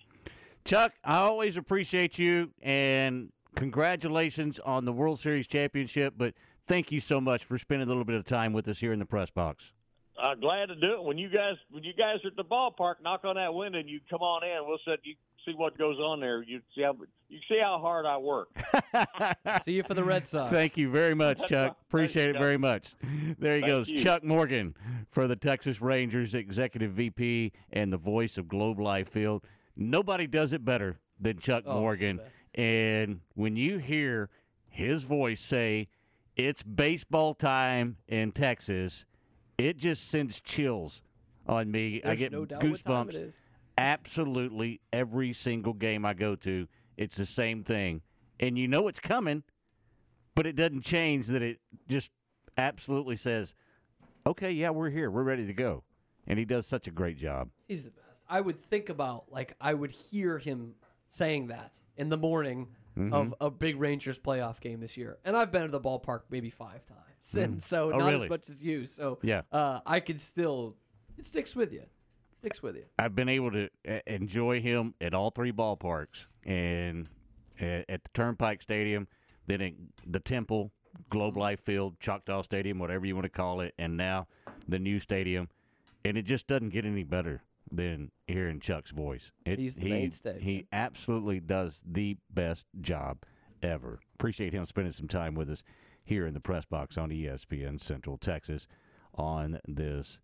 Chuck, 0.65 0.93
I 1.03 1.17
always 1.17 1.57
appreciate 1.57 2.19
you 2.19 2.51
and 2.61 3.31
congratulations 3.55 4.59
on 4.59 4.85
the 4.85 4.93
World 4.93 5.19
Series 5.19 5.47
championship, 5.47 6.13
but 6.17 6.35
thank 6.67 6.91
you 6.91 6.99
so 6.99 7.19
much 7.19 7.43
for 7.43 7.57
spending 7.57 7.87
a 7.87 7.89
little 7.89 8.05
bit 8.05 8.15
of 8.15 8.25
time 8.25 8.53
with 8.53 8.67
us 8.67 8.79
here 8.79 8.93
in 8.93 8.99
the 8.99 9.05
press 9.05 9.31
box. 9.31 9.73
Uh, 10.21 10.35
glad 10.35 10.67
to 10.67 10.75
do 10.75 10.93
it. 10.93 11.03
When 11.03 11.17
you 11.17 11.29
guys 11.29 11.55
when 11.71 11.83
you 11.83 11.93
guys 11.93 12.17
are 12.25 12.27
at 12.27 12.35
the 12.35 12.43
ballpark, 12.43 12.95
knock 13.01 13.23
on 13.23 13.35
that 13.37 13.53
window 13.53 13.79
and 13.79 13.89
you 13.89 13.99
come 14.09 14.21
on 14.21 14.43
in. 14.43 14.67
We'll 14.67 14.79
set 14.85 14.99
you 15.03 15.15
see 15.49 15.55
what 15.55 15.77
goes 15.77 15.97
on 15.99 16.19
there. 16.19 16.41
You 16.43 16.61
see 16.75 16.81
how 16.81 16.95
you 17.29 17.39
see 17.47 17.59
how 17.61 17.77
hard 17.79 18.05
I 18.05 18.17
work. 18.17 18.49
See 19.63 19.73
you 19.73 19.83
for 19.83 19.93
the 19.93 20.03
Red 20.03 20.25
Sox. 20.25 20.51
Thank 20.51 20.77
you 20.77 20.89
very 20.89 21.13
much, 21.13 21.47
Chuck. 21.47 21.77
Appreciate 21.87 22.25
Thank 22.25 22.37
it 22.37 22.39
very 22.39 22.57
much. 22.57 22.95
There 23.37 23.55
he 23.55 23.61
Thank 23.61 23.65
goes, 23.67 23.89
you. 23.89 23.99
Chuck 23.99 24.23
Morgan 24.23 24.75
for 25.11 25.27
the 25.27 25.35
Texas 25.35 25.79
Rangers, 25.79 26.33
executive 26.33 26.93
VP 26.93 27.51
and 27.71 27.93
the 27.93 27.97
voice 27.97 28.37
of 28.37 28.47
Globe 28.47 28.79
Life 28.79 29.09
Field. 29.09 29.43
Nobody 29.75 30.25
does 30.25 30.53
it 30.53 30.65
better 30.65 30.99
than 31.19 31.37
Chuck 31.37 31.63
Oh, 31.67 31.79
Morgan. 31.79 32.19
And 32.55 33.21
when 33.35 33.55
you 33.55 33.77
hear 33.77 34.29
his 34.67 35.03
voice 35.03 35.41
say, 35.41 35.87
"It's 36.35 36.63
baseball 36.63 37.35
time 37.35 37.97
in 38.07 38.31
Texas," 38.31 39.05
it 39.57 39.77
just 39.77 40.07
sends 40.07 40.41
chills 40.41 41.03
on 41.45 41.69
me. 41.69 42.01
I 42.03 42.15
get 42.15 42.31
no 42.31 42.45
doubt 42.45 42.63
what 42.63 42.81
time 42.81 43.09
it 43.09 43.15
goosebumps 43.15 43.27
is. 43.27 43.41
Absolutely 43.79 44.81
every 44.93 45.33
single 45.33 45.73
game 45.73 46.05
I 46.05 46.13
go 46.13 46.35
to. 46.35 46.67
It's 46.97 47.15
the 47.15 47.25
same 47.25 47.63
thing. 47.63 48.01
and 48.41 48.57
you 48.57 48.69
know 48.69 48.87
it's 48.87 49.01
coming, 49.01 49.43
but 50.33 50.45
it 50.45 50.55
doesn't 50.55 50.83
change 50.83 51.27
that 51.27 51.41
it 51.41 51.59
just 51.89 52.09
absolutely 52.57 53.17
says, 53.17 53.53
"Okay, 54.25 54.49
yeah, 54.51 54.69
we're 54.69 54.89
here. 54.89 55.11
We're 55.11 55.23
ready 55.23 55.45
to 55.45 55.53
go." 55.53 55.83
And 56.25 56.39
he 56.39 56.45
does 56.45 56.65
such 56.65 56.87
a 56.87 56.91
great 56.91 57.17
job. 57.17 57.49
He's 57.67 57.83
the 57.83 57.91
best. 57.91 58.21
I 58.29 58.39
would 58.39 58.55
think 58.55 58.87
about 58.87 59.29
like 59.29 59.55
I 59.59 59.73
would 59.73 59.91
hear 59.91 60.37
him 60.37 60.75
saying 61.09 61.47
that 61.47 61.73
in 61.97 62.07
the 62.07 62.15
morning 62.17 62.69
Mhm. 62.97 63.11
of 63.11 63.35
a 63.41 63.51
big 63.51 63.75
Rangers 63.77 64.17
playoff 64.17 64.61
game 64.61 64.79
this 64.79 64.95
year, 64.95 65.17
and 65.25 65.35
I've 65.35 65.51
been 65.51 65.63
to 65.63 65.67
the 65.71 65.81
ballpark 65.81 66.21
maybe 66.29 66.49
five 66.49 66.85
times, 66.85 67.35
and 67.35 67.57
Mm. 67.57 67.61
so 67.61 67.91
Oh, 67.93 67.97
not 67.97 68.09
really? 68.11 68.25
as 68.25 68.29
much 68.29 68.49
as 68.49 68.63
you. 68.63 68.85
So 68.85 69.19
Yeah. 69.21 69.41
uh, 69.51 69.81
I 69.85 69.99
could 69.99 70.21
still. 70.21 70.77
It 71.17 71.25
sticks 71.25 71.57
with 71.57 71.73
you. 71.73 71.83
Sticks 72.39 72.63
with 72.63 72.75
you. 72.75 72.85
I've 72.97 73.15
been 73.15 73.29
able 73.29 73.51
to 73.51 73.69
enjoy 74.07 74.61
him 74.61 74.93
at 75.01 75.13
all 75.13 75.29
three 75.29 75.51
ballparks, 75.51 76.25
and 76.45 77.07
at, 77.59 77.85
the 77.87 78.09
Turnpike 78.13 78.61
Stadium, 78.61 79.07
then 79.47 79.61
at 79.61 79.73
the 80.07 80.19
Temple, 80.19 80.71
Globe 81.09 81.33
mm-hmm. 81.33 81.41
Life 81.41 81.59
Field, 81.61 81.99
Choctaw 81.99 82.41
Stadium, 82.43 82.79
whatever 82.79 83.05
you 83.05 83.15
want 83.15 83.25
to 83.25 83.29
call 83.29 83.59
it, 83.61 83.73
and 83.77 83.97
now 83.97 84.27
the 84.67 84.79
new 84.79 84.99
stadium, 84.99 85.49
and 86.05 86.17
it 86.17 86.23
just 86.23 86.47
doesn't 86.47 86.69
get 86.69 86.85
any 86.85 87.03
better 87.03 87.43
than 87.71 88.11
hearing 88.27 88.59
Chuck's 88.59 88.91
voice. 88.91 89.31
It, 89.45 89.59
He's 89.59 89.75
the 89.75 89.81
he, 89.81 89.89
mainstay, 89.89 90.39
He 90.39 90.65
absolutely 90.71 91.39
does 91.39 91.83
the 91.85 92.17
best 92.33 92.65
job 92.79 93.19
ever. 93.61 93.99
Appreciate 94.15 94.53
him 94.53 94.65
spending 94.65 94.93
some 94.93 95.07
time 95.07 95.35
with 95.35 95.49
us 95.49 95.61
here 96.03 96.25
in 96.25 96.33
the 96.33 96.39
press 96.39 96.65
box 96.65 96.97
on 96.97 97.09
ESPN 97.09 97.79
Central 97.79 98.17
Texas 98.17 98.65
on 99.13 99.59
this 99.67 100.19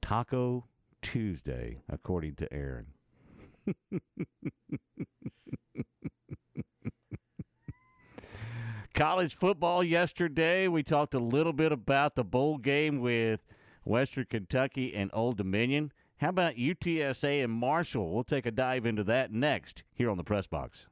Taco 0.00 0.64
Tuesday, 1.02 1.82
according 1.88 2.34
to 2.36 2.52
Aaron. 2.52 2.86
College 8.94 9.36
football 9.36 9.84
yesterday. 9.84 10.66
We 10.66 10.82
talked 10.82 11.14
a 11.14 11.20
little 11.20 11.52
bit 11.52 11.70
about 11.70 12.14
the 12.16 12.24
bowl 12.24 12.58
game 12.58 13.00
with 13.00 13.40
Western 13.84 14.26
Kentucky 14.28 14.94
and 14.94 15.10
Old 15.12 15.36
Dominion. 15.36 15.92
How 16.16 16.30
about 16.30 16.56
UTSA 16.56 17.44
and 17.44 17.52
Marshall? 17.52 18.12
We'll 18.12 18.24
take 18.24 18.46
a 18.46 18.50
dive 18.50 18.84
into 18.84 19.04
that 19.04 19.32
next 19.32 19.84
here 19.94 20.10
on 20.10 20.16
the 20.16 20.24
press 20.24 20.48
box. 20.48 20.86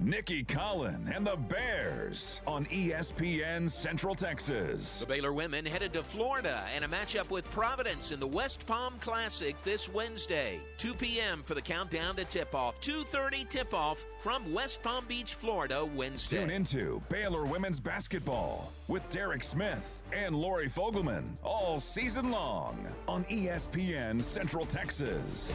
Nicki 0.00 0.44
Collen 0.44 1.14
and 1.14 1.26
the 1.26 1.36
Bears 1.36 2.42
on 2.46 2.66
ESPN 2.66 3.70
Central 3.70 4.14
Texas. 4.14 5.00
The 5.00 5.06
Baylor 5.06 5.32
women 5.32 5.64
headed 5.64 5.92
to 5.92 6.02
Florida 6.02 6.64
and 6.74 6.84
a 6.84 6.88
matchup 6.88 7.30
with 7.30 7.48
Providence 7.50 8.10
in 8.10 8.20
the 8.20 8.26
West 8.26 8.66
Palm 8.66 8.94
Classic 9.00 9.56
this 9.62 9.88
Wednesday. 9.88 10.60
2 10.78 10.94
p.m. 10.94 11.42
for 11.42 11.54
the 11.54 11.62
countdown 11.62 12.16
to 12.16 12.24
tip-off. 12.24 12.80
2.30 12.80 13.48
tip-off 13.48 14.04
from 14.20 14.52
West 14.52 14.82
Palm 14.82 15.04
Beach, 15.06 15.34
Florida, 15.34 15.84
Wednesday. 15.94 16.40
Tune 16.40 16.50
into 16.50 17.00
Baylor 17.08 17.44
women's 17.44 17.80
basketball 17.80 18.72
with 18.88 19.08
Derek 19.10 19.42
Smith 19.42 20.02
and 20.12 20.34
Lori 20.34 20.68
Fogelman 20.68 21.24
all 21.42 21.78
season 21.78 22.30
long 22.30 22.76
on 23.06 23.24
ESPN 23.24 24.22
Central 24.22 24.66
Texas. 24.66 25.54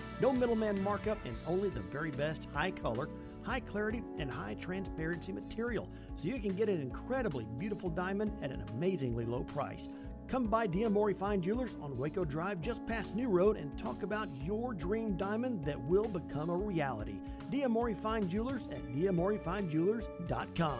No 0.21 0.31
middleman 0.31 0.81
markup 0.83 1.17
and 1.25 1.35
only 1.47 1.69
the 1.69 1.79
very 1.79 2.11
best 2.11 2.47
high 2.53 2.69
color, 2.69 3.09
high 3.41 3.59
clarity, 3.59 4.03
and 4.19 4.29
high 4.29 4.53
transparency 4.53 5.31
material. 5.31 5.89
So 6.15 6.27
you 6.27 6.39
can 6.39 6.55
get 6.55 6.69
an 6.69 6.79
incredibly 6.79 7.47
beautiful 7.57 7.89
diamond 7.89 8.31
at 8.43 8.51
an 8.51 8.63
amazingly 8.69 9.25
low 9.25 9.41
price. 9.43 9.89
Come 10.27 10.45
by 10.45 10.67
Diamore 10.67 11.17
Fine 11.17 11.41
Jewelers 11.41 11.75
on 11.81 11.97
Waco 11.97 12.23
Drive 12.23 12.61
just 12.61 12.85
past 12.85 13.15
New 13.15 13.29
Road 13.29 13.57
and 13.57 13.75
talk 13.79 14.03
about 14.03 14.29
your 14.45 14.75
dream 14.75 15.17
diamond 15.17 15.65
that 15.65 15.81
will 15.85 16.07
become 16.07 16.51
a 16.51 16.55
reality. 16.55 17.15
Diamore 17.51 17.99
Fine 17.99 18.29
Jewelers 18.29 18.67
at 18.71 18.85
diamorefinejewelers.com. 18.93 20.79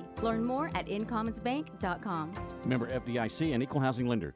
Learn 0.21 0.43
more 0.43 0.71
at 0.75 0.87
incommonsbank.com. 0.87 2.33
Member 2.65 2.87
FDIC 2.87 3.53
and 3.53 3.63
equal 3.63 3.81
housing 3.81 4.07
lender. 4.07 4.35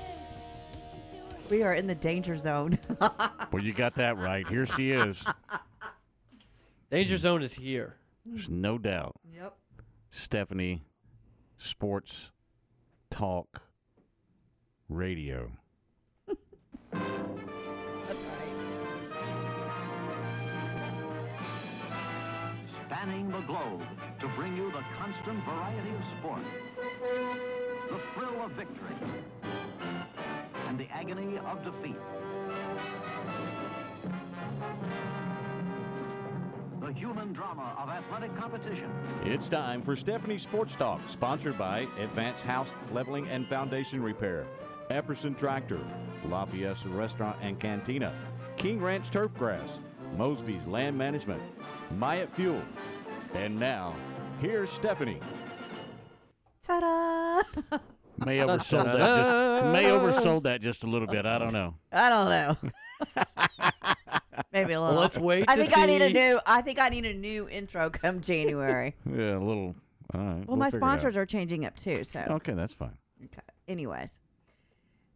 We 1.51 1.63
are 1.63 1.73
in 1.73 1.85
the 1.85 1.95
danger 1.95 2.37
zone. 2.37 2.79
Well, 3.51 3.61
you 3.61 3.73
got 3.73 3.95
that 3.95 4.17
right. 4.17 4.47
Here 4.47 4.65
she 4.65 4.91
is. 4.91 5.25
Danger 6.89 7.17
zone 7.17 7.43
is 7.43 7.53
here. 7.53 7.97
There's 8.25 8.49
no 8.49 8.77
doubt. 8.77 9.17
Yep. 9.35 9.57
Stephanie, 10.09 10.85
Sports 11.57 12.31
Talk 13.09 13.63
Radio. 14.87 15.51
That's 16.93 18.25
right. 18.25 18.51
Spanning 22.85 23.29
the 23.29 23.41
globe 23.41 23.81
to 24.21 24.27
bring 24.37 24.55
you 24.55 24.71
the 24.71 24.83
constant 24.97 25.43
variety 25.43 25.89
of 25.89 26.03
sport, 26.19 26.41
the 27.89 27.99
thrill 28.15 28.45
of 28.45 28.51
victory, 28.51 28.95
and 30.71 30.79
the 30.79 30.87
agony 30.93 31.37
of 31.37 31.61
defeat. 31.65 31.97
The 36.79 36.93
human 36.93 37.33
drama 37.33 37.75
of 37.77 37.89
athletic 37.89 38.33
competition. 38.37 38.89
It's 39.25 39.49
time 39.49 39.81
for 39.81 39.97
Stephanie 39.97 40.37
Sports 40.37 40.75
Talk, 40.75 41.01
sponsored 41.07 41.57
by 41.57 41.87
Advanced 41.99 42.43
House 42.45 42.69
Leveling 42.93 43.27
and 43.27 43.45
Foundation 43.49 44.01
Repair, 44.01 44.47
Epperson 44.89 45.37
Tractor, 45.37 45.81
Lafayette 46.29 46.85
Restaurant 46.85 47.35
and 47.41 47.59
Cantina, 47.59 48.15
King 48.55 48.79
Ranch 48.79 49.11
Turfgrass, 49.11 49.71
Mosby's 50.15 50.65
Land 50.67 50.97
Management, 50.97 51.43
Myatt 51.97 52.33
Fuels. 52.37 52.63
And 53.33 53.59
now, 53.59 53.93
here's 54.39 54.71
Stephanie. 54.71 55.19
Ta-da! 56.61 57.77
May 58.17 58.37
oversold 58.39 58.83
that. 58.83 58.97
Just, 58.97 59.65
may 59.73 59.83
oversold 59.85 60.43
that 60.43 60.61
just 60.61 60.83
a 60.83 60.87
little 60.87 61.07
bit. 61.07 61.25
I 61.25 61.37
don't 61.39 61.53
know. 61.53 61.75
I 61.91 62.09
don't 62.09 62.29
know. 62.29 62.57
Maybe 64.53 64.73
a 64.73 64.79
Well, 64.81 64.89
little. 64.89 65.01
let's 65.01 65.17
wait 65.17 65.45
I 65.49 65.55
to 65.55 65.63
think 65.63 65.77
I 65.77 65.85
need 65.85 66.01
a 66.01 66.09
new. 66.11 66.39
I 66.45 66.61
think 66.61 66.79
I 66.79 66.89
need 66.89 67.05
a 67.05 67.13
new 67.13 67.47
intro 67.49 67.89
come 67.89 68.21
January. 68.21 68.95
Yeah, 69.05 69.37
a 69.37 69.39
little. 69.39 69.75
All 70.13 70.19
right. 70.21 70.47
well, 70.47 70.57
my 70.57 70.69
sponsors 70.69 71.15
are 71.15 71.25
changing 71.25 71.65
up 71.65 71.75
too. 71.77 72.03
So 72.03 72.19
Okay, 72.31 72.53
that's 72.53 72.73
fine. 72.73 72.97
Okay. 73.25 73.41
Anyways, 73.67 74.19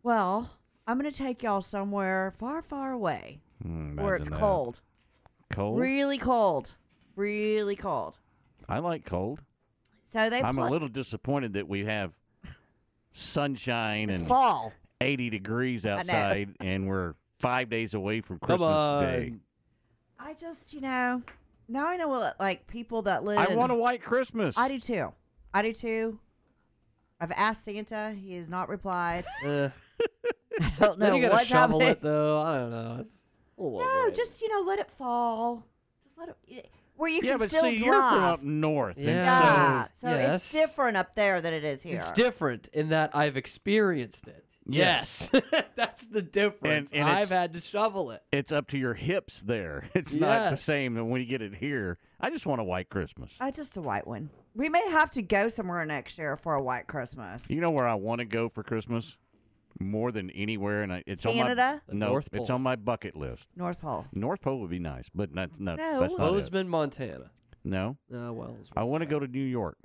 well, 0.03 0.57
I'm 0.87 0.97
gonna 0.97 1.11
take 1.11 1.43
y'all 1.43 1.61
somewhere 1.61 2.31
far, 2.37 2.61
far 2.61 2.91
away 2.91 3.41
Hmm, 3.61 3.95
where 3.97 4.15
it's 4.15 4.29
that. 4.29 4.39
cold, 4.39 4.81
Cold. 5.51 5.79
really 5.79 6.17
cold, 6.17 6.75
really 7.15 7.75
cold. 7.75 8.19
I 8.69 8.79
like 8.79 9.05
cold. 9.05 9.41
So 10.11 10.29
they. 10.29 10.41
I'm 10.41 10.55
pla- 10.55 10.67
a 10.67 10.69
little 10.69 10.87
disappointed 10.87 11.53
that 11.53 11.67
we 11.67 11.85
have 11.85 12.13
sunshine 13.16 14.09
It's 14.09 14.22
and 14.22 14.30
fall. 14.30 14.74
80 15.01 15.30
degrees 15.30 15.86
outside, 15.86 16.55
and 16.59 16.88
we're 16.88 17.16
five 17.39 17.70
days 17.70 17.93
away 17.93 18.22
from 18.22 18.39
Christmas 18.39 19.01
Day. 19.01 19.34
I 20.20 20.34
just, 20.34 20.74
you 20.74 20.82
know, 20.82 21.22
now 21.68 21.88
I 21.88 21.97
know 21.97 22.07
what 22.07 22.39
like 22.39 22.68
people 22.68 23.03
that 23.03 23.24
live. 23.24 23.38
I 23.38 23.45
in- 23.51 23.57
want 23.57 23.72
a 23.72 23.76
white 23.76 24.01
Christmas. 24.01 24.57
I 24.57 24.68
do 24.68 24.80
too. 24.80 25.13
I 25.53 25.61
do 25.61 25.74
too. 25.74 26.20
I've 27.20 27.32
asked 27.32 27.63
Santa. 27.66 28.11
He 28.11 28.36
has 28.36 28.49
not 28.49 28.70
replied. 28.70 29.26
Eh. 29.43 29.70
I 30.59 30.70
don't 30.80 30.99
know 30.99 31.05
Then 31.07 31.16
you 31.16 31.22
gotta 31.24 31.34
what's 31.36 31.47
shovel 31.47 31.80
happening. 31.80 31.91
it 31.91 32.01
though. 32.01 32.41
I 32.41 32.57
don't 32.57 32.72
know. 32.72 32.97
It's 33.01 33.28
a 33.57 33.61
little 33.63 33.80
No, 33.80 33.86
overrated. 33.86 34.16
just 34.16 34.41
you 34.41 34.49
know, 34.49 34.66
let 34.68 34.80
it 34.80 34.89
fall. 34.89 35.63
Just 36.05 36.18
let 36.18 36.30
it. 36.47 36.70
Where 36.97 37.09
you 37.09 37.21
yeah, 37.23 37.31
can 37.31 37.39
but 37.39 37.47
still 37.49 37.61
see, 37.63 37.75
drive. 37.75 37.79
you're 37.85 38.01
from 38.11 38.23
up 38.23 38.43
north. 38.43 38.97
and 38.97 39.05
Yeah, 39.07 39.83
so- 39.93 40.07
so 40.07 40.15
it's 40.15 40.51
different 40.51 40.97
up 40.97 41.15
there 41.15 41.41
than 41.41 41.53
it 41.53 41.63
is 41.63 41.81
here. 41.83 41.97
It's 41.97 42.11
different 42.11 42.69
in 42.73 42.89
that 42.89 43.15
I've 43.15 43.37
experienced 43.37 44.27
it. 44.27 44.45
Yes. 44.67 45.29
Yes, 45.31 45.43
that's 45.75 46.07
the 46.07 46.23
difference. 46.23 46.91
and 46.91 47.03
I've 47.03 47.29
had 47.29 47.53
to 47.53 47.61
shovel 47.61 48.09
it. 48.11 48.23
it's 48.31 48.51
up 48.51 48.67
to 48.69 48.77
your 48.79 48.95
hips 48.95 49.41
there. 49.43 49.89
It's 49.93 50.15
not 50.15 50.45
the 50.45 50.49
Yes. 50.51 50.63
same 50.63 51.09
when 51.09 51.21
you 51.21 51.27
get 51.27 51.41
it 51.43 51.53
here. 51.55 51.99
I 52.19 52.29
just 52.31 52.45
want 52.47 52.61
a 52.61 52.63
white 52.63 52.89
Christmas. 52.89 53.31
Uh, 53.39 53.51
just 53.51 53.77
a 53.77 53.81
white 53.81 54.07
one. 54.07 54.31
We 54.55 54.69
may 54.69 54.89
have 54.89 55.11
to 55.11 55.21
go 55.21 55.49
somewhere 55.49 55.85
next 55.85 56.17
year 56.17 56.35
for 56.37 56.55
a 56.55 56.61
white 56.63 56.87
Christmas. 56.87 57.49
You 57.51 57.61
know 57.61 57.69
where 57.71 57.87
I 57.87 57.93
want 57.95 58.19
to 58.19 58.25
go 58.25 58.49
for 58.49 58.63
Christmas 58.63 59.15
more 59.80 60.11
than 60.11 60.30
anywhere, 60.32 60.84
and 60.84 60.93
I, 60.93 61.03
it's 61.05 61.26
on 61.26 61.34
Canada? 61.34 61.82
my 61.88 61.93
no, 61.97 62.07
North 62.07 62.32
Pole. 62.32 62.41
it's 62.41 62.49
on 62.49 62.61
my 62.61 62.76
bucket 62.76 63.15
list. 63.15 63.47
North 63.55 63.82
Pole. 63.82 64.05
North 64.13 64.41
Pole 64.41 64.59
would 64.61 64.69
be 64.69 64.80
nice, 64.80 65.09
but 65.13 65.34
not 65.34 65.49
no, 65.59 65.76
No. 65.76 65.99
that's 65.99 66.17
not 66.17 66.28
it. 66.28 66.32
Bozeman, 66.32 66.69
Montana. 66.69 67.32
No, 67.63 67.97
Oh 68.13 68.32
well. 68.34 68.57
I 68.76 68.84
want 68.84 69.01
to 69.01 69.05
go 69.07 69.19
to 69.19 69.28
New 69.28 69.43
York. 69.43 69.78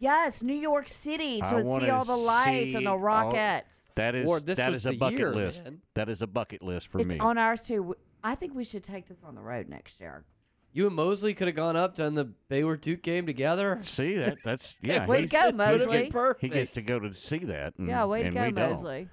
Yes, 0.00 0.42
New 0.44 0.54
York 0.54 0.86
City 0.88 1.40
I 1.42 1.48
to 1.50 1.60
see 1.62 1.66
wanna 1.68 1.90
all 1.90 2.04
the 2.04 2.16
lights 2.16 2.48
and 2.48 2.72
see 2.72 2.84
the 2.84 2.90
all- 2.90 2.98
rockets. 3.00 3.84
That 3.96 4.14
is 4.14 4.26
Lord, 4.26 4.46
this 4.46 4.56
that 4.58 4.70
was 4.70 4.78
is 4.78 4.86
a 4.86 4.90
the 4.90 4.96
bucket 4.96 5.18
year, 5.18 5.34
list. 5.34 5.64
man. 5.64 5.82
That 5.94 6.08
is 6.08 6.22
a 6.22 6.26
bucket 6.28 6.62
list 6.62 6.86
for 6.88 6.98
me. 6.98 7.04
it's 7.04 7.12
me. 7.14 7.18
on 7.20 7.36
ours 7.36 7.64
too. 7.64 7.96
I 8.22 8.34
think 8.34 8.54
we 8.54 8.64
should 8.64 8.84
take 8.84 9.08
this 9.08 9.22
on 9.24 9.34
the 9.34 9.40
road 9.42 9.68
next 9.68 10.00
year. 10.00 10.24
You 10.72 10.86
and 10.86 10.94
Mosley 10.94 11.34
could 11.34 11.48
have 11.48 11.56
gone 11.56 11.76
up 11.76 11.96
done 11.96 12.14
the 12.14 12.26
Baylor 12.48 12.76
Duke 12.76 13.02
game 13.02 13.26
together. 13.26 13.80
See 13.82 14.14
that? 14.16 14.38
That's 14.44 14.76
yeah. 14.82 15.06
Way 15.06 15.22
to 15.26 15.28
he's- 15.28 15.50
go, 15.50 15.56
Mosley. 15.56 16.12
He 16.40 16.48
gets 16.48 16.70
to 16.72 16.82
go 16.82 16.98
to 17.00 17.12
see 17.14 17.38
that. 17.38 17.74
And, 17.78 17.88
yeah, 17.88 18.04
way 18.04 18.20
to 18.22 18.26
and 18.28 18.36
go, 18.36 18.44
we 18.46 18.52
don't. 18.52 18.70
Mosley. 18.70 19.08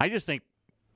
I 0.00 0.08
just 0.08 0.26
think, 0.26 0.42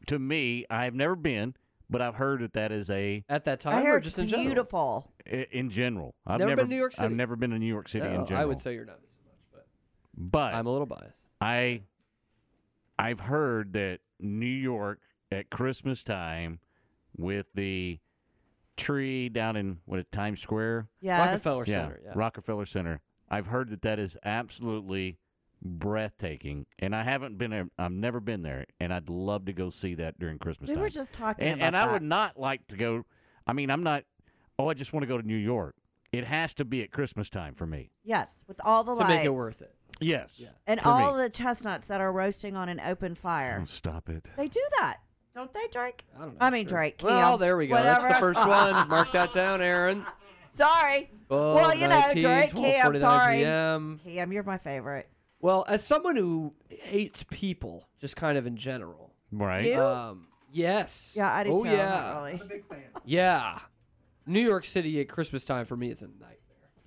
to 0.07 0.19
me, 0.19 0.65
I've 0.71 0.95
never 0.95 1.17
been, 1.17 1.55
but 1.89 2.01
I've 2.03 2.15
heard 2.17 2.41
that 2.43 2.53
that 2.55 2.73
is 2.73 2.91
a 2.91 3.25
At 3.29 3.45
that 3.47 3.65
I 3.67 3.71
time, 3.73 3.83
hear 3.83 3.95
or 3.95 3.99
it's 3.99 4.07
just 4.07 4.19
in 4.19 4.29
general. 4.29 4.47
beautiful. 4.47 5.13
i- 5.31 5.47
in 5.53 5.71
general. 5.71 6.15
I've 6.27 6.39
Never 6.39 6.51
never 6.51 6.63
been 6.63 6.69
to 6.71 6.75
New 6.75 6.79
York 6.81 6.93
City. 6.95 7.05
I've 7.05 7.11
City? 7.11 7.17
never 7.17 7.37
been 7.37 7.51
to 7.51 7.59
New 7.59 7.67
York 7.67 7.89
City 7.89 8.05
No, 8.07 8.15
in 8.15 8.21
oh, 8.21 8.25
general. 8.27 8.43
I 8.43 8.47
would 8.47 8.61
say 8.61 8.75
you're 8.75 8.85
not. 8.85 8.99
So 9.53 9.57
much, 9.57 9.65
but 10.17 10.55
I'm 10.55 10.67
a 10.67 10.71
little 10.73 10.87
biased. 10.87 11.15
I 11.41 11.83
I've 12.99 13.21
heard 13.21 13.73
that 13.75 14.01
New 14.19 14.45
York 14.47 15.01
at 15.33 15.49
Christmas 15.51 16.03
time 16.05 16.61
with 17.17 17.47
the 17.55 17.99
tree 18.77 19.29
down 19.29 19.57
in 19.57 19.79
what 19.87 20.01
is 20.01 20.07
Times 20.13 20.41
Square, 20.41 20.89
Yes. 21.01 21.19
Rockefeller 21.19 21.65
yeah, 21.67 21.75
Center. 21.75 22.01
Yeah. 22.05 22.13
Rockefeller 22.15 22.67
Center. 22.67 23.01
I've 23.31 23.47
heard 23.47 23.71
that 23.71 23.83
that 23.83 23.99
is 23.99 24.17
absolutely 24.25 25.19
breathtaking, 25.63 26.67
and 26.79 26.95
I 26.95 27.03
haven't 27.03 27.39
been 27.39 27.51
there. 27.51 27.69
I've 27.79 27.93
never 27.93 28.21
been 28.21 28.43
there, 28.43 28.67
and 28.79 28.93
I'd 28.93 29.09
love 29.09 29.47
to 29.47 29.53
go 29.53 29.71
see 29.71 29.95
that 29.95 30.19
during 30.19 30.39
Christmas 30.39 30.69
We 30.69 30.75
time. 30.75 30.83
were 30.83 30.89
just 30.89 31.13
talking 31.13 31.47
and, 31.47 31.61
about 31.61 31.67
and 31.67 31.77
I 31.77 31.93
would 31.93 32.03
not 32.03 32.39
like 32.39 32.67
to 32.69 32.77
go. 32.77 33.05
I 33.47 33.53
mean, 33.53 33.71
I'm 33.71 33.83
not. 33.83 34.05
Oh, 34.59 34.69
I 34.69 34.75
just 34.75 34.93
want 34.93 35.03
to 35.03 35.07
go 35.07 35.19
to 35.19 35.27
New 35.27 35.37
York. 35.37 35.75
It 36.13 36.25
has 36.25 36.55
to 36.55 36.65
be 36.65 36.83
at 36.83 36.91
Christmas 36.91 37.31
time 37.31 37.55
for 37.55 37.67
me. 37.67 37.91
Yes, 38.03 38.45
with 38.49 38.61
all 38.65 38.85
the 38.85 38.95
to 38.95 39.01
lights 39.01 39.11
make 39.11 39.25
it 39.25 39.35
worth 39.35 39.63
it. 39.63 39.75
Yes. 40.01 40.43
and 40.67 40.81
for 40.81 40.89
all 40.89 41.17
me. 41.17 41.25
the 41.25 41.31
chestnuts 41.31 41.89
that 41.89 42.01
are 42.01 42.11
roasting 42.11 42.57
on 42.57 42.69
an 42.69 42.81
open 42.81 43.15
fire. 43.15 43.61
Oh, 43.63 43.67
stop 43.67 44.09
it. 44.09 44.27
They 44.37 44.49
do 44.49 44.63
that, 44.81 44.99
don't 45.35 45.53
they, 45.53 45.67
Drake? 45.71 46.05
I 46.17 46.21
don't 46.21 46.29
know. 46.31 46.37
I 46.41 46.51
mean, 46.51 46.67
sure. 46.67 46.79
Drake. 46.79 47.01
Well, 47.03 47.33
Kim, 47.33 47.41
there 47.41 47.57
we 47.57 47.67
go. 47.67 47.75
Whatever. 47.75 48.09
That's 48.09 48.15
the 48.15 48.21
first 48.21 48.39
one. 48.47 48.89
Mark 48.89 49.13
that 49.13 49.33
down, 49.33 49.61
Aaron. 49.61 50.05
Sorry. 50.53 51.11
well, 51.29 51.75
you 51.75 51.87
know, 51.87 52.01
19, 52.01 52.23
Drake. 52.23 52.53
Kim, 52.53 52.99
sorry. 52.99 53.37
PM. 53.39 54.01
Kim, 54.03 54.33
you're 54.33 54.43
my 54.43 54.59
favorite. 54.59 55.09
Well, 55.41 55.65
as 55.69 55.83
someone 55.83 56.17
who 56.17 56.55
hates 56.69 57.23
people, 57.25 57.89
just 58.01 58.17
kind 58.17 58.37
of 58.37 58.47
in 58.47 58.57
general. 58.57 59.15
Right. 59.33 59.65
You? 59.65 59.81
Um, 59.81 60.27
yes. 60.53 61.15
Yeah, 61.17 61.33
I 61.33 61.45
do 61.45 61.53
oh, 61.53 61.63
too. 61.65 61.71
Yeah. 61.71 61.87
Not 61.87 62.17
really. 62.17 62.33
I'm 62.35 62.41
a 62.41 62.45
big 62.45 62.67
fan. 62.69 62.83
Yeah. 63.05 63.59
New 64.27 64.41
York 64.41 64.65
City 64.65 65.01
at 65.01 65.09
Christmas 65.09 65.45
time 65.45 65.65
for 65.65 65.77
me 65.77 65.91
is 65.91 66.03
a 66.03 66.09
nightmare. 66.09 66.37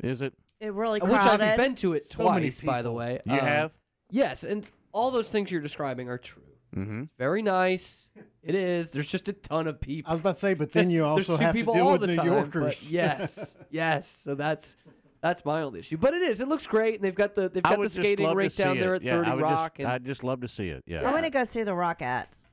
Is 0.02 0.22
it? 0.22 0.34
It 0.60 0.74
really 0.74 1.00
crowded. 1.00 1.40
Which. 1.42 1.50
I've 1.50 1.58
been 1.58 1.76
to 1.76 1.94
it 1.94 2.04
So 2.04 2.30
many 2.30 2.48
twice, 2.48 2.62
by 2.62 2.82
the 2.82 2.92
way. 2.92 3.20
You 3.26 3.34
Uh, 3.34 3.46
have? 3.46 3.72
Yes, 4.12 4.44
and 4.44 4.66
all 4.92 5.10
those 5.12 5.32
things 5.32 5.52
you're 5.52 5.62
describing 5.62 6.08
are 6.10 6.18
true. 6.18 6.44
Mm-hmm. 6.76 7.04
Very 7.18 7.42
nice. 7.42 8.10
It 8.42 8.56
is. 8.56 8.92
There's 8.92 9.08
just 9.10 9.28
a 9.28 9.34
ton 9.34 9.68
of 9.68 9.80
people. 9.80 10.10
I 10.10 10.14
was 10.14 10.20
about 10.20 10.34
to 10.36 10.40
say, 10.40 10.54
but 10.54 10.72
then 10.72 10.90
you 10.92 11.06
also 11.06 11.38
have 11.38 11.54
to 11.54 11.60
people 11.60 11.74
deal 11.76 11.86
all 11.88 11.92
with 11.94 12.02
the 12.02 12.08
New 12.08 12.16
time, 12.16 12.26
Yorkers. 12.28 12.92
Yes, 12.92 13.56
yes. 13.70 14.08
So 14.08 14.36
that's 14.36 14.76
that's 15.24 15.44
my 15.46 15.64
only 15.64 15.80
issue. 15.80 15.98
But 15.98 16.14
it 16.14 16.22
is. 16.22 16.40
It 16.42 16.48
looks 16.48 16.68
great, 16.68 16.96
and 16.96 17.04
they've 17.04 17.16
got 17.16 17.34
the 17.34 17.50
they've 17.50 17.64
got 17.64 17.82
the 17.82 17.90
skating 17.90 18.32
rink 18.36 18.52
see 18.52 18.62
down 18.64 18.78
it. 18.78 18.82
there 18.82 18.94
at 18.94 19.02
Yeah, 19.02 19.14
I 19.14 19.24
30 19.24 19.32
would 19.32 19.42
Rock. 19.42 19.72
Just, 19.74 19.80
and 19.80 19.88
I'd 19.88 20.06
just 20.06 20.24
love 20.24 20.42
to 20.42 20.48
see 20.48 20.68
it. 20.68 20.84
Yeah. 20.86 21.10
I 21.10 21.12
want 21.12 21.24
to 21.24 21.32
go 21.32 21.44
see 21.46 21.64
the 21.64 21.72
Rockettes. 21.72 22.44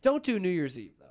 don't 0.00 0.22
do 0.24 0.38
New 0.40 0.48
Year's 0.48 0.78
Eve 0.78 0.92
though. 0.98 1.06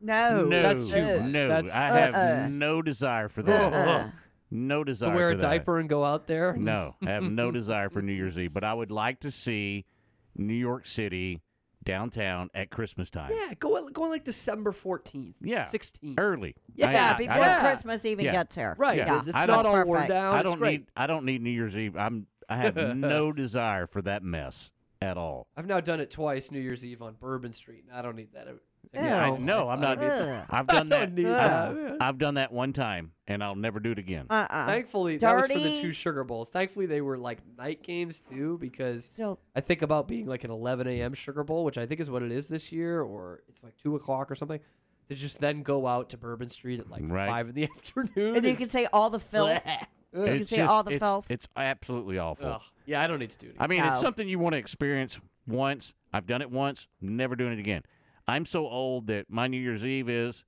No, 0.00 0.44
no, 0.46 0.62
that's 0.62 0.90
too 0.90 1.02
much. 1.20 1.30
no. 1.30 1.48
That's- 1.48 1.74
I 1.74 1.98
have 1.98 2.14
Uh-uh. 2.14 2.48
no 2.52 2.80
desire 2.80 3.28
for 3.28 3.40
uh-uh. 3.42 3.46
that. 3.70 3.72
Uh-uh. 3.74 4.10
No 4.52 4.82
To 4.82 4.90
desire 4.90 5.14
wear 5.14 5.28
for 5.28 5.34
a 5.34 5.36
that. 5.36 5.42
diaper 5.42 5.78
and 5.78 5.88
go 5.88 6.04
out 6.04 6.26
there. 6.26 6.54
No, 6.56 6.96
I 7.06 7.10
have 7.10 7.22
no 7.24 7.50
desire 7.60 7.88
for 7.90 8.00
New 8.02 8.12
Year's 8.14 8.38
Eve, 8.38 8.52
but 8.54 8.64
I 8.64 8.72
would 8.74 8.90
like 8.90 9.20
to 9.20 9.30
see 9.30 9.84
New 10.36 10.54
York 10.54 10.86
City 10.86 11.40
downtown 11.84 12.50
at 12.54 12.70
Christmas 12.70 13.10
time. 13.10 13.30
Yeah, 13.32 13.54
go 13.58 13.88
go 13.90 14.04
on 14.04 14.10
like 14.10 14.24
December 14.24 14.72
14th. 14.72 15.34
Yeah. 15.40 15.64
16th. 15.64 16.14
Early. 16.18 16.54
Yeah, 16.74 16.88
I- 16.88 16.92
Yeah, 16.92 17.10
I 17.14 17.18
before 17.18 17.44
don't- 17.44 17.60
Christmas 17.60 18.04
even 18.04 18.24
Yeah. 18.24 18.32
gets 18.32 18.54
here. 18.54 18.74
Right. 18.78 18.98
Yeah. 18.98 19.20
It's 19.24 19.34
I 19.34 19.46
not 19.46 19.62
don't- 19.62 19.66
all 19.66 19.84
worn 19.84 19.88
perfect. 19.88 20.08
down. 20.10 20.36
I 20.36 20.42
don't 20.42 20.58
great. 20.58 20.80
need 20.80 20.86
I 20.96 21.06
don't 21.06 21.24
need 21.24 21.42
New 21.42 21.50
Year's 21.50 21.76
Eve. 21.76 21.96
I'm 21.96 22.26
I 22.48 22.56
have 22.56 22.76
no 22.96 23.32
desire 23.32 23.86
for 23.86 24.02
that 24.02 24.22
mess 24.22 24.70
at 25.00 25.16
all. 25.16 25.46
I've 25.56 25.66
now 25.66 25.80
done 25.80 26.00
it 26.00 26.10
twice 26.10 26.50
New 26.50 26.60
Year's 26.60 26.84
Eve 26.84 27.00
on 27.00 27.14
Bourbon 27.14 27.52
Street. 27.52 27.84
and 27.88 27.96
I 27.96 28.02
don't 28.02 28.16
need 28.16 28.32
that. 28.34 28.48
Yeah, 28.92 29.32
I, 29.32 29.36
no, 29.38 29.68
I'm 29.68 29.80
not. 29.80 29.98
Ugh. 29.98 30.44
I've 30.50 30.66
done 30.66 30.88
that. 30.90 31.02
I've, 31.10 31.16
that. 31.16 31.96
I've 32.00 32.18
done 32.18 32.34
that 32.34 32.52
one 32.52 32.72
time, 32.72 33.12
and 33.28 33.42
I'll 33.44 33.54
never 33.54 33.78
do 33.78 33.92
it 33.92 33.98
again. 33.98 34.26
Uh-uh. 34.28 34.66
Thankfully, 34.66 35.16
that 35.18 35.34
was 35.36 35.46
for 35.46 35.58
the 35.58 35.80
two 35.80 35.92
Sugar 35.92 36.24
Bowls. 36.24 36.50
Thankfully, 36.50 36.86
they 36.86 37.00
were 37.00 37.16
like 37.16 37.38
night 37.56 37.82
games 37.84 38.18
too, 38.20 38.58
because 38.60 39.04
Still, 39.04 39.38
I 39.54 39.60
think 39.60 39.82
about 39.82 40.08
being 40.08 40.26
like 40.26 40.42
an 40.44 40.50
11 40.50 40.88
a.m. 40.88 41.14
Sugar 41.14 41.44
Bowl, 41.44 41.64
which 41.64 41.78
I 41.78 41.86
think 41.86 42.00
is 42.00 42.10
what 42.10 42.22
it 42.22 42.32
is 42.32 42.48
this 42.48 42.72
year, 42.72 43.00
or 43.02 43.42
it's 43.48 43.62
like 43.62 43.76
two 43.76 43.94
o'clock 43.94 44.30
or 44.30 44.34
something. 44.34 44.60
To 45.08 45.16
just 45.16 45.40
then 45.40 45.62
go 45.62 45.88
out 45.88 46.10
to 46.10 46.16
Bourbon 46.16 46.48
Street 46.48 46.78
at 46.78 46.88
like 46.88 47.02
Right. 47.04 47.28
five 47.28 47.48
in 47.48 47.54
the 47.56 47.64
afternoon. 47.76 48.36
and 48.36 48.46
you 48.46 48.54
can 48.56 48.68
say 48.68 48.86
all 48.92 49.10
the 49.10 49.20
filth. 49.20 49.60
You 50.12 50.24
can 50.24 50.34
It's 50.38 50.48
see 50.50 50.56
just- 50.56 50.68
all 50.68 50.82
the 50.82 50.94
it's, 50.94 50.98
filth. 51.00 51.30
It's 51.30 51.46
absolutely 51.56 52.18
awful. 52.18 52.48
Ugh. 52.48 52.62
Yeah, 52.84 53.00
I 53.00 53.06
don't 53.06 53.20
need 53.20 53.30
to 53.30 53.38
do 53.38 53.46
it. 53.50 53.54
I 53.60 53.68
mean, 53.68 53.84
it's 53.84 54.00
something 54.00 54.28
you 54.28 54.40
want 54.40 54.54
to 54.54 54.58
experience 54.58 55.20
once. 55.46 55.92
I've 56.12 56.26
done 56.26 56.42
it 56.42 56.50
once, 56.50 56.88
never 57.00 57.36
doing 57.36 57.52
it 57.52 57.60
again. 57.60 57.82
I'm 58.30 58.46
so 58.46 58.68
old 58.68 59.08
that 59.08 59.26
my 59.28 59.48
New 59.48 59.58
Year's 59.60 59.84
Eve 59.84 60.08
is 60.08 60.44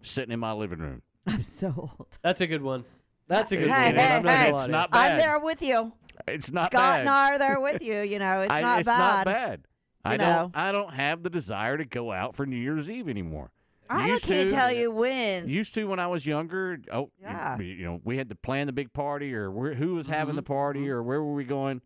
sitting 0.00 0.32
in 0.32 0.40
my 0.40 0.52
living 0.52 0.78
room. 0.78 1.02
I'm 1.26 1.42
so 1.42 1.74
old. 1.76 2.18
That's 2.22 2.40
a 2.40 2.46
good 2.46 2.62
one. 2.62 2.84
That's 3.26 3.52
a 3.52 3.56
good 3.56 3.68
Hey, 3.70 3.86
one. 3.86 3.96
hey, 3.96 4.16
I'm 4.16 4.22
not 4.22 4.34
hey. 4.36 4.50
gonna 4.50 4.62
It's 4.62 4.68
not 4.68 4.90
bad. 4.90 5.10
I'm 5.12 5.16
there 5.18 5.40
with 5.40 5.62
you. 5.62 5.92
It's 6.28 6.52
not 6.52 6.70
Scott 6.72 6.80
bad. 6.80 7.00
and 7.00 7.08
I 7.08 7.30
are 7.34 7.38
there 7.38 7.60
with 7.60 7.82
you. 7.82 8.00
You 8.00 8.18
know, 8.18 8.40
it's 8.40 8.52
I- 8.52 8.60
not 8.60 8.80
it's 8.80 8.86
bad. 8.86 8.98
not 8.98 9.24
bad. 9.24 9.62
I 10.04 10.12
You 10.12 10.18
don't. 10.18 10.56
I 10.56 10.72
don't 10.72 10.94
have 10.94 11.22
the 11.22 11.30
desire 11.30 11.76
to 11.76 11.84
go 11.84 12.10
out 12.12 12.34
for 12.34 12.46
New 12.46 12.56
Year's 12.56 12.88
Eve 12.88 13.08
anymore. 13.08 13.50
I 13.90 14.06
Used 14.06 14.24
can't 14.24 14.48
to- 14.48 14.54
tell 14.54 14.72
you 14.72 14.90
when. 14.92 15.48
Used 15.48 15.74
to 15.74 15.84
when 15.86 15.98
I 15.98 16.06
was 16.06 16.24
younger. 16.24 16.78
Oh, 16.92 17.10
Yeah. 17.20 17.58
you, 17.58 17.64
you 17.64 17.84
know, 17.84 18.00
we 18.04 18.16
had 18.16 18.28
to 18.28 18.36
plan 18.36 18.66
the 18.68 18.72
big 18.72 18.92
party, 18.92 19.34
or 19.34 19.50
where, 19.50 19.74
who 19.74 19.96
was 19.96 20.06
having 20.06 20.30
mm-hmm. 20.32 20.36
the 20.36 20.42
party, 20.42 20.80
mm-hmm. 20.82 20.90
or 20.90 21.02
where 21.02 21.22
were 21.22 21.34
we 21.34 21.44
going. 21.44 21.82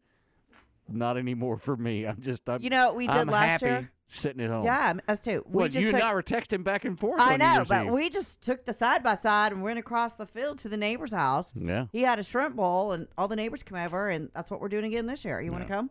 Not 0.89 1.16
anymore 1.16 1.57
for 1.57 1.76
me. 1.76 2.07
I'm 2.07 2.20
just. 2.20 2.49
I'm, 2.49 2.61
You 2.62 2.70
know 2.70 2.87
what 2.89 2.97
we 2.97 3.07
did 3.07 3.16
I'm 3.16 3.26
last 3.28 3.62
happy 3.62 3.66
year? 3.66 3.91
sitting 4.07 4.43
at 4.45 4.51
home. 4.51 4.64
Yeah, 4.64 4.93
us 5.09 5.22
too. 5.22 5.43
We 5.47 5.53
Well, 5.61 5.68
just 5.68 5.78
you 5.85 5.91
took, 5.93 6.01
and 6.01 6.03
I 6.09 6.12
were 6.12 6.22
texting 6.22 6.62
back 6.62 6.85
and 6.85 6.99
forth. 7.01 7.20
I 7.20 7.32
on 7.35 7.39
New 7.39 7.45
know, 7.47 7.55
Year's 7.55 7.68
but 7.68 7.87
Eve. 7.87 7.93
we 7.93 8.11
just 8.11 8.43
took 8.43 8.66
the 8.66 8.72
side 8.74 9.03
by 9.03 9.14
side 9.14 9.53
and 9.53 9.62
went 9.62 9.78
across 9.78 10.16
the 10.16 10.26
field 10.26 10.59
to 10.59 10.68
the 10.68 10.76
neighbor's 10.76 11.12
house. 11.14 11.53
Yeah. 11.57 11.87
He 11.93 12.03
had 12.03 12.18
a 12.18 12.22
shrimp 12.22 12.57
bowl, 12.57 12.93
and 12.93 13.09
all 13.16 13.28
the 13.28 13.37
neighbors 13.37 13.62
come 13.62 13.78
over, 13.78 14.09
and 14.09 14.28
that's 14.35 14.51
what 14.51 14.61
we're 14.61 14.68
doing 14.68 14.85
again 14.85 15.07
this 15.07 15.24
year. 15.24 15.41
You 15.41 15.53
want 15.53 15.66
to 15.66 15.72
come? 15.72 15.91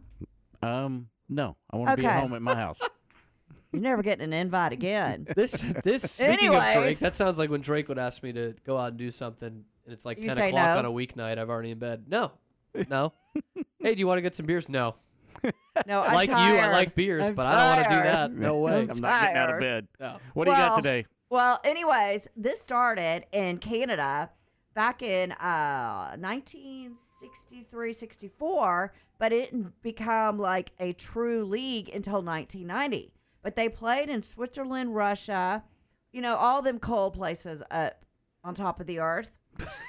Um. 0.62 1.08
No, 1.30 1.56
I 1.72 1.78
want 1.78 1.89
to 1.91 1.98
be 1.98 2.06
Okay. 2.06 2.14
at 2.16 2.22
home 2.22 2.34
at 2.34 2.41
my 2.41 2.56
house. 2.56 2.80
You're 3.72 3.82
never 3.82 4.04
getting 4.04 4.24
an 4.26 4.34
invite 4.34 4.72
again. 4.74 5.26
This 5.36 5.52
this 5.84 6.04
speaking 6.12 6.54
of 6.54 6.62
Drake, 6.74 7.00
that 7.00 7.16
sounds 7.16 7.39
like 7.39 7.50
when 7.50 7.62
Drake 7.62 7.88
would 7.88 7.98
ask 7.98 8.22
me 8.22 8.32
to 8.34 8.54
go 8.66 8.78
out 8.78 8.89
and 8.89 8.98
do 8.98 9.10
something, 9.10 9.48
and 9.48 9.66
it's 9.94 10.06
like 10.06 10.18
You 10.20 10.26
ten 10.26 10.36
say 10.38 10.50
o'clock 10.50 10.76
no? 10.76 10.78
on 10.80 10.86
a 10.86 10.91
weeknight. 10.91 11.39
I've 11.39 11.50
already 11.50 11.72
in 11.72 11.80
bed. 11.80 12.04
No, 12.08 12.34
no. 12.90 13.14
hey, 13.80 13.94
do 13.94 14.00
you 14.00 14.08
want 14.08 14.18
to 14.18 14.22
get 14.22 14.36
some 14.36 14.46
beers? 14.46 14.70
No. 14.70 14.96
No, 15.88 16.02
I 16.02 16.08
I'm 16.08 16.14
like 16.14 16.30
you. 16.30 16.36
I 16.36 16.72
like 16.72 16.96
beers, 16.96 17.24
I'm 17.24 17.36
but 17.36 17.48
I 17.48 17.52
don't 17.52 17.78
want 17.78 17.90
to 17.90 17.96
do 17.96 18.04
that. 18.04 18.32
No 18.34 18.58
way. 18.60 18.74
I'm 18.82 18.92
I'm 18.92 18.98
not 18.98 19.22
getting 19.22 19.38
out 19.38 19.50
of 19.50 19.60
tired. 19.60 19.62
bed. 19.62 19.88
No. 20.00 20.18
What 20.34 20.46
do 20.46 20.52
you 20.52 20.58
got 20.58 20.68
Well, 20.70 20.76
today? 20.78 21.06
Well, 21.30 21.60
anyways, 21.64 22.28
this 22.38 22.62
started 22.62 23.26
in 23.32 23.58
Canada 23.58 24.30
back 24.76 25.02
in 25.02 25.32
uh, 25.34 26.16
1963 26.20 27.94
64, 27.94 28.94
but 29.20 29.32
it 29.32 29.52
didn't 29.52 29.82
become 29.82 30.38
like 30.38 30.72
a 30.80 30.94
true 30.94 31.44
league 31.44 31.90
until 31.90 32.22
1990. 32.22 33.14
But 33.42 33.56
they 33.56 33.68
played 33.70 34.10
in 34.10 34.24
Switzerland, 34.24 34.96
Russia, 34.96 35.64
you 36.12 36.22
know, 36.22 36.36
all 36.36 36.62
them 36.62 36.80
cold 36.80 37.16
places 37.16 37.64
up 37.72 38.06
on 38.44 38.54
top 38.54 38.80
of 38.80 38.88
the 38.88 39.00
earth. 39.00 39.34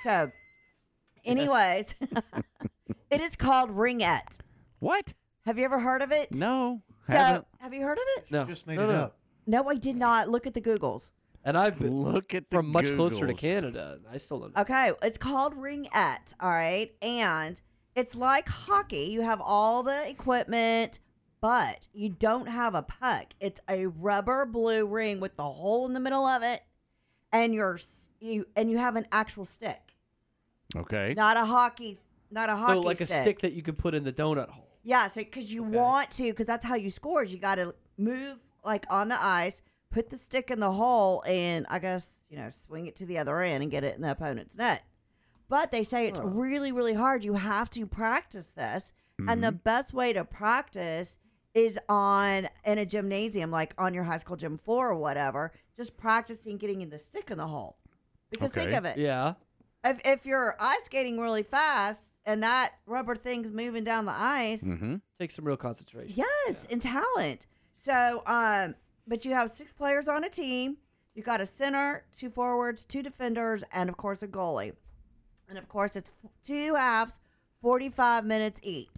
So, 0.03 0.30
anyways, 1.24 1.95
it 3.11 3.20
is 3.20 3.36
called 3.36 3.70
ringette. 3.70 4.38
What? 4.78 5.14
Have 5.46 5.59
you 5.59 5.64
ever 5.64 5.80
heard 5.80 6.02
of 6.02 6.11
it? 6.11 6.34
No. 6.34 6.82
So, 7.07 7.14
haven't. 7.14 7.46
have 7.61 7.74
you 7.74 7.82
heard 7.82 7.98
of 7.98 8.05
it? 8.16 8.32
No. 8.32 8.44
Just 8.44 8.66
made 8.66 8.76
no, 8.78 8.84
it 8.84 8.92
no. 8.92 8.94
up. 8.94 9.16
No, 9.46 9.68
I 9.68 9.74
did 9.74 9.96
not. 9.96 10.28
Look 10.30 10.46
at 10.46 10.55
the 10.55 10.61
Googles. 10.61 11.11
And 11.44 11.59
I've 11.59 11.78
been 11.78 12.02
Look 12.02 12.32
at 12.32 12.48
the 12.48 12.57
from 12.57 12.68
much 12.68 12.94
closer 12.94 13.26
to 13.26 13.34
Googles. 13.34 13.38
Canada. 13.38 13.98
I 14.11 14.16
still 14.16 14.40
don't. 14.40 14.57
Okay, 14.57 14.92
it's 15.02 15.18
called 15.18 15.55
ringette, 15.55 16.32
all 16.40 16.50
right? 16.50 16.90
And 17.02 17.61
it's 17.94 18.16
like 18.16 18.48
hockey. 18.48 19.09
You 19.11 19.20
have 19.20 19.42
all 19.44 19.82
the 19.82 20.09
equipment, 20.09 21.00
but 21.42 21.88
you 21.92 22.09
don't 22.09 22.46
have 22.48 22.74
a 22.74 22.80
puck. 22.82 23.34
It's 23.40 23.61
a 23.68 23.86
rubber 23.86 24.46
blue 24.46 24.86
ring 24.86 25.20
with 25.20 25.36
the 25.36 25.44
hole 25.44 25.84
in 25.84 25.92
the 25.92 26.00
middle 26.00 26.24
of 26.24 26.42
it, 26.42 26.62
and 27.30 27.55
you're 27.55 27.74
s- 27.74 28.09
you 28.20 28.46
and 28.57 28.70
you 28.70 28.78
have 28.78 28.96
an 28.96 29.07
actual 29.12 29.44
stick. 29.44 29.94
Okay. 30.74 31.12
Not 31.14 31.36
a 31.36 31.44
hockey 31.44 31.98
not 32.35 32.51
a 32.51 32.57
hockey 32.57 32.74
So 32.74 32.80
like 32.80 33.01
a 33.01 33.07
stick 33.07 33.41
that 33.41 33.53
you 33.53 33.62
could 33.62 33.78
put 33.78 33.95
in 33.95 34.05
the 34.05 34.12
donut 34.12 34.51
hole. 34.51 34.68
Yeah, 34.82 35.07
so 35.07 35.22
because 35.22 35.55
you 35.55 35.62
want 35.62 36.11
to, 36.12 36.24
because 36.24 36.47
that's 36.47 36.66
how 36.66 36.74
you 36.74 36.91
score. 36.91 37.22
Is 37.22 37.32
you 37.32 37.39
got 37.39 37.55
to 37.55 37.74
move 37.97 38.39
like 38.64 38.85
on 38.91 39.09
the 39.09 39.22
ice, 39.22 39.62
put 39.91 40.11
the 40.11 40.18
stick 40.18 40.51
in 40.51 40.61
the 40.61 40.72
hole, 40.72 41.22
and 41.26 41.64
I 41.70 41.78
guess 41.78 42.22
you 42.28 42.37
know 42.37 42.51
swing 42.51 42.87
it 42.87 42.97
to 42.97 43.07
the 43.07 43.16
other 43.16 43.41
end 43.41 43.62
and 43.62 43.72
get 43.72 43.85
it 43.85 43.97
in 43.97 44.03
the 44.03 44.11
opponent's 44.11 44.57
net. 44.57 44.82
But 45.49 45.70
they 45.70 45.85
say 45.85 46.07
it's 46.07 46.20
really, 46.20 46.72
really 46.72 46.95
hard. 46.95 47.24
You 47.24 47.35
have 47.35 47.70
to 47.70 47.87
practice 47.87 48.55
this, 48.55 48.93
and 49.18 49.43
the 49.43 49.49
mm-hmm. 49.49 49.57
best 49.59 49.95
way 49.95 50.12
to 50.12 50.24
practice 50.24 51.18
is 51.55 51.78
on 51.89 52.49
in 52.64 52.78
a 52.78 52.85
gymnasium, 52.85 53.51
like 53.51 53.74
on 53.78 53.95
your 53.95 54.05
high 54.05 54.16
school 54.16 54.37
gym 54.37 54.59
floor 54.59 54.91
or 54.91 54.97
whatever. 54.97 55.53
Just 55.76 55.97
practicing 55.97 56.59
getting 56.59 56.82
in 56.82 56.91
the 56.91 56.99
stick 56.99 57.30
in 57.30 57.39
the 57.39 57.47
hole. 57.47 57.76
Because 58.30 58.51
think 58.51 58.72
of 58.72 58.85
it. 58.85 58.99
Yeah. 58.99 59.35
If, 59.85 60.01
if 60.05 60.24
you're 60.26 60.57
ice 60.59 60.85
skating 60.85 61.20
really 61.20 61.43
fast 61.43 62.14
and 62.24 62.43
that 62.43 62.72
rubber 62.87 63.14
thing's 63.14 63.53
moving 63.53 63.85
down 63.85 64.07
the 64.07 64.12
ice, 64.16 64.62
Mm-hmm. 64.62 64.97
Takes 65.20 65.35
some 65.37 65.45
real 65.45 65.57
concentration. 65.59 66.14
Yes, 66.16 66.66
and 66.70 66.80
talent. 66.80 67.47
So, 67.74 68.22
um, 68.26 68.74
but 69.07 69.24
you 69.26 69.32
have 69.35 69.51
six 69.51 69.72
players 69.72 70.09
on 70.09 70.24
a 70.24 70.28
team. 70.30 70.78
You 71.14 71.22
got 71.22 71.41
a 71.41 71.47
center, 71.47 72.05
two 72.12 72.30
forwards, 72.30 72.85
two 72.85 73.03
defenders, 73.03 73.62
and 73.72 73.89
of 73.91 73.97
course 73.97 74.22
a 74.22 74.26
goalie. 74.28 74.72
And 75.49 75.59
of 75.59 75.68
course, 75.68 75.95
it's 75.95 76.11
two 76.43 76.74
halves, 76.74 77.20
forty-five 77.61 78.24
minutes 78.24 78.59
each. 78.64 78.89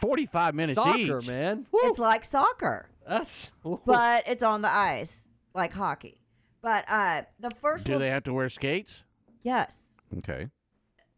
Forty-five 0.00 0.54
minutes 0.54 0.76
Soccer, 0.76 1.18
each. 1.18 1.26
man. 1.26 1.66
It's 1.74 1.98
like 1.98 2.24
soccer, 2.24 2.88
That's. 3.06 3.50
but 3.84 4.22
it's 4.28 4.44
on 4.44 4.62
the 4.62 4.70
ice, 4.72 5.26
like 5.54 5.72
hockey. 5.72 6.20
But 6.62 6.84
uh, 6.88 7.22
the 7.40 7.50
first 7.60 7.84
Do 7.86 7.92
one, 7.92 8.00
they 8.00 8.10
have 8.10 8.22
to 8.24 8.32
wear 8.32 8.48
skates? 8.48 9.02
yes, 9.42 9.87
Okay. 10.16 10.48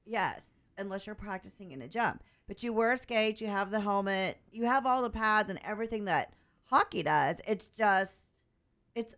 yes, 0.04 0.50
unless 0.76 1.06
you're 1.06 1.14
practicing 1.14 1.70
in 1.72 1.82
a 1.82 1.88
jump. 1.88 2.22
But 2.48 2.62
you 2.62 2.72
wear 2.72 2.96
skates, 2.96 3.40
you 3.40 3.46
have 3.46 3.70
the 3.70 3.80
helmet, 3.80 4.38
you 4.50 4.64
have 4.66 4.84
all 4.86 5.02
the 5.02 5.10
pads 5.10 5.50
and 5.50 5.60
everything 5.64 6.06
that 6.06 6.32
hockey 6.64 7.02
does. 7.04 7.40
It's 7.46 7.68
just, 7.68 8.32
it's 8.94 9.14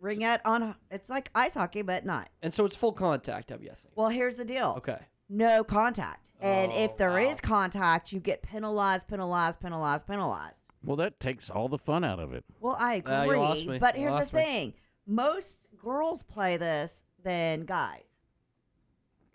ringette 0.00 0.40
on. 0.44 0.76
It's 0.90 1.10
like 1.10 1.30
ice 1.34 1.54
hockey, 1.54 1.82
but 1.82 2.04
not. 2.06 2.28
And 2.42 2.52
so 2.54 2.64
it's 2.64 2.76
full 2.76 2.92
contact. 2.92 3.50
I'm 3.50 3.60
guessing. 3.62 3.90
Well, 3.96 4.08
here's 4.10 4.36
the 4.36 4.44
deal. 4.44 4.74
Okay. 4.78 4.98
No 5.28 5.64
contact, 5.64 6.30
and 6.40 6.70
Oh, 6.70 6.78
if 6.84 6.96
there 6.96 7.18
is 7.18 7.40
contact, 7.40 8.12
you 8.12 8.20
get 8.20 8.42
penalized, 8.42 9.08
penalized, 9.08 9.58
penalized, 9.58 10.06
penalized. 10.06 10.62
Well, 10.84 10.94
that 10.98 11.18
takes 11.18 11.50
all 11.50 11.68
the 11.68 11.78
fun 11.78 12.04
out 12.04 12.20
of 12.20 12.32
it. 12.32 12.44
Well, 12.60 12.76
I 12.78 13.02
Uh, 13.04 13.10
you 13.24 13.30
agree, 13.32 13.38
lost 13.38 13.66
me. 13.66 13.78
but 13.80 13.96
You 13.96 14.02
here's 14.02 14.14
the 14.14 14.20
lost 14.20 14.32
me. 14.34 14.40
thing: 14.42 14.74
most 15.04 15.66
girls 15.76 16.22
play 16.22 16.56
this 16.56 17.02
than 17.24 17.64
guys. 17.64 18.04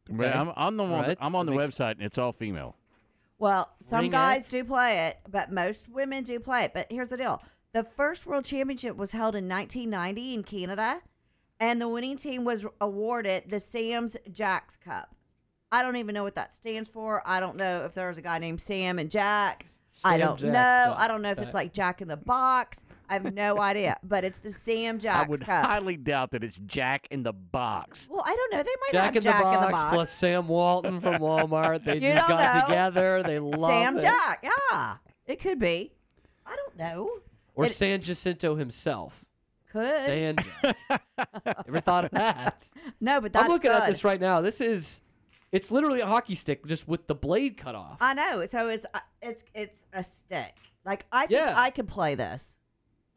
But 0.10 0.28
Okay. 0.28 0.38
I'm 0.38 0.50
on 0.50 0.78
the 0.78 0.84
All 0.84 0.90
right. 0.90 1.18
I'm 1.22 1.36
on 1.36 1.46
the 1.46 1.52
That 1.54 1.58
makes- 1.60 1.72
website 1.78 1.92
and 1.94 2.02
it's 2.04 2.18
all 2.18 2.32
female. 2.32 2.76
Well, 3.40 3.72
some 3.82 4.06
Ringette? 4.06 4.12
guys 4.12 4.50
do 4.50 4.64
play 4.64 5.08
it, 5.08 5.20
but 5.28 5.52
most 5.52 5.90
women 5.90 6.24
do 6.24 6.40
play 6.40 6.64
it. 6.64 6.74
But 6.74 6.88
here's 6.92 7.10
the 7.10 7.18
deal: 7.18 7.42
the 7.74 7.84
first 7.84 8.26
World 8.26 8.46
Championship 8.46 8.96
was 8.98 9.14
held 9.14 9.36
in 9.36 9.48
1990 9.48 10.34
in 10.36 10.44
Canada, 10.44 11.02
and 11.60 11.82
the 11.82 11.88
winning 11.88 12.18
team 12.18 12.44
was 12.44 12.66
awarded 12.80 13.50
the 13.50 13.60
Sam's 13.60 14.16
Jacks 14.32 14.76
Cup. 14.78 15.16
I 15.72 15.82
don't 15.82 15.96
even 15.96 16.14
know 16.14 16.24
what 16.24 16.36
that 16.36 16.54
stands 16.54 16.90
for. 16.90 17.24
I 17.26 17.40
don't 17.40 17.56
know 17.56 17.86
if 17.86 17.94
there's 17.94 18.18
a 18.18 18.22
guy 18.22 18.38
named 18.40 18.60
Sam 18.62 19.00
and 19.00 19.10
Jack. 19.10 19.66
I 20.04 20.12
Sam 20.12 20.20
don't 20.20 20.40
Jacks 20.40 20.54
know. 20.54 20.94
Cup. 20.94 21.00
I 21.00 21.08
don't 21.08 21.22
know 21.22 21.32
if 21.32 21.38
it's 21.40 21.48
Okay. 21.50 21.58
like 21.58 21.74
Jack 21.74 22.02
in 22.02 22.10
the 22.10 22.18
Box. 22.18 22.80
I 23.12 23.16
have 23.16 23.34
no 23.34 23.60
idea, 23.60 23.98
but 24.04 24.24
it's 24.24 24.40
the 24.40 24.52
Sam 24.52 25.00
I 25.10 25.26
would 25.28 25.42
Cup. 25.42 25.66
highly 25.66 25.98
doubt 25.98 26.32
that 26.32 26.44
it's 26.44 26.58
Jack 26.66 27.08
in 27.12 27.24
the 27.24 27.34
Box. 27.34 28.08
well, 28.10 28.24
I 28.26 28.36
don't 28.36 28.52
know. 28.54 28.64
They 28.64 28.70
might 28.82 28.92
Jack, 28.94 29.04
have 29.06 29.16
in, 29.18 29.22
Jack 29.22 29.38
the 29.38 29.44
box 29.44 29.58
in 29.58 29.62
the 29.66 29.72
box. 29.72 29.90
plus 29.94 30.14
Sam 30.14 30.48
Walton 30.48 31.00
from 31.02 31.14
Walmart. 31.22 31.84
They 31.86 31.96
You 31.96 32.00
just 32.02 32.28
don't 32.28 32.38
got 32.38 32.56
know. 32.56 32.66
together. 32.68 33.24
They 33.24 33.40
love 33.58 33.70
Sam 33.70 33.98
it. 33.98 34.02
Jack. 34.02 34.44
Yeah, 34.72 34.96
it 35.26 35.40
could 35.40 35.60
be. 35.60 35.92
I 36.46 36.56
don't 36.56 36.78
know. 36.78 37.10
Or 37.54 37.66
It 37.66 37.74
San 37.74 38.02
Jacinto 38.02 38.56
himself. 38.56 39.26
could. 39.72 40.02
San 40.06 40.38
Jack. 40.38 40.78
Ever 41.68 41.80
thought 41.82 42.06
of 42.06 42.12
that? 42.12 42.70
No, 43.00 43.20
but 43.22 43.34
that's 43.34 43.46
I'm 43.46 43.52
looking 43.52 43.72
at 43.72 43.88
this 43.88 44.04
right 44.04 44.20
now. 44.22 44.42
This 44.42 44.62
is, 44.62 45.02
it's 45.52 45.70
literally 45.70 46.00
a 46.00 46.08
hockey 46.08 46.36
stick 46.36 46.66
just 46.66 46.88
with 46.88 47.08
the 47.08 47.16
blade 47.16 47.58
cut 47.58 47.76
off. 47.76 47.98
I 48.00 48.14
know. 48.14 48.46
So 48.46 48.70
it's 48.70 48.86
uh, 48.94 49.00
it's 49.22 49.44
it's 49.54 49.84
a 49.94 50.02
stick. 50.04 50.54
Like 50.86 51.06
I 51.12 51.28
think 51.28 51.32
Yeah. 51.32 51.54
I 51.58 51.70
could 51.72 51.88
play 51.88 52.16
this. 52.16 52.56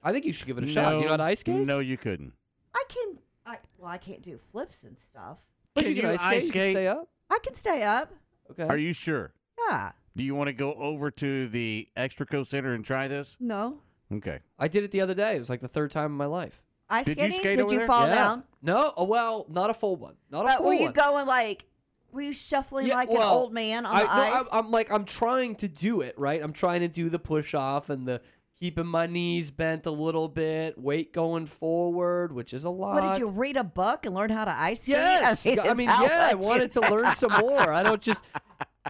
I 0.05 0.13
think 0.13 0.25
you 0.25 0.33
should 0.33 0.47
give 0.47 0.59
it 0.59 0.65
a 0.65 0.67
shot. 0.67 0.95
You 0.97 1.03
know 1.05 1.09
how 1.09 1.17
to 1.17 1.23
ice 1.25 1.41
skate? 1.41 1.57
No, 1.67 1.79
you 1.81 1.97
couldn't. 1.97 2.33
I 2.75 2.85
can. 2.89 3.19
I 3.47 3.59
well, 3.79 3.91
I 3.91 3.99
can't 3.99 4.23
do 4.23 4.39
flips 4.53 4.83
and 4.85 4.99
stuff. 4.99 5.39
But 5.75 5.85
Can 5.85 5.97
you 5.97 6.03
can 6.03 6.11
ice 6.11 6.21
skate. 6.21 6.33
ice 6.37 6.45
You 6.47 6.53
can 6.53 6.71
stay 6.73 6.87
up. 6.87 7.09
I 7.31 7.39
can 7.43 7.55
stay 7.55 7.83
up. 7.83 8.13
Okay. 8.51 8.65
Are 8.65 8.77
you 8.77 8.93
sure? 8.93 9.33
Yeah. 9.69 9.93
Do 10.17 10.23
you 10.23 10.35
want 10.35 10.49
to 10.49 10.53
go 10.53 10.75
over 10.75 11.11
to 11.11 11.49
the 11.49 11.89
Extraco 11.97 12.47
Center 12.47 12.75
and 12.75 12.85
try 12.85 13.09
this? 13.09 13.37
No. 13.41 13.79
Okay. 14.13 14.41
I 14.59 14.69
did 14.69 14.85
it 14.85 14.91
the 14.93 15.01
other 15.01 15.15
day. 15.15 15.35
It 15.37 15.39
was 15.41 15.51
like 15.51 15.61
the 15.61 15.69
third 15.69 15.91
time 15.91 16.07
in 16.13 16.17
my 16.17 16.27
life. 16.27 16.63
Ice 16.91 17.07
Did 17.07 17.19
you 17.19 17.25
skating? 17.25 17.41
skate 17.41 17.57
Did 17.57 17.65
over 17.65 17.73
you 17.73 17.79
there? 17.81 17.89
fall 17.89 18.07
Yeah. 18.07 18.15
down? 18.15 18.45
No, 18.63 18.93
oh, 18.97 19.05
well, 19.05 19.47
not 19.49 19.71
a 19.71 19.75
full 19.75 19.97
one. 19.97 20.15
Not 20.31 20.43
a 20.43 20.45
But 20.45 20.57
full 20.59 20.67
were 20.67 20.75
you 20.75 20.85
one. 20.85 20.93
going 20.93 21.27
like? 21.27 21.65
Were 22.13 22.21
you 22.21 22.33
shuffling 22.33 22.87
Yeah, 22.87 22.95
like 22.95 23.09
an 23.09 23.17
well, 23.17 23.33
old 23.35 23.53
man 23.53 23.87
on 23.87 23.97
I, 23.97 24.01
the 24.01 24.07
no, 24.07 24.13
ice? 24.37 24.47
I'm, 24.53 24.65
I'm 24.67 24.71
like 24.71 24.93
I'm 24.93 25.05
trying 25.05 25.57
to 25.57 25.69
do 25.69 26.01
it 26.03 26.17
right. 26.17 26.41
I'm 26.41 26.53
trying 26.53 26.83
to 26.83 26.89
do 26.89 27.09
the 27.11 27.19
push 27.19 27.55
off 27.55 27.91
and 27.91 28.07
the 28.07 28.21
keeping 28.65 28.87
my 28.87 29.07
knees 29.07 29.51
bent 29.51 29.85
a 29.85 29.91
little 29.91 30.27
bit, 30.27 30.79
weight 30.79 31.13
going 31.13 31.45
forward, 31.45 32.33
which 32.33 32.55
is 32.55 32.65
a 32.65 32.71
lot. 32.71 32.95
what 33.03 33.13
did 33.13 33.21
you 33.21 33.29
read 33.31 33.59
a 33.59 33.65
book 33.65 34.07
and 34.07 34.15
learn 34.15 34.31
how 34.31 34.47
to 34.47 34.51
ice 34.51 34.83
skate? 34.85 34.93
Yes, 34.95 35.47
I 35.47 35.75
mean, 35.75 35.87
that 35.89 36.03
yeah, 36.09 36.29
I 36.31 36.35
wanted 36.35 36.73
to 36.73 36.81
learn 36.81 37.13
some 37.15 37.31
more. 37.41 37.71
I 37.73 37.83
don't 37.83 38.01
just 38.01 38.25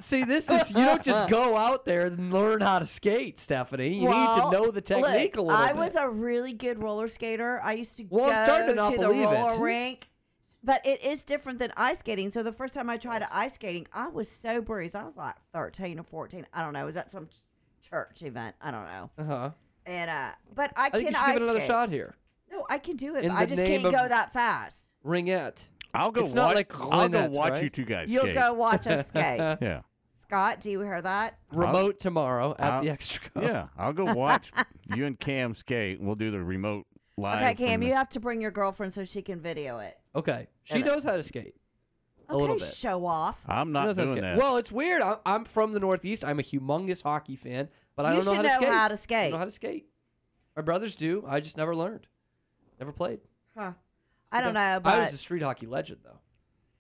see 0.01 0.23
this 0.23 0.49
is 0.49 0.71
you 0.71 0.85
don't 0.85 1.03
just 1.03 1.29
go 1.29 1.57
out 1.57 1.87
there 1.87 2.07
and 2.07 2.33
learn 2.33 2.61
how 2.61 2.79
to 2.79 2.87
skate, 2.87 3.41
Stephanie. 3.41 3.95
You 4.01 4.09
Well, 4.11 4.37
need 4.37 4.43
to 4.43 4.51
know 4.53 4.71
the 4.71 4.81
technique 4.81 5.35
look, 5.37 5.37
a 5.37 5.43
little 5.43 5.59
bit. 5.59 5.71
I 5.71 5.73
bit. 5.73 5.77
was 5.77 5.97
a 5.97 6.09
really 6.09 6.53
good 6.53 6.81
roller 6.81 7.09
skater. 7.09 7.61
I 7.61 7.73
used 7.73 7.97
to 7.97 8.07
Well, 8.09 8.27
go 8.27 8.31
I'm 8.33 8.45
starting 8.45 8.69
to 8.69 8.75
not 8.77 8.93
the 8.93 8.99
believe 8.99 9.23
it. 9.23 9.27
roller 9.27 9.61
rink. 9.61 10.09
But 10.63 10.87
it 10.87 11.03
is 11.03 11.25
different 11.25 11.59
than 11.59 11.73
ice 11.77 11.99
skating. 11.99 12.31
So 12.31 12.43
the 12.45 12.53
first 12.53 12.75
time 12.75 12.89
I 12.89 12.97
tried 12.97 13.23
ice 13.31 13.55
skating, 13.55 13.87
I 13.93 14.09
was 14.09 14.31
so 14.31 14.63
bruised. 14.63 14.95
I 14.97 15.05
was 15.05 15.17
like 15.17 15.35
13 15.53 15.99
or 15.99 16.05
14. 16.05 16.47
I 16.55 16.63
don't 16.63 16.73
know. 16.73 16.87
Was 16.87 16.95
that 16.95 17.11
some 17.11 17.27
ch- 17.27 17.43
church 17.91 18.23
event? 18.23 18.55
I 18.63 18.71
don't 18.71 18.87
know. 18.89 19.11
uh 19.19 19.25
huh. 19.25 19.51
And 19.87 20.11
uh, 20.11 20.31
but 20.55 20.73
I, 20.77 20.87
I 20.87 20.91
think 20.91 20.93
can 20.93 21.01
you 21.01 21.07
should 21.07 21.13
give 21.13 21.23
ice 21.29 21.37
it 21.37 21.43
another 21.43 21.59
skate. 21.61 21.67
shot 21.69 21.91
here. 21.91 22.15
No, 22.51 22.67
I 22.71 22.79
can 22.79 22.97
do 22.97 23.17
it. 23.17 23.25
In 23.25 23.31
but 23.31 23.37
I 23.39 23.45
the 23.45 23.49
just 23.55 23.63
name 23.63 23.83
can't 23.83 23.87
of- 23.87 23.93
go 24.01 24.09
that 24.09 24.33
fast. 24.33 24.89
Ringette. 25.05 25.69
I'll 25.93 26.11
go 26.11 26.23
It's 26.23 26.31
watch. 26.31 26.37
not 26.37 26.55
like 26.55 26.81
I'll 26.81 27.09
go 27.09 27.19
Lynette, 27.19 27.31
watch 27.33 27.53
right? 27.53 27.63
you 27.65 27.71
two 27.71 27.85
guys 27.85 28.11
You'll 28.11 28.23
skate. 28.25 28.35
go 28.35 28.53
watch 28.55 28.87
us 28.87 29.09
skate. 29.09 29.39
yeah. 29.61 29.83
Scott, 30.19 30.61
do 30.61 30.71
you 30.71 30.81
hear 30.81 31.01
that? 31.03 31.39
Remote 31.53 32.01
tomorrow 32.01 32.55
at 32.59 32.73
I'll- 32.73 32.83
the 32.83 32.91
extra. 32.91 33.29
Co. 33.31 33.43
Yeah, 33.43 33.69
I'll 33.79 33.93
go 33.93 34.13
watch 34.15 34.51
you 34.97 35.05
and 35.05 35.19
Cam 35.21 35.55
skate. 35.55 36.01
We'll 36.01 36.15
do 36.17 36.31
the 36.31 36.41
remote 36.43 36.87
live. 37.17 37.43
Okay, 37.43 37.55
Cam, 37.55 37.73
from 37.75 37.81
the- 37.83 37.87
you 37.89 37.95
have 37.95 38.09
to 38.11 38.21
bring 38.21 38.41
your 38.41 38.51
girlfriend 38.51 38.93
so 38.93 39.05
she 39.05 39.21
can 39.23 39.39
video 39.41 39.79
it. 39.79 39.97
Okay. 40.17 40.49
She 40.65 40.77
And- 40.77 40.87
knows 40.87 41.05
how 41.05 41.17
to 41.17 41.23
skate. 41.23 41.55
A 42.29 42.33
Okay, 42.33 42.41
little 42.41 42.57
bit. 42.57 42.67
show 42.67 43.05
off. 43.05 43.45
I'm 43.47 43.69
She 43.69 43.73
not 43.75 43.85
knows 43.85 43.97
how 43.97 44.03
to 44.05 44.09
doing 44.09 44.19
skate. 44.23 44.37
that. 44.37 44.39
Well, 44.39 44.57
it's 44.57 44.73
weird. 44.73 45.03
I'm, 45.03 45.17
I'm 45.27 45.45
from 45.45 45.75
the 45.75 45.81
Northeast. 45.81 46.25
I'm 46.25 46.41
a 46.41 46.43
humongous 46.43 47.03
hockey 47.03 47.37
fan, 47.37 47.69
but 47.97 48.07
I 48.07 48.11
You 48.15 48.17
don't 48.17 48.25
know 48.27 48.31
should 48.33 48.37
how 48.37 48.43
to 48.43 48.49
know 48.49 48.55
skate. 48.67 48.69
how 48.75 48.89
to 48.89 48.97
skate. 48.97 49.17
I 49.19 49.23
don't 49.25 49.31
know 49.33 49.39
how 49.39 49.45
to 49.45 49.51
skate. 49.51 49.87
My 50.57 50.63
brothers 50.63 50.97
do. 50.97 51.25
I 51.27 51.41
just 51.41 51.57
never 51.57 51.75
learned. 51.75 52.07
Never 52.79 52.93
played. 52.93 53.21
Huh. 53.57 53.73
I 54.33 54.41
don't 54.41 54.55
know, 54.55 54.81
But 54.83 54.95
I 54.95 55.05
was 55.05 55.15
a 55.15 55.19
street 55.19 55.43
hockey 55.43 55.67
legend, 55.67 56.01
though. 56.05 56.19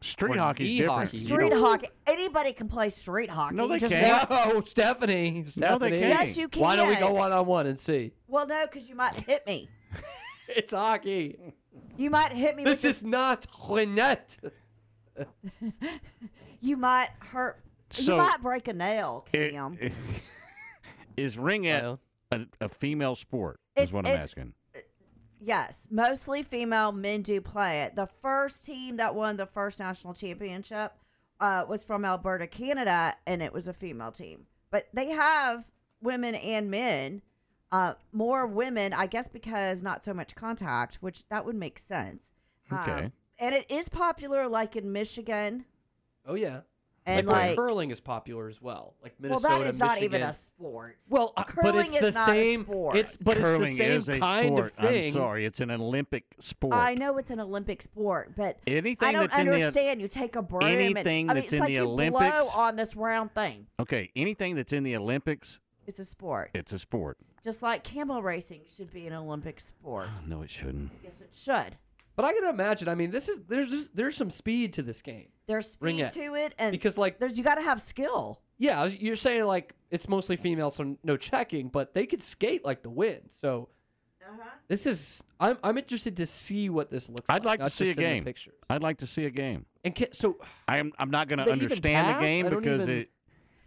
Street 0.02 0.36
Or 0.36 0.38
hockey's 0.40 0.78
different. 0.80 0.98
hockey. 1.00 1.16
Street 1.16 1.52
hockey. 1.52 1.88
Anybody 2.06 2.52
can 2.52 2.68
play 2.68 2.90
street 2.90 3.30
hockey. 3.30 3.54
No, 3.54 3.68
they 3.68 3.78
just 3.78 3.94
can't. 3.94 4.28
want- 4.28 4.54
No, 4.54 4.60
Stephanie. 4.66 5.30
No, 5.32 5.42
they 5.44 5.50
Stephanie. 5.50 6.00
can't. 6.00 6.20
Yes, 6.20 6.36
you 6.36 6.48
can. 6.48 6.60
Why 6.62 6.76
don't 6.76 6.88
we 6.88 6.96
go 6.96 7.12
one 7.12 7.32
on 7.32 7.46
one 7.46 7.66
and 7.66 7.78
see? 7.78 8.12
Well, 8.28 8.46
no, 8.46 8.66
because 8.70 8.88
you 8.88 8.94
might 8.96 9.22
hit 9.22 9.46
me. 9.46 9.68
It's 10.48 10.72
hockey. 10.72 11.38
You 11.96 12.10
might 12.10 12.32
hit 12.32 12.54
me. 12.54 12.64
This 12.64 12.82
with 12.82 12.90
is 12.90 13.02
not 13.04 13.46
ringette. 13.66 14.36
You 16.60 16.76
might 16.76 17.08
hurt. 17.20 17.60
So- 17.90 18.12
you 18.12 18.18
might 18.18 18.42
break 18.42 18.68
a 18.68 18.72
nail, 18.72 19.26
It- 19.32 19.52
Cam. 19.52 19.78
Is 21.16 21.36
ringette 21.36 21.98
a, 22.32 22.40
a 22.60 22.68
female 22.68 23.14
sport? 23.16 23.60
Is 23.76 23.84
It's- 23.84 23.94
what 23.94 24.06
I'm 24.06 24.12
it's- 24.14 24.24
asking. 24.28 24.54
yes, 25.40 25.86
mostly 25.90 26.42
female. 26.42 26.92
Men 26.92 27.22
do 27.22 27.40
play 27.40 27.82
it. 27.82 27.96
The 27.96 28.06
first 28.06 28.64
team 28.64 28.96
that 28.96 29.14
won 29.14 29.36
the 29.36 29.46
first 29.46 29.78
national 29.80 30.14
championship 30.14 30.92
uh, 31.40 31.64
was 31.68 31.84
from 31.84 32.04
Alberta, 32.04 32.46
Canada, 32.46 33.14
and 33.26 33.42
it 33.42 33.52
was 33.52 33.68
a 33.68 33.72
female 33.74 34.12
team. 34.12 34.46
But 34.70 34.88
they 34.92 35.10
have 35.10 35.70
women 36.00 36.34
and 36.34 36.70
men. 36.70 37.22
Uh, 37.72 37.94
more 38.12 38.46
women, 38.46 38.92
I 38.92 39.06
guess, 39.06 39.26
because 39.26 39.82
not 39.82 40.04
so 40.04 40.14
much 40.14 40.36
contact, 40.36 40.96
which 41.00 41.28
that 41.28 41.44
would 41.44 41.56
make 41.56 41.78
sense. 41.78 42.30
Um, 42.70 42.78
Okay. 42.78 43.12
and 43.40 43.54
it 43.54 43.68
is 43.68 43.88
popular, 43.88 44.46
like 44.48 44.76
in 44.76 44.92
Michigan. 44.92 45.64
Oh 46.24 46.34
yeah. 46.34 46.60
And 47.06 47.26
like, 47.26 47.48
like, 47.48 47.56
curling 47.56 47.90
is 47.90 48.00
popular 48.00 48.48
as 48.48 48.62
well. 48.62 48.94
Like 49.02 49.14
Minnesota, 49.20 49.48
well, 49.48 49.58
Minnesota, 49.58 49.64
that 49.64 49.74
is 49.74 49.80
not 49.80 49.88
Michigan. 49.96 50.04
even 50.20 50.22
a 50.22 50.32
sport. 50.32 50.96
Well, 51.10 51.32
uh, 51.36 51.42
but 51.44 51.54
Curling 51.54 51.86
it's 51.86 51.94
is 51.96 52.00
the 52.00 52.10
not 52.12 52.28
a 52.36 52.54
sport. 52.62 52.96
It's 52.96 53.16
but 53.18 53.36
Curling 53.36 53.62
it's 53.62 53.72
the 53.78 53.84
same 53.84 53.98
is 53.98 54.08
a 54.08 54.18
kind 54.20 54.46
sport. 54.46 54.64
of 54.64 54.72
thing. 54.72 55.06
I'm 55.08 55.12
sorry, 55.12 55.44
it's 55.44 55.60
an 55.60 55.70
Olympic 55.70 56.34
sport. 56.38 56.72
I 56.74 56.94
know 56.94 57.18
it's 57.18 57.30
an 57.30 57.40
Olympic 57.40 57.82
sport, 57.82 58.32
but 58.36 58.58
Anything 58.66 59.06
I 59.08 59.12
don't 59.12 59.28
that's 59.28 59.38
in 59.38 59.46
the- 59.48 59.52
understand. 59.52 60.00
you 60.00 60.08
take 60.08 60.34
a 60.36 60.40
broom 60.42 60.62
anything 60.62 61.28
and 61.28 61.32
I 61.32 61.34
mean, 61.34 61.42
that's 61.42 61.44
it's 61.44 61.52
in 61.52 61.58
like 61.60 61.66
the 61.68 61.72
you 61.74 61.82
Olympics- 61.82 62.20
blow 62.30 62.48
on 62.62 62.76
this 62.76 62.96
round 62.96 63.34
thing. 63.34 63.66
Okay, 63.78 64.10
anything 64.16 64.54
that's 64.54 64.72
in 64.72 64.82
the 64.82 64.96
Olympics, 64.96 65.60
It's 65.86 65.98
a 65.98 66.04
sport. 66.06 66.52
it's 66.54 66.72
a 66.72 66.78
sport. 66.78 67.18
Just 67.42 67.62
like 67.62 67.84
camel 67.84 68.22
racing 68.22 68.62
should 68.74 68.90
be 68.90 69.06
an 69.06 69.12
Olympic 69.12 69.60
sport. 69.60 70.08
No, 70.26 70.40
it 70.40 70.50
shouldn't. 70.50 70.90
yes, 71.02 71.20
it 71.20 71.34
should. 71.34 71.76
But 72.16 72.24
I 72.24 72.32
can 72.32 72.44
imagine. 72.48 72.88
I 72.88 72.94
mean, 72.94 73.10
this 73.10 73.28
is 73.28 73.40
there's 73.48 73.68
just, 73.68 73.94
there's 73.94 74.16
some 74.16 74.30
speed 74.30 74.72
to 74.72 74.82
this 74.82 75.02
game. 75.02 75.26
There's 75.46 75.70
speed 75.72 75.96
Ringette. 76.00 76.12
to 76.14 76.34
it, 76.34 76.54
and 76.58 76.72
Because 76.72 76.96
like 76.96 77.18
there's 77.18 77.36
you 77.38 77.44
got 77.44 77.56
to 77.56 77.62
have 77.62 77.80
skill. 77.80 78.40
yeah, 78.58 78.86
you're 78.86 79.16
saying 79.16 79.44
like 79.44 79.74
it's 79.90 80.08
mostly 80.08 80.36
female, 80.36 80.70
so 80.70 80.96
no 81.04 81.16
checking, 81.16 81.68
but 81.68 81.94
they 81.94 82.06
could 82.06 82.22
skate 82.22 82.64
like 82.64 82.82
the 82.82 82.90
wind. 82.90 83.26
So 83.30 83.68
Uh-huh. 84.26 84.42
this 84.68 84.86
is 84.86 85.22
I'm 85.38 85.58
I'm 85.62 85.76
interested 85.78 86.16
to 86.16 86.26
see 86.26 86.70
what 86.70 86.90
this 86.90 87.08
looks 87.08 87.28
like. 87.28 87.36
I'd 87.36 87.44
like 87.44 87.60
to 87.60 87.68
see 87.70 87.84
a 87.84 87.88
just 87.88 87.98
in 87.98 88.04
the 88.04 88.10
game. 88.10 88.24
pictures. 88.24 88.54
I'd 88.70 88.82
like 88.82 88.98
to 88.98 89.06
see 89.06 89.26
a 89.26 89.30
game. 89.30 89.66
And 89.84 89.94
ca- 89.94 90.12
so 90.12 90.38
I 90.66 90.78
am. 90.78 90.92
I'm 90.98 91.10
not 91.10 91.28
going 91.28 91.38
to 91.40 91.44
Do 91.44 91.50
they 91.50 91.56
even 91.56 91.64
understand 91.66 92.16
the 92.22 92.26
game 92.26 92.48
because 92.48 92.82
even- 92.82 92.88
it. 92.90 93.10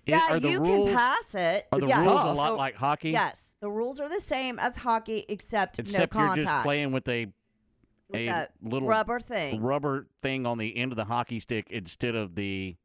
Yeah, 0.07 0.21
are 0.29 0.37
you 0.37 0.59
rules, 0.61 0.87
can 0.89 0.95
pass 0.97 1.35
it. 1.35 1.67
Are 1.71 1.81
the 1.81 1.87
Yeah. 1.87 2.01
rules 2.01 2.23
a 2.23 2.31
lot 2.31 2.47
So- 2.51 2.55
like 2.55 2.75
hockey? 2.75 3.09
Yes, 3.11 3.55
the 3.59 3.69
rules 3.69 3.99
are 3.99 4.07
the 4.09 4.21
same 4.21 4.57
as 4.57 4.77
hockey, 4.77 5.25
except, 5.27 5.79
Except 5.79 6.15
no 6.15 6.25
you're 6.27 6.35
just 6.45 6.63
playing 6.63 6.91
with 6.93 7.07
a 7.09 7.25
With 7.25 7.33
a 8.13 8.25
that 8.27 8.51
little 8.61 8.87
rubber 8.87 9.19
thing. 9.19 9.61
rubber 9.61 10.07
thing 10.21 10.45
on 10.45 10.57
the 10.57 10.77
end 10.77 10.91
of 10.91 10.95
the 10.95 11.05
hockey 11.05 11.39
stick 11.39 11.67
instead 11.69 12.15
of 12.15 12.35
the 12.35 12.75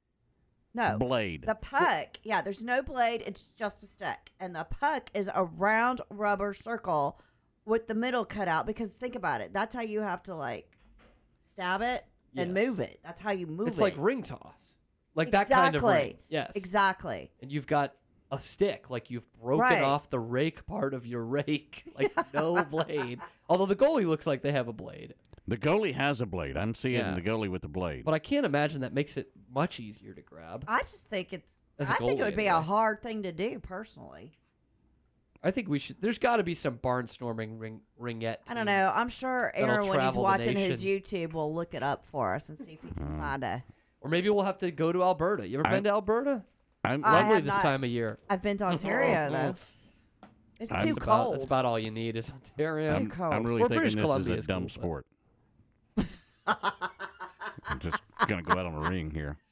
no 0.74 0.96
blade. 0.98 1.44
The 1.46 1.54
puck, 1.54 2.18
yeah, 2.22 2.40
there's 2.40 2.64
no 2.64 2.82
blade, 2.82 3.22
it's 3.26 3.50
just 3.52 3.82
a 3.82 3.86
stick. 3.86 4.32
And 4.40 4.56
the 4.56 4.64
puck 4.64 5.10
is 5.14 5.30
a 5.34 5.44
round 5.44 6.00
rubber 6.10 6.54
circle 6.54 7.20
with 7.64 7.86
the 7.88 7.94
middle 7.94 8.24
cut 8.24 8.48
out 8.48 8.66
because 8.66 8.94
think 8.96 9.14
about 9.14 9.40
it. 9.42 9.52
That's 9.52 9.74
how 9.74 9.82
you 9.82 10.00
have 10.00 10.22
to 10.24 10.34
like 10.34 10.70
stab 11.52 11.82
it 11.82 12.04
and 12.36 12.56
Yeah. 12.56 12.64
move 12.66 12.80
it. 12.80 13.00
That's 13.04 13.20
how 13.20 13.32
you 13.32 13.46
move 13.46 13.68
it's 13.68 13.78
it. 13.78 13.84
It's 13.84 13.96
like 13.96 14.04
ring 14.04 14.22
toss, 14.22 14.72
like 15.14 15.30
that 15.32 15.48
kind 15.50 15.76
of 15.76 15.82
Exactly. 15.82 16.02
ring. 16.08 16.18
Yes, 16.28 16.56
Exactly. 16.56 17.30
and 17.40 17.52
you've 17.52 17.66
got 17.66 17.94
a 18.32 18.40
stick, 18.40 18.90
like 18.90 19.10
you've 19.10 19.30
broken 19.34 19.60
Right. 19.60 19.82
off 19.82 20.10
the 20.10 20.18
rake 20.18 20.66
part 20.66 20.94
of 20.94 21.06
your 21.06 21.22
rake, 21.22 21.84
like 21.98 22.10
no 22.32 22.64
blade. 22.64 23.20
Although 23.48 23.66
the 23.66 23.76
goalie 23.76 24.06
looks 24.06 24.26
like 24.26 24.42
they 24.42 24.52
have 24.52 24.66
a 24.66 24.72
blade, 24.72 25.14
the 25.46 25.58
goalie 25.58 25.94
has 25.94 26.20
a 26.20 26.26
blade. 26.26 26.56
I'm 26.56 26.74
seeing 26.74 26.96
Yeah. 26.96 27.14
the 27.14 27.20
goalie 27.20 27.50
with 27.50 27.62
the 27.62 27.68
blade. 27.68 28.04
but 28.04 28.14
I 28.14 28.18
can't 28.18 28.46
imagine 28.46 28.80
that 28.80 28.94
makes 28.94 29.16
it 29.16 29.30
much 29.52 29.78
easier 29.78 30.14
to 30.14 30.22
grab. 30.22 30.64
I 30.66 30.80
just 30.80 31.08
think 31.08 31.32
it's 31.32 31.54
As 31.78 31.90
a 31.90 31.92
I 31.92 31.96
think 31.96 32.20
it 32.20 32.24
would 32.24 32.36
be 32.36 32.46
a 32.46 32.60
hard 32.60 33.02
thing 33.02 33.22
to 33.24 33.32
do 33.32 33.60
personally. 33.60 34.38
I 35.44 35.50
think 35.50 35.68
we 35.68 35.78
should. 35.80 36.00
There's 36.00 36.18
got 36.18 36.36
to 36.36 36.44
be 36.44 36.54
some 36.54 36.78
barnstorming 36.78 37.58
ring 37.58 37.80
ringette. 38.00 38.36
I 38.48 38.54
don't 38.54 38.66
know. 38.66 38.92
I'm 38.94 39.08
sure 39.08 39.52
that'll 39.54 39.70
Aaron, 39.74 39.88
when 39.88 40.00
he's 40.00 40.14
watching 40.14 40.56
his. 40.56 40.84
YouTube, 40.84 41.32
will 41.32 41.52
look 41.52 41.74
it 41.74 41.82
up 41.82 42.06
for 42.06 42.34
us 42.34 42.48
and 42.48 42.56
see 42.56 42.74
if 42.74 42.82
he 42.82 42.88
can 42.88 42.90
mm-hmm. 42.90 43.20
find 43.20 43.42
a. 43.42 43.64
Or 44.00 44.08
maybe 44.08 44.30
we'll 44.30 44.44
have 44.44 44.58
to 44.58 44.70
go 44.70 44.92
to 44.92 45.02
Alberta. 45.02 45.46
You 45.46 45.58
ever 45.58 45.66
I- 45.66 45.70
been 45.72 45.84
to 45.84 45.90
Alberta? 45.90 46.44
I'm, 46.84 47.04
I 47.04 47.20
Lovely 47.20 47.34
have 47.36 47.44
this 47.44 47.54
not- 47.54 47.62
time 47.62 47.84
of 47.84 47.90
year. 47.90 48.18
I've 48.28 48.42
been 48.42 48.56
to 48.58 48.64
Ontario 48.66 49.30
though. 49.30 49.54
It's 50.60 50.70
too 50.70 50.76
That's 50.76 50.92
about, 50.92 51.04
cold. 51.24 51.34
that's 51.34 51.44
about 51.44 51.64
all 51.64 51.78
you 51.78 51.90
need 51.90 52.16
is 52.16 52.30
Ontario. 52.30 52.90
Too 52.92 52.96
I'm, 52.96 53.10
cold. 53.10 53.32
I'm 53.34 53.42
really 53.44 53.62
Or 53.62 53.68
thinking 53.68 53.78
British 53.78 53.94
this 53.94 54.02
Columbia 54.02 54.34
is 54.34 54.38
is 54.40 54.44
a 54.44 54.48
dumb 54.48 54.62
cool, 54.62 54.68
sport. 54.68 55.06
I'm 56.46 57.78
just 57.80 57.98
gonna 58.28 58.42
go 58.42 58.52
out 58.58 58.66
on 58.66 58.74
a 58.86 58.90
ring 58.90 59.10
here. 59.10 59.36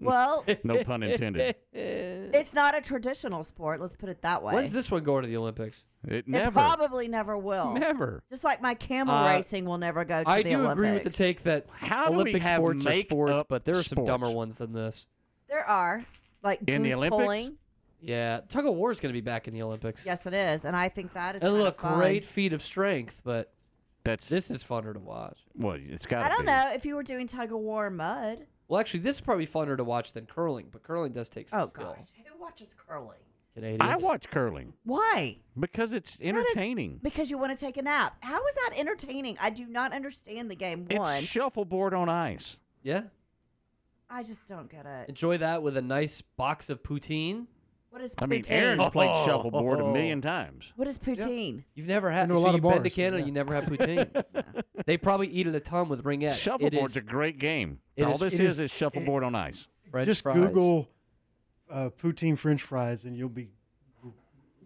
Well, 0.00 0.44
no 0.64 0.82
pun 0.82 1.04
intended. 1.04 1.54
it's 1.72 2.52
not 2.52 2.76
a 2.76 2.80
traditional 2.80 3.44
sport. 3.44 3.80
Let's 3.80 3.94
put 3.94 4.08
it 4.08 4.20
that 4.22 4.42
way. 4.42 4.52
When's 4.54 4.72
this 4.72 4.90
one 4.90 5.04
going 5.04 5.22
to 5.22 5.28
the 5.28 5.36
Olympics? 5.36 5.84
It 6.08 6.24
It 6.26 6.52
probably 6.52 7.06
never 7.06 7.38
will. 7.38 7.74
Never. 7.74 8.24
Just 8.30 8.42
like 8.42 8.60
my 8.60 8.74
camel 8.74 9.14
Uh, 9.14 9.28
racing 9.32 9.64
will 9.66 9.78
never 9.78 10.04
go 10.04 10.24
to 10.24 10.28
I 10.28 10.42
the 10.42 10.50
do 10.50 10.54
Olympics. 10.56 10.72
agree 10.72 10.92
with 10.92 11.04
the 11.04 11.10
take 11.10 11.44
that 11.44 11.66
How 11.72 12.06
do 12.06 12.14
we 12.14 12.20
Olympic 12.22 12.42
have 12.42 12.56
sports 12.58 12.84
are 12.84 12.94
sports, 13.00 13.30
make-up 13.30 13.46
but 13.48 13.64
there 13.64 13.76
are 13.76 13.82
some 13.84 14.04
dumber 14.04 14.26
sports? 14.26 14.36
ones 14.36 14.58
than 14.58 14.72
this. 14.72 15.06
There 15.48 15.64
are 15.64 16.04
like 16.42 16.60
In 16.66 16.82
the 16.82 16.88
goose 16.90 16.98
Olympics? 16.98 17.22
pulling. 17.22 17.56
Yeah, 18.02 18.40
tug 18.48 18.66
of 18.66 18.74
war 18.74 18.90
is 18.90 18.98
going 18.98 19.10
to 19.12 19.16
be 19.16 19.20
back 19.20 19.46
in 19.46 19.52
the 19.54 19.60
Olympics. 19.62 20.06
Yes, 20.06 20.24
it 20.26 20.32
is, 20.32 20.64
and 20.64 20.74
I 20.74 20.88
think 20.88 21.12
that 21.12 21.36
is 21.36 21.42
and 21.42 21.50
kind 21.50 21.62
look, 21.62 21.76
great 21.76 22.24
feat 22.24 22.52
of 22.54 22.62
strength, 22.62 23.20
but 23.24 23.52
that's 24.04 24.26
this 24.28 24.50
is 24.50 24.64
funner 24.64 24.94
to 24.94 25.00
watch. 25.00 25.38
Well, 25.54 25.76
it's 25.78 26.06
got. 26.06 26.22
I 26.22 26.28
don't 26.30 26.46
know 26.46 26.70
if 26.74 26.86
you 26.86 26.96
were 26.96 27.02
doing 27.02 27.26
tug 27.26 27.52
of 27.52 27.58
war 27.58 27.90
mud. 27.90 28.46
Well, 28.68 28.80
actually, 28.80 29.00
this 29.00 29.16
is 29.16 29.20
probably 29.20 29.46
funner 29.46 29.76
to 29.76 29.84
watch 29.84 30.14
than 30.14 30.24
curling, 30.26 30.68
but 30.72 30.82
curling 30.82 31.12
does 31.12 31.28
take 31.28 31.48
some 31.50 31.60
Oh 31.62 31.66
skill. 31.66 31.94
gosh, 31.98 32.08
who 32.16 32.40
watches 32.40 32.74
curling? 32.86 33.18
Canadians. 33.54 33.80
I 33.82 33.96
watch 33.96 34.30
curling 34.30 34.72
Why? 34.84 35.38
because 35.58 35.92
it's 35.92 36.16
That 36.18 36.24
is- 36.24 36.36
entertaining. 36.36 37.00
because 37.02 37.32
you 37.32 37.36
want 37.36 37.58
to 37.58 37.62
take 37.62 37.76
a 37.76 37.82
nap. 37.82 38.16
How 38.22 38.38
is 38.46 38.54
that 38.54 38.70
entertaining? 38.78 39.36
I 39.42 39.50
do 39.50 39.66
not 39.66 39.92
understand 39.92 40.48
the 40.50 40.54
game. 40.54 40.86
One, 40.92 41.16
It's 41.18 41.26
shuffleboard 41.26 41.92
on 41.92 42.08
ice. 42.08 42.56
Yeah. 42.84 43.02
I 44.10 44.22
just 44.24 44.48
don't 44.48 44.68
get 44.70 44.86
it. 44.86 45.08
Enjoy 45.08 45.38
that 45.38 45.62
with 45.62 45.76
a 45.76 45.82
nice 45.82 46.20
box 46.20 46.68
of 46.68 46.82
poutine. 46.82 47.46
What 47.90 48.02
is 48.02 48.14
poutine? 48.14 48.22
I 48.22 48.26
mean, 48.26 48.42
poutine? 48.42 48.50
Aaron's 48.52 48.90
played 48.90 49.10
Oh. 49.12 49.26
shuffleboard 49.26 49.80
a 49.80 49.92
million 49.92 50.20
times. 50.34 50.64
What 50.76 50.88
is 50.88 50.98
poutine? 50.98 51.64
You've 51.74 51.86
never 51.86 52.10
had. 52.10 52.28
know 52.28 52.34
a 52.34 52.38
so 52.38 52.42
lot 52.42 52.48
of 52.50 52.54
you've 52.56 52.62
been 52.62 52.72
to 52.72 52.80
bars, 52.80 52.94
Canada, 52.94 53.18
yeah. 53.20 53.26
you 53.26 53.32
never 53.32 53.54
had 53.54 53.64
poutine. 53.66 54.64
they 54.86 54.96
probably 54.96 55.28
eat 55.28 55.46
it 55.46 55.54
a 55.54 55.60
ton 55.60 55.88
with 55.88 56.04
ringette. 56.04 56.32
It 56.32 56.36
Shuffleboard's 56.38 56.92
is 56.92 56.96
a 56.96 57.00
great 57.02 57.38
game. 57.38 57.78
it 57.96 58.04
All 58.04 58.12
is- 58.12 58.20
this 58.20 58.34
it 58.34 58.40
is 58.40 58.50
is- 58.52 58.60
is 58.60 58.70
shuffleboard 58.72 59.22
on 59.24 59.34
ice. 59.34 59.66
French 59.90 60.06
Just 60.06 60.22
fries. 60.22 60.36
Google 60.36 60.88
uh, 61.68 61.90
poutine 62.00 62.36
French 62.38 62.62
fries, 62.62 63.04
and 63.04 63.16
you'll 63.16 63.28
be 63.28 63.48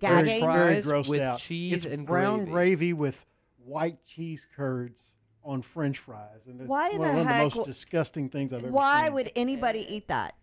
Gagging? 0.00 0.40
very, 0.40 0.80
very 0.80 0.82
grossed 0.82 1.08
with 1.08 1.20
out. 1.20 1.38
cheese 1.38 1.72
it's 1.76 1.84
and 1.86 2.06
brown 2.06 2.40
gravy. 2.46 2.50
gravy 2.52 2.92
with 2.92 3.24
white 3.64 4.04
cheese 4.04 4.46
curds 4.54 5.16
on 5.44 5.62
French 5.62 5.98
fries, 5.98 6.46
and 6.46 6.60
it's 6.60 6.68
Why 6.68 6.90
one, 6.90 6.92
the 6.92 6.98
one 7.08 7.10
of 7.18 7.26
heck 7.26 7.42
the 7.44 7.48
w- 7.50 7.56
most 7.60 7.66
disgusting 7.66 8.28
things 8.28 8.52
I've 8.52 8.62
ever 8.64 8.72
Why 8.72 9.04
seen. 9.04 9.12
would 9.14 9.32
anybody 9.36 9.86
eat 9.88 10.08
that? 10.08 10.34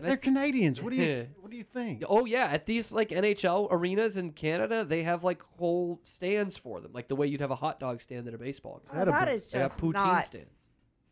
They're 0.00 0.16
Canadians. 0.16 0.80
What 0.80 0.90
do 0.90 0.96
you 0.96 1.12
What 1.40 1.50
do 1.50 1.56
you 1.56 1.64
think? 1.64 2.04
Oh 2.08 2.24
yeah, 2.24 2.44
at 2.46 2.66
these 2.66 2.92
like 2.92 3.08
NHL 3.08 3.68
arenas 3.70 4.16
in 4.16 4.30
Canada, 4.32 4.84
they 4.84 5.02
have 5.02 5.24
like 5.24 5.42
whole 5.58 6.00
stands 6.04 6.56
for 6.56 6.80
them, 6.80 6.92
like 6.92 7.08
the 7.08 7.16
way 7.16 7.26
you'd 7.26 7.40
have 7.40 7.50
a 7.50 7.56
hot 7.56 7.80
dog 7.80 8.00
stand 8.00 8.28
at 8.28 8.34
a 8.34 8.38
baseball 8.38 8.80
game. 8.90 9.00
Oh, 9.02 9.04
that 9.10 9.28
is 9.28 9.50
They 9.50 9.58
have 9.58 9.70
just 9.70 9.80
poutine 9.80 9.94
not. 9.94 10.24
stands. 10.26 10.62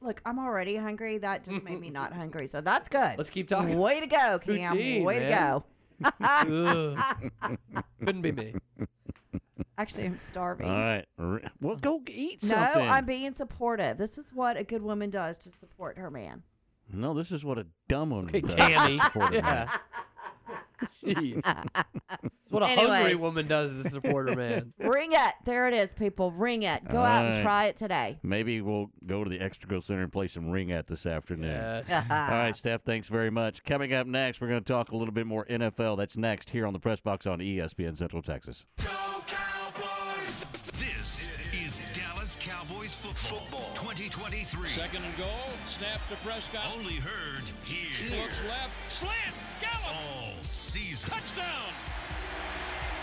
Look, 0.00 0.20
I'm 0.24 0.38
already 0.38 0.76
hungry. 0.76 1.18
That 1.18 1.42
just 1.42 1.64
made 1.64 1.80
me 1.80 1.90
not 1.90 2.12
hungry, 2.20 2.46
so 2.46 2.60
that's 2.60 2.88
good. 2.88 3.16
Let's 3.18 3.30
keep 3.30 3.48
talking. 3.48 3.76
Way 3.78 3.98
to 4.00 4.06
go, 4.06 4.38
Cam. 4.46 4.76
Poutine, 4.76 5.04
Way 5.04 5.18
man. 5.18 5.62
to 6.00 6.96
go. 7.40 7.56
Couldn't 8.04 8.22
be 8.22 8.30
me. 8.32 8.54
Actually, 9.78 10.06
I'm 10.06 10.18
starving. 10.18 10.68
All 10.68 10.74
right. 10.76 11.04
Well, 11.60 11.76
go 11.76 12.02
eat 12.08 12.42
No, 12.42 12.50
something. 12.50 12.88
I'm 12.88 13.06
being 13.06 13.34
supportive. 13.34 13.96
This 13.98 14.18
is 14.18 14.30
what 14.34 14.56
a 14.56 14.64
good 14.64 14.82
woman 14.82 15.10
does 15.10 15.38
to 15.38 15.50
support 15.50 15.98
her 15.98 16.10
man. 16.10 16.42
No, 16.92 17.14
this 17.14 17.32
is 17.32 17.44
what 17.44 17.58
a 17.58 17.66
dumb 17.88 18.10
woman 18.10 18.28
Okay, 18.28 18.40
does. 18.40 18.54
Tammy. 18.54 18.98
for 19.12 19.28
the 19.30 19.42
man. 19.42 19.68
Yeah. 19.76 19.76
Jeez. 21.04 21.42
That's 21.42 21.88
what 22.50 22.62
a 22.62 22.66
Anyways. 22.66 22.88
hungry 22.88 23.14
woman 23.16 23.46
does 23.48 23.82
to 23.82 23.90
support 23.90 24.28
her 24.28 24.36
man. 24.36 24.72
Ring 24.78 25.10
it. 25.12 25.34
There 25.44 25.68
it 25.68 25.74
is, 25.74 25.92
people. 25.92 26.30
Ring 26.32 26.62
it. 26.62 26.88
Go 26.88 26.98
All 26.98 27.04
out 27.04 27.24
right. 27.24 27.34
and 27.34 27.42
try 27.42 27.64
it 27.66 27.76
today. 27.76 28.18
Maybe 28.22 28.60
we'll 28.60 28.90
go 29.06 29.24
to 29.24 29.30
the 29.30 29.38
Extraco 29.38 29.82
Center 29.82 30.02
and 30.02 30.12
play 30.12 30.28
some 30.28 30.44
ringette 30.46 30.86
this 30.86 31.06
afternoon. 31.06 31.50
Yes. 31.50 31.90
All 32.10 32.16
right, 32.36 32.56
Steph, 32.56 32.82
thanks 32.84 33.08
very 33.08 33.30
much. 33.30 33.64
Coming 33.64 33.92
up 33.92 34.06
next, 34.06 34.40
we're 34.40 34.48
going 34.48 34.62
to 34.62 34.72
talk 34.72 34.90
a 34.92 34.96
little 34.96 35.14
bit 35.14 35.26
more 35.26 35.44
NFL. 35.46 35.96
That's 35.96 36.16
next 36.16 36.50
here 36.50 36.66
on 36.66 36.72
the 36.72 36.78
Press 36.78 37.00
Box 37.00 37.26
on 37.26 37.38
ESPN 37.40 37.96
Central 37.96 38.22
Texas. 38.22 38.66
This 40.78 41.30
is 41.52 41.80
Dallas 41.92 42.36
Cowboys 42.40 42.94
football 42.94 43.60
2023. 43.74 44.68
Second 44.68 45.04
and 45.04 45.16
goal. 45.16 45.26
Snap 45.66 46.00
to 46.08 46.16
Prescott. 46.26 46.62
Only 46.76 46.94
heard 46.94 47.42
here. 47.64 48.18
Looks 48.20 48.40
left. 48.44 48.70
Slant. 48.92 49.14
Gallup. 49.86 49.98
All 49.98 50.42
season. 50.42 51.10
Touchdown. 51.10 51.72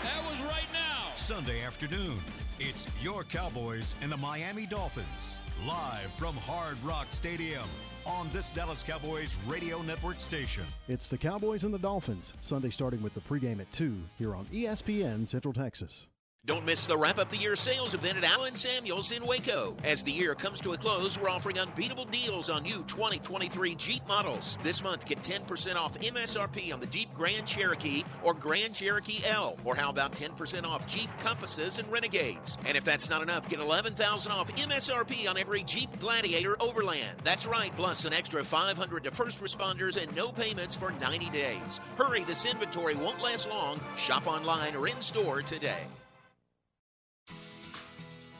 That 0.02 0.30
was 0.30 0.40
right 0.42 0.66
now. 0.72 1.14
Sunday 1.14 1.62
afternoon. 1.64 2.18
It's 2.58 2.86
your 3.02 3.24
Cowboys 3.24 3.96
and 4.02 4.12
the 4.12 4.16
Miami 4.16 4.66
Dolphins. 4.66 5.38
Live 5.66 6.12
from 6.12 6.36
Hard 6.36 6.82
Rock 6.82 7.06
Stadium 7.08 7.64
on 8.04 8.28
this 8.32 8.50
Dallas 8.50 8.82
Cowboys 8.82 9.38
radio 9.46 9.80
network 9.82 10.20
station. 10.20 10.64
It's 10.88 11.08
the 11.08 11.16
Cowboys 11.16 11.64
and 11.64 11.72
the 11.72 11.78
Dolphins, 11.78 12.34
Sunday 12.40 12.70
starting 12.70 13.02
with 13.02 13.14
the 13.14 13.20
pregame 13.20 13.60
at 13.60 13.70
2 13.72 13.96
here 14.18 14.34
on 14.34 14.44
ESPN 14.46 15.26
Central 15.26 15.54
Texas. 15.54 16.08
Don't 16.46 16.66
miss 16.66 16.84
the 16.84 16.98
wrap 16.98 17.16
up 17.16 17.30
the 17.30 17.38
year 17.38 17.56
sales 17.56 17.94
event 17.94 18.18
at 18.18 18.24
Allen 18.24 18.54
Samuels 18.54 19.12
in 19.12 19.24
Waco. 19.24 19.74
As 19.82 20.02
the 20.02 20.12
year 20.12 20.34
comes 20.34 20.60
to 20.60 20.74
a 20.74 20.76
close, 20.76 21.18
we're 21.18 21.30
offering 21.30 21.58
unbeatable 21.58 22.04
deals 22.04 22.50
on 22.50 22.64
new 22.64 22.84
2023 22.86 23.74
Jeep 23.76 24.06
models. 24.06 24.58
This 24.62 24.84
month, 24.84 25.06
get 25.06 25.22
10% 25.22 25.76
off 25.76 25.98
MSRP 26.00 26.70
on 26.70 26.80
the 26.80 26.86
Jeep 26.86 27.08
Grand 27.14 27.46
Cherokee 27.46 28.04
or 28.22 28.34
Grand 28.34 28.74
Cherokee 28.74 29.24
L. 29.24 29.56
Or 29.64 29.74
how 29.74 29.88
about 29.88 30.14
10% 30.14 30.64
off 30.64 30.86
Jeep 30.86 31.08
Compasses 31.20 31.78
and 31.78 31.90
Renegades? 31.90 32.58
And 32.66 32.76
if 32.76 32.84
that's 32.84 33.08
not 33.08 33.22
enough, 33.22 33.48
get 33.48 33.60
11000 33.60 34.30
off 34.30 34.54
MSRP 34.54 35.26
on 35.26 35.38
every 35.38 35.62
Jeep 35.62 35.98
Gladiator 35.98 36.60
Overland. 36.60 37.20
That's 37.24 37.46
right, 37.46 37.74
plus 37.74 38.04
an 38.04 38.12
extra 38.12 38.44
500 38.44 39.04
to 39.04 39.10
first 39.10 39.42
responders 39.42 39.96
and 39.96 40.14
no 40.14 40.30
payments 40.30 40.76
for 40.76 40.92
90 41.00 41.30
days. 41.30 41.80
Hurry, 41.96 42.22
this 42.24 42.44
inventory 42.44 42.96
won't 42.96 43.22
last 43.22 43.48
long. 43.48 43.80
Shop 43.96 44.26
online 44.26 44.76
or 44.76 44.88
in 44.88 45.00
store 45.00 45.40
today. 45.40 45.86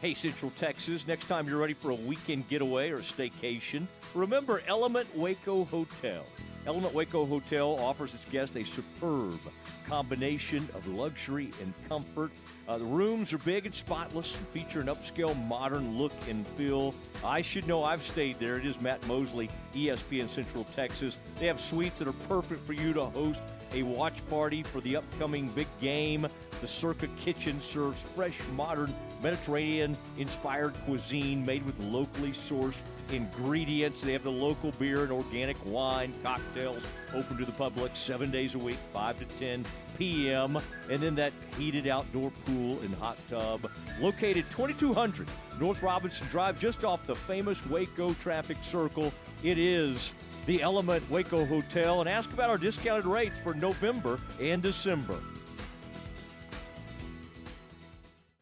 Hey, 0.05 0.13
Central 0.13 0.51
Texas, 0.51 1.07
next 1.07 1.29
time 1.29 1.49
you're 1.49 1.57
ready 1.57 1.73
for 1.73 1.89
a 1.89 1.95
weekend 1.95 2.47
getaway 2.51 2.91
or 2.91 2.99
staycation, 2.99 3.87
remember 4.13 4.63
Element 4.69 5.09
Waco 5.17 5.65
Hotel. 5.65 6.27
Element 6.67 6.93
Waco 6.93 7.25
Hotel 7.25 7.79
offers 7.79 8.13
its 8.13 8.27
guests 8.27 8.55
a 8.55 8.65
superb 8.65 9.41
combination 9.87 10.59
of 10.75 10.87
luxury 10.89 11.49
and 11.63 11.73
comfort. 11.89 12.33
Uh, 12.69 12.77
the 12.77 12.85
rooms 12.85 13.33
are 13.33 13.39
big 13.39 13.65
and 13.65 13.75
spotless 13.75 14.37
and 14.37 14.47
feature 14.49 14.81
an 14.81 14.89
upscale 14.89 15.35
modern 15.47 15.97
look 15.97 16.13
and 16.29 16.47
feel. 16.49 16.95
I 17.25 17.41
should 17.41 17.67
know 17.67 17.83
I've 17.83 18.03
stayed 18.03 18.39
there. 18.39 18.57
It 18.57 18.67
is 18.67 18.79
Matt 18.83 19.07
Mosley, 19.07 19.49
ESPN 19.73 20.29
Central 20.29 20.65
Texas. 20.65 21.19
They 21.39 21.47
have 21.47 21.59
suites 21.59 22.01
that 22.01 22.09
are 22.09 22.13
perfect 22.29 22.67
for 22.67 22.75
you 22.75 22.93
to 22.93 23.07
host 23.07 23.43
a 23.75 23.83
watch 23.83 24.27
party 24.31 24.63
for 24.63 24.81
the 24.81 24.97
upcoming 24.97 25.49
big 25.49 25.67
game. 25.81 26.27
The 26.61 26.69
Circa 26.69 27.09
Kitchen 27.19 27.61
serves 27.61 28.03
fresh, 28.15 28.39
modern 28.55 28.95
Mediterranean 29.23 29.97
inspired 30.17 30.75
cuisine 30.85 31.45
made 31.45 31.65
with 31.67 31.79
locally 31.81 32.31
sourced 32.31 32.77
ingredients. 33.13 34.01
They 34.01 34.13
have 34.13 34.23
the 34.23 34.31
local 34.31 34.71
beer 34.73 35.03
and 35.03 35.13
organic 35.13 35.57
wine, 35.67 36.13
cocktails 36.23 36.83
open 37.13 37.37
to 37.39 37.45
the 37.45 37.53
public 37.53 37.97
seven 37.97 38.31
days 38.31 38.55
a 38.55 38.59
week, 38.59 38.79
5 38.93 39.19
to 39.19 39.25
10 39.25 39.65
p.m. 39.99 40.59
And 40.91 41.01
then 41.01 41.15
that 41.17 41.33
heated 41.59 41.87
outdoor 41.87 42.31
pool 42.45 42.79
and 42.81 42.95
hot 42.97 43.19
tub. 43.29 43.71
Located 44.01 44.45
2200 44.51 45.29
North 45.61 45.83
Robinson 45.83 46.27
Drive, 46.29 46.59
just 46.59 46.85
off 46.85 47.07
the 47.07 47.15
famous 47.15 47.65
Waco 47.67 48.13
traffic 48.15 48.59
circle. 48.63 49.13
It 49.43 49.59
is 49.59 50.13
the 50.47 50.63
Element 50.63 51.09
Waco 51.11 51.45
Hotel. 51.45 52.01
And 52.01 52.09
ask 52.09 52.33
about 52.33 52.51
our 52.51 52.59
discounted 52.59 53.07
rates 53.07 53.39
for 53.41 53.55
November 53.55 54.19
and 54.41 54.63
December. 54.63 55.19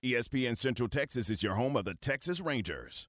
ESPN 0.04 0.56
Central 0.56 0.88
Texas 0.88 1.30
is 1.30 1.42
your 1.42 1.54
home 1.54 1.76
of 1.76 1.84
the 1.84 1.94
Texas 1.94 2.40
Rangers. 2.40 3.08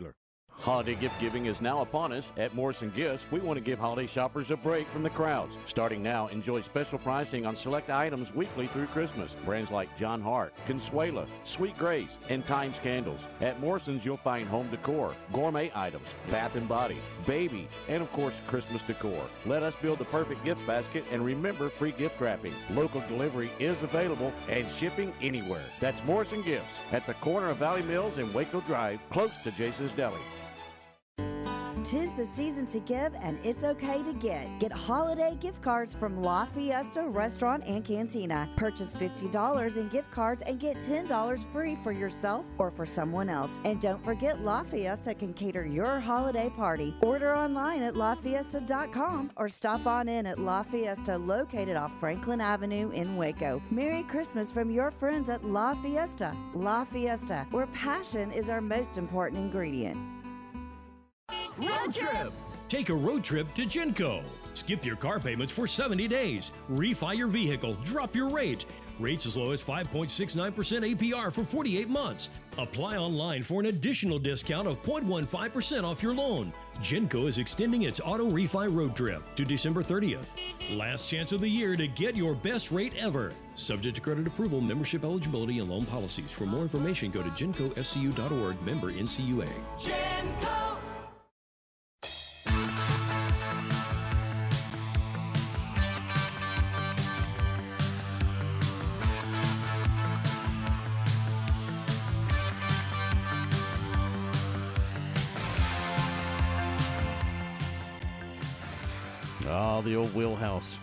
Holiday 0.61 0.93
gift 0.93 1.19
giving 1.19 1.47
is 1.47 1.59
now 1.59 1.81
upon 1.81 2.11
us. 2.11 2.31
At 2.37 2.53
Morrison 2.53 2.91
Gifts, 2.95 3.25
we 3.31 3.39
want 3.39 3.57
to 3.57 3.63
give 3.63 3.79
holiday 3.79 4.05
shoppers 4.05 4.51
a 4.51 4.57
break 4.57 4.87
from 4.87 5.01
the 5.01 5.09
crowds. 5.09 5.57
Starting 5.65 6.03
now, 6.03 6.27
enjoy 6.27 6.61
special 6.61 6.99
pricing 6.99 7.47
on 7.47 7.55
select 7.55 7.89
items 7.89 8.31
weekly 8.35 8.67
through 8.67 8.85
Christmas. 8.87 9.33
Brands 9.43 9.71
like 9.71 9.97
John 9.97 10.21
Hart, 10.21 10.53
Consuela, 10.67 11.25
Sweet 11.45 11.75
Grace, 11.79 12.19
and 12.29 12.45
Thymes 12.45 12.77
Candles. 12.77 13.21
At 13.41 13.59
Morrison's, 13.59 14.05
you'll 14.05 14.17
find 14.17 14.47
home 14.47 14.69
decor, 14.69 15.15
gourmet 15.33 15.71
items, 15.73 16.07
bath 16.29 16.55
and 16.55 16.69
body, 16.69 16.97
baby, 17.25 17.67
and 17.89 18.03
of 18.03 18.11
course, 18.13 18.35
Christmas 18.45 18.83
decor. 18.83 19.25
Let 19.47 19.63
us 19.63 19.75
build 19.75 19.97
the 19.97 20.05
perfect 20.05 20.45
gift 20.45 20.65
basket 20.67 21.03
and 21.11 21.25
remember 21.25 21.69
free 21.69 21.91
gift 21.91 22.21
wrapping. 22.21 22.53
Local 22.69 23.01
delivery 23.07 23.49
is 23.57 23.81
available 23.81 24.31
and 24.47 24.69
shipping 24.71 25.11
anywhere. 25.23 25.65
That's 25.79 26.03
Morrison 26.03 26.43
Gifts 26.43 26.75
at 26.91 27.07
the 27.07 27.15
corner 27.15 27.49
of 27.49 27.57
Valley 27.57 27.81
Mills 27.81 28.19
and 28.19 28.31
Waco 28.31 28.61
Drive, 28.61 28.99
close 29.09 29.35
to 29.37 29.51
Jason's 29.51 29.93
Deli. 29.93 30.19
Tis 31.83 32.13
the 32.15 32.25
season 32.25 32.65
to 32.67 32.79
give, 32.79 33.13
and 33.21 33.39
it's 33.43 33.63
okay 33.63 34.03
to 34.03 34.13
get. 34.13 34.47
Get 34.59 34.71
holiday 34.71 35.35
gift 35.41 35.61
cards 35.61 35.93
from 35.93 36.21
La 36.21 36.45
Fiesta 36.45 37.03
Restaurant 37.03 37.63
and 37.65 37.83
Cantina. 37.83 38.47
Purchase 38.55 38.93
$50 38.93 39.77
in 39.77 39.89
gift 39.89 40.11
cards 40.11 40.43
and 40.43 40.59
get 40.59 40.77
$10 40.77 41.51
free 41.51 41.77
for 41.83 41.91
yourself 41.91 42.45
or 42.57 42.69
for 42.69 42.85
someone 42.85 43.29
else. 43.29 43.59
And 43.65 43.81
don't 43.81 44.03
forget, 44.03 44.41
La 44.41 44.63
Fiesta 44.63 45.13
can 45.13 45.33
cater 45.33 45.65
your 45.65 45.99
holiday 45.99 46.49
party. 46.55 46.95
Order 47.01 47.35
online 47.35 47.81
at 47.81 47.95
lafiesta.com 47.95 49.31
or 49.35 49.49
stop 49.49 49.85
on 49.87 50.07
in 50.07 50.25
at 50.25 50.39
La 50.39 50.63
Fiesta, 50.63 51.17
located 51.17 51.75
off 51.75 51.99
Franklin 51.99 52.41
Avenue 52.41 52.91
in 52.91 53.17
Waco. 53.17 53.61
Merry 53.71 54.03
Christmas 54.03 54.51
from 54.51 54.69
your 54.71 54.91
friends 54.91 55.29
at 55.29 55.43
La 55.43 55.73
Fiesta. 55.73 56.35
La 56.53 56.83
Fiesta, 56.83 57.47
where 57.51 57.67
passion 57.67 58.31
is 58.31 58.49
our 58.49 58.61
most 58.61 58.97
important 58.97 59.41
ingredient. 59.41 59.97
Road 61.57 61.93
trip! 61.93 62.33
Take 62.69 62.89
a 62.89 62.95
road 62.95 63.23
trip 63.23 63.53
to 63.55 63.63
Genco. 63.63 64.23
Skip 64.53 64.85
your 64.85 64.95
car 64.95 65.19
payments 65.19 65.51
for 65.51 65.67
70 65.67 66.07
days. 66.07 66.53
Refi 66.71 67.17
your 67.17 67.27
vehicle. 67.27 67.75
Drop 67.83 68.15
your 68.15 68.29
rate. 68.29 68.65
Rates 68.99 69.25
as 69.25 69.35
low 69.35 69.51
as 69.51 69.61
5.69% 69.61 70.95
APR 70.95 71.33
for 71.33 71.43
48 71.43 71.89
months. 71.89 72.29
Apply 72.57 72.97
online 72.97 73.43
for 73.43 73.59
an 73.59 73.67
additional 73.67 74.19
discount 74.19 74.67
of 74.67 74.81
0.15% 74.83 75.83
off 75.83 76.03
your 76.03 76.13
loan. 76.13 76.53
Genco 76.77 77.27
is 77.27 77.39
extending 77.39 77.83
its 77.83 77.99
auto 77.99 78.29
refi 78.29 78.73
road 78.73 78.95
trip 78.95 79.23
to 79.35 79.43
December 79.43 79.83
30th. 79.83 80.25
Last 80.73 81.09
chance 81.09 81.31
of 81.31 81.41
the 81.41 81.49
year 81.49 81.75
to 81.75 81.87
get 81.87 82.15
your 82.15 82.35
best 82.35 82.71
rate 82.71 82.93
ever. 82.97 83.33
Subject 83.55 83.95
to 83.95 84.01
credit 84.01 84.27
approval, 84.27 84.61
membership 84.61 85.03
eligibility, 85.03 85.59
and 85.59 85.69
loan 85.69 85.85
policies. 85.85 86.31
For 86.31 86.45
more 86.45 86.61
information, 86.61 87.11
go 87.11 87.21
to 87.21 87.29
gencoscu.org, 87.31 88.61
member 88.63 88.91
NCUA. 88.91 89.49
Genco. 89.77 90.77
Oh, 109.51 109.81
the 109.81 109.95
old 109.95 110.13
wheelhouse. 110.15 110.75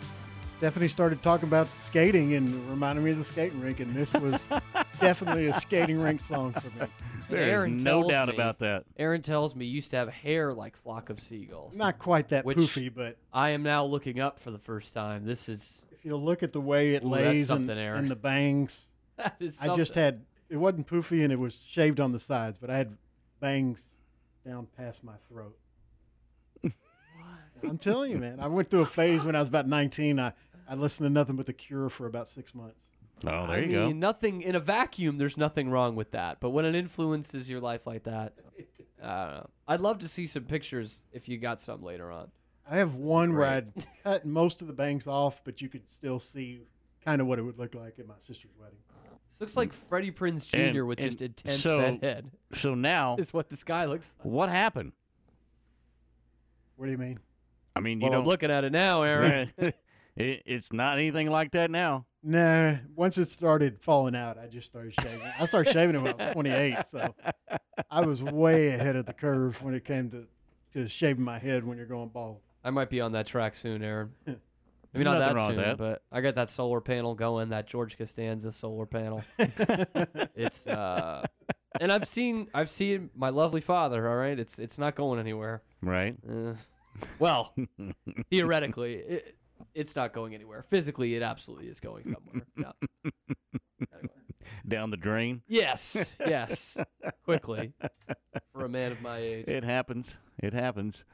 Stephanie 0.45 0.89
started 0.89 1.23
talking 1.23 1.49
about 1.49 1.69
skating 1.69 2.35
and 2.35 2.69
reminded 2.69 3.05
me 3.05 3.13
of 3.13 3.19
the 3.19 3.25
skating 3.25 3.61
rink, 3.61 3.81
and 3.81 3.95
this 3.95 4.13
was 4.13 4.49
definitely 5.01 5.47
a 5.47 5.53
skating 5.55 6.01
rink 6.01 6.21
song 6.21 6.53
for 6.53 6.69
me. 6.81 6.89
Aaron 7.31 7.77
no 7.77 8.09
doubt 8.09 8.29
me- 8.29 8.35
about 8.35 8.59
that. 8.59 8.85
Aaron 8.97 9.23
tells 9.23 9.55
me 9.55 9.67
you 9.67 9.73
used 9.77 9.91
to 9.91 9.97
have 9.97 10.09
hair 10.09 10.53
like 10.53 10.77
flock 10.77 11.11
of 11.11 11.21
seagulls. 11.21 11.77
Not 11.77 11.99
quite 11.99 12.31
that 12.31 12.45
which 12.45 12.59
poofy, 12.59 12.93
but 12.93 13.19
I 13.33 13.51
am 13.51 13.63
now 13.63 13.85
looking 13.85 14.19
up 14.19 14.39
for 14.39 14.51
the 14.51 14.59
first 14.59 14.95
time. 14.95 15.25
This 15.25 15.49
is 15.49 15.81
if 15.93 16.05
you 16.05 16.17
look 16.17 16.43
at 16.43 16.53
the 16.53 16.61
way 16.61 16.95
it 16.95 17.05
Ooh, 17.05 17.09
lays 17.09 17.51
and, 17.51 17.69
Aaron. 17.71 17.99
and 18.01 18.11
the 18.11 18.17
bangs, 18.17 18.91
That 19.17 19.37
is 19.41 19.61
I 19.61 19.75
just 19.77 19.95
had 19.95 20.25
it 20.49 20.57
wasn't 20.57 20.87
poofy 20.87 21.23
and 21.23 21.33
it 21.33 21.39
was 21.39 21.55
shaved 21.61 22.01
on 22.01 22.13
the 22.13 22.21
sides, 22.21 22.57
but 22.59 22.71
I 22.71 22.77
had 22.79 22.97
bangs 23.41 23.93
down 24.47 24.67
past 24.77 25.05
my 25.05 25.15
throat. 25.29 25.58
I'm 27.63 27.79
telling 27.79 28.11
you, 28.11 28.19
man. 28.19 28.39
I 28.41 28.47
went 28.49 28.71
through 28.71 28.83
a 28.83 28.87
phase 28.87 29.25
when 29.25 29.35
I 29.37 29.41
was 29.41 29.49
about 29.49 29.67
19. 29.67 30.19
I, 30.19 30.33
I 30.69 30.75
listened 30.75 31.07
to 31.07 31.13
nothing 31.13 31.37
but 31.37 31.47
The 31.47 31.53
Cure 31.53 31.89
for 31.91 32.07
about 32.07 32.29
six 32.29 32.55
months. 32.55 32.77
Oh, 33.25 33.47
there 33.47 33.57
I 33.57 33.59
you 33.61 33.73
go. 33.73 33.91
Nothing 33.91 34.43
in 34.43 34.55
a 34.55 34.61
vacuum. 34.61 35.19
There's 35.19 35.37
nothing 35.37 35.71
wrong 35.71 35.97
with 35.97 36.13
that. 36.13 36.39
But 36.41 36.51
when 36.51 36.65
it 36.65 36.75
influences 36.75 37.51
your 37.51 37.61
life 37.61 37.87
like 37.87 38.05
that, 38.05 38.35
I 39.03 39.25
don't 39.25 39.35
know. 39.35 39.51
I'd 39.67 39.81
love 39.81 39.99
to 39.99 40.09
see 40.09 40.27
some 40.27 40.45
pictures 40.45 41.05
if 41.13 41.29
you 41.29 41.37
got 41.39 41.61
some 41.61 41.83
later 41.83 42.13
on. 42.13 42.31
I 42.71 42.77
have 42.77 42.95
one 42.95 43.35
where 43.35 43.47
I'd 43.47 43.73
cut 44.05 44.25
most 44.25 44.61
of 44.61 44.67
the 44.69 44.73
bangs 44.75 45.07
off, 45.09 45.43
but 45.43 45.61
you 45.61 45.69
could 45.69 45.89
still 45.89 46.19
see 46.21 46.61
kind 47.05 47.21
of 47.21 47.27
what 47.27 47.39
it 47.39 47.43
would 47.43 47.59
look 47.59 47.75
like 47.75 47.99
at 47.99 48.07
my 48.07 48.15
sister's 48.21 48.51
wedding. 48.61 48.79
This 49.31 49.41
looks 49.41 49.57
like 49.57 49.73
Freddie 49.73 50.11
Prinze 50.13 50.49
Jr. 50.49 50.59
And- 50.81 50.87
with 50.87 50.99
just 50.99 51.21
and 51.21 51.31
intense 51.31 51.63
so- 51.63 51.79
bed 51.81 51.99
head. 52.03 52.31
So 52.55 52.75
now, 52.75 53.17
Is 53.19 53.33
what 53.33 53.49
this 53.49 53.65
guy 53.65 53.87
looks 53.87 54.15
like. 54.19 54.27
what 54.27 54.49
happened? 54.49 54.93
What 56.77 56.87
do 56.87 56.93
you 56.93 56.99
mean? 56.99 57.19
I 57.79 57.81
mean, 57.81 58.01
you 58.01 58.11
Well, 58.11 58.19
don't 58.19 58.27
looking 58.27 58.51
at 58.51 58.65
it 58.65 58.73
now, 58.73 59.03
Aaron. 59.03 59.53
it, 59.59 59.75
it's 60.17 60.73
not 60.73 60.99
anything 60.99 61.31
like 61.31 61.53
that 61.53 61.71
now. 61.71 62.07
Nah, 62.25 62.75
once 62.97 63.19
it 63.19 63.31
started 63.31 63.81
falling 63.81 64.17
out, 64.17 64.37
I 64.37 64.49
just 64.49 64.67
started 64.67 64.93
shaving. 65.01 65.21
I 65.39 65.47
started 65.47 65.73
shaving 65.73 65.95
it 65.95 66.03
when 66.03 66.21
I 66.21 66.25
was 66.25 66.33
28, 66.35 66.87
so 66.87 67.15
I 67.89 68.01
was 68.01 68.21
way 68.21 68.69
ahead 68.69 68.97
of 68.97 69.07
the 69.07 69.13
curve 69.13 69.63
when 69.63 69.75
it 69.75 69.85
came 69.85 70.11
to, 70.11 70.27
to 70.73 70.89
shaving 70.89 71.25
my 71.25 71.39
head 71.39 71.65
when 71.65 71.77
you're 71.77 71.87
going 71.87 72.09
bald. 72.09 72.41
I 72.65 72.71
might 72.71 72.91
be 72.91 73.01
on 73.01 73.13
that 73.13 73.27
track 73.27 73.55
soon, 73.55 73.85
Aaron. 73.85 74.11
Maybe 74.93 75.05
not 75.05 75.19
that 75.21 75.39
soon, 75.39 75.57
that. 75.57 75.79
but 75.79 76.03
I 76.11 76.21
got 76.21 76.35
that 76.35 76.49
solar 76.49 76.81
panel 76.81 77.15
going, 77.15 77.51
that 77.51 77.69
George 77.69 77.97
Costanza 77.97 78.51
solar 78.51 78.87
panel. 78.87 79.23
it's 79.39 80.67
uh 80.67 81.25
and 81.81 81.93
I've 81.93 82.09
seen 82.09 82.49
I've 82.53 82.71
seen 82.71 83.11
my 83.15 83.29
lovely 83.29 83.61
father, 83.61 84.09
all 84.09 84.17
right? 84.17 84.37
It's 84.37 84.59
it's 84.59 84.79
not 84.79 84.97
going 84.97 85.21
anywhere. 85.21 85.63
Right. 85.81 86.17
Uh, 86.29 86.55
well, 87.19 87.55
theoretically, 88.31 88.95
it, 88.95 89.37
it's 89.75 89.97
not 89.97 90.13
going 90.13 90.35
anywhere. 90.35 90.63
Physically, 90.63 91.15
it 91.15 91.23
absolutely 91.23 91.69
is 91.69 91.81
going 91.81 92.05
somewhere. 92.05 92.47
Yeah. 92.57 92.73
Down 94.67 94.91
the 94.91 94.97
drain. 94.97 95.43
Yes, 95.47 96.11
yes. 96.21 96.77
Quickly. 97.25 97.73
For 98.53 98.65
a 98.65 98.69
man 98.69 98.93
of 98.93 99.03
my 99.03 99.19
age. 99.19 99.45
It 99.47 99.65
happens. 99.65 100.19
It 100.39 100.53
happens. 100.53 101.05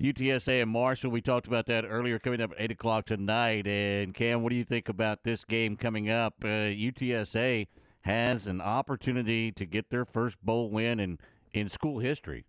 UTSA 0.00 0.62
and 0.62 0.70
Marshall, 0.70 1.10
we 1.10 1.20
talked 1.20 1.46
about 1.46 1.66
that 1.66 1.84
earlier, 1.84 2.18
coming 2.18 2.40
up 2.40 2.52
at 2.52 2.60
8 2.60 2.70
o'clock 2.72 3.06
tonight. 3.06 3.66
And 3.66 4.14
Cam, 4.14 4.42
what 4.42 4.50
do 4.50 4.56
you 4.56 4.64
think 4.64 4.88
about 4.88 5.22
this 5.22 5.44
game 5.44 5.76
coming 5.76 6.10
up? 6.10 6.34
Uh, 6.42 6.74
UTSA 6.74 7.68
has 8.00 8.46
an 8.46 8.60
opportunity 8.60 9.52
to 9.52 9.64
get 9.64 9.90
their 9.90 10.04
first 10.04 10.42
bowl 10.44 10.70
win 10.70 10.98
in, 10.98 11.18
in 11.52 11.68
school 11.68 12.00
history. 12.00 12.44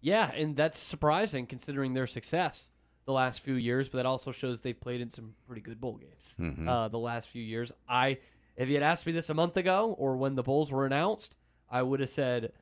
Yeah, 0.00 0.30
and 0.32 0.56
that's 0.56 0.78
surprising 0.78 1.46
considering 1.46 1.94
their 1.94 2.06
success 2.06 2.70
the 3.04 3.12
last 3.12 3.40
few 3.40 3.54
years, 3.54 3.88
but 3.88 3.98
that 3.98 4.06
also 4.06 4.32
shows 4.32 4.60
they've 4.60 4.78
played 4.80 5.00
in 5.00 5.10
some 5.10 5.34
pretty 5.46 5.62
good 5.62 5.80
bowl 5.80 5.96
games 5.96 6.34
Mhm. 6.38 6.68
uh, 6.68 6.88
the 6.88 6.98
last 6.98 7.28
few 7.28 7.42
years. 7.42 7.72
I, 7.88 8.18
if 8.56 8.68
you 8.68 8.74
had 8.74 8.82
asked 8.82 9.06
me 9.06 9.12
this 9.12 9.28
a 9.30 9.34
month 9.34 9.56
ago 9.56 9.94
or 9.98 10.16
when 10.16 10.34
the 10.36 10.42
bowls 10.42 10.70
were 10.70 10.86
announced, 10.86 11.34
I 11.68 11.82
would 11.82 12.00
have 12.00 12.08
said, 12.08 12.52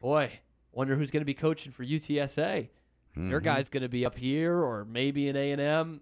"Boy, 0.00 0.40
wonder 0.72 0.96
who's 0.96 1.10
going 1.10 1.20
to 1.22 1.26
be 1.26 1.34
coaching 1.34 1.72
for 1.72 1.82
UTSA. 1.84 2.70
Their 3.14 3.40
Mhm. 3.40 3.44
guy's 3.44 3.68
going 3.70 3.82
to 3.82 3.88
be 3.88 4.04
up 4.04 4.16
here 4.16 4.58
or 4.62 4.84
maybe 4.84 5.28
in 5.28 5.36
A 5.36 5.50
and 5.50 5.60
M. 5.60 6.00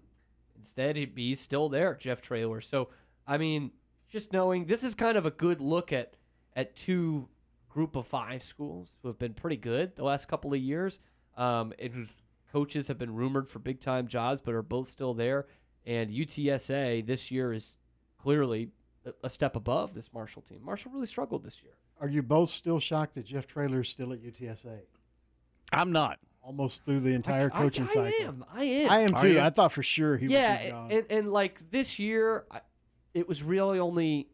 Instead, 0.57 0.95
he- 0.97 1.11
he's 1.15 1.39
still 1.39 1.69
there, 1.69 1.95
Jeff 1.95 2.21
Traylor. 2.21 2.59
So, 2.61 2.89
I 3.25 3.37
mean, 3.37 3.71
just 4.09 4.33
knowing 4.33 4.65
this 4.65 4.83
is 4.83 4.93
kind 4.95 5.17
of 5.17 5.25
a 5.25 5.31
good 5.31 5.61
look 5.61 5.91
at 5.93 6.15
at 6.57 6.75
two 6.75 7.27
group 7.75 7.97
of 7.97 8.07
five 8.07 8.41
schools 8.41 8.95
who 9.01 9.09
have 9.09 9.19
been 9.19 9.33
pretty 9.33 9.57
good 9.57 9.97
the 9.97 10.03
last 10.03 10.29
couple 10.29 10.53
of 10.53 10.59
years, 10.61 10.97
um, 11.35 11.73
and 11.77 11.93
whose 11.93 12.09
coaches 12.49 12.87
have 12.87 12.97
been 12.97 13.13
rumored 13.13 13.49
for 13.49 13.59
big 13.59 13.81
time 13.81 14.07
jobs, 14.07 14.39
but 14.39 14.53
are 14.53 14.61
both 14.61 14.87
still 14.87 15.13
there. 15.13 15.45
And 15.85 16.09
UTSA 16.09 17.05
this 17.05 17.29
year 17.31 17.51
is 17.51 17.75
clearly 18.17 18.69
a, 19.05 19.11
a 19.25 19.29
step 19.29 19.57
above 19.57 19.93
this 19.93 20.13
Marshall 20.13 20.41
team. 20.41 20.61
Marshall 20.63 20.89
really 20.93 21.05
struggled 21.05 21.43
this 21.43 21.61
year. 21.61 21.73
Are 21.99 22.07
you 22.07 22.23
both 22.23 22.49
still 22.49 22.79
shocked 22.79 23.15
that 23.15 23.25
Jeff 23.25 23.45
Traylor 23.45 23.81
is 23.81 23.89
still 23.89 24.13
at 24.13 24.23
UTSA? 24.23 24.79
I'm 25.73 25.91
not. 25.91 26.17
Almost 26.41 26.85
through 26.85 27.01
the 27.01 27.13
entire 27.13 27.51
I- 27.53 27.61
coaching 27.61 27.85
I 27.85 27.87
cycle. 27.87 28.11
am. 28.21 28.45
I 28.53 28.63
am. 28.63 28.89
I 28.89 28.99
am 29.01 29.13
too. 29.15 29.31
you? 29.33 29.41
I 29.41 29.49
thought 29.49 29.73
for 29.73 29.83
sure 29.83 30.15
he 30.15 30.27
yeah, 30.27 30.51
was 30.53 30.61
just 30.61 30.71
gone. 30.71 30.91
and, 30.91 31.05
and 31.09 31.31
like 31.33 31.71
this 31.71 31.99
year, 31.99 32.45
it 33.13 33.27
was 33.27 33.43
really 33.43 33.79
only, 33.79 34.29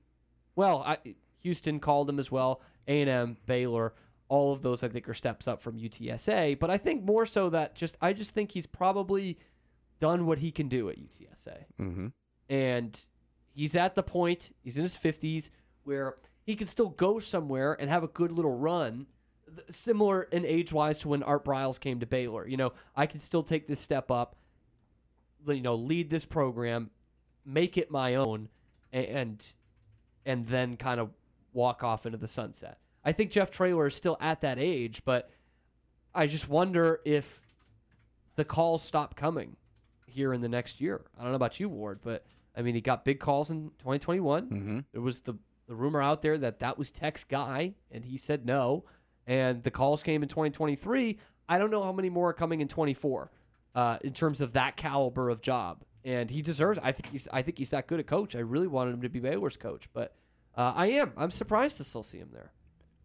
well, 0.56 0.84
I, 0.86 0.98
Houston 1.40 1.80
called 1.80 2.08
him 2.08 2.20
as 2.20 2.32
well. 2.32 2.62
A 2.88 3.02
and 3.02 3.10
M, 3.10 3.38
Baylor, 3.46 3.94
all 4.28 4.52
of 4.54 4.62
those 4.62 4.84
I 4.84 4.88
think 4.88 5.08
are 5.10 5.14
steps 5.14 5.48
up 5.48 5.62
from 5.62 5.78
UTSA. 5.78 6.58
But 6.60 6.70
I 6.70 6.78
think 6.78 7.04
more 7.04 7.26
so 7.26 7.50
that 7.50 7.76
just 7.76 7.98
I 8.02 8.14
just 8.14 8.32
think 8.34 8.52
he's 8.52 8.66
probably 8.68 9.38
done 10.00 10.26
what 10.26 10.40
he 10.40 10.52
can 10.52 10.68
do 10.68 10.90
at 10.90 10.98
UTSA, 10.98 11.66
Mm-hmm. 11.80 12.08
and 12.50 13.00
he's 13.54 13.76
at 13.76 13.96
the 13.96 14.04
point 14.04 14.52
he's 14.64 14.78
in 14.78 14.84
his 14.84 14.96
fifties 14.96 15.52
where 15.84 16.16
he 16.44 16.56
can 16.56 16.68
still 16.68 16.90
go 16.90 17.20
somewhere 17.20 17.76
and 17.80 17.90
have 17.90 18.04
a 18.04 18.08
good 18.08 18.32
little 18.32 18.58
run 18.58 19.06
similar 19.70 20.24
in 20.24 20.46
age 20.46 20.72
wise 20.72 21.00
to 21.00 21.10
when 21.10 21.22
Art 21.24 21.44
Briles 21.46 21.80
came 21.80 22.00
to 22.00 22.06
Baylor. 22.06 22.48
You 22.48 22.58
know, 22.58 22.74
I 22.96 23.06
can 23.06 23.20
still 23.20 23.44
take 23.44 23.68
this 23.68 23.80
step 23.80 24.10
up, 24.10 24.38
you 25.46 25.62
know, 25.62 25.76
lead 25.76 26.10
this 26.10 26.26
program, 26.26 26.90
make 27.46 27.78
it 27.78 27.92
my 27.92 28.16
own, 28.16 28.50
and 28.94 29.46
and 30.26 30.46
then 30.48 30.78
kind 30.78 31.00
of 31.00 31.10
walk 31.54 31.84
off 31.84 32.06
into 32.06 32.18
the 32.18 32.28
sunset. 32.28 32.78
I 33.04 33.12
think 33.12 33.32
Jeff 33.32 33.52
Traylor 33.52 33.88
is 33.88 33.96
still 33.96 34.18
at 34.20 34.42
that 34.42 34.60
age, 34.60 35.04
but 35.06 35.30
I 36.14 36.28
just 36.28 36.50
wonder 36.50 37.00
if 37.06 37.42
the 38.36 38.46
calls 38.46 38.84
stop 38.84 39.16
coming 39.16 39.58
here 40.06 40.34
in 40.34 40.42
the 40.42 40.50
next 40.50 40.82
year. 40.82 41.06
I 41.18 41.24
don't 41.24 41.32
know 41.32 41.38
about 41.38 41.60
you, 41.60 41.70
Ward, 41.70 42.00
but 42.04 42.26
I 42.56 42.62
mean, 42.62 42.76
he 42.76 42.82
got 42.82 43.06
big 43.06 43.20
calls 43.20 43.50
in 43.50 43.72
2021. 43.80 44.46
Mm-hmm. 44.46 44.80
There 44.92 45.02
was 45.02 45.22
the 45.22 45.36
the 45.68 45.76
rumor 45.76 46.02
out 46.02 46.22
there 46.22 46.38
that 46.38 46.60
that 46.60 46.78
was 46.78 46.92
Tech's 46.92 47.24
guy, 47.24 47.76
and 47.90 48.04
he 48.04 48.18
said 48.18 48.46
no. 48.46 48.84
And 49.26 49.64
the 49.64 49.72
calls 49.72 50.04
came 50.04 50.22
in 50.22 50.28
2023. 50.28 51.18
I 51.48 51.58
don't 51.58 51.72
know 51.72 51.82
how 51.82 51.94
many 51.94 52.10
more 52.10 52.30
are 52.30 52.34
coming 52.34 52.60
in 52.60 52.68
24 52.68 53.32
uh, 53.76 53.98
in 54.04 54.12
terms 54.12 54.42
of 54.42 54.54
that 54.54 54.76
caliber 54.76 55.30
of 55.30 55.42
job. 55.42 55.84
And 56.04 56.30
he 56.30 56.42
deserves. 56.42 56.80
I 56.82 56.92
think 56.92 57.10
he's. 57.12 57.28
I 57.32 57.42
think 57.42 57.58
he's 57.58 57.70
that 57.70 57.88
good 57.88 58.00
a 58.00 58.04
coach. 58.04 58.36
I 58.36 58.40
really 58.40 58.68
wanted 58.68 58.96
him 58.96 59.02
to 59.04 59.10
be 59.10 59.20
Baylor's 59.20 59.56
coach, 59.56 59.88
but 59.94 60.16
uh, 60.56 60.74
I 60.76 60.88
am. 60.88 61.14
I'm 61.18 61.32
surprised 61.32 61.78
to 61.78 61.84
still 61.84 62.04
see 62.04 62.18
him 62.18 62.30
there. 62.34 62.52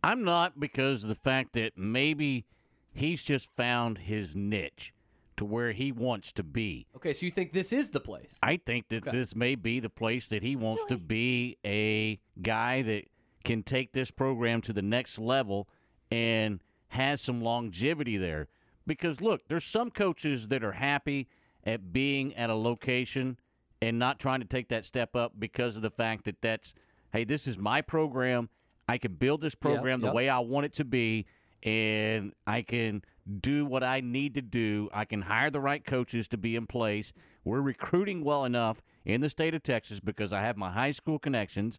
I'm 0.03 0.25
not 0.25 0.59
because 0.61 1.03
of 1.03 1.09
the 1.09 1.15
fact 1.15 1.53
that 1.55 1.77
maybe 1.77 2.45
he's 2.93 3.23
just 3.23 3.49
found 3.57 3.99
his 3.99 4.35
niche 4.37 4.93
to 5.37 5.45
where 5.45 5.73
he 5.73 5.93
wants 5.93 6.33
to 6.33 6.43
be. 6.43 6.87
Okay, 6.97 7.13
so 7.13 7.27
you 7.27 7.33
think 7.33 7.53
this 7.53 7.73
is 7.73 7.91
the 7.91 8.01
place? 8.01 8.35
I 8.43 8.57
think 8.57 8.89
that 8.89 9.07
Okay. 9.07 9.17
this 9.19 9.37
may 9.37 9.55
be 9.55 9.81
the 9.81 9.91
place 9.91 10.29
that 10.29 10.43
he 10.43 10.57
wants 10.57 10.85
to 10.89 10.97
be 10.97 11.59
a 11.65 12.19
guy 12.41 12.83
that 12.83 13.05
can 13.45 13.63
take 13.63 13.93
this 13.93 14.11
program 14.11 14.63
to 14.63 14.73
the 14.73 14.83
next 14.83 15.19
level 15.19 15.69
and 16.11 16.61
has 16.89 17.21
some 17.21 17.41
longevity 17.43 18.17
there. 18.17 18.49
Because 18.87 19.21
look, 19.21 19.43
there's 19.49 19.65
some 19.65 19.91
coaches 19.91 20.49
that 20.49 20.65
are 20.65 20.73
happy 20.73 21.29
at 21.65 21.93
being 21.93 22.35
at 22.35 22.49
a 22.49 22.55
location 22.55 23.39
and 23.83 23.99
not 23.99 24.19
trying 24.19 24.41
to 24.41 24.47
take 24.47 24.69
that 24.69 24.85
step 24.85 25.15
up 25.15 25.33
because 25.39 25.77
of 25.77 25.83
the 25.83 25.91
fact 25.91 26.25
that 26.25 26.41
that's 26.41 26.73
hey, 27.17 27.25
this 27.25 27.47
is 27.47 27.57
my 27.57 27.81
program. 27.81 28.51
I 28.89 28.99
can 28.99 29.15
build 29.15 29.41
this 29.41 29.55
program 29.55 30.01
the 30.01 30.09
yep. 30.09 30.15
way 30.15 30.29
I 30.29 30.39
want 30.41 30.67
it 30.67 30.75
to 30.75 30.85
be 30.85 31.27
and 31.63 32.33
I 32.47 32.61
can 32.63 33.03
do 33.41 33.65
what 33.65 33.83
I 33.83 34.01
need 34.01 34.35
to 34.35 34.43
do. 34.43 34.91
I 34.93 35.07
can 35.07 35.23
hire 35.23 35.51
the 35.51 35.61
right 35.61 35.85
coaches 35.85 36.29
to 36.29 36.37
be 36.37 36.55
in 36.55 36.67
place. 36.67 37.13
We're 37.43 37.63
recruiting 37.63 38.23
well 38.23 38.45
enough 38.45 38.83
in 39.05 39.23
the 39.23 39.31
state 39.31 39.55
of 39.55 39.63
Texas 39.63 39.99
because 39.99 40.33
I 40.33 40.43
have 40.43 40.57
my 40.57 40.71
high 40.71 40.93
school 40.93 41.19
connections. 41.19 41.79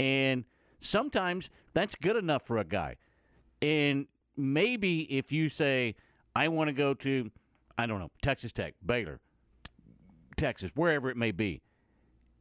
And 0.00 0.44
sometimes 0.80 1.50
that's 1.74 1.94
good 1.94 2.16
enough 2.16 2.46
for 2.46 2.56
a 2.56 2.64
guy. 2.64 2.96
And 3.60 4.06
maybe 4.36 5.02
if 5.14 5.30
you 5.30 5.50
say, 5.50 5.94
I 6.34 6.48
want 6.48 6.68
to 6.68 6.72
go 6.72 6.94
to, 6.94 7.30
I 7.76 7.86
don't 7.86 7.98
know, 7.98 8.10
Texas 8.22 8.50
Tech, 8.50 8.74
Baylor, 8.84 9.20
Texas, 10.36 10.70
wherever 10.74 11.10
it 11.10 11.18
may 11.18 11.32
be, 11.32 11.60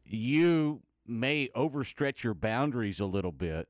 you 0.06 0.82
may 1.10 1.50
overstretch 1.56 2.24
your 2.24 2.34
boundaries 2.34 3.00
a 3.00 3.06
little 3.06 3.32
bit. 3.32 3.68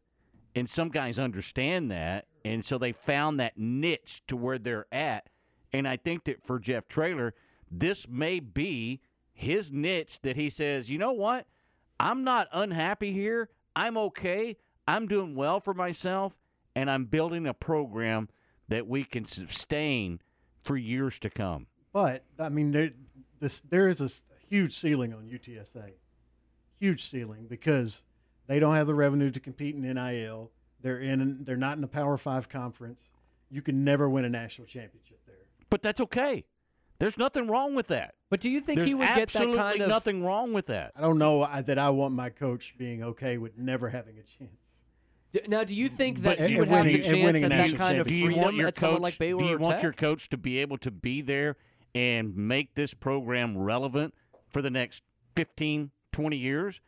And 0.55 0.69
some 0.69 0.89
guys 0.89 1.19
understand 1.19 1.91
that. 1.91 2.25
And 2.43 2.65
so 2.65 2.77
they 2.77 2.91
found 2.91 3.39
that 3.39 3.57
niche 3.57 4.23
to 4.27 4.35
where 4.35 4.57
they're 4.57 4.87
at. 4.91 5.29
And 5.71 5.87
I 5.87 5.97
think 5.97 6.23
that 6.25 6.43
for 6.45 6.59
Jeff 6.59 6.87
Traylor, 6.87 7.33
this 7.69 8.07
may 8.07 8.39
be 8.39 9.01
his 9.31 9.71
niche 9.71 10.19
that 10.23 10.35
he 10.35 10.49
says, 10.49 10.89
you 10.89 10.97
know 10.97 11.11
what? 11.11 11.45
I'm 11.99 12.23
not 12.23 12.47
unhappy 12.51 13.13
here. 13.13 13.49
I'm 13.75 13.97
okay. 13.97 14.57
I'm 14.87 15.07
doing 15.07 15.35
well 15.35 15.59
for 15.59 15.73
myself. 15.73 16.33
And 16.75 16.89
I'm 16.89 17.05
building 17.05 17.45
a 17.45 17.53
program 17.53 18.29
that 18.69 18.87
we 18.87 19.03
can 19.03 19.25
sustain 19.25 20.21
for 20.63 20.77
years 20.77 21.19
to 21.19 21.29
come. 21.29 21.67
But 21.91 22.23
I 22.37 22.49
mean, 22.49 22.71
there, 22.71 22.91
this 23.39 23.61
there 23.61 23.89
is 23.89 24.01
a 24.01 24.09
huge 24.47 24.75
ceiling 24.75 25.13
on 25.13 25.23
UTSA, 25.23 25.93
huge 26.79 27.03
ceiling 27.03 27.45
because 27.49 28.03
they 28.47 28.59
don't 28.59 28.75
have 28.75 28.87
the 28.87 28.95
revenue 28.95 29.31
to 29.31 29.39
compete 29.39 29.75
in 29.75 29.81
NIL. 29.81 30.51
They're 30.81 30.99
in. 30.99 31.43
They're 31.43 31.57
not 31.57 31.75
in 31.75 31.81
the 31.81 31.87
Power 31.87 32.17
Five 32.17 32.49
conference. 32.49 33.09
You 33.51 33.61
can 33.61 33.83
never 33.83 34.09
win 34.09 34.25
a 34.25 34.29
national 34.29 34.67
championship 34.67 35.19
there. 35.25 35.35
But 35.69 35.81
that's 35.81 35.99
okay. 36.01 36.45
There's 36.99 37.17
nothing 37.17 37.47
wrong 37.47 37.75
with 37.75 37.87
that. 37.87 38.15
But 38.29 38.41
do 38.41 38.49
you 38.49 38.59
think 38.61 38.77
There's 38.77 38.87
he 38.89 38.93
would 38.93 39.07
get 39.07 39.15
that 39.15 39.21
absolutely 39.23 39.57
kind 39.57 39.81
of 39.81 39.89
nothing 39.89 40.23
wrong 40.23 40.53
with 40.53 40.67
that? 40.67 40.91
I 40.95 41.01
don't 41.01 41.17
know 41.17 41.43
I, 41.43 41.61
that 41.61 41.79
I 41.79 41.89
want 41.89 42.13
my 42.13 42.29
coach 42.29 42.75
being 42.77 43.03
okay 43.03 43.37
with 43.37 43.57
never 43.57 43.89
having 43.89 44.15
a 44.17 44.23
chance. 44.23 44.51
D- 45.31 45.41
Now, 45.47 45.63
do 45.63 45.73
you 45.73 45.87
think 45.89 46.21
But 46.21 46.37
that 46.39 46.49
he 46.49 46.55
and 46.55 46.59
would 46.59 46.67
have 46.69 46.85
winning- 46.85 47.01
the 47.01 47.07
chance 47.07 47.43
at 47.43 47.49
that 47.49 47.75
kind 47.77 47.99
of 47.99 48.07
do 48.07 48.13
you 48.13 48.25
freedom 48.25 48.43
want 48.43 48.55
your 48.57 48.67
at 48.67 48.75
coach? 48.75 48.79
someone 48.81 49.01
like 49.01 49.17
Baylor 49.17 49.39
do 49.39 49.45
you 49.45 49.57
want 49.57 49.75
Tech? 49.75 49.83
your 49.83 49.93
coach 49.93 50.27
to 50.29 50.37
be 50.37 50.59
able 50.59 50.77
to 50.79 50.91
be 50.91 51.21
there 51.21 51.55
and 51.95 52.35
make 52.35 52.75
this 52.75 52.93
program 52.93 53.57
relevant 53.57 54.13
for 54.49 54.61
the 54.61 54.69
next 54.69 55.01
15, 55.37 55.91
20 56.11 56.37
years? 56.37 56.79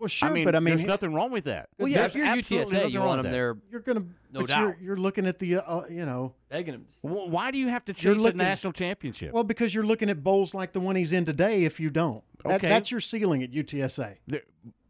Well, 0.00 0.08
sure, 0.08 0.28
I 0.28 0.32
mean, 0.32 0.44
but 0.44 0.56
I 0.56 0.60
mean, 0.60 0.76
there's 0.76 0.86
nothing 0.88 1.14
wrong 1.14 1.30
with 1.30 1.44
that. 1.44 1.68
Well, 1.78 1.86
yeah, 1.88 1.98
There's 2.00 2.12
if 2.12 2.16
you're 2.16 2.26
absolutely 2.26 2.74
UTSA, 2.80 2.90
you 2.90 2.98
wrong 2.98 3.06
want 3.08 3.18
with 3.20 3.26
him 3.26 3.32
that. 3.32 3.36
there. 3.38 3.56
You're 3.70 3.80
gonna. 3.80 4.00
No 4.32 4.40
but 4.40 4.48
doubt. 4.48 4.60
You're, 4.60 4.76
you're 4.82 4.96
looking 4.96 5.26
at 5.26 5.38
the. 5.38 5.56
Uh, 5.56 5.82
you 5.88 6.04
know. 6.04 6.34
begging 6.50 6.74
him. 6.74 6.86
Wh- 7.02 7.30
Why 7.30 7.50
do 7.52 7.58
you 7.58 7.68
have 7.68 7.84
to 7.86 7.92
You're 7.96 8.14
chase 8.14 8.22
looking- 8.22 8.40
a 8.40 8.42
national 8.42 8.72
championship? 8.72 9.32
Well, 9.32 9.44
because 9.44 9.72
you're 9.72 9.86
looking 9.86 10.10
at 10.10 10.22
bowls 10.24 10.52
like 10.52 10.72
the 10.72 10.80
one 10.80 10.96
he's 10.96 11.12
in 11.12 11.24
today. 11.24 11.64
If 11.64 11.78
you 11.78 11.90
don't, 11.90 12.24
That- 12.44 12.56
Okay. 12.56 12.68
that's 12.68 12.90
your 12.90 13.00
ceiling 13.00 13.42
at 13.44 13.52
UTSA. 13.52 14.16
There, 14.26 14.42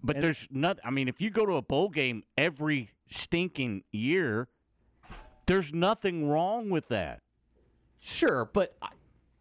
but 0.02 0.16
And- 0.16 0.24
there's 0.24 0.48
not. 0.50 0.78
I 0.82 0.90
mean, 0.90 1.06
if 1.06 1.20
you 1.20 1.28
go 1.30 1.44
to 1.44 1.52
a 1.52 1.62
bowl 1.62 1.90
game 1.90 2.24
every 2.38 2.90
stinking 3.08 3.84
year, 3.92 4.48
there's 5.46 5.72
nothing 5.72 6.28
wrong 6.28 6.70
with 6.70 6.88
that. 6.88 7.20
Sure, 8.00 8.46
but 8.52 8.76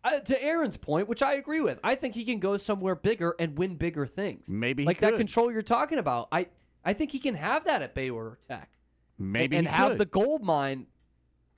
I, 0.04 0.20
to 0.20 0.44
Aaron's 0.44 0.78
point, 0.78 1.08
which 1.08 1.22
I 1.24 1.34
agree 1.34 1.62
with, 1.62 1.80
I 1.84 1.96
think 1.96 2.16
he 2.16 2.26
can 2.26 2.40
go 2.40 2.58
somewhere 2.58 2.96
bigger 2.96 3.36
and 3.40 3.58
win 3.58 3.76
bigger 3.76 4.06
things. 4.06 4.50
Maybe 4.50 4.84
he 4.84 4.88
like 4.88 5.00
that 5.00 5.16
control 5.16 5.52
you're 5.52 5.62
talking 5.62 5.98
about. 5.98 6.28
I 6.32 6.48
I 6.84 6.94
think 6.94 7.12
he 7.12 7.20
can 7.20 7.36
have 7.36 7.64
that 7.66 7.82
at 7.82 7.96
Baylor 7.96 8.40
Tech. 8.48 8.70
Maybe 9.18 9.56
and, 9.58 9.68
he 9.68 9.74
have 9.74 9.92
could. 9.92 9.98
the 10.00 10.06
gold 10.06 10.44
mine 10.44 10.88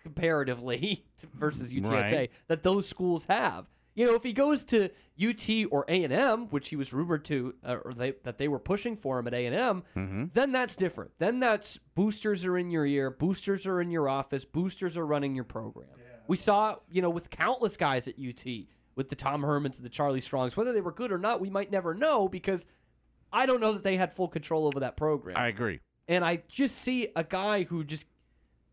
comparatively 0.04 1.06
versus 1.34 1.74
UTSA 1.74 2.12
Right. 2.12 2.32
that 2.48 2.64
those 2.64 2.88
schools 2.88 3.26
have. 3.26 3.68
You 3.96 4.06
know, 4.06 4.16
if 4.16 4.24
he 4.24 4.34
goes 4.34 4.66
to 4.66 4.90
UT 5.18 5.50
or 5.72 5.86
A 5.88 6.04
and 6.04 6.12
M, 6.12 6.48
which 6.50 6.68
he 6.68 6.76
was 6.76 6.92
rumored 6.92 7.24
to, 7.26 7.56
uh, 7.64 7.78
or 7.86 7.94
they, 7.94 8.12
that 8.24 8.38
they 8.38 8.50
were 8.50 8.60
pushing 8.60 8.98
for 8.98 9.18
him 9.20 9.28
at 9.28 9.34
A 9.34 9.46
and 9.46 9.56
M, 9.56 9.84
Mm-hmm. 9.96 10.26
then 10.34 10.52
that's 10.52 10.76
different. 10.76 11.12
Then 11.18 11.40
that's 11.40 11.80
boosters 11.96 12.46
are 12.46 12.58
in 12.58 12.70
your 12.72 12.86
ear, 12.86 13.10
boosters 13.10 13.66
are 13.66 13.80
in 13.80 13.90
your 13.90 14.10
office, 14.10 14.44
boosters 14.44 14.98
are 14.98 15.06
running 15.06 15.34
your 15.34 15.46
program. 15.46 15.88
We 16.28 16.38
saw, 16.38 16.78
you 16.90 17.02
know, 17.02 17.10
with 17.10 17.30
countless 17.30 17.78
guys 17.78 18.08
at 18.08 18.16
UT, 18.16 18.46
with 18.96 19.10
the 19.10 19.16
Tom 19.16 19.42
Hermans 19.42 19.78
and 19.78 19.86
the 19.86 19.90
Charlie 19.90 20.22
Strongs, 20.22 20.56
whether 20.56 20.74
they 20.74 20.82
were 20.82 20.92
good 20.92 21.12
or 21.12 21.18
not, 21.18 21.42
we 21.42 21.50
might 21.50 21.72
never 21.72 21.94
know 21.94 22.28
because 22.28 22.66
I 23.32 23.46
don't 23.46 23.60
know 23.60 23.74
that 23.74 23.84
they 23.84 23.98
had 23.98 24.14
full 24.14 24.28
control 24.28 24.66
over 24.66 24.80
that 24.80 24.96
program. 24.96 25.38
I 25.38 25.48
agree. 25.48 25.82
And 26.08 26.24
I 26.24 26.44
just 26.48 26.76
see 26.76 27.10
a 27.16 27.24
guy 27.24 27.64
who 27.64 27.84
just 27.84 28.08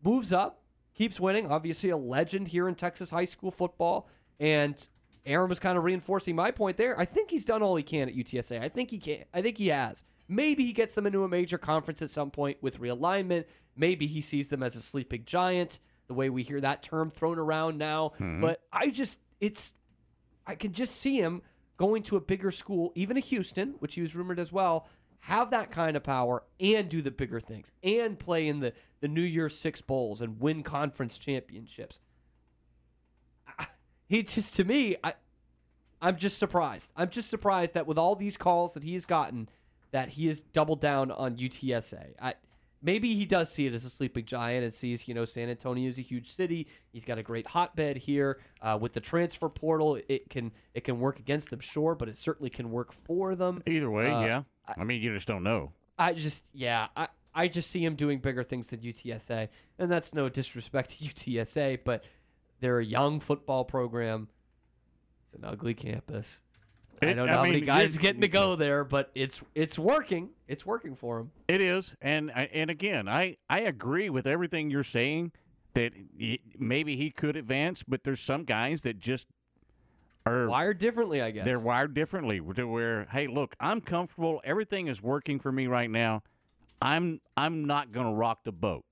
moves 0.03 0.31
up, 0.31 0.61
keeps 0.93 1.19
winning. 1.19 1.51
Obviously, 1.51 1.89
a 1.89 1.97
legend 1.97 2.49
here 2.49 2.67
in 2.67 2.75
Texas 2.75 3.11
high 3.11 3.25
school 3.25 3.51
football. 3.51 4.07
And 4.39 4.87
Aaron 5.25 5.49
was 5.49 5.59
kind 5.59 5.77
of 5.77 5.83
reinforcing 5.83 6.35
my 6.35 6.51
point 6.51 6.77
there. 6.77 6.99
I 6.99 7.05
think 7.05 7.31
he's 7.31 7.45
done 7.45 7.61
all 7.61 7.75
he 7.75 7.83
can 7.83 8.09
at 8.09 8.15
UTSA. 8.15 8.61
I 8.61 8.69
think 8.69 8.91
he 8.91 8.97
can. 8.97 9.23
I 9.33 9.41
think 9.41 9.57
he 9.57 9.69
has. 9.69 10.03
Maybe 10.27 10.65
he 10.65 10.73
gets 10.73 10.95
them 10.95 11.05
into 11.05 11.23
a 11.23 11.27
major 11.27 11.57
conference 11.57 12.01
at 12.01 12.09
some 12.09 12.31
point 12.31 12.57
with 12.61 12.79
realignment. 12.79 13.45
Maybe 13.75 14.07
he 14.07 14.21
sees 14.21 14.49
them 14.49 14.63
as 14.63 14.75
a 14.75 14.81
sleeping 14.81 15.23
giant, 15.25 15.79
the 16.07 16.13
way 16.13 16.29
we 16.29 16.43
hear 16.43 16.59
that 16.61 16.83
term 16.83 17.09
thrown 17.11 17.39
around 17.39 17.77
now. 17.77 18.11
Mhm. 18.19 18.41
But 18.41 18.61
I 18.71 18.89
just, 18.89 19.19
it's, 19.39 19.73
I 20.45 20.55
can 20.55 20.73
just 20.73 20.97
see 20.97 21.17
him 21.19 21.41
going 21.77 22.03
to 22.03 22.15
a 22.17 22.21
bigger 22.21 22.51
school, 22.51 22.91
even 22.95 23.17
a 23.17 23.21
Houston, 23.21 23.75
which 23.79 23.95
he 23.95 24.01
was 24.01 24.15
rumored 24.15 24.39
as 24.39 24.51
well, 24.51 24.87
have 25.21 25.51
that 25.51 25.71
kind 25.71 25.95
of 25.95 26.03
power 26.03 26.43
and 26.59 26.89
do 26.89 27.01
the 27.01 27.09
bigger 27.11 27.39
things 27.39 27.71
and 27.81 28.19
play 28.19 28.47
in 28.47 28.59
the, 28.59 28.73
the 28.99 29.07
New 29.07 29.21
Year's 29.21 29.57
Six 29.57 29.81
Bowls 29.81 30.21
and 30.21 30.39
win 30.39 30.63
conference 30.63 31.17
championships. 31.17 31.99
I- 33.57 33.67
He 34.09 34.21
just, 34.23 34.55
to 34.57 34.63
me, 34.65 34.95
I, 35.03 35.13
I'm 36.01 36.17
just 36.17 36.37
surprised. 36.37 36.91
I'm 36.95 37.09
just 37.09 37.29
surprised 37.29 37.73
that 37.73 37.87
with 37.87 37.97
all 37.97 38.15
these 38.15 38.35
calls 38.37 38.73
that 38.75 38.83
he 38.83 38.93
has 38.93 39.05
gotten, 39.05 39.47
that 39.91 40.09
he 40.09 40.27
has 40.27 40.41
doubled 40.41 40.81
down 40.81 41.09
on 41.09 41.37
UTSA. 41.37 42.13
I, 42.21 42.33
maybe 42.83 43.15
he 43.15 43.25
does 43.25 43.51
see 43.51 43.65
it 43.65 43.73
as 43.73 43.85
a 43.85 43.89
sleeping 43.89 44.25
giant 44.25 44.63
and 44.63 44.71
sees, 44.73 45.07
you 45.07 45.13
know, 45.13 45.25
San 45.25 45.49
Antonio 45.49 45.87
is 45.89 45.97
a 45.97 46.01
huge 46.01 46.31
city. 46.31 46.67
He's 46.91 47.05
got 47.05 47.17
a 47.17 47.23
great 47.23 47.47
hotbed 47.47 47.97
here. 47.97 48.39
Uh, 48.61 48.77
with 48.79 48.93
the 48.93 48.99
transfer 48.99 49.49
portal, 49.49 49.97
it 50.07 50.29
can 50.29 50.51
it 50.73 50.83
can 50.83 50.99
work 50.99 51.17
against 51.17 51.49
them, 51.49 51.59
sure, 51.59 51.95
but 51.95 52.09
it 52.09 52.17
certainly 52.17 52.49
can 52.49 52.69
work 52.69 52.91
for 52.91 53.35
them. 53.35 53.63
Either 53.65 53.89
way, 53.89 54.11
Uh, 54.11 54.21
yeah. 54.21 54.43
I 54.77 54.83
mean, 54.83 55.01
you 55.01 55.13
just 55.13 55.27
don't 55.27 55.43
know. 55.43 55.71
I 55.97 56.13
just, 56.13 56.49
yeah, 56.53 56.87
I, 56.95 57.07
I 57.33 57.47
just 57.47 57.69
see 57.71 57.83
him 57.83 57.95
doing 57.95 58.19
bigger 58.19 58.43
things 58.43 58.69
than 58.69 58.79
UTSA, 58.79 59.49
and 59.79 59.91
that's 59.91 60.13
no 60.13 60.29
disrespect 60.29 60.91
to 60.91 60.97
UTSA, 61.05 61.79
but 61.83 62.03
they're 62.59 62.79
a 62.79 62.85
young 62.85 63.19
football 63.19 63.63
program. 63.65 64.27
It's 65.25 65.33
an 65.35 65.45
ugly 65.45 65.73
campus. 65.73 66.41
I 67.01 67.07
don't 67.07 67.17
know 67.17 67.25
I 67.25 67.35
how 67.35 67.41
many 67.43 67.55
mean, 67.55 67.65
guys 67.65 67.95
it- 67.95 68.01
getting 68.01 68.21
to 68.21 68.27
go 68.27 68.55
there, 68.55 68.83
but 68.83 69.11
it's 69.15 69.43
it's 69.55 69.77
working. 69.77 70.29
It's 70.47 70.65
working 70.65 70.95
for 70.95 71.19
him. 71.19 71.31
It 71.47 71.61
is, 71.61 71.95
and 72.01 72.31
and 72.31 72.69
again, 72.69 73.07
I 73.07 73.37
I 73.49 73.61
agree 73.61 74.09
with 74.09 74.25
everything 74.25 74.69
you're 74.69 74.83
saying, 74.83 75.31
that 75.73 75.93
maybe 76.57 76.95
he 76.95 77.09
could 77.09 77.35
advance, 77.35 77.83
but 77.83 78.03
there's 78.03 78.21
some 78.21 78.43
guys 78.43 78.83
that 78.83 78.99
just 78.99 79.27
are 80.25 80.47
wired 80.47 80.77
differently. 80.77 81.21
I 81.21 81.31
guess 81.31 81.45
they're 81.45 81.59
wired 81.59 81.93
differently 81.93 82.39
to 82.55 82.65
where, 82.65 83.05
hey, 83.11 83.27
look, 83.27 83.55
I'm 83.59 83.81
comfortable. 83.81 84.41
Everything 84.43 84.87
is 84.87 85.01
working 85.01 85.39
for 85.39 85.51
me 85.51 85.67
right 85.67 85.89
now. 85.89 86.23
I'm 86.81 87.21
I'm 87.35 87.65
not 87.65 87.91
going 87.91 88.05
to 88.07 88.13
rock 88.13 88.43
the 88.43 88.51
boat, 88.51 88.85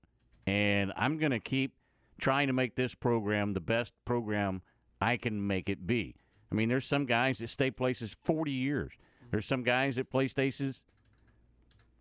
and 0.46 0.92
I'm 0.96 1.18
going 1.18 1.32
to 1.32 1.40
keep 1.40 1.74
trying 2.18 2.48
to 2.48 2.52
make 2.52 2.74
this 2.74 2.94
program 2.94 3.52
the 3.52 3.60
best 3.60 3.92
program 4.04 4.62
I 5.00 5.16
can 5.16 5.46
make 5.46 5.68
it 5.68 5.86
be. 5.86 6.16
I 6.52 6.54
mean, 6.54 6.68
there's 6.68 6.84
some 6.84 7.06
guys 7.06 7.38
that 7.38 7.48
stay 7.48 7.70
places 7.70 8.14
40 8.24 8.50
years. 8.52 8.92
There's 9.30 9.46
some 9.46 9.62
guys 9.62 9.96
that 9.96 10.10
play 10.10 10.28
stations 10.28 10.82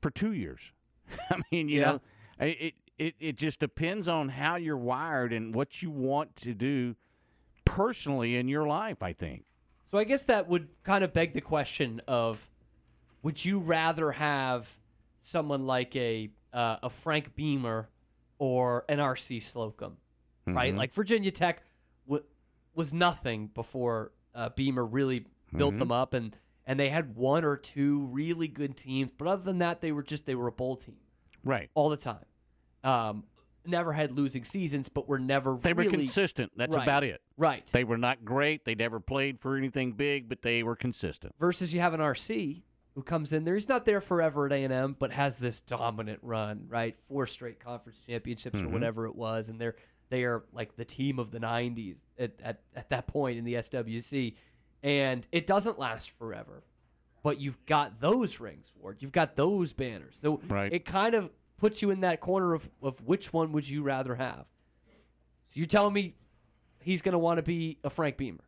for 0.02 0.12
two 0.12 0.34
years. 0.34 0.60
I 1.30 1.42
mean, 1.52 1.70
you 1.70 1.80
Yeah. 1.80 1.86
know, 1.94 2.02
it, 2.40 2.74
it 2.98 3.16
it 3.20 3.36
just 3.38 3.60
depends 3.60 4.08
on 4.10 4.30
how 4.30 4.58
you're 4.58 4.78
wired 4.78 5.32
and 5.32 5.56
what 5.56 5.82
you 5.82 5.90
want 5.90 6.36
to 6.38 6.54
do 6.54 6.96
personally 7.66 8.36
in 8.36 8.48
your 8.48 8.68
life. 8.68 9.02
I 9.02 9.14
think. 9.14 9.46
So 9.92 9.98
I 9.98 10.04
guess 10.04 10.24
that 10.24 10.48
would 10.50 10.68
kind 10.84 11.04
of 11.04 11.14
beg 11.14 11.34
the 11.34 11.42
question 11.42 12.02
of 12.08 12.50
would 13.24 13.44
you 13.46 13.60
rather 13.60 14.12
have 14.12 14.78
someone 15.22 15.66
like 15.66 15.96
a 15.96 16.30
uh, 16.54 16.78
a 16.84 16.90
Frank 16.90 17.36
Beamer 17.36 17.90
or 18.40 18.84
an 18.90 18.98
RC 19.00 19.42
Slocum, 19.42 19.98
right? 20.46 20.74
Mhm. 20.74 20.78
Like 20.78 20.94
Virginia 20.94 21.32
Tech 21.32 21.64
w- 22.08 22.26
was 22.76 22.94
nothing 22.94 23.48
before 23.48 24.12
uh, 24.36 24.50
Beamer 24.50 24.86
really 24.86 25.26
built 25.56 25.76
Mhm. 25.76 25.80
them 25.80 25.92
up, 25.92 26.14
and 26.14 26.36
and 26.66 26.80
they 26.80 26.90
had 26.90 27.16
one 27.16 27.44
or 27.44 27.58
two 27.58 28.06
really 28.06 28.48
good 28.48 28.78
teams, 28.78 29.12
but 29.12 29.28
other 29.28 29.42
than 29.44 29.58
that, 29.58 29.82
they 29.82 29.92
were 29.92 30.04
just 30.04 30.26
they 30.26 30.36
were 30.36 30.48
a 30.48 30.52
bowl 30.52 30.76
team 30.78 30.96
Right. 31.44 31.70
all 31.74 31.90
the 31.90 31.98
time. 31.98 32.24
Um, 32.84 33.26
never 33.66 33.94
had 33.94 34.12
losing 34.12 34.44
seasons, 34.44 34.88
but 34.90 35.08
were 35.08 35.20
never 35.20 35.56
They 35.58 35.74
were 35.74 35.86
consistent. 35.86 36.52
That's 36.56 36.76
Right. 36.76 36.84
about 36.84 37.04
it. 37.04 37.22
Right. 37.38 37.66
They 37.68 37.84
were 37.84 37.98
not 37.98 38.24
great. 38.26 38.66
They 38.66 38.76
never 38.76 39.00
played 39.00 39.40
for 39.40 39.56
anything 39.58 39.94
big, 39.94 40.30
but 40.30 40.42
they 40.44 40.64
were 40.64 40.76
consistent. 40.76 41.36
versus 41.40 41.74
you 41.74 41.82
have 41.82 41.94
an 41.94 42.00
RC 42.02 42.64
who 42.96 43.04
comes 43.04 43.32
in 43.34 43.44
there. 43.44 43.54
He's 43.56 43.70
not 43.70 43.86
there 43.86 44.02
forever 44.02 44.46
at 44.46 44.52
A 44.52 44.64
and 44.64 44.74
M, 44.74 44.96
but 44.98 45.12
has 45.12 45.38
this 45.38 45.62
dominant 45.62 46.20
run, 46.24 46.66
right? 46.70 46.98
Four 47.08 47.26
straight 47.28 47.60
conference 47.60 48.00
championships 48.06 48.62
or 48.62 48.66
Mhm. 48.66 48.72
whatever 48.72 49.06
it 49.06 49.16
was, 49.16 49.48
and 49.50 49.60
they're 49.62 49.76
they 50.12 50.24
are 50.26 50.44
like 50.54 50.76
the 50.76 50.86
team 50.86 51.18
of 51.18 51.32
the 51.32 51.40
'90s 51.40 52.04
at, 52.20 52.34
at 52.44 52.60
at 52.76 52.90
that 52.90 53.08
point 53.08 53.40
in 53.40 53.46
the 53.46 53.56
SWC, 53.56 54.36
and 54.84 55.26
it 55.32 55.48
doesn't 55.48 55.80
last 55.80 56.12
forever. 56.12 56.64
But 57.24 57.40
you've 57.40 57.64
got 57.66 58.00
those 58.02 58.40
rings, 58.40 58.72
Ward. 58.80 58.98
You've 59.00 59.12
got 59.12 59.36
those 59.36 59.74
banners. 59.74 60.18
So 60.22 60.40
Right. 60.48 60.72
it 60.74 60.86
kind 60.86 61.14
of 61.16 61.30
puts 61.58 61.82
you 61.82 61.92
in 61.92 62.02
that 62.02 62.20
corner 62.20 62.54
of, 62.54 62.70
of 62.82 63.04
which 63.06 63.32
one 63.32 63.52
would 63.52 63.70
you 63.70 63.84
rather 63.84 64.16
have. 64.16 64.46
So 65.48 65.54
you're 65.60 65.68
telling 65.68 65.94
me 65.94 66.16
he's 66.82 67.02
going 67.04 67.14
to 67.14 67.20
want 67.20 67.38
to 67.38 67.44
be 67.44 67.78
a 67.84 67.92
Frank 67.92 68.18
Beamer? 68.18 68.40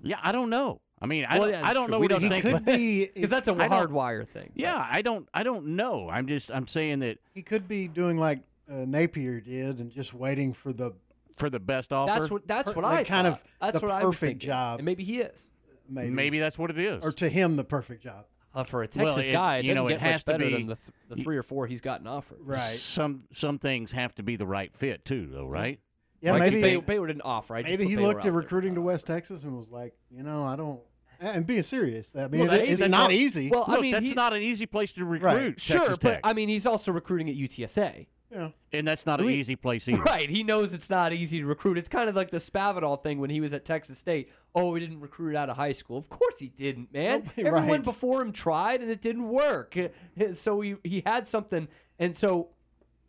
Yeah, 0.00 0.18
I 0.22 0.30
don't 0.30 0.50
know. 0.50 0.78
I 1.02 1.06
mean, 1.06 1.26
I 1.28 1.38
Well, 1.38 1.50
don't, 1.50 1.60
yeah, 1.60 1.68
I 1.68 1.74
don't 1.74 1.90
know 1.90 1.98
We 1.98 2.04
what 2.04 2.10
don't 2.12 2.20
he 2.22 2.28
know. 2.28 2.40
thinks. 2.40 2.52
Could 2.58 2.64
be- 2.78 3.06
'Cause 3.08 3.28
that's 3.30 3.48
a 3.48 3.54
don't- 3.54 3.68
hardwire 3.70 4.26
thing, 4.28 4.50
but- 4.54 4.60
Yeah, 4.62 4.88
I 4.88 5.02
don't. 5.02 5.28
I 5.34 5.42
don't 5.42 5.68
know. 5.74 6.08
I'm 6.08 6.28
just. 6.28 6.50
I'm 6.52 6.68
saying 6.68 7.00
that 7.00 7.18
He 7.34 7.42
could 7.42 7.66
be 7.66 7.88
doing 7.88 8.18
like 8.18 8.38
uh, 8.70 8.84
Napier 8.86 9.40
did 9.40 9.78
and 9.78 9.90
just 9.90 10.12
waiting 10.14 10.52
for 10.52 10.72
the 10.72 10.92
for 11.36 11.50
the 11.50 11.60
best 11.60 11.92
offer. 11.92 12.12
That's 12.18 12.30
what 12.30 12.46
that's 12.48 12.74
what 12.74 12.82
like 12.84 12.98
I 13.00 13.04
kind 13.04 13.26
thought. 13.28 13.32
of 13.34 13.44
that's 13.60 13.80
the 13.80 13.86
what 13.86 13.94
I 13.94 14.04
was 14.04 14.16
perfect 14.16 14.30
thinking. 14.42 14.48
job. 14.48 14.78
And 14.78 14.86
maybe 14.86 15.04
he 15.04 15.20
is. 15.20 15.48
Maybe. 15.88 16.10
Maybe 16.10 16.38
that's 16.40 16.58
what 16.58 16.70
it 16.70 16.78
is. 16.78 17.02
or 17.02 17.12
to 17.12 17.28
him 17.28 17.56
the 17.56 17.64
perfect 17.64 18.02
job. 18.02 18.24
Uh, 18.54 18.64
for 18.64 18.82
a 18.82 18.88
Well, 18.96 19.06
Texas 19.08 19.28
it- 19.28 19.32
guy, 19.32 19.58
it 19.58 19.66
you 19.66 19.74
doesn't 19.74 19.84
know, 19.88 19.94
it 19.94 20.00
has 20.00 20.14
much 20.14 20.20
to 20.20 20.26
better 20.32 20.44
be- 20.46 20.52
than 20.52 20.66
the, 20.68 20.74
th- 20.76 20.88
the 21.10 21.16
three 21.16 21.36
or 21.36 21.42
four 21.42 21.66
he's 21.66 21.82
gotten 21.82 22.06
offered. 22.06 22.38
Right. 22.40 22.58
Some 22.60 23.24
some 23.32 23.58
things 23.58 23.92
have 23.92 24.14
to 24.14 24.22
be 24.22 24.36
the 24.36 24.46
right 24.46 24.74
fit 24.74 25.04
too, 25.04 25.28
though, 25.30 25.46
right? 25.46 25.78
Yeah, 26.22 26.32
Like, 26.32 26.40
maybe 26.40 26.62
Baylor, 26.62 26.82
Baylor 26.82 27.06
didn't 27.08 27.22
offer. 27.22 27.54
I 27.54 27.62
maybe 27.62 27.86
he 27.86 27.94
Baylor 27.96 28.08
looked 28.08 28.16
out 28.16 28.20
at 28.20 28.22
there. 28.24 28.32
recruiting 28.32 28.74
to 28.76 28.80
West 28.80 29.06
Texas 29.06 29.42
and 29.44 29.54
was 29.54 29.68
like, 29.68 29.94
you 30.10 30.22
know, 30.22 30.44
I 30.44 30.56
don't. 30.56 30.80
And 31.20 31.46
being 31.46 31.62
serious, 31.62 32.16
I 32.16 32.28
mean, 32.28 32.46
Well, 32.46 32.52
it- 32.54 32.68
it's 32.68 32.88
not 32.88 33.12
easy. 33.12 33.50
well, 33.50 33.64
I 33.68 33.72
Look, 33.72 33.82
mean, 33.82 33.92
that's 33.92 34.06
he- 34.06 34.14
not 34.14 34.32
an 34.32 34.40
easy 34.42 34.64
place 34.66 34.92
to 34.94 35.04
recruit. 35.04 35.26
Right. 35.26 35.60
Sure, 35.60 35.78
Texas 35.80 35.98
but 36.00 36.20
I 36.24 36.32
mean, 36.32 36.48
he's 36.48 36.64
also 36.66 36.92
recruiting 36.92 37.28
at 37.28 37.36
UTSA. 37.36 38.06
Yeah. 38.36 38.50
and 38.72 38.86
that's 38.86 39.06
not 39.06 39.20
an 39.20 39.26
We- 39.26 39.34
easy 39.34 39.56
place 39.56 39.88
either. 39.88 40.02
Right. 40.02 40.28
He 40.28 40.42
knows 40.42 40.72
it's 40.72 40.90
not 40.90 41.12
easy 41.12 41.40
to 41.40 41.46
recruit. 41.46 41.78
It's 41.78 41.88
kind 41.88 42.08
of 42.08 42.14
like 42.16 42.30
the 42.30 42.38
Spavital 42.38 43.00
thing 43.02 43.18
when 43.18 43.30
he 43.30 43.40
was 43.40 43.52
at 43.52 43.64
Texas 43.64 43.98
State. 43.98 44.30
Oh, 44.54 44.74
he 44.74 44.80
didn't 44.80 45.00
recruit 45.00 45.36
out 45.36 45.48
of 45.50 45.56
high 45.56 45.72
school. 45.72 45.96
Of 45.98 46.08
course 46.08 46.38
he 46.38 46.48
didn't, 46.48 46.92
man. 46.92 47.20
Nobody- 47.20 47.46
Everyone 47.46 47.68
right. 47.70 47.84
before 47.84 48.22
him 48.22 48.32
tried 48.32 48.80
and 48.82 48.90
it 48.90 49.00
didn't 49.00 49.28
work. 49.28 49.76
So 50.34 50.60
he, 50.60 50.76
he 50.84 51.02
had 51.04 51.26
something. 51.26 51.68
And 51.98 52.16
so 52.16 52.48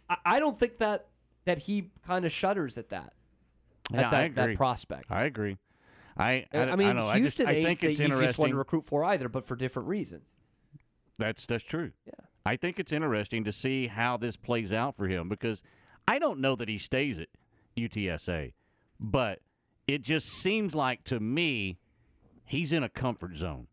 I, 0.10 0.18
I 0.26 0.40
don't 0.40 0.58
think 0.58 0.78
that 0.78 1.08
that 1.46 1.60
he 1.60 1.92
kind 2.06 2.26
of 2.26 2.32
shudders 2.32 2.78
at 2.78 2.90
that. 2.90 3.14
Yeah, 3.92 4.02
at 4.02 4.12
that, 4.12 4.24
I 4.24 4.28
that 4.48 4.56
prospect. 4.56 5.10
I 5.10 5.24
agree. 5.24 5.58
I 6.18 6.46
I, 6.52 6.58
I, 6.60 6.76
mean, 6.76 6.88
I, 6.90 6.94
know. 6.94 7.08
I, 7.08 7.20
just, 7.22 7.38
Houston 7.38 7.48
I 7.48 7.52
ain't 7.54 7.68
think 7.68 7.80
the 7.82 7.88
it's 7.92 8.00
easiest 8.00 8.12
one 8.12 8.20
interesting. 8.20 8.52
to 8.52 8.56
recruit 8.58 8.84
for 8.86 9.04
either, 9.06 9.30
but 9.30 9.46
for 9.46 9.56
different 9.56 9.88
reasons. 9.88 10.26
That's 11.18 11.46
that's 11.46 11.64
true. 11.64 11.92
Yeah. 12.06 12.14
I 12.48 12.56
think 12.56 12.80
it's 12.80 12.94
interesting 12.94 13.44
to 13.44 13.52
see 13.52 13.88
how 13.88 14.16
this 14.16 14.38
plays 14.38 14.72
out 14.72 14.96
for 14.96 15.08
him 15.08 15.28
because 15.28 15.64
I 16.08 16.18
don't 16.18 16.40
know 16.40 16.56
that 16.56 16.70
he 16.70 16.78
stays 16.78 17.20
at 17.20 17.28
UTSA, 17.76 18.54
but 19.02 19.40
it 19.86 20.02
just 20.02 20.28
seems 20.28 20.74
like 20.74 21.04
to 21.06 21.20
me 21.20 21.78
he's 22.46 22.72
in 22.72 22.84
a 22.84 22.90
comfort 22.90 23.36
zone, 23.36 23.68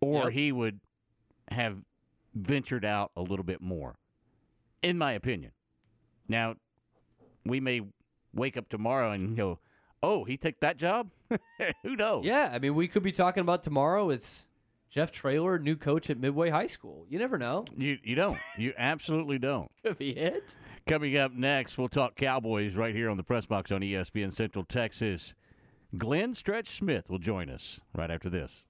or 0.00 0.24
Yep. 0.24 0.32
he 0.32 0.50
would 0.50 0.80
have 1.52 1.84
ventured 2.34 2.84
out 2.84 3.12
a 3.16 3.22
little 3.22 3.44
bit 3.44 3.60
more, 3.60 3.96
in 4.82 4.98
my 4.98 5.12
opinion. 5.12 5.52
Now, 6.28 6.56
we 7.44 7.60
may 7.60 7.82
wake 8.34 8.56
up 8.56 8.68
tomorrow 8.68 9.12
and 9.12 9.36
go, 9.36 9.60
"Oh, 10.02 10.24
he 10.24 10.36
took 10.36 10.58
that 10.60 10.76
job." 10.78 11.10
Who 11.84 11.94
knows? 11.94 12.24
Yeah, 12.24 12.50
I 12.52 12.58
mean, 12.58 12.74
we 12.74 12.88
could 12.88 13.04
be 13.04 13.12
talking 13.12 13.40
about 13.42 13.62
tomorrow. 13.62 14.10
It's 14.10 14.48
Jeff 14.90 15.12
Traylor, 15.12 15.58
new 15.60 15.76
coach 15.76 16.10
at 16.10 16.18
Midway 16.18 16.50
High 16.50 16.66
School. 16.66 17.06
You 17.08 17.20
never 17.20 17.38
know. 17.38 17.64
You 17.76 17.98
you 18.02 18.16
don't. 18.16 18.38
You 18.58 18.72
absolutely 18.78 19.38
don't. 19.38 19.70
Could 19.84 19.98
be 19.98 20.10
it. 20.10 20.56
Coming 20.88 21.16
up 21.16 21.32
next, 21.32 21.78
we'll 21.78 21.88
talk 21.88 22.16
Cowboys 22.16 22.74
right 22.74 22.94
here 22.94 23.08
on 23.08 23.16
the 23.16 23.22
press 23.22 23.46
box 23.46 23.70
on 23.70 23.82
ESPN 23.82 24.34
Central 24.34 24.64
Texas. 24.64 25.32
Glenn 25.96 26.34
Stretch 26.34 26.68
Smith 26.68 27.08
will 27.08 27.18
join 27.18 27.48
us 27.48 27.78
right 27.94 28.10
after 28.10 28.28
this. 28.28 28.64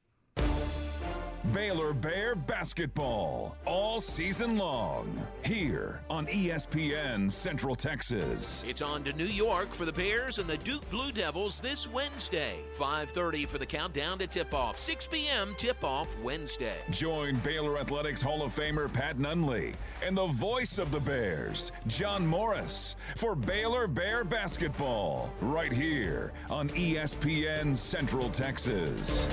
Baylor 1.52 1.94
Bear 1.94 2.34
basketball 2.34 3.56
all 3.64 3.98
season 4.00 4.58
long 4.58 5.26
here 5.44 6.00
on 6.10 6.26
ESPN 6.26 7.32
Central 7.32 7.74
Texas. 7.74 8.62
It's 8.68 8.82
on 8.82 9.02
to 9.04 9.12
New 9.14 9.24
York 9.24 9.72
for 9.72 9.86
the 9.86 9.92
Bears 9.92 10.38
and 10.38 10.46
the 10.46 10.58
Duke 10.58 10.88
Blue 10.90 11.10
Devils 11.10 11.58
this 11.58 11.88
Wednesday. 11.88 12.58
5:30 12.78 13.46
for 13.46 13.56
the 13.56 13.66
countdown 13.66 14.18
to 14.18 14.26
tip-off. 14.26 14.78
6 14.78 15.06
p.m. 15.06 15.54
tip-off 15.56 16.14
Wednesday. 16.20 16.76
Join 16.90 17.36
Baylor 17.36 17.78
Athletics 17.78 18.20
Hall 18.20 18.42
of 18.42 18.54
Famer 18.54 18.92
Pat 18.92 19.16
Nunley 19.16 19.74
and 20.04 20.16
the 20.16 20.26
voice 20.26 20.78
of 20.78 20.92
the 20.92 21.00
Bears, 21.00 21.72
John 21.86 22.24
Morris, 22.26 22.96
for 23.16 23.34
Baylor 23.34 23.86
Bear 23.86 24.24
basketball 24.24 25.32
right 25.40 25.72
here 25.72 26.32
on 26.50 26.68
ESPN 26.70 27.76
Central 27.76 28.28
Texas. 28.28 29.26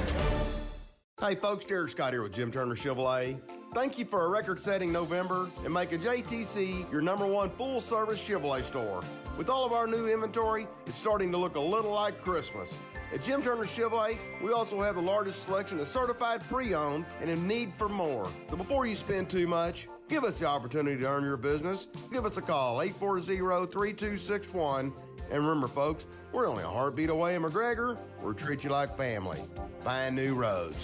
Hey 1.19 1.33
folks, 1.33 1.65
Derek 1.65 1.89
Scott 1.89 2.13
here 2.13 2.21
with 2.21 2.31
Jim 2.31 2.51
Turner 2.51 2.75
Chevrolet. 2.75 3.39
Thank 3.73 3.97
you 3.97 4.05
for 4.05 4.25
a 4.25 4.29
record 4.29 4.61
setting 4.61 4.91
November 4.91 5.49
and 5.65 5.73
making 5.73 6.01
JTC 6.01 6.91
your 6.91 7.01
number 7.01 7.25
one 7.25 7.49
full 7.49 7.81
service 7.81 8.19
Chevrolet 8.19 8.63
store. 8.63 9.01
With 9.35 9.49
all 9.49 9.65
of 9.65 9.71
our 9.71 9.87
new 9.87 10.07
inventory, 10.07 10.67
it's 10.85 10.95
starting 10.95 11.31
to 11.31 11.37
look 11.39 11.55
a 11.55 11.59
little 11.59 11.91
like 11.91 12.21
Christmas. 12.21 12.71
At 13.11 13.23
Jim 13.23 13.41
Turner 13.41 13.63
Chevrolet, 13.63 14.19
we 14.43 14.51
also 14.51 14.79
have 14.79 14.93
the 14.93 15.01
largest 15.01 15.41
selection 15.41 15.79
of 15.79 15.87
certified 15.87 16.43
pre 16.43 16.75
owned 16.75 17.07
and 17.19 17.31
in 17.31 17.47
need 17.47 17.73
for 17.79 17.89
more. 17.89 18.29
So 18.47 18.55
before 18.55 18.85
you 18.85 18.93
spend 18.93 19.27
too 19.27 19.47
much, 19.47 19.87
give 20.09 20.23
us 20.23 20.37
the 20.37 20.45
opportunity 20.45 21.01
to 21.01 21.07
earn 21.07 21.23
your 21.23 21.35
business. 21.35 21.87
Give 22.11 22.27
us 22.27 22.37
a 22.37 22.43
call, 22.43 22.79
840 22.79 23.71
3261. 23.71 24.93
And 25.31 25.43
remember, 25.43 25.67
folks, 25.67 26.05
we're 26.31 26.47
only 26.47 26.63
a 26.63 26.67
heartbeat 26.67 27.09
away 27.09 27.33
in 27.33 27.41
McGregor. 27.41 27.97
We'll 28.21 28.35
treat 28.35 28.63
you 28.63 28.69
like 28.69 28.95
family. 28.95 29.39
Find 29.79 30.15
new 30.15 30.35
roads. 30.35 30.77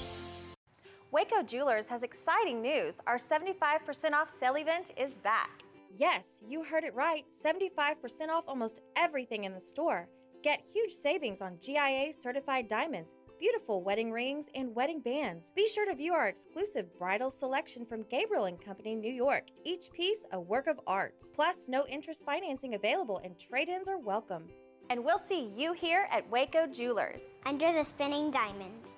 Waco 1.13 1.43
Jewelers 1.43 1.87
has 1.89 2.01
exciting 2.01 2.59
news. 2.59 2.95
Our 3.05 3.17
75% 3.17 4.13
off 4.13 4.31
sale 4.35 4.55
event 4.55 4.89
is 4.97 5.11
back. 5.23 5.61
Yes, 5.95 6.41
you 6.49 6.63
heard 6.63 6.83
it 6.83 6.95
right 6.95 7.23
75% 7.45 8.29
off 8.29 8.45
almost 8.47 8.81
everything 8.95 9.43
in 9.43 9.53
the 9.53 9.61
store. 9.61 10.09
Get 10.41 10.63
huge 10.65 10.91
savings 10.91 11.39
on 11.39 11.59
GIA 11.61 12.13
certified 12.19 12.67
diamonds, 12.67 13.13
beautiful 13.39 13.83
wedding 13.83 14.11
rings, 14.11 14.47
and 14.55 14.73
wedding 14.73 15.01
bands. 15.01 15.51
Be 15.55 15.67
sure 15.67 15.85
to 15.85 15.95
view 15.95 16.15
our 16.15 16.29
exclusive 16.29 16.87
bridal 16.97 17.29
selection 17.29 17.85
from 17.85 18.07
Gabriel 18.09 18.45
and 18.45 18.59
Company, 18.59 18.95
New 18.95 19.13
York. 19.13 19.49
Each 19.63 19.91
piece 19.91 20.25
a 20.31 20.39
work 20.39 20.65
of 20.65 20.79
art. 20.87 21.13
Plus, 21.35 21.67
no 21.67 21.85
interest 21.85 22.25
financing 22.25 22.73
available 22.73 23.21
and 23.23 23.37
trade 23.37 23.69
ins 23.69 23.87
are 23.87 23.99
welcome. 23.99 24.45
And 24.89 25.05
we'll 25.05 25.19
see 25.19 25.53
you 25.55 25.73
here 25.73 26.07
at 26.09 26.27
Waco 26.31 26.65
Jewelers. 26.65 27.21
Under 27.45 27.71
the 27.71 27.83
spinning 27.83 28.31
diamond. 28.31 28.89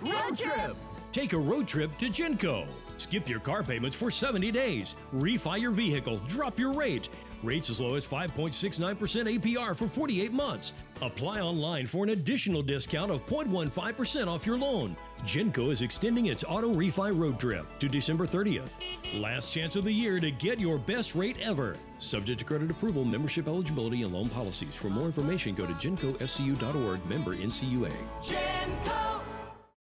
Road 0.00 0.36
trip! 0.36 0.76
Take 1.12 1.32
a 1.32 1.38
road 1.38 1.66
trip 1.66 1.96
to 1.98 2.06
Genco. 2.06 2.66
Skip 2.98 3.28
your 3.28 3.40
car 3.40 3.62
payments 3.62 3.96
for 3.96 4.10
70 4.10 4.50
days. 4.50 4.96
Refi 5.14 5.58
your 5.60 5.70
vehicle. 5.70 6.20
Drop 6.28 6.58
your 6.58 6.72
rate. 6.72 7.08
Rates 7.42 7.70
as 7.70 7.80
low 7.80 7.94
as 7.94 8.04
5.69% 8.04 9.38
APR 9.38 9.76
for 9.76 9.88
48 9.88 10.32
months. 10.32 10.72
Apply 11.02 11.40
online 11.40 11.86
for 11.86 12.04
an 12.04 12.10
additional 12.10 12.62
discount 12.62 13.10
of 13.10 13.26
0.15% 13.26 14.26
off 14.26 14.46
your 14.46 14.58
loan. 14.58 14.96
Genco 15.22 15.70
is 15.70 15.82
extending 15.82 16.26
its 16.26 16.44
auto 16.46 16.74
refi 16.74 17.18
road 17.18 17.38
trip 17.38 17.66
to 17.78 17.88
December 17.88 18.26
30th. 18.26 18.68
Last 19.14 19.52
chance 19.52 19.76
of 19.76 19.84
the 19.84 19.92
year 19.92 20.20
to 20.20 20.30
get 20.30 20.58
your 20.58 20.78
best 20.78 21.14
rate 21.14 21.36
ever. 21.40 21.76
Subject 21.98 22.38
to 22.38 22.44
credit 22.44 22.70
approval, 22.70 23.04
membership 23.04 23.48
eligibility, 23.48 24.02
and 24.02 24.12
loan 24.12 24.28
policies. 24.28 24.74
For 24.74 24.90
more 24.90 25.06
information, 25.06 25.54
go 25.54 25.66
to 25.66 25.72
gencoscu.org, 25.74 27.06
member 27.06 27.36
NCUA. 27.36 27.92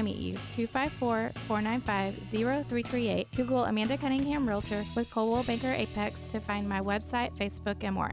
to 0.00 0.04
meet 0.04 0.18
you. 0.18 0.32
254 0.32 1.32
495 1.46 2.16
0338. 2.30 3.28
Google 3.36 3.64
Amanda 3.64 3.96
Cunningham 3.96 4.48
Realtor 4.48 4.84
with 4.96 5.10
Coldwell 5.10 5.44
Banker 5.44 5.72
Apex 5.72 6.26
to 6.28 6.40
find 6.40 6.68
my 6.68 6.80
website, 6.80 7.36
Facebook, 7.38 7.76
and 7.82 7.94
more. 7.94 8.10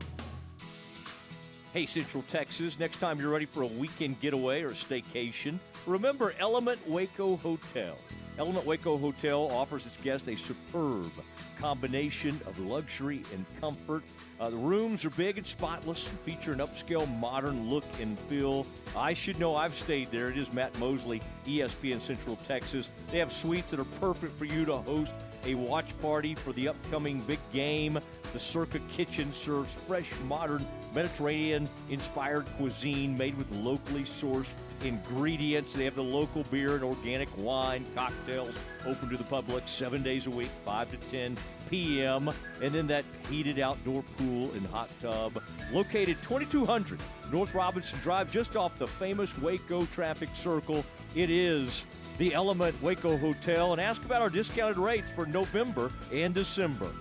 Hey, 1.73 1.85
Central 1.85 2.23
Texas, 2.23 2.79
next 2.79 2.99
time 2.99 3.19
you're 3.19 3.29
ready 3.29 3.45
for 3.45 3.63
a 3.63 3.67
weekend 3.67 4.19
getaway 4.19 4.61
or 4.63 4.71
staycation, 4.71 5.59
remember 5.85 6.33
Element 6.39 6.79
Waco 6.87 7.35
Hotel. 7.37 7.95
Element 8.39 8.65
Waco 8.65 8.97
Hotel 8.97 9.49
offers 9.51 9.85
its 9.85 9.97
guests 9.97 10.27
a 10.27 10.35
superb 10.35 11.11
combination 11.59 12.29
of 12.47 12.57
luxury 12.59 13.21
and 13.33 13.45
comfort. 13.59 14.03
Uh, 14.39 14.51
the 14.51 14.57
rooms 14.57 15.03
are 15.03 15.09
big 15.11 15.37
and 15.39 15.47
spotless 15.47 16.07
feature 16.23 16.51
an 16.51 16.59
upscale 16.59 17.07
modern 17.19 17.67
look 17.67 17.83
and 17.99 18.19
feel. 18.19 18.67
I 18.95 19.13
should 19.13 19.39
know 19.39 19.55
I've 19.55 19.73
stayed 19.73 20.11
there. 20.11 20.29
It 20.29 20.37
is 20.37 20.53
Matt 20.53 20.77
Mosley, 20.77 21.21
ESPN 21.45 21.99
Central 21.99 22.35
Texas. 22.35 22.91
They 23.09 23.17
have 23.17 23.33
suites 23.33 23.71
that 23.71 23.79
are 23.79 23.85
perfect 23.99 24.37
for 24.37 24.45
you 24.45 24.63
to 24.65 24.77
host 24.77 25.13
a 25.45 25.55
watch 25.55 25.99
party 26.01 26.35
for 26.35 26.53
the 26.53 26.67
upcoming 26.67 27.21
big 27.21 27.39
game. 27.51 27.97
The 28.31 28.39
Circa 28.39 28.79
Kitchen 28.91 29.33
serves 29.33 29.73
fresh, 29.87 30.11
modern 30.27 30.67
Mediterranean 30.93 31.67
inspired 31.89 32.45
cuisine 32.57 33.17
made 33.17 33.35
with 33.37 33.51
locally 33.51 34.03
sourced 34.03 34.49
ingredients. 34.83 35.73
They 35.73 35.85
have 35.85 35.95
the 35.95 36.03
local 36.03 36.43
beer 36.43 36.75
and 36.75 36.83
organic 36.83 37.29
wine, 37.37 37.85
cocktails 37.95 38.55
open 38.85 39.09
to 39.09 39.17
the 39.17 39.23
public 39.23 39.67
seven 39.67 40.03
days 40.03 40.27
a 40.27 40.29
week, 40.29 40.49
5 40.65 40.91
to 40.91 40.97
10 41.09 41.37
p.m. 41.69 42.29
And 42.61 42.73
then 42.73 42.87
that 42.87 43.05
heated 43.29 43.59
outdoor 43.59 44.03
pool 44.03 44.26
and 44.27 44.67
hot 44.67 44.89
tub. 45.01 45.41
Located 45.71 46.17
2200 46.21 46.99
North 47.31 47.53
Robinson 47.53 47.99
Drive, 47.99 48.31
just 48.31 48.55
off 48.55 48.77
the 48.77 48.87
famous 48.87 49.37
Waco 49.39 49.85
traffic 49.85 50.29
circle. 50.33 50.83
It 51.15 51.29
is 51.29 51.83
the 52.17 52.33
Element 52.33 52.81
Waco 52.81 53.17
Hotel. 53.17 53.71
And 53.73 53.81
ask 53.81 54.03
about 54.05 54.21
our 54.21 54.29
discounted 54.29 54.77
rates 54.77 55.11
for 55.11 55.25
November 55.25 55.91
and 56.11 56.33
December. 56.33 56.91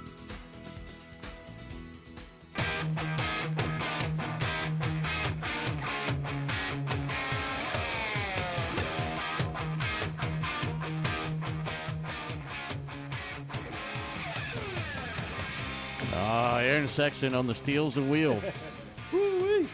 Aaron 16.99 17.13
Sexton 17.13 17.35
on 17.35 17.47
the 17.47 17.55
steels 17.55 17.97
and 17.97 18.11
wheel. 18.11 18.41
Woo-wee. 19.13 19.69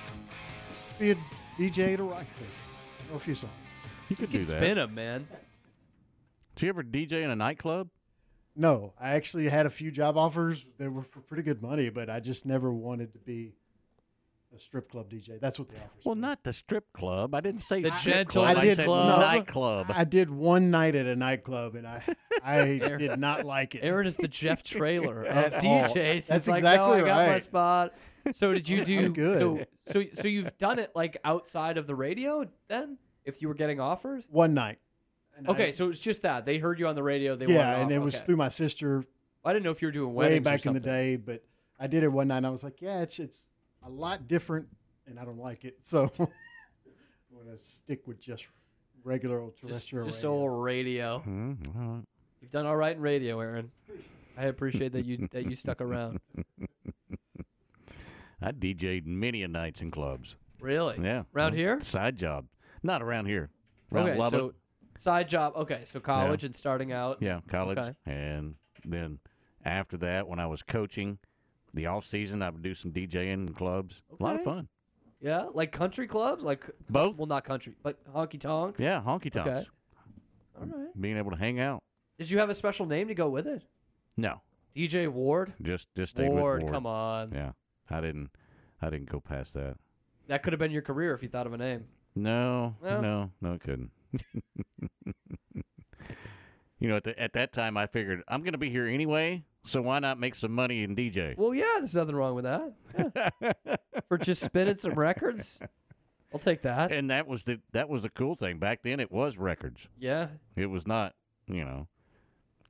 Be 0.98 1.12
a 1.12 1.16
DJ 1.56 1.94
at 1.94 2.00
a 2.00 2.02
rock 2.02 2.24
station. 2.24 2.46
Or 3.10 3.14
a 3.14 3.16
oh, 3.16 3.18
few 3.18 3.34
songs. 3.34 3.52
You 4.08 4.16
could 4.16 4.32
You 4.32 4.40
do 4.40 4.44
can 4.44 4.58
that. 4.58 4.64
spin 4.64 4.78
'em, 4.78 4.94
man. 4.94 5.28
Did 6.56 6.62
you 6.62 6.68
ever 6.68 6.82
DJ 6.82 7.22
in 7.22 7.30
a 7.30 7.36
nightclub? 7.36 7.88
No, 8.54 8.92
I 9.00 9.10
actually 9.10 9.48
had 9.48 9.66
a 9.66 9.70
few 9.70 9.90
job 9.90 10.16
offers 10.16 10.66
that 10.78 10.90
were 10.90 11.02
for 11.02 11.20
pretty 11.20 11.42
good 11.42 11.62
money, 11.62 11.88
but 11.90 12.10
I 12.10 12.20
just 12.20 12.44
never 12.44 12.72
wanted 12.72 13.12
to 13.14 13.18
be 13.18 13.52
a 14.54 14.58
strip 14.58 14.90
club 14.90 15.08
DJ. 15.10 15.40
That's 15.40 15.58
what 15.58 15.68
the 15.68 15.76
offers. 15.76 16.04
Well, 16.04 16.14
not 16.14 16.42
the 16.42 16.52
strip 16.52 16.92
club. 16.92 17.34
I 17.34 17.40
didn't 17.40 17.60
say 17.62 17.82
The 17.82 17.90
strip 17.96 18.14
gentle 18.16 18.42
club. 18.42 18.56
I 18.56 18.60
did 18.60 18.76
said 18.76 18.86
no, 18.86 19.16
nightclub. 19.18 19.86
I 19.90 20.04
did 20.04 20.30
one 20.30 20.70
night 20.70 20.94
at 20.94 21.06
a 21.06 21.16
nightclub, 21.16 21.74
and 21.74 21.86
I 21.86 22.02
I 22.44 22.56
Aaron- 22.82 22.98
did 23.00 23.18
not 23.18 23.44
like 23.44 23.74
it. 23.74 23.80
Aaron 23.82 24.06
is 24.06 24.16
the 24.16 24.28
Jeff 24.28 24.62
Traylor 24.62 25.22
of 25.26 25.36
At. 25.36 25.54
DJs. 25.62 25.94
That's 26.26 26.28
He's 26.28 26.48
like, 26.48 26.58
exactly 26.58 26.98
no, 26.98 27.04
I 27.04 27.08
got 27.08 27.28
my 27.28 27.38
spot. 27.38 27.94
So 28.34 28.52
did 28.52 28.68
you 28.68 28.84
do? 28.84 29.08
Good. 29.12 29.38
So 29.38 29.60
so 29.86 30.04
so 30.12 30.28
you've 30.28 30.56
done 30.58 30.78
it 30.78 30.92
like 30.94 31.16
outside 31.24 31.78
of 31.78 31.86
the 31.86 31.94
radio 31.94 32.46
then? 32.68 32.98
If 33.24 33.40
you 33.40 33.48
were 33.48 33.54
getting 33.54 33.80
offers? 33.80 34.26
One 34.30 34.52
night. 34.54 34.78
And 35.36 35.48
Okay, 35.48 35.68
I- 35.68 35.70
so 35.70 35.88
it's 35.88 36.00
just 36.00 36.22
that 36.22 36.44
they 36.44 36.58
heard 36.58 36.78
you 36.78 36.88
on 36.88 36.94
the 36.94 37.02
radio. 37.02 37.36
They 37.36 37.46
yeah, 37.46 37.80
and 37.80 37.90
it 37.90 37.96
off. 37.98 38.04
was 38.04 38.20
through 38.20 38.36
my 38.36 38.48
sister 38.48 39.04
I 39.44 39.52
didn't 39.52 39.64
know 39.64 39.70
if 39.72 39.82
you 39.82 39.88
were 39.88 39.92
doing 39.92 40.14
way 40.14 40.26
weddings 40.26 40.40
or 40.46 40.50
back 40.50 40.66
in 40.66 40.72
the 40.72 40.78
day, 40.80 41.16
but 41.16 41.42
I 41.80 41.88
did 41.88 42.04
it 42.04 42.08
one 42.12 42.28
night. 42.28 42.36
and 42.38 42.46
I 42.46 42.50
was 42.50 42.62
like, 42.62 42.80
yeah, 42.80 43.00
it's 43.00 43.18
it's 43.18 43.42
a 43.84 43.90
lot 43.90 44.28
different, 44.28 44.68
and 45.06 45.18
I 45.18 45.24
don't 45.24 45.38
like 45.38 45.64
it, 45.64 45.78
so 45.82 46.10
I'm 46.18 46.28
gonna 47.44 47.58
stick 47.58 48.06
with 48.06 48.20
just 48.20 48.46
regular 49.04 49.40
old 49.40 49.56
terrestrial 49.56 50.06
just 50.06 50.18
radio. 50.22 50.30
old 50.32 50.64
radio. 50.64 51.12
All 51.14 51.22
right. 51.74 52.02
You've 52.40 52.50
done 52.50 52.66
all 52.66 52.76
right 52.76 52.94
in 52.96 53.02
radio, 53.02 53.40
Aaron. 53.40 53.70
I 54.36 54.44
appreciate 54.46 54.92
that 54.92 55.04
you 55.04 55.28
that 55.32 55.48
you 55.48 55.56
stuck 55.56 55.80
around. 55.80 56.20
I 58.42 58.52
DJ'd 58.52 59.06
many 59.06 59.42
a 59.42 59.48
nights 59.48 59.80
in 59.82 59.90
clubs. 59.90 60.36
Really? 60.60 60.98
Yeah. 61.02 61.22
Around 61.34 61.52
Mm, 61.52 61.56
here? 61.56 61.80
Side 61.82 62.16
job. 62.16 62.46
Not 62.82 63.02
around 63.02 63.26
here. 63.26 63.50
Around 63.92 64.08
okay, 64.10 64.18
Lubbock. 64.18 64.40
so 64.40 64.54
side 65.00 65.28
job. 65.28 65.52
Okay, 65.56 65.82
so 65.84 66.00
college 66.00 66.44
and 66.44 66.54
starting 66.54 66.92
out. 66.92 67.18
Yeah, 67.20 67.40
college. 67.48 67.78
Okay. 67.78 67.94
And 68.06 68.54
then 68.84 69.18
after 69.64 69.96
that, 69.98 70.26
when 70.26 70.40
I 70.40 70.46
was 70.46 70.62
coaching, 70.62 71.18
the 71.74 71.86
off 71.86 72.04
season, 72.06 72.42
I 72.42 72.50
would 72.50 72.62
do 72.62 72.74
some 72.74 72.92
DJing 72.92 73.32
in 73.32 73.54
clubs. 73.54 74.02
A 74.18 74.22
lot 74.22 74.36
of 74.36 74.42
fun. 74.44 74.68
Yeah, 75.20 75.46
like 75.54 75.70
country 75.72 76.06
clubs, 76.06 76.42
like 76.44 76.68
Both? 76.90 77.16
Well, 77.16 77.26
not 77.26 77.44
country, 77.44 77.74
but 77.82 77.98
honky 78.12 78.40
tonks. 78.40 78.80
Yeah, 78.80 79.00
honky 79.00 79.30
tonks. 79.32 79.48
Okay. 79.50 79.66
All 80.60 80.66
right. 80.66 81.00
Being 81.00 81.16
able 81.16 81.30
to 81.30 81.36
hang 81.36 81.60
out. 81.60 81.82
Did 82.18 82.30
you 82.30 82.38
have 82.38 82.50
a 82.50 82.54
special 82.54 82.86
name 82.86 83.08
to 83.08 83.14
go 83.14 83.28
with 83.28 83.46
it? 83.46 83.62
No, 84.16 84.42
DJ 84.76 85.08
Ward. 85.08 85.54
just 85.62 85.86
just 85.96 86.16
Ward, 86.18 86.32
with 86.32 86.62
Ward. 86.62 86.72
come 86.72 86.86
on. 86.86 87.32
Yeah, 87.32 87.52
I 87.88 88.00
didn't. 88.00 88.30
I 88.80 88.90
didn't 88.90 89.10
go 89.10 89.20
past 89.20 89.54
that. 89.54 89.76
That 90.26 90.42
could 90.42 90.52
have 90.52 90.60
been 90.60 90.72
your 90.72 90.82
career 90.82 91.14
if 91.14 91.22
you 91.22 91.28
thought 91.28 91.46
of 91.46 91.52
a 91.52 91.58
name. 91.58 91.84
No, 92.14 92.74
Well. 92.80 93.00
no, 93.00 93.30
no, 93.40 93.52
it 93.54 93.60
couldn't. 93.60 93.90
you 96.78 96.88
know, 96.88 96.96
at, 96.96 97.04
the, 97.04 97.18
at 97.18 97.32
that 97.34 97.52
time, 97.52 97.76
I 97.76 97.86
figured 97.86 98.22
I'm 98.28 98.42
going 98.42 98.52
to 98.52 98.58
be 98.58 98.70
here 98.70 98.86
anyway, 98.86 99.44
so 99.64 99.82
why 99.82 99.98
not 99.98 100.18
make 100.18 100.34
some 100.34 100.52
money 100.52 100.82
in 100.82 100.96
DJ? 100.96 101.36
Well, 101.36 101.54
yeah, 101.54 101.74
there's 101.78 101.94
nothing 101.94 102.16
wrong 102.16 102.34
with 102.34 102.44
that. 102.44 102.72
Yeah. 103.40 103.74
For 104.08 104.18
just 104.18 104.42
spinning 104.42 104.76
some 104.76 104.94
records, 104.94 105.60
I'll 106.32 106.40
take 106.40 106.62
that. 106.62 106.92
and 106.92 107.10
that 107.10 107.26
was 107.26 107.44
the 107.44 107.60
that 107.72 107.88
was 107.88 108.02
the 108.02 108.10
cool 108.10 108.34
thing 108.34 108.58
back 108.58 108.82
then. 108.82 109.00
It 109.00 109.12
was 109.12 109.36
records. 109.36 109.86
Yeah. 109.98 110.28
It 110.56 110.66
was 110.66 110.86
not, 110.86 111.14
you 111.46 111.64
know, 111.64 111.86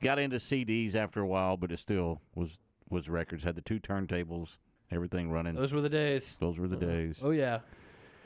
got 0.01 0.19
into 0.19 0.37
CDs 0.37 0.95
after 0.95 1.21
a 1.21 1.27
while, 1.27 1.57
but 1.57 1.73
it 1.73 1.79
still 1.79 2.21
was 2.35 2.59
was 2.91 3.09
records. 3.09 3.45
Had 3.45 3.57
the 3.57 3.63
two 3.63 3.81
turntables, 3.81 4.59
everything 4.91 5.31
running. 5.31 5.55
Those 5.55 5.73
were 5.73 5.81
the 5.81 5.89
days. 5.89 6.37
Those 6.41 6.59
were 6.59 6.69
the 6.69 6.77
uh-huh. 6.77 6.87
days. 6.87 7.19
Oh 7.23 7.31
yeah. 7.31 7.61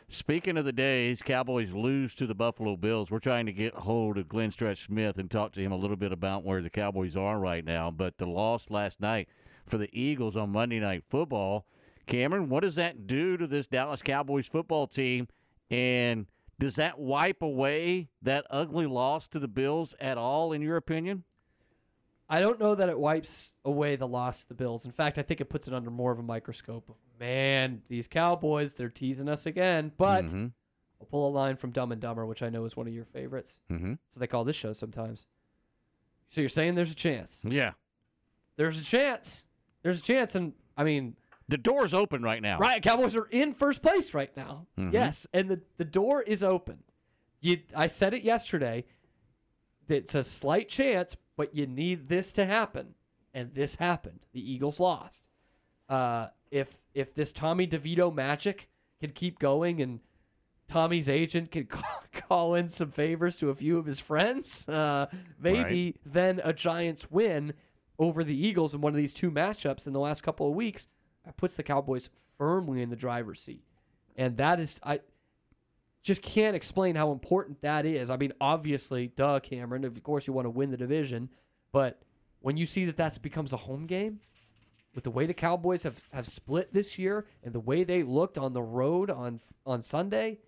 Speaking 0.08 0.56
of 0.56 0.64
the 0.64 0.72
days, 0.72 1.20
Cowboys 1.20 1.72
lose 1.72 2.14
to 2.14 2.28
the 2.28 2.34
Buffalo 2.34 2.76
Bills. 2.76 3.10
We're 3.10 3.18
trying 3.18 3.46
to 3.46 3.52
get 3.52 3.74
hold 3.74 4.18
of 4.18 4.28
Glenn 4.28 4.52
Stretch 4.52 4.86
Smith 4.86 5.18
and 5.18 5.28
talk 5.28 5.52
to 5.54 5.60
him 5.60 5.72
a 5.72 5.76
little 5.76 5.96
bit 5.96 6.12
about 6.12 6.44
where 6.44 6.62
the 6.62 6.70
Cowboys 6.70 7.16
are 7.16 7.40
right 7.40 7.64
now. 7.64 7.90
But 7.90 8.18
the 8.18 8.26
loss 8.26 8.70
last 8.70 9.00
night 9.00 9.28
for 9.66 9.78
the 9.78 9.90
Eagles 9.92 10.36
on 10.36 10.50
Monday 10.50 10.78
Night 10.78 11.02
Football, 11.10 11.66
Cameron, 12.06 12.48
what 12.48 12.60
does 12.60 12.76
that 12.76 13.08
do 13.08 13.36
to 13.36 13.48
this 13.48 13.66
Dallas 13.66 14.00
Cowboys 14.00 14.46
football 14.46 14.86
team? 14.86 15.26
And 15.72 16.26
does 16.60 16.76
that 16.76 17.00
wipe 17.00 17.42
away 17.42 18.08
that 18.22 18.46
ugly 18.48 18.86
loss 18.86 19.26
to 19.28 19.40
the 19.40 19.48
Bills 19.48 19.92
at 19.98 20.16
all, 20.16 20.52
in 20.52 20.62
your 20.62 20.76
opinion? 20.76 21.24
I 22.28 22.40
don't 22.40 22.60
know 22.60 22.76
that 22.76 22.88
it 22.88 22.98
wipes 22.98 23.52
away 23.64 23.96
the 23.96 24.06
loss 24.06 24.42
to 24.42 24.48
the 24.48 24.54
Bills. 24.54 24.86
In 24.86 24.92
fact, 24.92 25.18
I 25.18 25.22
think 25.22 25.40
it 25.40 25.48
puts 25.48 25.66
it 25.66 25.74
under 25.74 25.90
more 25.90 26.12
of 26.12 26.20
a 26.20 26.22
microscope. 26.22 26.96
Man, 27.18 27.82
these 27.88 28.08
Cowboys, 28.08 28.74
they're 28.74 28.88
teasing 28.88 29.28
us 29.28 29.46
again. 29.46 29.92
But 29.96 30.26
Mhm. 30.26 30.52
I'll 31.00 31.06
pull 31.06 31.28
a 31.28 31.30
line 31.30 31.56
from 31.56 31.70
Dumb 31.70 31.92
and 31.92 32.00
Dumber, 32.00 32.26
which 32.26 32.42
I 32.42 32.48
know 32.50 32.64
is 32.64 32.76
one 32.76 32.86
of 32.86 32.92
your 32.94 33.04
favorites. 33.04 33.60
Mm-hmm. 33.70 33.94
So 34.08 34.20
they 34.20 34.26
call 34.26 34.44
this 34.44 34.56
show 34.56 34.72
sometimes. 34.72 35.26
So 36.28 36.40
you're 36.40 36.48
saying 36.48 36.74
there's 36.74 36.92
a 36.92 36.96
chance? 36.96 37.42
Yeah. 37.46 37.72
There's 38.56 38.80
a 38.80 38.84
chance. 38.84 39.44
There's 39.82 40.00
a 40.00 40.02
chance, 40.02 40.34
and 40.34 40.52
I 40.76 40.84
mean, 40.84 41.16
The 41.48 41.56
door's 41.58 41.94
open 41.94 42.22
right 42.22 42.42
now. 42.42 42.58
Right, 42.58 42.82
Cowboys 42.82 43.14
are 43.14 43.28
in 43.30 43.54
first 43.54 43.80
place 43.80 44.12
right 44.14 44.36
now. 44.36 44.66
Mhm. 44.76 44.92
Yes, 44.92 45.28
and 45.32 45.48
the, 45.48 45.62
the 45.76 45.84
door 45.84 46.20
is 46.22 46.42
open. 46.42 46.82
You, 47.40 47.60
I 47.72 47.86
said 47.86 48.14
it 48.14 48.24
yesterday. 48.24 48.84
It's 49.88 50.16
a 50.16 50.24
slight 50.24 50.68
chance, 50.68 51.16
but 51.36 51.54
you 51.54 51.68
need 51.68 52.08
this 52.08 52.32
to 52.32 52.46
happen, 52.46 52.96
and 53.32 53.54
this 53.54 53.76
happened. 53.76 54.26
The 54.32 54.40
Eagles 54.52 54.80
lost. 54.80 55.24
Uh, 55.88 56.30
if 56.50 56.82
if 56.94 57.14
this 57.14 57.32
Tommy 57.32 57.66
DeVito 57.66 58.14
magic 58.14 58.68
can 59.00 59.10
keep 59.10 59.38
going, 59.38 59.80
and 59.80 60.00
Tommy's 60.68 61.08
agent 61.08 61.50
can 61.50 61.64
call, 61.66 62.02
call 62.12 62.54
in 62.54 62.68
some 62.68 62.90
favors 62.90 63.36
to 63.38 63.50
a 63.50 63.54
few 63.54 63.78
of 63.78 63.86
his 63.86 64.00
friends, 64.00 64.68
uh, 64.68 65.06
maybe 65.38 65.96
then 66.04 66.40
a 66.44 66.52
Giants 66.52 67.10
win 67.10 67.54
over 67.98 68.22
the 68.22 68.36
Eagles 68.36 68.74
in 68.74 68.80
one 68.80 68.92
of 68.92 68.96
these 68.96 69.12
two 69.12 69.30
matchups 69.30 69.86
in 69.86 69.92
the 69.92 70.00
last 70.00 70.22
couple 70.22 70.48
of 70.48 70.54
weeks 70.54 70.88
puts 71.36 71.56
the 71.56 71.62
Cowboys 71.62 72.10
firmly 72.38 72.82
in 72.82 72.90
the 72.90 72.96
driver's 72.96 73.40
seat. 73.40 73.64
And 74.16 74.36
that 74.36 74.60
is, 74.60 74.80
I 74.82 75.00
just 76.02 76.22
can't 76.22 76.54
explain 76.54 76.94
how 76.94 77.10
important 77.10 77.62
that 77.62 77.84
is. 77.84 78.10
I 78.10 78.16
mean, 78.16 78.32
obviously, 78.40 79.08
duh, 79.08 79.40
Cameron, 79.40 79.84
of 79.84 80.02
course 80.02 80.26
you 80.26 80.32
want 80.32 80.46
to 80.46 80.50
win 80.50 80.70
the 80.70 80.76
division, 80.76 81.30
but 81.72 82.02
when 82.40 82.56
you 82.56 82.66
see 82.66 82.84
that 82.84 82.96
that 82.96 83.20
becomes 83.22 83.52
a 83.52 83.56
home 83.56 83.86
game, 83.86 84.20
with 84.96 85.04
the 85.04 85.10
way 85.10 85.26
the 85.26 85.34
Cowboys 85.34 85.82
have, 85.82 86.02
have 86.10 86.26
split 86.26 86.72
this 86.72 86.98
year 86.98 87.26
and 87.44 87.52
the 87.52 87.60
way 87.60 87.84
they 87.84 88.02
looked 88.02 88.38
on 88.38 88.54
the 88.54 88.62
road 88.62 89.10
on 89.10 89.38
on 89.66 89.82
Sunday, 89.82 90.38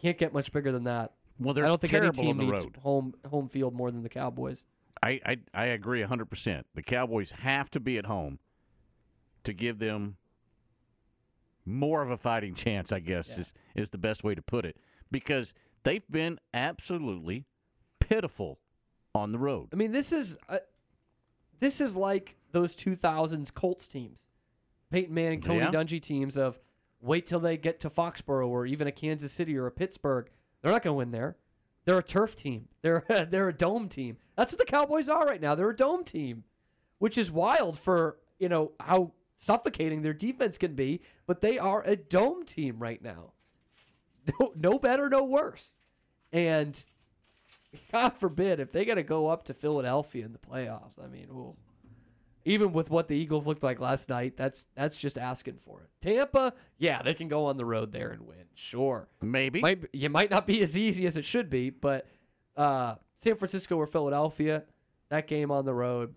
can't 0.00 0.16
get 0.16 0.32
much 0.32 0.52
bigger 0.52 0.70
than 0.70 0.84
that. 0.84 1.14
Well, 1.40 1.54
they're 1.54 1.64
I 1.64 1.68
don't 1.68 1.80
think 1.80 1.92
any 1.92 2.10
team 2.12 2.38
needs 2.38 2.62
road. 2.62 2.78
home 2.82 3.14
home 3.28 3.48
field 3.48 3.74
more 3.74 3.90
than 3.90 4.04
the 4.04 4.08
Cowboys. 4.08 4.64
I, 5.02 5.20
I 5.26 5.36
I 5.52 5.64
agree 5.66 6.00
100%. 6.02 6.62
The 6.74 6.82
Cowboys 6.82 7.32
have 7.32 7.68
to 7.72 7.80
be 7.80 7.98
at 7.98 8.06
home 8.06 8.38
to 9.42 9.52
give 9.52 9.80
them 9.80 10.16
more 11.66 12.02
of 12.02 12.10
a 12.12 12.16
fighting 12.16 12.54
chance, 12.54 12.92
I 12.92 13.00
guess 13.00 13.36
is 13.36 13.52
is 13.74 13.90
the 13.90 13.98
best 13.98 14.22
way 14.22 14.36
to 14.36 14.42
put 14.42 14.64
it 14.64 14.76
because 15.10 15.52
they've 15.82 16.08
been 16.08 16.38
absolutely 16.54 17.44
pitiful 17.98 18.60
on 19.16 19.32
the 19.32 19.38
road. 19.38 19.70
I 19.72 19.76
mean, 19.76 19.90
this 19.90 20.12
is 20.12 20.38
uh, 20.48 20.58
this 21.58 21.80
is 21.80 21.96
like 21.96 22.36
those 22.52 22.74
2000s 22.76 23.52
Colts 23.52 23.86
teams, 23.88 24.24
Peyton 24.90 25.14
Manning, 25.14 25.40
Tony 25.40 25.60
Yeah. 25.60 25.70
Dungy 25.70 26.00
teams 26.00 26.36
of 26.36 26.58
wait 27.00 27.26
till 27.26 27.40
they 27.40 27.56
get 27.56 27.80
to 27.80 27.90
Foxborough 27.90 28.48
or 28.48 28.66
even 28.66 28.86
a 28.86 28.92
Kansas 28.92 29.32
City 29.32 29.56
or 29.56 29.66
a 29.66 29.70
Pittsburgh. 29.72 30.30
They're 30.62 30.72
not 30.72 30.82
going 30.82 30.94
to 30.94 30.98
win 30.98 31.10
there. 31.12 31.36
They're 31.84 31.98
a 31.98 32.02
turf 32.02 32.36
team. 32.36 32.68
They're 32.82 33.04
they're 33.08 33.48
a 33.48 33.52
dome 33.52 33.88
team. 33.88 34.18
That's 34.36 34.52
what 34.52 34.58
the 34.58 34.66
Cowboys 34.66 35.08
are 35.08 35.24
right 35.24 35.40
now. 35.40 35.54
They're 35.54 35.70
a 35.70 35.76
dome 35.76 36.04
team, 36.04 36.44
which 36.98 37.16
is 37.16 37.30
wild 37.30 37.78
for 37.78 38.18
you 38.38 38.48
know 38.48 38.72
how 38.78 39.12
suffocating 39.34 40.02
their 40.02 40.12
defense 40.12 40.58
can 40.58 40.74
be. 40.74 41.00
But 41.26 41.40
they 41.40 41.58
are 41.58 41.82
a 41.82 41.96
dome 41.96 42.44
team 42.44 42.78
right 42.78 43.02
now. 43.02 43.32
No, 44.38 44.52
no 44.54 44.78
better, 44.78 45.08
no 45.08 45.24
worse. 45.24 45.74
And 46.30 46.84
God 47.92 48.10
forbid 48.10 48.60
if 48.60 48.72
they 48.72 48.84
got 48.84 48.96
to 48.96 49.02
go 49.02 49.28
up 49.28 49.44
to 49.44 49.54
Philadelphia 49.54 50.26
in 50.26 50.32
the 50.34 50.38
playoffs. 50.38 51.02
I 51.02 51.06
mean, 51.06 51.28
ooh. 51.30 51.56
Even 52.48 52.72
with 52.72 52.90
what 52.90 53.08
the 53.08 53.16
Eagles 53.16 53.46
looked 53.46 53.62
like 53.62 53.78
last 53.80 54.08
night, 54.08 54.36
that's 54.36 54.66
that's 54.74 54.96
just 54.96 55.18
asking 55.18 55.58
for 55.58 55.82
it. 55.82 55.90
Tampa, 56.00 56.52
yeah, 56.78 57.02
they 57.02 57.14
can 57.14 57.28
go 57.28 57.46
on 57.46 57.56
the 57.56 57.64
road 57.64 57.92
there 57.92 58.10
and 58.10 58.22
win. 58.22 58.44
Sure, 58.54 59.08
maybe. 59.22 59.60
Might, 59.60 59.84
it 59.92 60.10
might 60.10 60.30
not 60.30 60.46
be 60.46 60.60
as 60.62 60.76
easy 60.76 61.06
as 61.06 61.16
it 61.16 61.24
should 61.24 61.48
be, 61.50 61.70
but 61.70 62.06
uh, 62.56 62.96
San 63.18 63.34
Francisco 63.36 63.76
or 63.76 63.86
Philadelphia, 63.86 64.64
that 65.10 65.26
game 65.26 65.50
on 65.50 65.64
the 65.64 65.74
road, 65.74 66.14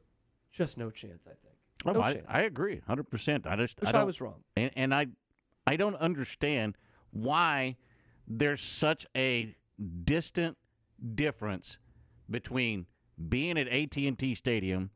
just 0.52 0.78
no 0.78 0.90
chance. 0.90 1.26
I 1.28 1.32
think. 1.32 1.98
Oh, 1.98 2.02
I, 2.02 2.14
chance. 2.14 2.26
I 2.30 2.42
agree, 2.42 2.82
hundred 2.88 3.10
percent. 3.10 3.46
I 3.46 3.56
just 3.56 3.80
Wish 3.80 3.90
I 3.90 3.92
don't- 3.92 4.06
was 4.06 4.22
wrong. 4.22 4.42
and, 4.56 4.72
and 4.76 4.96
I 4.96 5.08
I 5.68 5.76
don't 5.76 5.96
understand 5.96 6.78
why 7.12 7.76
there's 8.28 8.62
such 8.62 9.06
a 9.16 9.56
distant 10.04 10.58
difference 11.16 11.78
between 12.30 12.86
being 13.30 13.58
at 13.58 13.68
AT 13.68 13.98
and 13.98 14.18
T 14.18 14.34
Stadium 14.36 14.92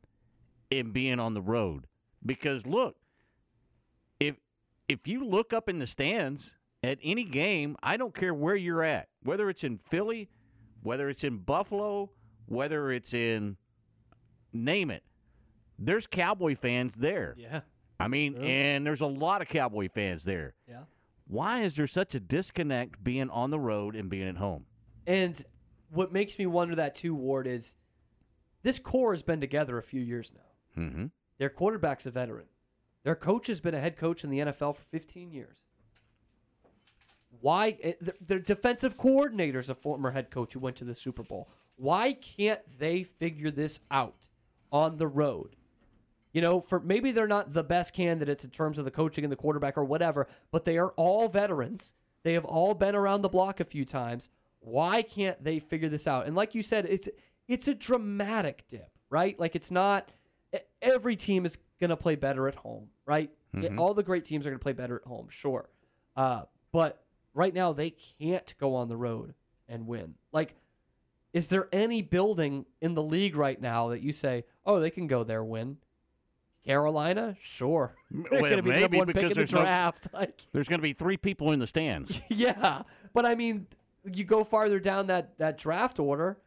and 0.71 0.93
being 0.93 1.19
on 1.19 1.33
the 1.33 1.41
road. 1.41 1.87
Because 2.25 2.65
look, 2.65 2.95
if 4.19 4.35
if 4.87 5.07
you 5.07 5.23
look 5.23 5.53
up 5.53 5.69
in 5.69 5.79
the 5.79 5.87
stands 5.87 6.53
at 6.83 6.99
any 7.03 7.23
game, 7.23 7.75
I 7.81 7.97
don't 7.97 8.13
care 8.13 8.33
where 8.33 8.55
you're 8.55 8.83
at, 8.83 9.09
whether 9.23 9.49
it's 9.49 9.63
in 9.63 9.77
Philly, 9.77 10.29
whether 10.81 11.09
it's 11.09 11.23
in 11.23 11.37
Buffalo, 11.39 12.11
whether 12.45 12.91
it's 12.91 13.13
in 13.13 13.57
name 14.53 14.91
it, 14.91 15.03
there's 15.77 16.07
Cowboy 16.07 16.55
fans 16.55 16.95
there. 16.95 17.35
Yeah. 17.37 17.61
I 17.99 18.07
mean, 18.07 18.35
and 18.43 18.85
there's 18.85 19.01
a 19.01 19.07
lot 19.07 19.41
of 19.41 19.47
Cowboy 19.47 19.89
fans 19.89 20.23
there. 20.25 20.53
Yeah. 20.67 20.81
Why 21.27 21.61
is 21.61 21.75
there 21.75 21.87
such 21.87 22.13
a 22.13 22.19
disconnect 22.19 23.03
being 23.03 23.29
on 23.29 23.49
the 23.49 23.59
road 23.59 23.95
and 23.95 24.09
being 24.09 24.27
at 24.27 24.37
home? 24.37 24.65
And 25.07 25.41
what 25.89 26.11
makes 26.11 26.37
me 26.37 26.45
wonder 26.45 26.75
that 26.75 26.93
too, 26.93 27.15
Ward, 27.15 27.47
is 27.47 27.75
this 28.63 28.79
core 28.79 29.13
has 29.13 29.23
been 29.23 29.39
together 29.39 29.77
a 29.77 29.83
few 29.83 30.01
years 30.01 30.31
now. 30.33 30.41
Mm-hmm. 30.77 31.05
Their 31.37 31.49
quarterback's 31.49 32.05
a 32.05 32.11
veteran. 32.11 32.45
Their 33.03 33.15
coach 33.15 33.47
has 33.47 33.61
been 33.61 33.75
a 33.75 33.79
head 33.79 33.97
coach 33.97 34.23
in 34.23 34.29
the 34.29 34.39
NFL 34.39 34.75
for 34.75 34.81
15 34.83 35.31
years. 35.31 35.57
Why? 37.41 37.77
eh, 37.81 37.93
th- 38.03 38.17
Their 38.25 38.39
defensive 38.39 38.97
coordinator's 38.97 39.69
a 39.69 39.75
former 39.75 40.11
head 40.11 40.29
coach 40.31 40.53
who 40.53 40.59
went 40.59 40.75
to 40.77 40.85
the 40.85 40.93
Super 40.95 41.23
Bowl. 41.23 41.49
Why 41.75 42.13
can't 42.13 42.61
they 42.79 43.03
figure 43.03 43.51
this 43.51 43.79
out 43.91 44.29
on 44.71 44.97
the 44.97 45.07
road? 45.07 45.55
You 46.31 46.41
know, 46.41 46.59
for 46.59 46.79
maybe 46.79 47.11
they're 47.11 47.27
not 47.27 47.53
the 47.53 47.63
best 47.63 47.93
candidates 47.93 48.43
in 48.43 48.51
terms 48.51 48.77
of 48.77 48.85
the 48.85 48.91
coaching 48.91 49.23
and 49.23 49.31
the 49.31 49.35
quarterback 49.37 49.77
or 49.77 49.85
whatever, 49.85 50.27
but 50.51 50.65
they 50.65 50.77
are 50.77 50.91
all 50.97 51.27
veterans. 51.29 51.93
They 52.23 52.33
have 52.33 52.45
all 52.45 52.73
been 52.73 52.95
around 52.95 53.21
the 53.21 53.29
block 53.29 53.59
a 53.59 53.65
few 53.65 53.85
times. 53.85 54.29
Why 54.59 55.01
can't 55.01 55.41
they 55.43 55.59
figure 55.59 55.89
this 55.89 56.07
out? 56.07 56.25
And 56.25 56.35
like 56.35 56.55
you 56.55 56.61
said, 56.61 56.85
it's 56.87 57.07
it's 57.47 57.67
a 57.67 57.75
dramatic 57.75 58.65
dip, 58.67 58.89
right? 59.09 59.39
Like 59.39 59.55
it's 59.55 59.69
not 59.71 60.11
every 60.85 61.15
team 61.15 61.45
is 61.45 61.57
going 61.79 61.89
to 61.89 61.97
play 61.97 62.15
better 62.15 62.47
at 62.47 62.55
home, 62.55 62.89
right? 63.05 63.29
Mhm. 63.55 63.77
All 63.79 63.93
the 63.93 64.03
great 64.03 64.25
teams 64.25 64.45
are 64.45 64.49
going 64.49 64.59
to 64.59 64.63
play 64.63 64.73
better 64.73 64.95
at 64.97 65.07
home, 65.07 65.27
sure. 65.29 65.69
Uh, 66.15 66.43
but 66.71 67.03
right 67.33 67.53
now 67.53 67.73
they 67.73 67.89
can't 68.19 68.53
go 68.59 68.75
on 68.75 68.87
the 68.87 68.97
road 68.97 69.33
and 69.67 69.87
win. 69.87 70.15
Like 70.31 70.55
is 71.33 71.49
there 71.49 71.67
any 71.73 72.01
building 72.01 72.65
in 72.79 72.93
the 72.93 73.03
league 73.03 73.35
right 73.35 73.59
now 73.59 73.89
that 73.89 74.01
you 74.01 74.13
say, 74.13 74.45
"Oh, 74.65 74.79
they 74.79 74.89
can 74.89 75.05
go 75.07 75.25
there 75.25 75.43
win"? 75.43 75.77
Carolina, 76.63 77.35
sure. 77.39 77.95
They're 78.11 78.23
Well, 78.31 78.41
going 78.41 78.57
to 78.57 78.63
be 78.63 78.71
number 78.79 78.97
one 78.97 79.07
pick 79.07 79.15
because 79.15 79.23
in 79.23 79.29
the 79.29 79.35
there's 79.35 79.53
no- 79.53 79.61
draft. 79.61 80.07
Like, 80.13 80.41
There's 80.51 80.67
going 80.67 80.79
to 80.79 80.83
be 80.83 80.93
three 80.93 81.17
people 81.17 81.51
in 81.51 81.59
the 81.59 81.67
stands. 81.67 82.21
yeah, 82.29 82.83
but 83.13 83.25
I 83.25 83.35
mean, 83.35 83.67
you 84.13 84.23
go 84.23 84.43
farther 84.43 84.79
down 84.79 85.07
that 85.07 85.37
that 85.37 85.57
draft 85.57 85.99
order. 85.99 86.37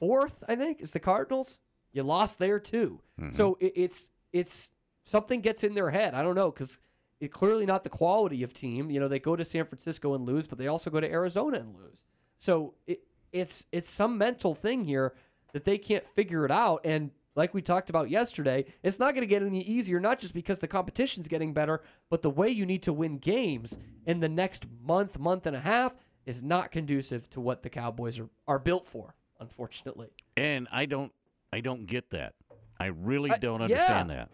Fourth, 0.00 0.44
I 0.48 0.54
think, 0.56 0.80
is 0.80 0.92
the 0.92 1.00
Cardinals. 1.00 1.60
You 1.98 2.04
lost 2.04 2.38
there 2.38 2.60
too. 2.60 3.00
Mm-hmm. 3.20 3.32
So 3.34 3.58
it, 3.60 3.72
it's 3.74 4.10
it's 4.32 4.70
something 5.02 5.40
gets 5.40 5.64
in 5.64 5.74
their 5.74 5.90
head. 5.90 6.14
I 6.14 6.22
don't 6.22 6.36
know 6.36 6.52
because 6.52 6.78
it's 7.20 7.34
clearly 7.34 7.66
not 7.66 7.82
the 7.82 7.90
quality 7.90 8.44
of 8.44 8.52
team. 8.52 8.88
You 8.88 9.00
know, 9.00 9.08
they 9.08 9.18
go 9.18 9.34
to 9.34 9.44
San 9.44 9.64
Francisco 9.64 10.14
and 10.14 10.24
lose, 10.24 10.46
but 10.46 10.58
they 10.58 10.68
also 10.68 10.90
go 10.90 11.00
to 11.00 11.10
Arizona 11.10 11.58
and 11.58 11.74
lose. 11.74 12.04
So 12.38 12.74
it, 12.86 13.00
it's 13.32 13.64
it's 13.72 13.90
some 13.90 14.16
mental 14.16 14.54
thing 14.54 14.84
here 14.84 15.12
that 15.52 15.64
they 15.64 15.76
can't 15.76 16.06
figure 16.06 16.44
it 16.44 16.52
out. 16.52 16.82
And 16.84 17.10
like 17.34 17.52
we 17.52 17.62
talked 17.62 17.90
about 17.90 18.10
yesterday, 18.10 18.64
it's 18.84 19.00
not 19.00 19.14
going 19.14 19.22
to 19.22 19.26
get 19.26 19.42
any 19.42 19.62
easier. 19.62 19.98
Not 19.98 20.20
just 20.20 20.34
because 20.34 20.60
the 20.60 20.68
competition's 20.68 21.26
getting 21.26 21.52
better, 21.52 21.82
but 22.10 22.22
the 22.22 22.30
way 22.30 22.48
you 22.48 22.64
need 22.64 22.84
to 22.84 22.92
win 22.92 23.18
games 23.18 23.76
in 24.06 24.20
the 24.20 24.28
next 24.28 24.66
month, 24.84 25.18
month 25.18 25.46
and 25.46 25.56
a 25.56 25.60
half 25.60 25.96
is 26.26 26.44
not 26.44 26.70
conducive 26.70 27.28
to 27.30 27.40
what 27.40 27.64
the 27.64 27.70
Cowboys 27.70 28.20
are, 28.20 28.28
are 28.46 28.60
built 28.60 28.86
for. 28.86 29.16
Unfortunately. 29.40 30.08
And 30.36 30.66
I 30.72 30.86
don't 30.86 31.12
I 31.52 31.60
don't 31.60 31.86
get 31.86 32.10
that. 32.10 32.34
I 32.78 32.86
really 32.86 33.30
don't 33.40 33.60
yeah. 33.60 33.64
understand 33.64 34.10
that. 34.10 34.28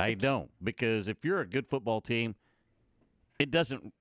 I 0.00 0.14
don't 0.14 0.50
because 0.62 1.08
if 1.08 1.24
you're 1.24 1.40
a 1.40 1.46
good 1.48 1.66
football 1.68 2.00
team, 2.00 2.34
it 3.38 3.50
doesn't 3.50 3.92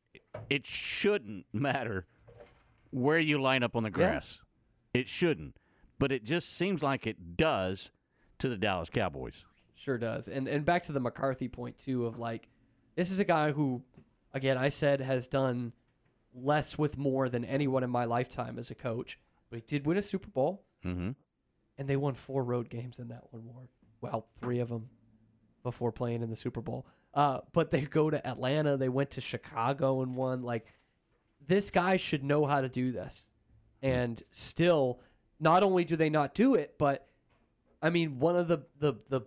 it 0.49 0.65
shouldn't 0.67 1.45
matter 1.53 2.05
where 2.91 3.19
you 3.19 3.41
line 3.41 3.63
up 3.63 3.75
on 3.75 3.83
the 3.83 3.89
Yeah. 3.89 3.95
grass. 3.95 4.39
It 4.93 5.07
shouldn't. 5.07 5.55
But 5.99 6.11
it 6.11 6.23
just 6.23 6.55
seems 6.57 6.81
like 6.81 7.05
it 7.05 7.37
does 7.37 7.91
to 8.39 8.49
the 8.49 8.57
Dallas 8.57 8.89
Cowboys. 8.89 9.45
Sure 9.75 9.97
does. 9.97 10.27
And 10.27 10.47
and 10.47 10.65
back 10.65 10.83
to 10.83 10.91
the 10.91 10.99
McCarthy 10.99 11.47
point 11.47 11.77
too 11.77 12.05
of 12.05 12.17
like 12.19 12.49
this 12.95 13.11
is 13.11 13.19
a 13.19 13.25
guy 13.25 13.51
who 13.51 13.83
again 14.33 14.57
I 14.57 14.69
said 14.69 15.01
has 15.01 15.27
done 15.27 15.73
less 16.33 16.77
with 16.77 16.97
more 16.97 17.27
than 17.29 17.43
anyone 17.43 17.83
in 17.83 17.89
my 17.89 18.05
lifetime 18.05 18.57
as 18.57 18.71
a 18.71 18.75
coach, 18.75 19.19
but 19.49 19.57
he 19.57 19.61
did 19.65 19.85
win 19.85 19.97
a 19.97 20.01
Super 20.01 20.29
Bowl 20.29 20.63
Mm-hmm. 20.85 21.11
And 21.81 21.89
they 21.89 21.97
won 21.97 22.13
four 22.13 22.43
road 22.43 22.69
games 22.69 22.99
in 22.99 23.07
that 23.07 23.23
one 23.31 23.43
war. 23.43 23.67
Well, 24.01 24.27
three 24.39 24.59
of 24.59 24.69
them 24.69 24.87
before 25.63 25.91
playing 25.91 26.21
in 26.21 26.29
the 26.29 26.35
Super 26.35 26.61
Bowl. 26.61 26.85
Uh, 27.11 27.39
but 27.53 27.71
they 27.71 27.81
go 27.81 28.11
to 28.11 28.25
Atlanta, 28.25 28.77
they 28.77 28.87
went 28.87 29.09
to 29.11 29.21
Chicago 29.21 30.03
and 30.03 30.15
won 30.15 30.43
like 30.43 30.67
this 31.47 31.71
guy 31.71 31.97
should 31.97 32.23
know 32.23 32.45
how 32.45 32.61
to 32.61 32.69
do 32.69 32.91
this. 32.91 33.25
And 33.81 34.21
still 34.29 34.99
not 35.39 35.63
only 35.63 35.83
do 35.83 35.95
they 35.95 36.11
not 36.11 36.35
do 36.35 36.53
it, 36.53 36.75
but 36.77 37.07
I 37.81 37.89
mean, 37.89 38.19
one 38.19 38.35
of 38.35 38.47
the, 38.47 38.59
the, 38.77 38.93
the 39.09 39.21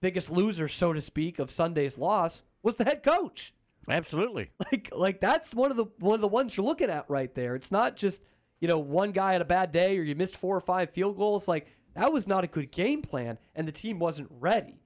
biggest 0.00 0.30
losers, 0.30 0.72
so 0.72 0.94
to 0.94 1.00
speak, 1.02 1.38
of 1.38 1.50
Sunday's 1.50 1.98
loss 1.98 2.42
was 2.62 2.76
the 2.76 2.84
head 2.84 3.02
coach. 3.02 3.52
Absolutely. 3.86 4.50
Like 4.72 4.88
like 4.92 5.20
that's 5.20 5.54
one 5.54 5.70
of 5.70 5.76
the 5.76 5.84
one 5.98 6.14
of 6.14 6.22
the 6.22 6.28
ones 6.28 6.56
you're 6.56 6.64
looking 6.64 6.88
at 6.88 7.04
right 7.10 7.34
there. 7.34 7.54
It's 7.54 7.70
not 7.70 7.96
just, 7.96 8.22
you 8.60 8.68
know, 8.68 8.78
one 8.78 9.12
guy 9.12 9.32
had 9.32 9.42
a 9.42 9.44
bad 9.44 9.72
day 9.72 9.98
or 9.98 10.02
you 10.02 10.14
missed 10.14 10.38
four 10.38 10.56
or 10.56 10.60
five 10.60 10.88
field 10.88 11.18
goals. 11.18 11.46
Like 11.46 11.66
that 11.94 12.12
was 12.12 12.26
not 12.26 12.44
a 12.44 12.46
good 12.46 12.70
game 12.70 13.02
plan 13.02 13.38
and 13.54 13.66
the 13.66 13.72
team 13.72 13.98
wasn't 13.98 14.28
ready. 14.30 14.80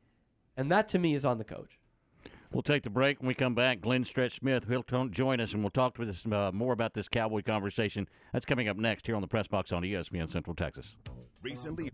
And 0.57 0.71
that 0.73 0.89
to 0.89 0.99
me 0.99 1.15
is 1.15 1.25
on 1.25 1.39
the 1.39 1.45
coach. 1.45 1.79
We'll 2.53 2.63
take 2.63 2.85
the 2.85 2.91
break. 2.91 3.21
When 3.21 3.29
we 3.29 3.35
come 3.35 3.55
back, 3.55 3.81
Glenn 3.81 4.05
Stretch 4.05 4.37
Smith 4.37 4.69
will 4.69 4.83
t- 4.83 5.09
join 5.11 5.41
us, 5.41 5.53
and 5.53 5.63
we'll 5.63 5.71
talk 5.71 5.99
with 5.99 6.09
us 6.09 6.25
uh, 6.27 6.53
more 6.53 6.73
about 6.73 6.95
this 6.95 7.09
Cowboy 7.09 7.43
conversation. 7.43 8.09
That's 8.33 8.47
coming 8.47 8.69
up 8.69 8.77
next 8.77 9.07
here 9.07 9.17
on 9.17 9.21
the 9.21 9.29
Press 9.29 9.49
Box 9.49 9.73
on 9.73 9.83
ESPN 9.83 10.29
Central 10.29 10.55
Texas. 10.55 10.97
Recently, 11.43 11.91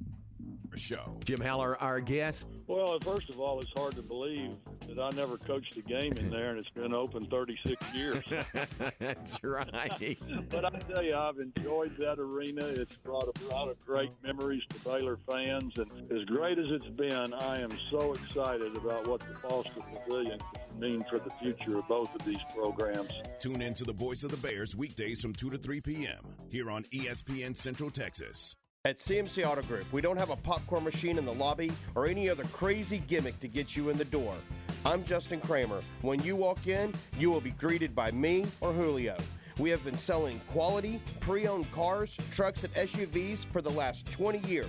show. 0.78 1.18
Jim 1.24 1.40
Haller, 1.40 1.80
our 1.80 2.00
guest. 2.00 2.48
Well, 2.66 2.98
first 3.00 3.28
of 3.28 3.40
all, 3.40 3.60
it's 3.60 3.72
hard 3.76 3.94
to 3.96 4.02
believe 4.02 4.56
that 4.88 4.98
I 4.98 5.10
never 5.10 5.36
coached 5.36 5.76
a 5.76 5.82
game 5.82 6.14
in 6.14 6.30
there, 6.30 6.50
and 6.50 6.58
it's 6.58 6.70
been 6.70 6.94
open 6.94 7.26
36 7.26 7.84
years. 7.94 8.24
That's 8.98 9.42
right. 9.44 10.18
but 10.48 10.64
I 10.64 10.70
tell 10.70 11.02
you, 11.02 11.16
I've 11.16 11.38
enjoyed 11.38 11.96
that 11.98 12.18
arena. 12.18 12.64
It's 12.64 12.96
brought 12.96 13.28
a 13.28 13.44
lot 13.46 13.68
of 13.68 13.78
great 13.84 14.12
memories 14.22 14.62
to 14.70 14.78
Baylor 14.80 15.18
fans, 15.28 15.74
and 15.76 16.10
as 16.12 16.24
great 16.24 16.58
as 16.58 16.66
it's 16.70 16.88
been, 16.88 17.34
I 17.34 17.60
am 17.60 17.76
so 17.90 18.14
excited 18.14 18.76
about 18.76 19.06
what 19.06 19.20
the 19.20 19.34
Foster 19.34 19.80
Pavilion 19.80 20.40
could 20.52 20.80
mean 20.80 21.04
for 21.10 21.18
the 21.18 21.30
future 21.40 21.78
of 21.78 21.88
both 21.88 22.14
of 22.14 22.24
these 22.24 22.40
programs. 22.54 23.10
Tune 23.38 23.62
in 23.62 23.74
to 23.74 23.84
the 23.84 23.92
Voice 23.92 24.24
of 24.24 24.30
the 24.30 24.36
Bears 24.36 24.74
weekdays 24.74 25.20
from 25.20 25.32
2 25.32 25.50
to 25.50 25.58
3 25.58 25.80
p.m. 25.80 26.24
here 26.48 26.70
on 26.70 26.84
ESPN 26.84 27.56
Central 27.56 27.90
Texas. 27.90 28.56
At 28.84 28.98
CMC 28.98 29.46
Auto 29.46 29.62
Group, 29.62 29.92
we 29.92 30.00
don't 30.00 30.16
have 30.16 30.30
a 30.30 30.36
popcorn 30.36 30.82
machine 30.82 31.16
in 31.16 31.24
the 31.24 31.32
lobby 31.32 31.70
or 31.94 32.08
any 32.08 32.28
other 32.28 32.42
crazy 32.52 32.98
gimmick 33.06 33.38
to 33.38 33.46
get 33.46 33.76
you 33.76 33.90
in 33.90 33.96
the 33.96 34.04
door. 34.04 34.34
I'm 34.84 35.04
Justin 35.04 35.40
Kramer. 35.40 35.82
When 36.00 36.20
you 36.24 36.34
walk 36.34 36.66
in, 36.66 36.92
you 37.16 37.30
will 37.30 37.40
be 37.40 37.52
greeted 37.52 37.94
by 37.94 38.10
me 38.10 38.44
or 38.60 38.72
Julio. 38.72 39.16
We 39.58 39.70
have 39.70 39.84
been 39.84 39.96
selling 39.96 40.40
quality, 40.50 41.00
pre 41.20 41.46
owned 41.46 41.70
cars, 41.70 42.16
trucks, 42.32 42.64
and 42.64 42.74
SUVs 42.74 43.46
for 43.52 43.62
the 43.62 43.70
last 43.70 44.10
20 44.10 44.40
years 44.50 44.66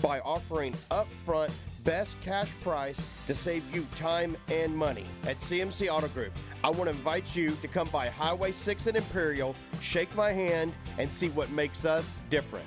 by 0.00 0.18
offering 0.20 0.74
upfront 0.90 1.52
best 1.84 2.20
cash 2.20 2.50
price 2.64 3.00
to 3.28 3.34
save 3.36 3.62
you 3.72 3.86
time 3.94 4.36
and 4.48 4.76
money. 4.76 5.04
At 5.22 5.38
CMC 5.38 5.88
Auto 5.88 6.08
Group, 6.08 6.32
I 6.64 6.70
want 6.70 6.90
to 6.90 6.96
invite 6.96 7.36
you 7.36 7.56
to 7.62 7.68
come 7.68 7.88
by 7.90 8.08
Highway 8.08 8.50
6 8.50 8.88
and 8.88 8.96
Imperial, 8.96 9.54
shake 9.80 10.12
my 10.16 10.32
hand, 10.32 10.72
and 10.98 11.12
see 11.12 11.28
what 11.28 11.52
makes 11.52 11.84
us 11.84 12.18
different. 12.28 12.66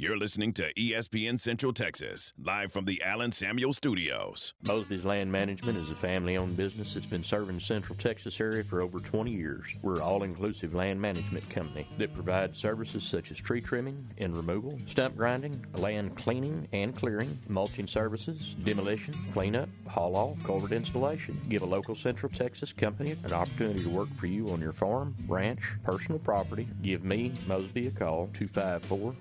You're 0.00 0.16
listening 0.16 0.52
to 0.52 0.72
ESPN 0.74 1.40
Central 1.40 1.72
Texas, 1.72 2.32
live 2.40 2.70
from 2.70 2.84
the 2.84 3.02
Allen 3.04 3.32
Samuel 3.32 3.72
Studios. 3.72 4.54
Mosby's 4.62 5.04
Land 5.04 5.32
Management 5.32 5.76
is 5.76 5.90
a 5.90 5.96
family 5.96 6.36
owned 6.36 6.56
business 6.56 6.94
that's 6.94 7.04
been 7.04 7.24
serving 7.24 7.56
the 7.56 7.60
Central 7.60 7.98
Texas 7.98 8.40
area 8.40 8.62
for 8.62 8.80
over 8.80 9.00
20 9.00 9.32
years. 9.32 9.64
We're 9.82 9.96
an 9.96 10.02
all 10.02 10.22
inclusive 10.22 10.72
land 10.72 11.00
management 11.00 11.50
company 11.50 11.88
that 11.98 12.14
provides 12.14 12.60
services 12.60 13.02
such 13.02 13.32
as 13.32 13.38
tree 13.38 13.60
trimming 13.60 14.08
and 14.18 14.36
removal, 14.36 14.78
stump 14.86 15.16
grinding, 15.16 15.66
land 15.74 16.14
cleaning 16.16 16.68
and 16.72 16.94
clearing, 16.94 17.36
mulching 17.48 17.88
services, 17.88 18.54
demolition, 18.62 19.14
cleanup, 19.32 19.68
haul 19.88 20.14
off, 20.14 20.40
culvert 20.44 20.70
installation. 20.70 21.40
Give 21.48 21.62
a 21.62 21.66
local 21.66 21.96
Central 21.96 22.30
Texas 22.30 22.72
company 22.72 23.16
an 23.24 23.32
opportunity 23.32 23.82
to 23.82 23.90
work 23.90 24.14
for 24.16 24.28
you 24.28 24.48
on 24.50 24.60
your 24.60 24.70
farm, 24.72 25.16
ranch, 25.26 25.72
personal 25.82 26.20
property. 26.20 26.68
Give 26.82 27.02
me, 27.02 27.32
Mosby, 27.48 27.88
a 27.88 27.90
call 27.90 28.30
254 28.34 29.16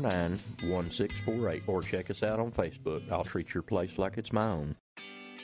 749 0.00 0.70
1648 0.70 1.62
or 1.66 1.82
check 1.82 2.10
us 2.10 2.22
out 2.22 2.38
on 2.38 2.50
Facebook. 2.50 3.10
I'll 3.10 3.24
treat 3.24 3.54
your 3.54 3.62
place 3.62 3.98
like 3.98 4.18
it's 4.18 4.32
my 4.32 4.46
own. 4.46 4.76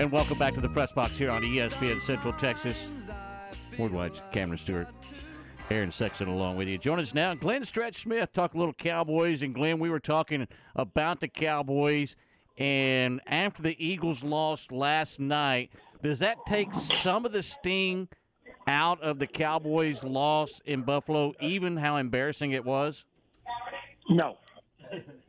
And 0.00 0.10
welcome 0.10 0.38
back 0.38 0.54
to 0.54 0.62
the 0.62 0.68
press 0.70 0.92
box 0.92 1.18
here 1.18 1.30
on 1.30 1.42
ESPN 1.42 2.00
Central 2.00 2.32
Texas. 2.32 2.74
Woodwatch, 3.76 4.22
Cameron 4.32 4.56
Stewart, 4.56 4.88
Aaron 5.70 5.92
Sexton 5.92 6.26
along 6.26 6.56
with 6.56 6.68
you. 6.68 6.78
Join 6.78 6.98
us 6.98 7.12
now, 7.12 7.34
Glenn 7.34 7.64
Stretch 7.64 7.96
Smith. 7.96 8.32
Talk 8.32 8.54
a 8.54 8.58
little 8.58 8.72
Cowboys. 8.72 9.42
And 9.42 9.54
Glenn, 9.54 9.78
we 9.78 9.90
were 9.90 10.00
talking 10.00 10.48
about 10.74 11.20
the 11.20 11.28
Cowboys. 11.28 12.16
And 12.56 13.20
after 13.26 13.60
the 13.60 13.76
Eagles 13.78 14.24
lost 14.24 14.72
last 14.72 15.20
night, 15.20 15.70
does 16.02 16.20
that 16.20 16.38
take 16.46 16.72
some 16.72 17.26
of 17.26 17.32
the 17.32 17.42
sting 17.42 18.08
out 18.66 19.02
of 19.02 19.18
the 19.18 19.26
Cowboys' 19.26 20.02
loss 20.02 20.62
in 20.64 20.80
Buffalo, 20.80 21.34
even 21.40 21.76
how 21.76 21.98
embarrassing 21.98 22.52
it 22.52 22.64
was? 22.64 23.04
No, 24.08 24.38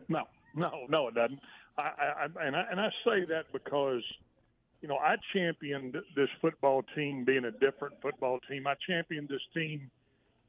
no, 0.07 0.23
no, 0.56 0.85
no, 0.88 1.10
it 1.10 1.15
doesn't. 1.15 1.41
I, 1.77 1.81
I, 1.81 2.45
and 2.45 2.56
I 2.56 2.64
and 2.72 2.80
I 2.80 2.88
say 3.03 3.26
that 3.27 3.52
because, 3.52 4.02
you 4.82 4.88
know, 4.88 4.98
I 4.98 5.16
championed 5.34 5.95
this 6.16 6.30
football 6.41 6.84
team 6.95 7.24
being 7.24 7.45
a 7.45 7.52
different 7.52 8.02
football 8.02 8.40
team. 8.49 8.66
I 8.66 8.74
championed 8.88 9.30
this 9.30 9.41
team 9.53 9.90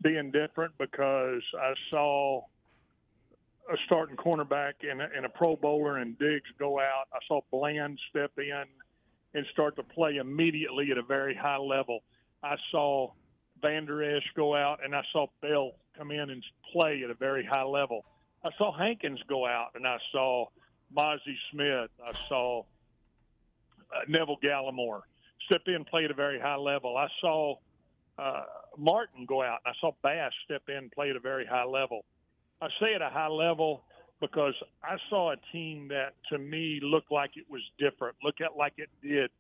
being 0.03 0.31
different 0.31 0.73
because 0.79 1.43
I 1.61 1.75
saw 1.91 2.43
a 3.71 3.77
starting 3.87 4.17
cornerback 4.17 4.73
and 4.91 5.01
a, 5.03 5.09
and 5.15 5.27
a 5.27 5.29
Pro 5.29 5.57
Bowler 5.57 5.99
and 5.99 6.19
Diggs 6.19 6.51
go 6.59 6.81
out. 6.81 7.05
I 7.13 7.19
saw 7.29 7.41
Bland 7.53 7.99
step 8.11 8.33
in 8.39 8.65
and 9.35 9.47
start 9.53 9.77
to 9.77 9.83
play 9.83 10.17
immediately 10.17 10.91
at 10.91 10.99
a 10.99 11.03
very 11.03 11.35
high 11.35 11.59
level. 11.59 12.01
I 12.43 12.57
saw 12.71 13.13
Vander 13.61 14.03
Esch 14.03 14.25
go 14.35 14.57
out, 14.57 14.81
and 14.85 14.95
I 14.95 15.03
saw 15.13 15.27
Bell 15.41 15.73
come 15.97 16.11
in 16.11 16.31
and 16.31 16.43
play 16.73 17.03
at 17.05 17.11
a 17.11 17.15
very 17.15 17.45
high 17.45 17.63
level. 17.63 18.05
I 18.45 18.51
saw 18.59 18.77
Hankins 18.77 19.21
go 19.29 19.47
out, 19.47 19.71
and 19.75 19.87
I 19.87 19.99
saw 20.11 20.47
Mazi 20.95 21.37
Smith. 21.53 21.91
I 22.05 22.13
saw 22.29 22.65
Neville 24.09 24.39
Gallimore 24.43 25.03
step 25.47 25.63
in 25.67 25.75
and 25.75 25.87
play 25.87 26.05
at 26.05 26.11
a 26.11 26.15
very 26.15 26.39
high 26.39 26.57
level. 26.57 26.97
I 26.97 27.09
saw 27.21 27.57
uh, 28.19 28.45
Martin 28.79 29.25
go 29.27 29.43
out, 29.43 29.59
I 29.67 29.73
saw 29.81 29.93
Bass 30.03 30.33
step 30.45 30.63
in 30.69 30.91
play 30.91 31.11
at 31.11 31.17
a 31.17 31.21
very 31.21 31.47
high 31.47 31.65
level. 31.65 32.05
I 32.61 32.69
say 32.81 32.95
at 32.95 33.03
a 33.03 33.11
high 33.11 33.29
level 33.29 33.83
because 34.21 34.55
I 34.85 34.97
saw 35.11 35.33
a 35.33 35.37
team 35.51 35.89
that 35.89 36.15
to 36.31 36.39
me 36.39 36.79
looked 36.83 37.11
like 37.11 37.33
it 37.37 37.45
was 37.51 37.63
different, 37.79 38.17
look 38.23 38.41
at 38.41 38.57
like 38.57 38.75
it 38.77 38.89
did 39.03 39.31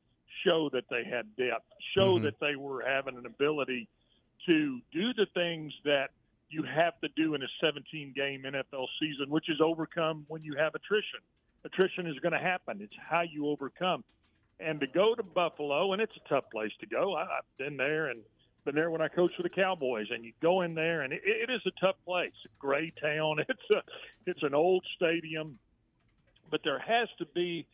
show 0.45 0.69
that 0.73 0.85
they 0.91 1.05
had 1.05 1.35
depth, 1.37 1.67
show 1.95 2.19
Mhm. 2.19 2.23
that 2.23 2.41
they 2.41 2.57
were 2.57 2.83
having 2.83 3.17
an 3.17 3.27
ability 3.27 3.87
to 4.47 4.81
do 4.91 5.13
the 5.13 5.27
things 5.27 5.73
that 5.85 6.11
you 6.49 6.63
have 6.63 6.99
to 7.01 7.09
do 7.09 7.35
in 7.35 7.43
a 7.43 7.49
17 7.61 8.13
game 8.13 8.45
NFL 8.45 8.89
season, 8.99 9.31
which 9.31 9.49
is 9.49 9.61
overcome 9.61 10.25
when 10.29 10.43
you 10.43 10.55
have 10.57 10.75
attrition. 10.75 11.21
Attrition 11.65 12.07
is 12.07 12.19
going 12.19 12.33
to 12.33 12.39
happen. 12.39 12.81
It's 12.83 12.97
how 12.97 13.21
you 13.21 13.49
overcome. 13.49 14.05
And 14.61 14.81
to 14.81 14.87
go 14.87 15.15
to 15.15 15.23
Buffalo, 15.23 15.93
and 15.93 16.01
it's 16.01 16.13
a 16.25 16.29
tough 16.29 16.45
place 16.53 16.73
to 16.81 16.87
go. 16.87 17.15
I, 17.15 17.23
I've 17.23 17.59
been 17.59 17.77
there 17.77 18.09
and 18.09 18.21
been 18.65 18.75
there 18.75 18.91
when 18.91 19.01
I 19.01 19.09
coached 19.09 19.37
for 19.37 19.43
the 19.43 19.49
Cowboys, 19.49 20.07
and 20.11 20.25
you 20.25 20.33
go 20.41 20.61
in 20.61 20.75
there, 20.75 21.03
and 21.03 21.13
it, 21.13 21.23
it 21.25 21.51
is 21.51 21.61
a 21.67 21.81
tough 21.81 21.97
place. 22.05 22.33
A 22.45 22.49
gray 22.59 22.93
town. 23.01 23.39
It's 23.49 23.71
a 23.71 23.83
it's 24.27 24.43
an 24.43 24.55
old 24.55 24.85
stadium, 24.97 25.59
but 26.51 26.61
there 26.65 26.79
has 26.79 27.09
to 27.19 27.27
be 27.35 27.67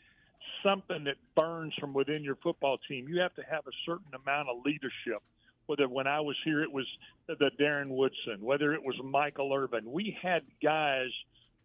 something 0.62 1.04
that 1.04 1.16
burns 1.36 1.74
from 1.78 1.92
within 1.92 2.24
your 2.24 2.36
football 2.36 2.78
team. 2.88 3.06
You 3.08 3.20
have 3.20 3.34
to 3.34 3.42
have 3.42 3.66
a 3.66 3.76
certain 3.84 4.12
amount 4.14 4.48
of 4.48 4.64
leadership. 4.64 5.22
Whether 5.66 5.88
when 5.88 6.06
I 6.06 6.20
was 6.20 6.36
here, 6.44 6.62
it 6.62 6.72
was 6.72 6.86
the 7.26 7.50
Darren 7.60 7.88
Woodson, 7.90 8.40
whether 8.40 8.72
it 8.72 8.82
was 8.82 8.96
Michael 9.04 9.52
Irvin. 9.52 9.92
We 9.92 10.16
had 10.22 10.42
guys 10.62 11.10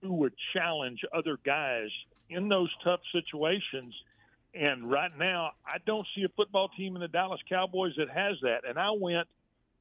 who 0.02 0.14
would 0.16 0.34
challenge 0.54 1.00
other 1.14 1.38
guys 1.46 1.88
in 2.30 2.50
those 2.50 2.70
tough 2.84 3.00
situations. 3.14 3.94
And 4.54 4.90
right 4.90 5.12
now, 5.18 5.52
I 5.66 5.78
don't 5.86 6.06
see 6.16 6.24
a 6.24 6.30
football 6.30 6.70
team 6.70 6.96
in 6.96 7.02
the 7.02 7.08
Dallas 7.08 7.42
Cowboys 7.50 7.94
that 7.98 8.10
has 8.10 8.38
that. 8.44 8.62
And 8.68 8.78
I 8.78 8.92
went 8.92 9.28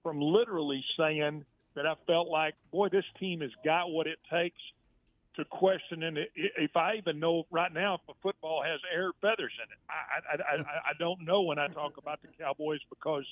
from 0.03 0.21
literally 0.21 0.85
saying 0.97 1.45
that 1.75 1.87
I 1.87 1.95
felt 2.07 2.29
like, 2.29 2.55
boy, 2.71 2.89
this 2.89 3.05
team 3.21 3.41
has 3.41 3.51
got 3.65 3.91
what 3.91 4.07
it 4.07 4.19
takes 4.31 4.61
to 5.37 5.45
question 5.47 6.03
and 6.03 6.19
if 6.37 6.77
I 6.77 6.97
even 6.97 7.19
know 7.19 7.45
right 7.51 7.73
now 7.73 7.95
if 7.95 8.01
a 8.07 8.13
football 8.23 8.63
has 8.63 8.81
air 8.95 9.13
feathers 9.23 9.53
in 9.65 9.73
it. 9.73 9.79
I, 9.89 10.35
I, 10.35 10.57
I, 10.57 10.65
I 10.91 10.93
don't 10.99 11.25
know 11.25 11.41
when 11.43 11.59
I 11.59 11.69
talk 11.69 11.97
about 11.97 12.21
the 12.21 12.29
Cowboys 12.39 12.81
because 12.91 13.25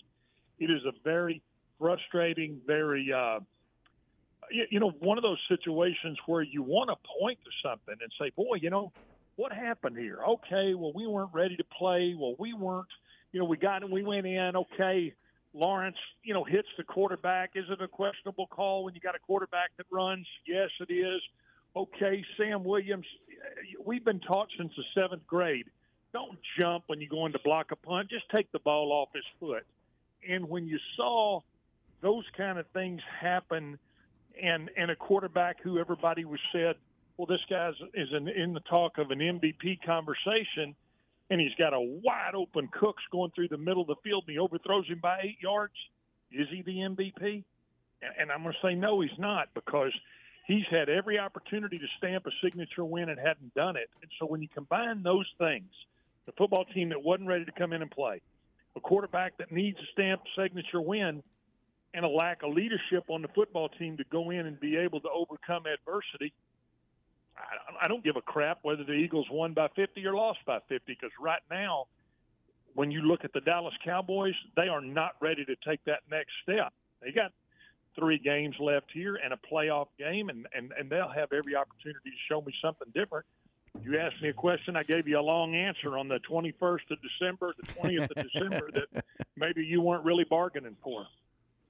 it 0.59 0.71
is 0.71 0.83
a 0.87 0.93
very 1.05 1.43
frustrating, 1.79 2.59
very 2.67 3.13
uh, 3.13 3.41
you, 4.51 4.65
you 4.71 4.81
know 4.81 4.91
one 5.01 5.19
of 5.19 5.23
those 5.23 5.41
situations 5.49 6.17
where 6.27 6.41
you 6.41 6.63
want 6.63 6.89
to 6.89 6.97
point 7.21 7.39
to 7.45 7.51
something 7.69 7.97
and 8.01 8.11
say, 8.19 8.31
boy, 8.35 8.57
you 8.61 8.71
know 8.71 8.93
what 9.41 9.53
happened 9.53 9.97
here? 9.97 10.19
Okay, 10.27 10.75
well 10.75 10.93
we 10.95 11.07
weren't 11.07 11.33
ready 11.33 11.57
to 11.57 11.65
play. 11.65 12.15
Well 12.19 12.35
we 12.39 12.53
weren't. 12.53 12.89
You 13.33 13.41
know 13.41 13.47
we 13.47 13.57
got 13.57 13.83
and 13.83 13.93
we 13.93 14.03
went 14.03 14.27
in. 14.27 14.53
Okay, 14.55 15.15
Lawrence, 15.55 15.97
you 16.23 16.35
know, 16.35 16.45
hits 16.45 16.69
the 16.77 16.85
quarterback. 16.85 17.53
Is 17.55 17.65
it 17.71 17.81
a 17.81 17.89
questionable 17.89 18.47
call 18.49 18.85
when 18.85 18.95
you 18.95 19.01
got 19.01 19.15
a 19.15 19.19
quarterback 19.19 19.71
that 19.79 19.87
runs? 19.91 20.27
Yes, 20.47 20.69
it 20.81 20.93
is 20.93 21.21
okay, 21.77 22.25
Sam 22.37 22.65
Williams, 22.65 23.07
we've 23.85 24.05
been 24.05 24.21
taught 24.21 24.49
since 24.59 24.73
the 24.77 24.83
seventh 24.95 25.27
grade 25.27 25.67
don't 26.13 26.39
jump 26.59 26.85
when 26.89 27.01
you 27.01 27.09
go 27.09 27.27
in 27.27 27.33
to 27.33 27.39
block 27.45 27.71
a 27.71 27.77
punt, 27.77 28.11
just 28.11 28.29
take 28.31 28.51
the 28.53 28.59
ball 28.59 28.91
off 28.91 29.11
his 29.15 29.25
foot. 29.39 29.65
And 30.29 30.49
when 30.49 30.67
you 30.67 30.79
saw 30.97 31.41
those 32.03 32.25
kind 32.37 32.59
of 32.59 32.67
things 32.73 33.01
happen, 33.21 33.79
and 34.43 34.71
and 34.77 34.91
a 34.91 34.97
quarterback 34.97 35.61
who 35.63 35.79
everybody 35.79 36.25
was 36.25 36.41
said, 36.53 36.75
well, 37.21 37.27
this 37.27 37.45
guy's 37.51 37.75
is 37.93 38.09
in, 38.17 38.29
in 38.29 38.55
the 38.55 38.61
talk 38.61 38.97
of 38.97 39.11
an 39.11 39.19
MVP 39.19 39.83
conversation, 39.85 40.75
and 41.29 41.39
he's 41.39 41.55
got 41.59 41.75
a 41.75 41.81
wide 41.81 42.35
open 42.35 42.67
Cooks 42.73 43.03
going 43.13 43.31
through 43.35 43.49
the 43.49 43.59
middle 43.59 43.83
of 43.83 43.89
the 43.89 43.97
field, 44.03 44.25
and 44.27 44.33
he 44.33 44.39
overthrows 44.39 44.87
him 44.87 45.01
by 45.03 45.19
eight 45.23 45.37
yards. 45.43 45.75
Is 46.33 46.49
he 46.51 46.63
the 46.63 46.77
MVP? 46.77 47.45
And, 48.01 48.13
and 48.19 48.33
I'm 48.33 48.43
going 48.43 48.55
to 48.55 48.67
say 48.67 48.75
no, 48.75 49.03
he's 49.03 49.11
not 49.19 49.49
because 49.55 49.93
he's 50.47 50.65
had 50.71 50.89
every 50.89 51.19
opportunity 51.19 51.79
to 51.79 51.85
stamp 51.99 52.25
a 52.25 52.31
signature 52.43 52.87
win 52.87 53.11
and 53.11 53.21
hadn't 53.21 53.53
done 53.53 53.77
it. 53.77 53.91
And 54.01 54.11
so 54.19 54.25
when 54.25 54.41
you 54.41 54.49
combine 54.49 55.03
those 55.03 55.27
things, 55.37 55.69
the 56.25 56.33
football 56.39 56.65
team 56.65 56.89
that 56.89 57.03
wasn't 57.03 57.29
ready 57.29 57.45
to 57.45 57.53
come 57.53 57.75
in 57.75 57.83
and 57.83 57.91
play, 57.91 58.23
a 58.77 58.81
quarterback 58.81 59.37
that 59.37 59.53
needs 59.53 59.77
a 59.77 59.93
stamp 59.93 60.23
signature 60.39 60.81
win, 60.81 61.23
and 61.93 62.03
a 62.03 62.09
lack 62.09 62.43
of 62.45 62.55
leadership 62.55 63.05
on 63.09 63.21
the 63.21 63.29
football 63.35 63.69
team 63.69 63.99
to 63.99 64.05
go 64.11 64.31
in 64.31 64.47
and 64.47 64.59
be 64.59 64.79
able 64.79 65.03
to 65.03 65.09
overcome 65.11 65.65
adversity, 65.67 66.33
I, 67.41 67.85
I 67.85 67.89
don't 67.89 68.05
give 68.05 68.17
a 68.17 68.23
crap 68.23 68.59
whether 68.63 68.85
the 68.85 68.93
Eagles 68.93 69.27
won 69.31 69.55
by 69.55 69.69
50 69.75 70.05
or 70.07 70.15
lost 70.15 70.41
by 70.47 70.59
50 70.69 70.85
because 70.87 71.11
right 71.21 71.43
now, 71.51 71.87
when 72.75 72.91
you 72.91 73.03
look 73.03 73.25
at 73.25 73.33
the 73.33 73.41
Dallas 73.41 73.75
Cowboys, 73.85 74.35
they 74.57 74.69
are 74.69 74.81
not 74.81 75.13
ready 75.21 75.45
to 75.45 75.57
take 75.67 75.85
that 75.87 76.01
next 76.11 76.31
step. 76.43 76.73
They 77.03 77.11
got 77.11 77.33
three 77.99 78.19
games 78.19 78.55
left 78.61 78.87
here 78.93 79.17
and 79.17 79.33
a 79.33 79.39
playoff 79.53 79.89
game, 79.99 80.29
and, 80.29 80.47
and, 80.55 80.73
and 80.79 80.89
they'll 80.89 81.09
have 81.09 81.33
every 81.33 81.57
opportunity 81.57 82.11
to 82.11 82.17
show 82.29 82.41
me 82.41 82.53
something 82.63 82.89
different. 82.95 83.27
You 83.83 83.99
asked 83.99 84.21
me 84.23 84.29
a 84.29 84.33
question, 84.33 84.77
I 84.77 84.83
gave 84.83 85.07
you 85.07 85.19
a 85.19 85.23
long 85.23 85.55
answer 85.55 85.97
on 85.97 86.09
the 86.09 86.19
21st 86.31 86.91
of 86.91 86.99
December, 87.03 87.55
the 87.61 87.73
20th 87.73 88.11
of 88.17 88.31
December, 88.31 88.69
that 88.73 89.05
maybe 89.37 89.65
you 89.65 89.81
weren't 89.81 90.05
really 90.05 90.25
bargaining 90.29 90.77
for. 90.83 91.07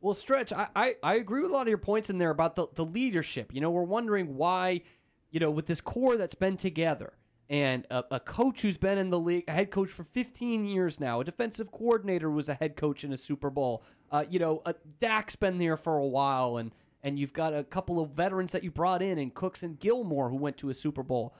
Well, 0.01 0.15
Stretch, 0.15 0.53
I, 0.53 0.69
I, 0.75 0.95
I 1.03 1.15
agree 1.17 1.43
with 1.43 1.51
a 1.51 1.55
lot 1.55 1.63
of 1.63 1.69
your 1.69 1.79
points 1.79 2.09
in 2.09 2.17
there 2.19 2.31
about 2.31 2.57
the, 2.57 2.67
the 2.75 2.85
leadership. 2.85 3.55
You 3.55 3.61
know, 3.61 3.71
we're 3.71 3.83
wondering 3.83 4.37
why, 4.37 4.83
you 5.31 5.40
know, 5.40 5.51
with 5.51 5.66
this 5.66 5.81
core 5.81 6.16
that's 6.16 6.35
been 6.35 6.57
together 6.57 7.15
and 7.51 7.85
a, 7.90 8.05
a 8.12 8.20
coach 8.20 8.62
who's 8.62 8.78
been 8.78 8.97
in 8.97 9.11
the 9.11 9.19
league, 9.19 9.44
a 9.48 9.52
head 9.52 9.73
coach 9.73 9.90
for 9.90 10.05
15 10.05 10.65
years 10.65 11.01
now, 11.01 11.20
a 11.20 11.24
defensive 11.24 11.73
coordinator 11.73 12.31
was 12.31 12.48
a 12.48 12.55
head 12.55 12.77
coach 12.77 13.02
in 13.02 13.12
a 13.12 13.16
Super 13.16 13.51
Bowl. 13.51 13.82
Uh, 14.11 14.24
you 14.31 14.39
know, 14.39 14.62
uh, 14.65 14.73
Dak's 15.01 15.35
been 15.35 15.59
there 15.59 15.77
for 15.77 15.98
a 15.98 16.07
while, 16.07 16.57
and 16.57 16.70
and 17.02 17.19
you've 17.19 17.32
got 17.32 17.52
a 17.52 17.65
couple 17.65 17.98
of 17.98 18.11
veterans 18.11 18.52
that 18.52 18.62
you 18.62 18.70
brought 18.70 19.02
in, 19.02 19.19
and 19.19 19.35
Cooks 19.35 19.65
and 19.65 19.81
Gilmore 19.81 20.28
who 20.31 20.36
went 20.36 20.59
to 20.59 20.70
a 20.70 20.74
Super 20.74 21.02
Bowl. 21.02 21.35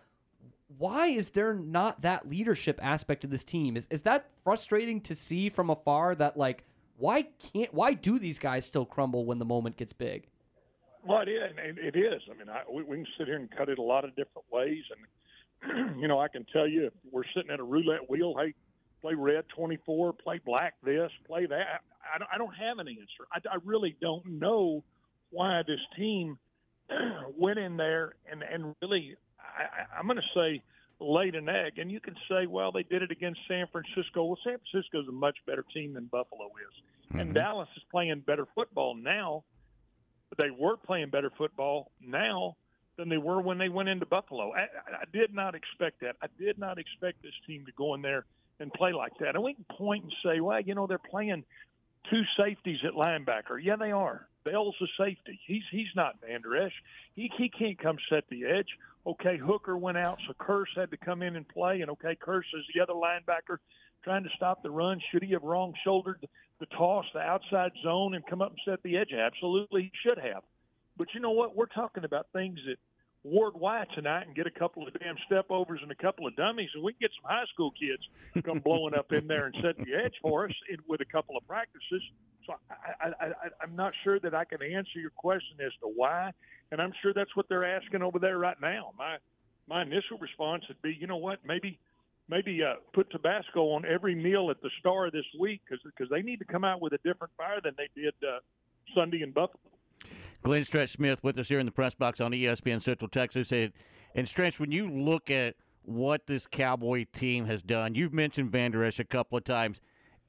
Why 0.79 1.09
is 1.09 1.31
there 1.31 1.55
not 1.55 2.03
that 2.03 2.29
leadership 2.29 2.81
aspect 2.83 3.23
of 3.23 3.31
this 3.31 3.45
team? 3.45 3.77
Is 3.77 3.87
is 3.89 4.03
that 4.03 4.31
frustrating 4.43 5.01
to 5.03 5.15
see 5.15 5.49
from 5.49 5.71
afar? 5.71 6.17
That 6.17 6.37
like, 6.37 6.65
why 6.97 7.23
can't 7.23 7.73
why 7.73 7.93
do 7.93 8.19
these 8.19 8.41
guys 8.41 8.65
still 8.65 8.85
crumble 8.85 9.27
when 9.27 9.39
the 9.39 9.45
moment 9.45 9.77
gets 9.77 9.93
big? 9.93 10.30
Well, 11.07 11.23
it 11.23 11.29
is. 11.29 11.53
It 11.57 11.97
is. 11.97 12.23
I 12.31 12.39
mean, 12.39 12.49
I, 12.49 12.63
we, 12.71 12.83
we 12.83 12.97
can 12.97 13.07
sit 13.19 13.27
here 13.27 13.37
and 13.37 13.51
cut 13.51 13.69
it 13.69 13.79
a 13.79 13.83
lot 13.83 14.05
of 14.05 14.11
different 14.11 14.47
ways, 14.53 14.83
and 14.91 15.99
you 16.01 16.09
know, 16.09 16.21
I 16.21 16.29
can 16.29 16.47
tell 16.53 16.69
you, 16.69 16.87
if 16.87 16.93
we're 17.11 17.25
sitting 17.35 17.51
at 17.51 17.61
a 17.61 17.65
roulette 17.65 18.09
wheel. 18.09 18.35
Hey, 18.39 18.55
play 19.01 19.15
red 19.15 19.45
24, 19.57 20.13
play 20.13 20.41
black 20.45 20.75
this, 20.85 21.11
play 21.27 21.47
that. 21.47 21.81
I 22.15 22.19
don't, 22.19 22.29
I 22.35 22.39
don't 22.39 22.55
have 22.55 22.79
an 22.79 22.89
answer. 22.89 23.27
I, 23.33 23.39
I 23.51 23.59
really 23.65 23.97
don't 24.01 24.27
know 24.27 24.85
why 25.31 25.63
this 25.67 25.81
team 25.97 26.39
went 27.37 27.59
in 27.59 27.77
there 27.77 28.15
and, 28.31 28.43
and 28.43 28.75
really, 28.83 29.17
I, 29.39 29.99
I'm 29.99 30.07
going 30.07 30.17
to 30.17 30.23
say, 30.35 30.63
laid 31.01 31.35
an 31.35 31.49
egg. 31.49 31.79
And 31.79 31.91
you 31.91 32.01
can 32.01 32.15
say, 32.29 32.47
well, 32.47 32.73
they 32.73 32.83
did 32.83 33.03
it 33.03 33.11
against 33.11 33.41
San 33.49 33.67
Francisco. 33.73 34.25
Well, 34.25 34.39
San 34.45 34.57
Francisco 34.71 35.01
is 35.01 35.09
a 35.09 35.13
much 35.13 35.37
better 35.47 35.65
team 35.73 35.95
than 35.95 36.07
Buffalo 36.07 36.47
is. 36.47 37.09
Mm-hmm. 37.09 37.21
And 37.21 37.35
Dallas 37.35 37.69
is 37.77 37.83
playing 37.91 38.23
better 38.27 38.47
football 38.55 38.95
now. 38.95 39.45
But 40.31 40.39
they 40.39 40.51
were 40.51 40.77
playing 40.77 41.11
better 41.11 41.31
football 41.37 41.91
now 42.01 42.57
than 42.97 43.09
they 43.09 43.19
were 43.19 43.41
when 43.41 43.59
they 43.59 43.69
went 43.69 43.89
into 43.89 44.07
Buffalo. 44.07 44.53
I, 44.53 44.63
I 44.63 45.05
did 45.13 45.35
not 45.35 45.55
expect 45.55 46.01
that. 46.01 46.17
I 46.23 46.27
did 46.39 46.59
not 46.59 46.79
expect 46.79 47.23
this 47.23 47.35
team 47.47 47.67
to 47.67 47.73
go 47.73 47.95
in 47.95 48.03
there 48.03 48.25
and 48.61 48.73
play 48.73 48.93
like 48.93 49.13
that. 49.21 49.35
And 49.35 49.43
we 49.43 49.55
can 49.55 49.65
point 49.77 50.05
and 50.05 50.13
say, 50.25 50.41
well, 50.41 50.61
you 50.61 50.75
know, 50.75 50.87
they're 50.87 50.99
playing 50.99 51.45
two 52.11 52.23
safeties 52.39 52.79
at 52.85 52.93
linebacker. 52.93 53.59
Yeah, 53.63 53.77
they 53.77 53.91
are. 53.91 54.29
Bell's 54.45 54.77
a 54.81 54.87
safety. 55.03 55.39
He's 55.47 55.63
he's 55.71 55.95
not 55.95 56.17
Vander 56.27 56.57
Esch. 56.57 56.73
He 57.15 57.31
he 57.37 57.49
can't 57.49 57.79
come 57.79 57.97
set 58.09 58.25
the 58.31 58.47
edge. 58.47 58.69
Okay, 59.07 59.37
Hooker 59.39 59.77
went 59.77 59.99
out, 59.99 60.19
so 60.27 60.35
Curse 60.39 60.71
had 60.77 60.91
to 60.91 60.97
come 60.97 61.23
in 61.23 61.37
and 61.37 61.47
play. 61.49 61.81
And 61.81 61.91
okay, 61.91 62.17
Curse 62.19 62.47
is 62.55 62.65
the 62.75 62.81
other 62.81 62.93
linebacker 62.93 63.59
trying 64.03 64.25
to 64.25 64.31
stop 64.37 64.63
the 64.63 64.71
run. 64.71 65.01
Should 65.11 65.23
he 65.23 65.33
have 65.33 65.43
wrong 65.43 65.75
shouldered 65.85 66.27
the 66.59 66.67
toss, 66.67 67.07
the 67.13 67.21
outside 67.21 67.73
zone, 67.83 68.15
and 68.15 68.27
come 68.27 68.43
up 68.43 68.51
and 68.51 68.61
set 68.65 68.83
the 68.83 68.97
edge? 68.97 69.13
Absolutely, 69.13 69.83
he 69.85 69.93
should 70.03 70.19
have. 70.19 70.43
But 70.97 71.09
you 71.15 71.21
know 71.21 71.31
what? 71.31 71.57
We're 71.57 71.67
talking 71.67 72.05
about 72.05 72.27
things 72.33 72.59
that 72.67 72.77
Ward 73.23 73.55
White 73.55 73.89
tonight 73.95 74.27
and 74.27 74.35
get 74.35 74.47
a 74.47 74.51
couple 74.51 74.87
of 74.87 74.99
damn 74.99 75.17
step 75.27 75.47
overs 75.51 75.81
and 75.83 75.91
a 75.91 75.95
couple 75.95 76.27
of 76.27 76.35
dummies, 76.37 76.71
and 76.75 76.83
we 76.83 76.93
can 76.93 77.01
get 77.03 77.11
some 77.21 77.31
high 77.31 77.45
school 77.53 77.71
kids 77.71 78.03
come 78.45 78.61
blowing 78.61 78.95
up 78.95 79.13
in 79.13 79.27
there 79.27 79.47
and 79.47 79.55
set 79.63 79.77
the 79.77 79.95
edge 79.95 80.15
for 80.23 80.47
us 80.47 80.55
in, 80.71 80.79
with 80.89 81.01
a 81.01 81.05
couple 81.05 81.37
of 81.37 81.47
practices. 81.47 82.03
So 82.47 82.55
I, 82.71 83.09
I, 83.09 83.27
I, 83.27 83.33
I'm 83.63 83.77
not 83.77 83.93
sure 84.05 84.19
that 84.21 84.35
I 84.35 84.45
can 84.45 84.63
answer 84.63 84.99
your 84.99 85.11
question 85.11 85.59
as 85.65 85.73
to 85.81 85.89
why, 85.95 86.33
and 86.73 86.81
I'm 86.81 86.93
sure 87.03 87.13
that's 87.13 87.35
what 87.37 87.49
they're 87.49 87.77
asking 87.77 88.03
over 88.03 88.19
there 88.19 88.39
right 88.39 88.57
now. 88.61 88.93
My 88.99 89.19
my 89.69 89.83
initial 89.83 90.19
response 90.19 90.65
would 90.69 90.83
be, 90.83 90.97
you 90.99 91.07
know 91.07 91.19
what, 91.19 91.39
maybe 91.47 91.79
maybe 92.31 92.63
uh, 92.63 92.75
put 92.95 93.11
Tabasco 93.11 93.73
on 93.73 93.85
every 93.85 94.15
meal 94.15 94.51
at 94.51 94.63
the 94.63 94.71
Star 94.79 95.11
this 95.11 95.25
week 95.39 95.61
because 95.69 96.09
they 96.09 96.23
need 96.23 96.39
to 96.39 96.45
come 96.45 96.65
out 96.65 96.81
with 96.81 96.93
a 96.93 96.99
different 96.99 97.33
fire 97.37 97.61
than 97.63 97.75
they 97.77 97.89
did 98.01 98.15
uh, 98.23 98.39
Sunday 98.95 99.23
in 99.23 99.33
Buffalo. 99.33 99.59
Glenn 100.43 100.65
Stretch 100.65 100.91
Smith 100.91 101.23
with 101.23 101.37
us 101.39 101.49
here 101.49 101.59
in 101.59 101.67
the 101.67 101.73
press 101.73 101.95
box 101.95 102.21
on 102.21 102.33
ESPN 102.33 102.81
Central 102.81 103.09
Texas. 103.09 103.53
And, 103.53 103.73
and 104.15 104.27
Stretch, 104.27 104.59
when 104.59 104.73
you 104.73 104.89
look 104.89 105.31
at 105.31 105.57
what 105.83 106.27
this 106.27 106.47
Cowboy 106.47 107.05
team 107.13 107.45
has 107.47 107.63
done, 107.63 107.95
you've 107.95 108.15
mentioned 108.15 108.51
Vander 108.51 108.85
Esch 108.85 109.01
a 109.01 109.05
couple 109.05 109.37
of 109.37 109.45
times. 109.45 109.81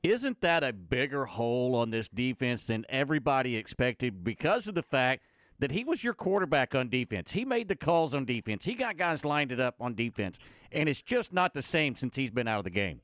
Isn't 0.03 0.41
that 0.41 0.63
a 0.63 0.73
bigger 0.73 1.25
hole 1.25 1.75
on 1.75 1.91
this 1.91 2.09
defense 2.09 2.67
than 2.67 2.85
everybody 2.89 3.55
expected 3.55 4.23
because 4.23 4.67
of 4.67 4.73
the 4.73 4.81
fact 4.81 5.23
that 5.61 5.71
he 5.71 5.83
was 5.83 6.03
your 6.03 6.13
quarterback 6.13 6.75
on 6.75 6.89
defense? 6.89 7.31
He 7.31 7.45
made 7.45 7.67
the 7.67 7.75
calls 7.75 8.13
on 8.13 8.25
defense. 8.25 8.65
He 8.65 8.73
got 8.73 8.97
guys 8.97 9.23
lined 9.23 9.51
it 9.51 9.59
up 9.59 9.75
on 9.79 9.95
defense. 9.95 10.39
And 10.71 10.89
it's 10.89 11.01
just 11.01 11.31
not 11.31 11.53
the 11.53 11.61
same 11.61 11.95
since 11.95 12.15
he's 12.15 12.31
been 12.31 12.47
out 12.47 12.57
of 12.57 12.63
the 12.65 12.71
game. 12.71 12.99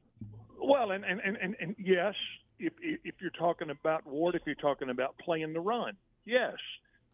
Well, 0.59 0.91
and 0.91 1.05
and, 1.05 1.21
and, 1.23 1.37
and, 1.37 1.55
and 1.61 1.75
yes, 1.77 2.15
if 2.59 2.73
if 2.81 3.15
you're 3.21 3.29
talking 3.31 3.69
about 3.69 4.05
Ward, 4.05 4.35
if 4.35 4.41
you're 4.45 4.55
talking 4.55 4.89
about 4.89 5.15
playing 5.19 5.53
the 5.53 5.59
run, 5.59 5.93
yes. 6.25 6.55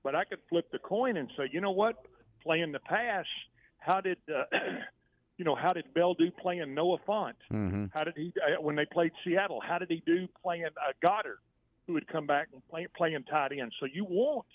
But 0.01 0.15
I 0.15 0.23
could 0.23 0.39
flip 0.49 0.71
the 0.71 0.79
coin 0.79 1.17
and 1.17 1.29
say, 1.37 1.49
you 1.51 1.61
know 1.61 1.71
what, 1.71 2.05
playing 2.41 2.71
the 2.71 2.79
pass, 2.79 3.25
how 3.79 4.01
did 4.01 4.17
uh, 4.29 4.43
you 5.37 5.45
know 5.45 5.55
how 5.55 5.73
did 5.73 5.93
Bell 5.93 6.13
do 6.13 6.31
playing 6.31 6.73
Noah 6.73 6.99
Fant? 7.07 7.33
Mm-hmm. 7.51 7.85
How 7.93 8.05
did 8.05 8.13
he 8.15 8.33
uh, 8.37 8.61
when 8.61 8.75
they 8.75 8.85
played 8.85 9.11
Seattle? 9.25 9.61
How 9.61 9.77
did 9.77 9.89
he 9.89 10.01
do 10.05 10.27
playing 10.41 10.65
uh, 10.65 10.93
Goddard, 11.01 11.39
who 11.85 11.93
would 11.93 12.07
come 12.07 12.25
back 12.25 12.47
and 12.53 12.65
play, 12.69 12.87
playing 12.95 13.23
tight 13.29 13.51
end? 13.51 13.73
So 13.79 13.87
you 13.91 14.05
want 14.05 14.45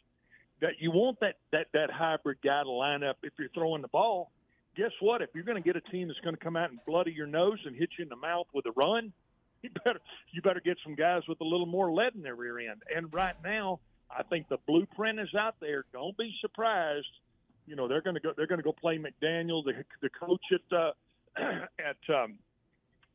that 0.60 0.80
you 0.80 0.90
want 0.90 1.20
that 1.20 1.36
that 1.52 1.66
that 1.72 1.90
hybrid 1.90 2.38
guy 2.42 2.62
to 2.62 2.70
line 2.70 3.02
up 3.04 3.18
if 3.22 3.32
you're 3.38 3.48
throwing 3.50 3.82
the 3.82 3.88
ball. 3.88 4.30
Guess 4.76 4.92
what? 5.00 5.22
If 5.22 5.30
you're 5.34 5.44
going 5.44 5.60
to 5.60 5.66
get 5.66 5.76
a 5.76 5.90
team 5.90 6.06
that's 6.08 6.20
going 6.20 6.36
to 6.36 6.40
come 6.42 6.56
out 6.56 6.70
and 6.70 6.78
bloody 6.86 7.10
your 7.12 7.26
nose 7.26 7.58
and 7.66 7.74
hit 7.74 7.90
you 7.98 8.04
in 8.04 8.08
the 8.08 8.16
mouth 8.16 8.46
with 8.54 8.64
a 8.66 8.70
run, 8.72 9.12
you 9.62 9.70
better 9.84 10.00
you 10.32 10.42
better 10.42 10.60
get 10.64 10.78
some 10.84 10.94
guys 10.94 11.22
with 11.28 11.40
a 11.40 11.44
little 11.44 11.66
more 11.66 11.92
lead 11.92 12.14
in 12.14 12.22
their 12.22 12.36
rear 12.36 12.58
end. 12.58 12.82
And 12.94 13.12
right 13.12 13.34
now, 13.42 13.80
I 14.10 14.22
think 14.22 14.48
the 14.48 14.58
blueprint 14.66 15.18
is 15.18 15.34
out 15.34 15.56
there. 15.60 15.84
Don't 15.92 16.16
be 16.16 16.32
surprised 16.40 17.06
You 17.66 17.76
know, 17.76 17.86
they're 17.88 18.00
going 18.02 18.14
to 18.14 18.20
go. 18.20 18.32
They're 18.36 18.46
going 18.46 18.60
to 18.60 18.64
go 18.64 18.72
play 18.72 18.98
McDaniel, 18.98 19.64
the 19.64 19.84
the 20.00 20.10
coach 20.10 20.44
at 20.52 20.76
uh, 20.76 20.92
at 21.78 22.14
um, 22.14 22.38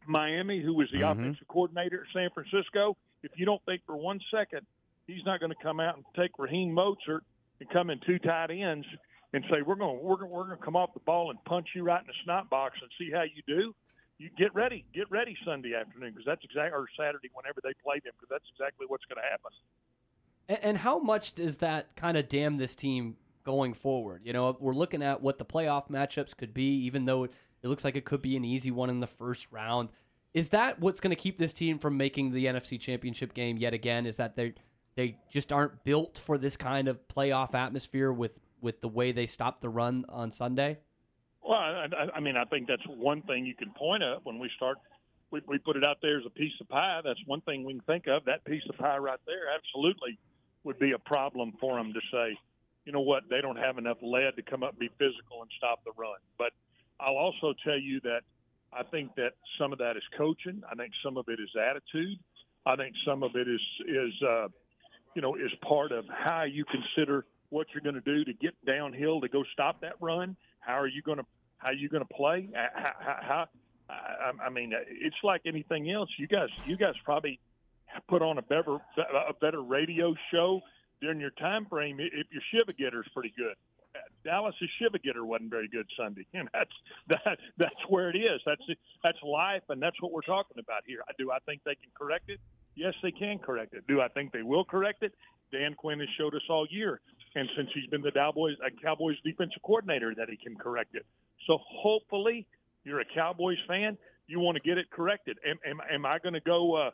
Miami, 0.05 0.61
who 0.61 0.73
was 0.73 0.89
the 0.91 0.99
Mhm. 1.01 1.11
offensive 1.11 1.47
coordinator 1.47 2.03
at 2.07 2.13
San 2.13 2.29
Francisco. 2.31 2.97
If 3.23 3.31
you 3.37 3.45
don't 3.45 3.63
think 3.65 3.81
for 3.85 3.95
one 3.95 4.19
second 4.31 4.65
he's 5.07 5.25
not 5.25 5.39
going 5.39 5.51
to 5.51 5.61
come 5.63 5.79
out 5.79 5.95
and 5.97 6.05
take 6.15 6.37
Raheem 6.39 6.73
Mostert 6.73 7.21
and 7.63 7.71
come 7.71 7.89
in 7.89 7.99
two 8.05 8.19
tight 8.19 8.51
ends 8.51 8.85
and 9.33 9.43
say 9.49 9.61
we're 9.65 9.75
going 9.75 9.99
we're 10.01 10.25
we're 10.25 10.45
going 10.45 10.57
to 10.57 10.63
come 10.63 10.75
off 10.75 10.93
the 10.93 10.99
ball 11.01 11.29
and 11.29 11.43
punch 11.45 11.69
you 11.75 11.83
right 11.83 12.01
in 12.01 12.07
the 12.07 12.13
snot 12.23 12.49
box 12.49 12.77
and 12.81 12.89
see 12.99 13.11
how 13.11 13.23
you 13.23 13.41
do. 13.47 13.73
You 14.19 14.29
get 14.37 14.53
ready, 14.53 14.85
get 14.93 15.09
ready 15.09 15.35
Sunday 15.45 15.73
afternoon 15.73 16.11
because 16.11 16.25
that's 16.25 16.43
exactly 16.43 16.77
or 16.77 16.85
Saturday 16.97 17.29
whenever 17.33 17.59
they 17.63 17.73
play 17.83 17.99
them 18.03 18.13
because 18.19 18.29
that's 18.29 18.45
exactly 18.53 18.85
what's 18.87 19.03
going 19.05 19.17
to 19.17 19.29
happen. 19.29 19.51
And, 20.47 20.59
and 20.63 20.77
how 20.77 20.99
much 20.99 21.33
does 21.33 21.57
that 21.57 21.95
kind 21.95 22.15
of 22.15 22.29
damn 22.29 22.57
this 22.57 22.75
team 22.75 23.15
going 23.43 23.73
forward? 23.73 24.21
You 24.23 24.33
know, 24.33 24.55
we're 24.59 24.75
looking 24.75 25.01
at 25.01 25.21
what 25.21 25.39
the 25.39 25.45
playoff 25.45 25.89
matchups 25.89 26.37
could 26.37 26.53
be, 26.53 26.85
even 26.85 27.05
though 27.05 27.23
it 27.23 27.31
looks 27.63 27.83
like 27.83 27.95
it 27.95 28.05
could 28.05 28.21
be 28.21 28.37
an 28.37 28.45
easy 28.45 28.71
one 28.71 28.89
in 28.89 28.99
the 28.99 29.07
first 29.07 29.47
round. 29.51 29.89
Is 30.33 30.49
that 30.49 30.79
what's 30.79 30.99
going 30.99 31.15
to 31.15 31.21
keep 31.21 31.37
this 31.37 31.53
team 31.53 31.79
from 31.79 31.97
making 31.97 32.31
the 32.31 32.45
NFC 32.45 32.79
Championship 32.79 33.33
game 33.33 33.57
yet 33.57 33.73
again? 33.73 34.05
Is 34.05 34.17
that 34.17 34.35
they 34.35 34.53
they 34.95 35.17
just 35.29 35.51
aren't 35.51 35.83
built 35.83 36.17
for 36.17 36.37
this 36.37 36.57
kind 36.57 36.87
of 36.87 37.07
playoff 37.07 37.53
atmosphere 37.53 38.11
with 38.11 38.39
with 38.61 38.81
the 38.81 38.87
way 38.87 39.11
they 39.11 39.25
stopped 39.25 39.61
the 39.61 39.69
run 39.69 40.05
on 40.07 40.31
Sunday? 40.31 40.77
Well, 41.43 41.59
I, 41.59 41.87
I, 42.15 42.19
mean, 42.21 42.37
I 42.37 42.45
think 42.45 42.67
that's 42.67 42.87
one 42.87 43.21
thing 43.23 43.45
you 43.45 43.53
can 43.53 43.71
point 43.71 44.01
at 44.01 44.25
when 44.25 44.39
we 44.39 44.49
start. 44.55 44.77
We, 45.31 45.41
we 45.45 45.57
put 45.57 45.75
it 45.75 45.83
out 45.83 45.97
there 46.01 46.17
as 46.17 46.25
a 46.25 46.29
piece 46.29 46.53
of 46.61 46.69
pie. 46.69 47.01
That's 47.03 47.19
one 47.25 47.41
thing 47.41 47.65
we 47.65 47.73
can 47.73 47.81
think 47.81 48.07
of. 48.07 48.23
That 48.23 48.45
piece 48.45 48.63
of 48.69 48.77
pie 48.77 48.97
right 48.97 49.19
there 49.25 49.51
absolutely 49.53 50.17
would 50.63 50.79
be 50.79 50.93
a 50.93 50.99
problem 50.99 51.53
for 51.59 51.75
them 51.75 51.91
to 51.91 51.99
say, 52.11 52.37
you 52.85 52.93
know 52.93 53.01
what, 53.01 53.23
they 53.29 53.41
don't 53.41 53.57
have 53.57 53.77
enough 53.77 53.97
lead 54.01 54.35
to 54.37 54.41
come 54.41 54.63
up 54.63 54.71
and 54.71 54.79
be 54.79 54.89
physical 54.97 55.41
and 55.41 55.51
stop 55.57 55.83
the 55.83 55.91
run. 55.97 56.19
But 56.37 56.51
I'll 56.99 57.17
also 57.17 57.53
tell 57.65 57.77
you 57.77 57.99
that 58.01 58.21
I 58.71 58.83
think 58.83 59.15
that 59.15 59.33
some 59.59 59.73
of 59.73 59.79
that 59.79 59.97
is 59.97 60.03
coaching. 60.17 60.61
I 60.69 60.75
think 60.75 60.93
some 61.03 61.17
of 61.17 61.25
it 61.27 61.39
is 61.39 61.49
attitude. 61.59 62.17
I 62.65 62.75
think 62.75 62.95
some 63.05 63.23
of 63.23 63.35
it 63.35 63.47
is 63.47 63.61
is 63.87 64.13
uh, 64.25 64.47
you 65.15 65.21
know 65.21 65.35
is 65.35 65.51
part 65.67 65.91
of 65.91 66.05
how 66.09 66.43
you 66.43 66.65
consider 66.65 67.25
what 67.49 67.67
you're 67.73 67.81
going 67.81 67.95
to 67.95 68.01
do 68.01 68.25
to 68.25 68.33
get 68.33 68.53
downhill 68.65 69.21
to 69.21 69.27
go 69.27 69.43
stop 69.53 69.81
that 69.81 69.93
run. 69.99 70.35
How 70.59 70.79
are 70.79 70.87
you 70.87 71.01
going 71.01 71.19
to 71.19 71.25
how 71.57 71.69
are 71.69 71.73
you 71.73 71.89
going 71.89 72.05
to 72.05 72.13
play? 72.13 72.49
Uh, 72.53 72.67
How, 72.73 72.91
how, 72.99 73.17
how 73.21 73.45
I, 73.89 74.45
I 74.45 74.49
mean, 74.49 74.73
it's 74.73 75.15
like 75.23 75.41
anything 75.45 75.91
else. 75.91 76.09
You 76.17 76.27
guys 76.27 76.49
you 76.65 76.77
guys 76.77 76.93
probably 77.03 77.39
put 78.07 78.21
on 78.21 78.37
a 78.37 78.41
better 78.41 78.77
a 78.97 79.33
better 79.39 79.61
radio 79.61 80.15
show 80.31 80.61
during 81.01 81.19
your 81.19 81.31
time 81.31 81.65
frame 81.65 81.99
if 81.99 82.27
your 82.31 82.41
shiva 82.51 82.73
getter's 82.73 83.07
pretty 83.13 83.33
good. 83.37 83.55
Dallas's 84.23 84.69
shiva 84.79 84.97
getter 84.97 85.23
wasn't 85.23 85.51
very 85.51 85.67
good 85.67 85.85
Sunday, 85.97 86.25
and 86.33 86.49
that's 86.53 86.71
that 87.07 87.37
that's 87.57 87.89
where 87.89 88.09
it 88.09 88.17
is. 88.17 88.41
That's 88.45 88.61
that's 89.03 89.21
life, 89.21 89.63
and 89.69 89.81
that's 89.81 90.01
what 90.01 90.11
we're 90.11 90.21
talking 90.21 90.57
about 90.59 90.83
here. 90.87 91.03
I 91.07 91.11
do 91.17 91.31
I 91.31 91.37
think 91.45 91.61
they 91.63 91.75
can 91.75 91.91
correct 91.95 92.29
it? 92.29 92.39
Yes, 92.75 92.93
they 93.03 93.11
can 93.11 93.39
correct 93.39 93.73
it. 93.73 93.85
Do 93.87 94.01
I 94.01 94.07
think 94.07 94.31
they 94.31 94.41
will 94.41 94.65
correct 94.65 95.03
it? 95.03 95.13
Dan 95.51 95.75
Quinn 95.75 95.99
has 95.99 96.09
showed 96.17 96.33
us 96.33 96.41
all 96.49 96.65
year, 96.69 96.99
and 97.35 97.47
since 97.55 97.69
he's 97.73 97.87
been 97.87 98.01
the 98.01 98.11
Cowboys 98.11 98.55
uh, 98.65 98.69
Cowboys 98.81 99.17
defensive 99.23 99.61
coordinator, 99.63 100.13
that 100.15 100.29
he 100.29 100.37
can 100.37 100.55
correct 100.55 100.95
it. 100.95 101.05
So 101.45 101.59
hopefully, 101.61 102.47
you're 102.83 103.01
a 103.01 103.05
Cowboys 103.13 103.59
fan. 103.67 103.97
You 104.27 104.39
want 104.39 104.55
to 104.57 104.63
get 104.63 104.77
it 104.77 104.89
corrected. 104.89 105.37
Am, 105.45 105.57
am, 105.69 105.81
am 105.91 106.05
I 106.05 106.17
going 106.19 106.33
to 106.33 106.39
go? 106.39 106.75
Uh, 106.75 106.91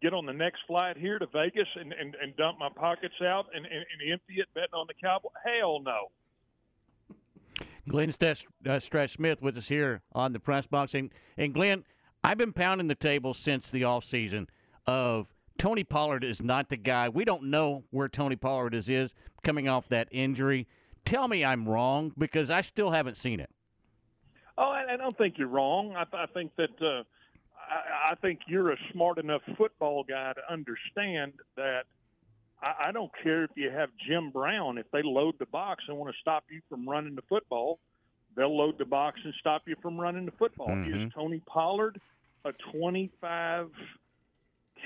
get 0.00 0.14
on 0.14 0.26
the 0.26 0.32
next 0.32 0.60
flight 0.66 0.96
here 0.96 1.18
to 1.18 1.26
Vegas 1.26 1.66
and, 1.74 1.92
and, 1.92 2.14
and 2.22 2.36
dump 2.36 2.58
my 2.58 2.68
pockets 2.68 3.14
out 3.22 3.46
and, 3.54 3.64
and, 3.66 3.74
and 3.74 4.12
empty 4.12 4.34
it 4.34 4.46
betting 4.54 4.74
on 4.74 4.86
the 4.86 4.94
Cowboys? 4.94 5.32
Hell 5.44 5.80
no. 5.80 6.10
Glenn 7.88 8.12
Stretch, 8.12 8.46
uh, 8.66 9.06
Smith 9.08 9.42
with 9.42 9.56
us 9.56 9.68
here 9.68 10.02
on 10.12 10.32
the 10.32 10.38
press 10.38 10.66
box. 10.66 10.94
And, 10.94 11.10
and 11.36 11.54
Glenn, 11.54 11.84
I've 12.22 12.38
been 12.38 12.52
pounding 12.52 12.88
the 12.88 12.94
table 12.94 13.34
since 13.34 13.70
the 13.70 13.82
offseason 13.82 14.46
of 14.88 15.34
Tony 15.58 15.84
Pollard 15.84 16.24
is 16.24 16.42
not 16.42 16.70
the 16.70 16.76
guy. 16.76 17.10
We 17.10 17.24
don't 17.26 17.44
know 17.44 17.84
where 17.90 18.08
Tony 18.08 18.36
Pollard 18.36 18.74
is, 18.74 18.88
is 18.88 19.12
coming 19.42 19.68
off 19.68 19.88
that 19.90 20.08
injury. 20.10 20.66
Tell 21.04 21.28
me 21.28 21.44
I'm 21.44 21.68
wrong 21.68 22.12
because 22.16 22.50
I 22.50 22.62
still 22.62 22.90
haven't 22.90 23.18
seen 23.18 23.38
it. 23.38 23.50
Oh, 24.56 24.70
I, 24.70 24.94
I 24.94 24.96
don't 24.96 25.16
think 25.16 25.36
you're 25.36 25.46
wrong. 25.46 25.94
I, 25.94 26.04
I 26.16 26.26
think 26.26 26.52
that 26.56 26.70
uh, 26.80 27.02
I, 27.70 28.12
I 28.12 28.14
think 28.22 28.40
you're 28.48 28.72
a 28.72 28.76
smart 28.92 29.18
enough 29.18 29.42
football 29.58 30.04
guy 30.08 30.32
to 30.32 30.52
understand 30.52 31.34
that. 31.56 31.82
I, 32.62 32.88
I 32.88 32.92
don't 32.92 33.10
care 33.22 33.44
if 33.44 33.50
you 33.56 33.70
have 33.70 33.90
Jim 34.08 34.30
Brown. 34.30 34.78
If 34.78 34.90
they 34.90 35.02
load 35.04 35.34
the 35.38 35.46
box 35.46 35.84
and 35.86 35.98
want 35.98 36.12
to 36.14 36.20
stop 36.20 36.44
you 36.50 36.60
from 36.70 36.88
running 36.88 37.14
the 37.14 37.22
football, 37.28 37.78
they'll 38.36 38.56
load 38.56 38.78
the 38.78 38.86
box 38.86 39.20
and 39.22 39.34
stop 39.38 39.62
you 39.66 39.76
from 39.82 40.00
running 40.00 40.24
the 40.24 40.32
football. 40.32 40.68
Mhm. 40.68 41.06
Is 41.08 41.12
Tony 41.12 41.42
Pollard 41.46 42.00
a 42.44 42.52
25 42.72 43.70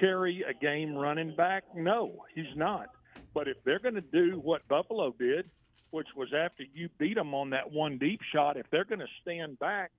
carry 0.07 0.43
a 0.49 0.53
game 0.55 0.95
running 0.95 1.35
back? 1.37 1.65
No, 1.75 2.25
he's 2.35 2.57
not. 2.57 2.89
But 3.35 3.47
if 3.49 3.57
they're 3.65 3.79
going 3.79 3.95
to 3.95 4.01
do 4.01 4.41
what 4.43 4.67
Buffalo 4.69 5.15
did, 5.19 5.49
which 5.91 6.09
was 6.17 6.29
after 6.35 6.65
you 6.75 6.89
beat 6.99 7.15
them 7.15 7.35
on 7.35 7.51
that 7.51 7.71
one 7.71 7.99
deep 7.99 8.21
shot, 8.35 8.57
if 8.57 8.67
they're 8.71 8.85
going 8.85 8.99
to 9.01 9.07
stand 9.23 9.59
back 9.59 9.91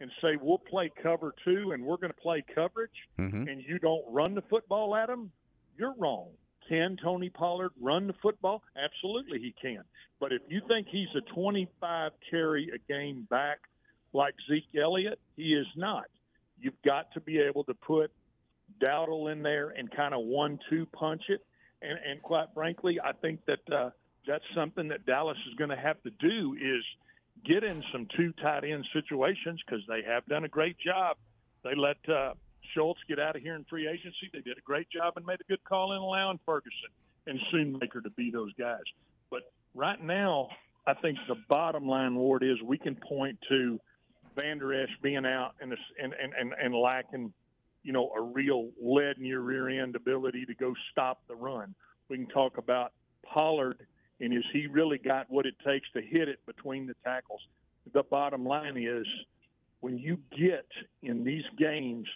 and 0.00 0.10
say 0.22 0.36
we'll 0.40 0.58
play 0.58 0.90
cover 1.02 1.34
two 1.44 1.72
and 1.72 1.84
we're 1.84 1.96
going 1.96 2.12
to 2.12 2.20
play 2.20 2.42
coverage, 2.54 2.90
Mhm. 3.18 3.50
and 3.50 3.62
you 3.62 3.78
don't 3.78 4.04
run 4.12 4.34
the 4.34 4.42
football 4.42 4.94
at 4.96 5.06
them, 5.08 5.30
you're 5.76 5.94
wrong. 5.98 6.30
Can 6.68 6.96
Tony 6.98 7.30
Pollard 7.30 7.72
run 7.80 8.06
the 8.06 8.12
football? 8.14 8.62
Absolutely, 8.76 9.38
he 9.38 9.52
can. 9.52 9.84
But 10.20 10.32
if 10.32 10.42
you 10.48 10.60
think 10.68 10.88
he's 10.88 11.08
a 11.14 11.20
25 11.22 12.12
carry 12.30 12.70
a 12.70 12.78
game 12.92 13.22
back 13.30 13.60
like 14.12 14.34
Zeke 14.48 14.74
Elliott, 14.76 15.18
he 15.36 15.54
is 15.54 15.66
not. 15.76 16.06
You've 16.60 16.80
got 16.82 17.10
to 17.12 17.20
be 17.20 17.38
able 17.38 17.64
to 17.64 17.74
put 17.74 18.10
Dowdle 18.80 19.32
in 19.32 19.42
there 19.42 19.70
and 19.70 19.90
kind 19.90 20.14
of 20.14 20.24
one-two 20.24 20.86
punch 20.86 21.22
it. 21.28 21.44
And, 21.82 21.98
and 22.08 22.22
quite 22.22 22.48
frankly, 22.54 22.98
I 23.02 23.12
think 23.12 23.40
that 23.46 23.72
uh, 23.72 23.90
that's 24.26 24.44
something 24.54 24.88
that 24.88 25.06
Dallas 25.06 25.38
is 25.48 25.54
going 25.54 25.70
to 25.70 25.76
have 25.76 26.02
to 26.02 26.10
do 26.10 26.54
is 26.54 26.84
get 27.44 27.62
in 27.62 27.82
some 27.92 28.06
two 28.16 28.32
tight 28.42 28.64
end 28.64 28.84
situations 28.92 29.60
because 29.64 29.82
they 29.88 30.02
have 30.06 30.26
done 30.26 30.44
a 30.44 30.48
great 30.48 30.76
job. 30.78 31.16
They 31.62 31.74
let 31.74 31.96
uh, 32.08 32.34
Schultz 32.74 33.00
get 33.08 33.18
out 33.18 33.36
of 33.36 33.42
here 33.42 33.54
in 33.54 33.64
free 33.64 33.88
agency. 33.88 34.28
They 34.32 34.40
did 34.40 34.58
a 34.58 34.62
great 34.62 34.88
job 34.90 35.14
and 35.16 35.24
made 35.24 35.40
a 35.40 35.44
good 35.48 35.62
call 35.64 35.92
in 35.92 35.98
allowing 35.98 36.40
Ferguson 36.44 36.90
and 37.26 37.38
Schoonmaker 37.52 38.02
to 38.02 38.10
be 38.10 38.30
those 38.30 38.52
guys. 38.54 38.82
But 39.30 39.42
right 39.74 40.02
now, 40.02 40.48
I 40.86 40.94
think 40.94 41.18
the 41.28 41.36
bottom 41.48 41.86
line, 41.86 42.14
Ward, 42.14 42.42
is 42.42 42.60
we 42.62 42.78
can 42.78 42.96
point 42.96 43.38
to 43.48 43.78
Vander 44.34 44.82
Esch 44.82 44.90
being 45.02 45.26
out 45.26 45.52
and, 45.60 45.72
and, 46.02 46.14
and, 46.14 46.32
and, 46.38 46.54
and 46.60 46.74
lacking, 46.74 47.32
you 47.82 47.92
know, 47.92 48.10
a 48.16 48.20
real 48.20 48.70
lead 48.80 49.18
in 49.18 49.24
your 49.24 49.40
rear 49.40 49.68
end 49.68 49.96
ability 49.96 50.44
to 50.46 50.54
go 50.54 50.74
stop 50.92 51.20
the 51.28 51.34
run. 51.34 51.74
We 52.08 52.16
can 52.16 52.26
talk 52.26 52.58
about 52.58 52.92
Pollard 53.24 53.86
and 54.20 54.36
is 54.36 54.44
he 54.52 54.66
really 54.66 54.98
got 54.98 55.30
what 55.30 55.46
it 55.46 55.54
takes 55.64 55.88
to 55.92 56.00
hit 56.00 56.28
it 56.28 56.44
between 56.46 56.86
the 56.86 56.94
tackles? 57.04 57.40
The 57.92 58.02
bottom 58.02 58.44
line 58.44 58.76
is 58.76 59.06
when 59.80 59.98
you 59.98 60.18
get 60.36 60.66
in 61.02 61.24
these 61.24 61.44
games 61.56 62.06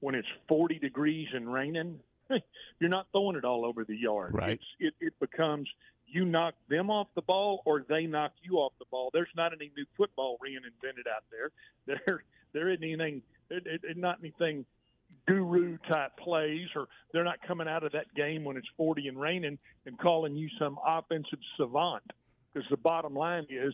when 0.00 0.14
it's 0.14 0.28
40 0.48 0.78
degrees 0.78 1.28
and 1.34 1.52
raining, 1.52 2.00
you're 2.80 2.90
not 2.90 3.06
throwing 3.12 3.36
it 3.36 3.44
all 3.44 3.66
over 3.66 3.84
the 3.84 3.96
yard. 3.96 4.32
Right. 4.34 4.52
It's, 4.52 4.64
it, 5.00 5.06
it 5.06 5.12
becomes 5.20 5.68
you 6.06 6.24
knock 6.24 6.54
them 6.68 6.90
off 6.90 7.08
the 7.14 7.22
ball 7.22 7.62
or 7.66 7.84
they 7.88 8.06
knock 8.06 8.32
you 8.42 8.56
off 8.56 8.72
the 8.78 8.86
ball. 8.90 9.10
There's 9.12 9.28
not 9.36 9.52
any 9.52 9.70
new 9.76 9.84
football 9.96 10.38
reinvented 10.44 11.08
out 11.14 11.24
there. 11.30 11.50
There, 11.86 12.22
there 12.52 12.68
isn't 12.68 12.84
anything. 12.84 13.22
It, 13.48 13.66
it, 13.66 13.80
it 13.82 13.96
not 13.96 14.18
anything 14.20 14.64
guru 15.26 15.78
type 15.88 16.16
plays, 16.16 16.68
or 16.74 16.88
they're 17.12 17.24
not 17.24 17.38
coming 17.46 17.68
out 17.68 17.84
of 17.84 17.92
that 17.92 18.12
game 18.14 18.44
when 18.44 18.56
it's 18.56 18.68
40 18.76 19.08
and 19.08 19.20
raining 19.20 19.58
and 19.86 19.98
calling 19.98 20.34
you 20.34 20.48
some 20.58 20.78
offensive 20.86 21.38
savant. 21.56 22.02
Because 22.52 22.68
the 22.70 22.76
bottom 22.76 23.14
line 23.14 23.46
is, 23.48 23.72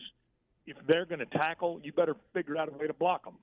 if 0.65 0.77
they're 0.87 1.05
going 1.05 1.19
to 1.19 1.25
tackle, 1.25 1.79
you 1.83 1.91
better 1.93 2.15
figure 2.33 2.57
out 2.57 2.69
a 2.69 2.77
way 2.77 2.87
to 2.87 2.93
block 2.93 3.25
them. 3.25 3.35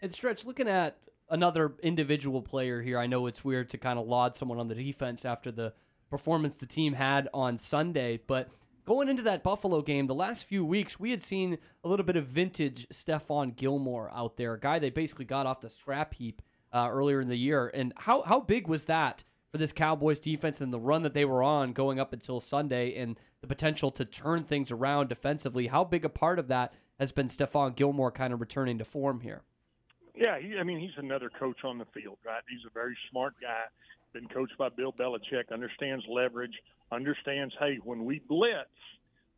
And 0.00 0.12
Stretch, 0.12 0.44
looking 0.44 0.68
at 0.68 0.98
another 1.28 1.74
individual 1.82 2.42
player 2.42 2.82
here, 2.82 2.98
I 2.98 3.06
know 3.06 3.26
it's 3.26 3.44
weird 3.44 3.70
to 3.70 3.78
kind 3.78 3.98
of 3.98 4.06
laud 4.06 4.36
someone 4.36 4.60
on 4.60 4.68
the 4.68 4.74
defense 4.74 5.24
after 5.24 5.50
the 5.50 5.72
performance 6.10 6.56
the 6.56 6.66
team 6.66 6.92
had 6.92 7.28
on 7.34 7.58
Sunday, 7.58 8.20
but 8.26 8.48
going 8.84 9.08
into 9.08 9.22
that 9.22 9.42
Buffalo 9.42 9.82
game, 9.82 10.06
the 10.06 10.14
last 10.14 10.44
few 10.44 10.64
weeks, 10.64 11.00
we 11.00 11.10
had 11.10 11.20
seen 11.20 11.58
a 11.82 11.88
little 11.88 12.06
bit 12.06 12.16
of 12.16 12.26
vintage 12.26 12.86
Stephon 12.90 13.56
Gilmore 13.56 14.10
out 14.14 14.36
there, 14.36 14.54
a 14.54 14.60
guy 14.60 14.78
they 14.78 14.90
basically 14.90 15.24
got 15.24 15.46
off 15.46 15.60
the 15.60 15.70
scrap 15.70 16.14
heap 16.14 16.42
uh, 16.76 16.90
earlier 16.90 17.22
in 17.22 17.28
the 17.28 17.36
year. 17.36 17.70
And 17.72 17.94
how, 17.96 18.22
how 18.22 18.38
big 18.38 18.68
was 18.68 18.84
that 18.84 19.24
for 19.50 19.56
this 19.56 19.72
Cowboys 19.72 20.20
defense 20.20 20.60
and 20.60 20.72
the 20.72 20.78
run 20.78 21.02
that 21.02 21.14
they 21.14 21.24
were 21.24 21.42
on 21.42 21.72
going 21.72 21.98
up 21.98 22.12
until 22.12 22.38
Sunday 22.38 22.94
and 22.96 23.18
the 23.40 23.46
potential 23.46 23.90
to 23.92 24.04
turn 24.04 24.44
things 24.44 24.70
around 24.70 25.08
defensively? 25.08 25.68
How 25.68 25.84
big 25.84 26.04
a 26.04 26.10
part 26.10 26.38
of 26.38 26.48
that 26.48 26.74
has 27.00 27.12
been 27.12 27.28
Stephon 27.28 27.74
Gilmore 27.74 28.12
kind 28.12 28.34
of 28.34 28.40
returning 28.40 28.76
to 28.76 28.84
form 28.84 29.20
here? 29.20 29.42
Yeah, 30.14 30.38
he, 30.38 30.58
I 30.58 30.64
mean, 30.64 30.78
he's 30.78 30.96
another 30.98 31.30
coach 31.30 31.64
on 31.64 31.78
the 31.78 31.86
field, 31.94 32.18
right? 32.26 32.42
He's 32.48 32.64
a 32.66 32.72
very 32.72 32.96
smart 33.10 33.34
guy, 33.40 33.64
been 34.12 34.28
coached 34.28 34.56
by 34.58 34.68
Bill 34.68 34.92
Belichick, 34.92 35.50
understands 35.50 36.04
leverage, 36.10 36.54
understands, 36.92 37.54
hey, 37.58 37.78
when 37.84 38.04
we 38.04 38.20
blitz, 38.28 38.68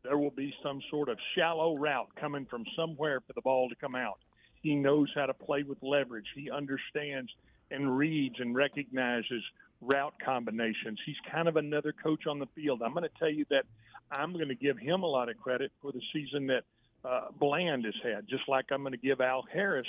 there 0.02 0.18
will 0.18 0.30
be 0.30 0.52
some 0.62 0.80
sort 0.90 1.08
of 1.08 1.18
shallow 1.36 1.76
route 1.76 2.08
coming 2.20 2.46
from 2.46 2.64
somewhere 2.76 3.20
for 3.20 3.32
the 3.34 3.42
ball 3.42 3.68
to 3.68 3.76
come 3.76 3.94
out. 3.94 4.18
He 4.62 4.74
knows 4.74 5.08
how 5.14 5.26
to 5.26 5.34
play 5.34 5.62
with 5.62 5.78
leverage. 5.82 6.26
He 6.34 6.50
understands 6.50 7.30
and 7.70 7.96
reads 7.96 8.36
and 8.38 8.54
recognizes 8.54 9.42
route 9.80 10.14
combinations. 10.24 10.98
He's 11.04 11.16
kind 11.30 11.48
of 11.48 11.56
another 11.56 11.92
coach 11.92 12.26
on 12.26 12.38
the 12.38 12.48
field. 12.54 12.82
I'm 12.82 12.92
going 12.92 13.04
to 13.04 13.18
tell 13.18 13.30
you 13.30 13.44
that 13.50 13.64
I'm 14.10 14.32
going 14.32 14.48
to 14.48 14.54
give 14.54 14.78
him 14.78 15.02
a 15.02 15.06
lot 15.06 15.28
of 15.28 15.36
credit 15.38 15.70
for 15.80 15.92
the 15.92 16.00
season 16.12 16.46
that 16.48 16.64
uh, 17.04 17.28
Bland 17.38 17.84
has 17.84 17.94
had, 18.02 18.26
just 18.28 18.48
like 18.48 18.66
I'm 18.70 18.82
going 18.82 18.92
to 18.92 18.98
give 18.98 19.20
Al 19.20 19.44
Harris, 19.52 19.86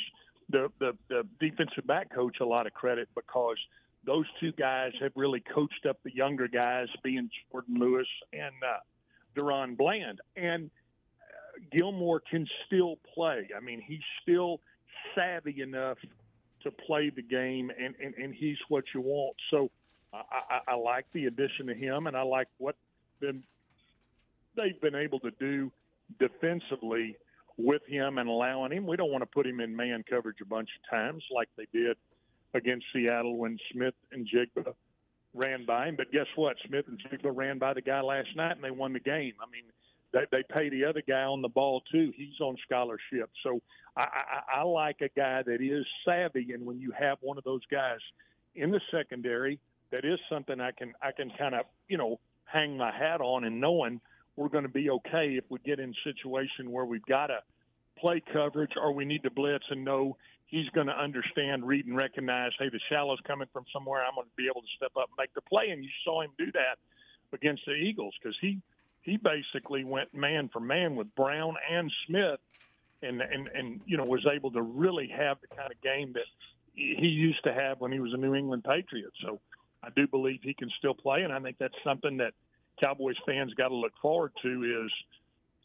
the, 0.50 0.70
the, 0.80 0.96
the 1.10 1.24
defensive 1.40 1.86
back 1.88 2.14
coach, 2.14 2.38
a 2.42 2.46
lot 2.46 2.68
of 2.68 2.74
credit 2.74 3.08
because 3.16 3.58
those 4.06 4.26
two 4.40 4.52
guys 4.54 4.92
have 5.02 5.12
really 5.16 5.42
coached 5.54 5.86
up 5.88 5.98
the 6.04 6.14
younger 6.14 6.48
guys, 6.48 6.88
being 7.04 7.30
Jordan 7.52 7.76
Lewis 7.80 8.08
and 8.34 8.54
uh, 8.64 8.80
DaRon 9.36 9.78
Bland. 9.78 10.20
And 10.36 10.70
Gilmore 11.72 12.22
can 12.30 12.48
still 12.66 12.98
play. 13.14 13.50
I 13.56 13.60
mean, 13.60 13.82
he's 13.86 14.04
still 14.22 14.62
savvy 15.16 15.62
enough 15.62 15.98
to 16.64 16.72
play 16.72 17.10
the 17.10 17.22
game, 17.22 17.72
and, 17.80 17.96
and, 18.04 18.14
and 18.16 18.34
he's 18.34 18.58
what 18.68 18.84
you 18.94 19.02
want. 19.02 19.36
So 19.50 19.72
I, 20.14 20.22
I, 20.50 20.60
I 20.70 20.76
like 20.76 21.06
the 21.14 21.26
addition 21.26 21.70
of 21.70 21.78
him, 21.78 22.08
and 22.08 22.18
I 22.18 22.24
like 22.24 22.48
what 22.58 22.76
been, 23.20 23.44
they've 24.56 24.80
been 24.82 24.96
able 24.96 25.20
to 25.22 25.32
do 25.40 25.72
defensively 26.20 27.16
with 27.58 27.82
him 27.88 28.18
and 28.18 28.30
allowing 28.30 28.72
him. 28.72 28.88
We 28.88 28.98
don't 28.98 29.12
want 29.12 29.22
to 29.22 29.28
put 29.28 29.46
him 29.46 29.60
in 29.60 29.76
man 29.76 30.04
coverage 30.10 30.38
a 30.42 30.46
bunch 30.46 30.70
of 30.78 30.90
times 30.90 31.24
like 31.34 31.50
they 31.58 31.68
did 31.74 31.98
against 32.54 32.86
Seattle 32.94 33.38
when 33.38 33.58
Smith 33.72 33.94
and 34.12 34.28
Jigba 34.28 34.74
ran 35.34 35.66
by 35.66 35.88
him. 35.88 35.96
But 35.96 36.12
guess 36.12 36.26
what? 36.36 36.56
Smith-Njigba 36.68 37.36
ran 37.36 37.60
by 37.60 37.74
the 37.74 37.82
guy 37.82 38.02
last 38.02 38.30
night 38.36 38.54
and 38.56 38.64
they 38.64 38.72
won 38.72 38.94
the 38.94 39.00
game. 39.00 39.34
I 39.42 39.50
mean, 39.52 39.66
they, 40.14 40.26
they 40.32 40.44
pay 40.52 40.70
the 40.70 40.86
other 40.86 41.04
guy 41.08 41.24
on 41.24 41.42
the 41.42 41.50
ball 41.50 41.82
too. 41.92 42.12
He's 42.16 42.40
on 42.42 42.58
scholarship. 42.66 43.30
So 43.44 43.62
I, 43.96 44.02
I, 44.02 44.60
I 44.60 44.64
like 44.64 45.02
a 45.02 45.10
guy 45.16 45.44
that 45.44 45.62
is 45.62 45.86
savvy, 46.06 46.54
and 46.54 46.66
when 46.66 46.80
you 46.80 46.92
have 46.98 47.18
one 47.22 47.38
of 47.38 47.44
those 47.44 47.66
guys 47.72 48.00
in 48.56 48.72
the 48.72 48.82
secondary, 48.92 49.60
that 49.92 50.06
is 50.06 50.20
something 50.30 50.60
I 50.60 50.72
can 50.72 50.94
I 51.02 51.12
can 51.12 51.32
kind 51.38 51.56
of 51.56 51.66
you 51.88 51.98
know 51.98 52.20
hang 52.46 52.78
my 52.78 52.92
hat 52.92 53.22
on 53.22 53.44
and 53.44 53.62
knowing 53.62 54.02
we're 54.36 54.50
going 54.50 54.64
to 54.64 54.70
be 54.70 54.90
okay 54.90 55.36
if 55.38 55.44
we 55.50 55.60
get 55.66 55.80
in 55.80 55.90
a 55.90 56.04
situation 56.04 56.72
where 56.72 56.86
we've 56.86 57.06
got 57.06 57.28
to 57.28 57.40
play 58.00 58.24
coverage 58.32 58.72
or 58.82 58.94
we 58.94 59.06
need 59.06 59.22
to 59.24 59.30
blitz 59.30 59.66
and 59.70 59.84
know 59.84 60.16
he's 60.48 60.70
going 60.70 60.88
to 60.88 60.94
understand, 60.94 61.68
read, 61.68 61.86
and 61.86 61.96
recognize, 61.96 62.52
hey, 62.58 62.70
the 62.70 62.80
shallow's 62.90 63.20
coming 63.28 63.48
from 63.54 63.66
somewhere. 63.72 64.02
I'm 64.04 64.16
going 64.16 64.28
to 64.28 64.36
be 64.36 64.48
able 64.50 64.62
to 64.62 64.74
step 64.78 64.92
up 64.98 65.10
and 65.10 65.18
make 65.18 65.34
the 65.34 65.42
play. 65.42 65.70
And 65.70 65.84
you 65.84 65.90
saw 66.04 66.22
him 66.22 66.32
do 66.38 66.52
that 66.54 66.78
against 67.34 67.64
the 67.66 67.74
Eagles 67.74 68.16
because 68.22 68.36
he 68.42 68.60
he 69.02 69.18
basically 69.18 69.84
went 69.84 70.14
man 70.14 70.50
for 70.52 70.60
man 70.60 70.96
with 70.96 71.14
Brown 71.16 71.56
and 71.70 71.92
Smith, 72.08 72.40
and 73.02 73.22
and 73.22 73.48
and 73.48 73.82
you 73.86 73.98
know 73.98 74.06
was 74.06 74.26
able 74.32 74.52
to 74.52 74.62
really 74.62 75.08
have 75.08 75.38
the 75.42 75.56
kind 75.56 75.72
of 75.72 75.82
game 75.82 76.14
that 76.14 76.26
he 76.74 77.08
used 77.08 77.44
to 77.44 77.54
have 77.54 77.80
when 77.80 77.92
he 77.92 78.00
was 78.00 78.14
a 78.14 78.18
New 78.18 78.36
England 78.36 78.64
Patriot. 78.64 79.12
So 79.22 79.40
I 79.84 79.90
do 79.96 80.08
believe 80.08 80.40
he 80.44 80.54
can 80.54 80.70
still 80.78 80.94
play, 80.94 81.24
and 81.24 81.34
I 81.34 81.40
think 81.40 81.58
that's 81.60 81.76
something 81.84 82.18
that 82.18 82.34
Cowboys 82.80 83.16
fans 83.26 83.54
got 83.54 83.70
to 83.70 83.76
look 83.76 83.94
forward 84.02 84.32
to 84.42 84.86
is 84.86 84.92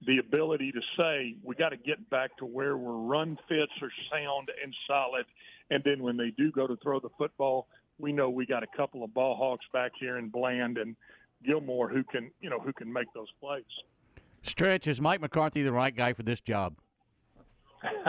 the 0.06 0.18
ability 0.18 0.72
to 0.72 0.80
say 0.96 1.36
we 1.42 1.54
got 1.54 1.70
to 1.70 1.76
get 1.76 2.08
back 2.10 2.36
to 2.38 2.44
where 2.44 2.76
where 2.76 2.94
run 2.94 3.38
fits 3.48 3.72
are 3.82 3.92
sound 4.12 4.50
and 4.62 4.74
solid, 4.86 5.26
and 5.70 5.82
then 5.84 6.02
when 6.02 6.16
they 6.16 6.30
do 6.36 6.52
go 6.52 6.66
to 6.66 6.76
throw 6.76 7.00
the 7.00 7.10
football, 7.18 7.66
we 7.98 8.12
know 8.12 8.30
we 8.30 8.46
got 8.46 8.62
a 8.62 8.76
couple 8.76 9.02
of 9.02 9.12
ball 9.14 9.36
hawks 9.36 9.66
back 9.72 9.92
here 9.98 10.18
in 10.18 10.28
Bland 10.28 10.78
and 10.78 10.96
Gilmore 11.44 11.88
who 11.88 12.04
can 12.04 12.30
you 12.40 12.50
know 12.50 12.58
who 12.58 12.72
can 12.72 12.92
make 12.92 13.06
those 13.14 13.28
plays. 13.40 13.64
Stretch 14.42 14.86
is 14.86 15.00
Mike 15.00 15.20
McCarthy 15.20 15.62
the 15.62 15.72
right 15.72 15.94
guy 15.94 16.12
for 16.12 16.22
this 16.22 16.40
job? 16.40 16.76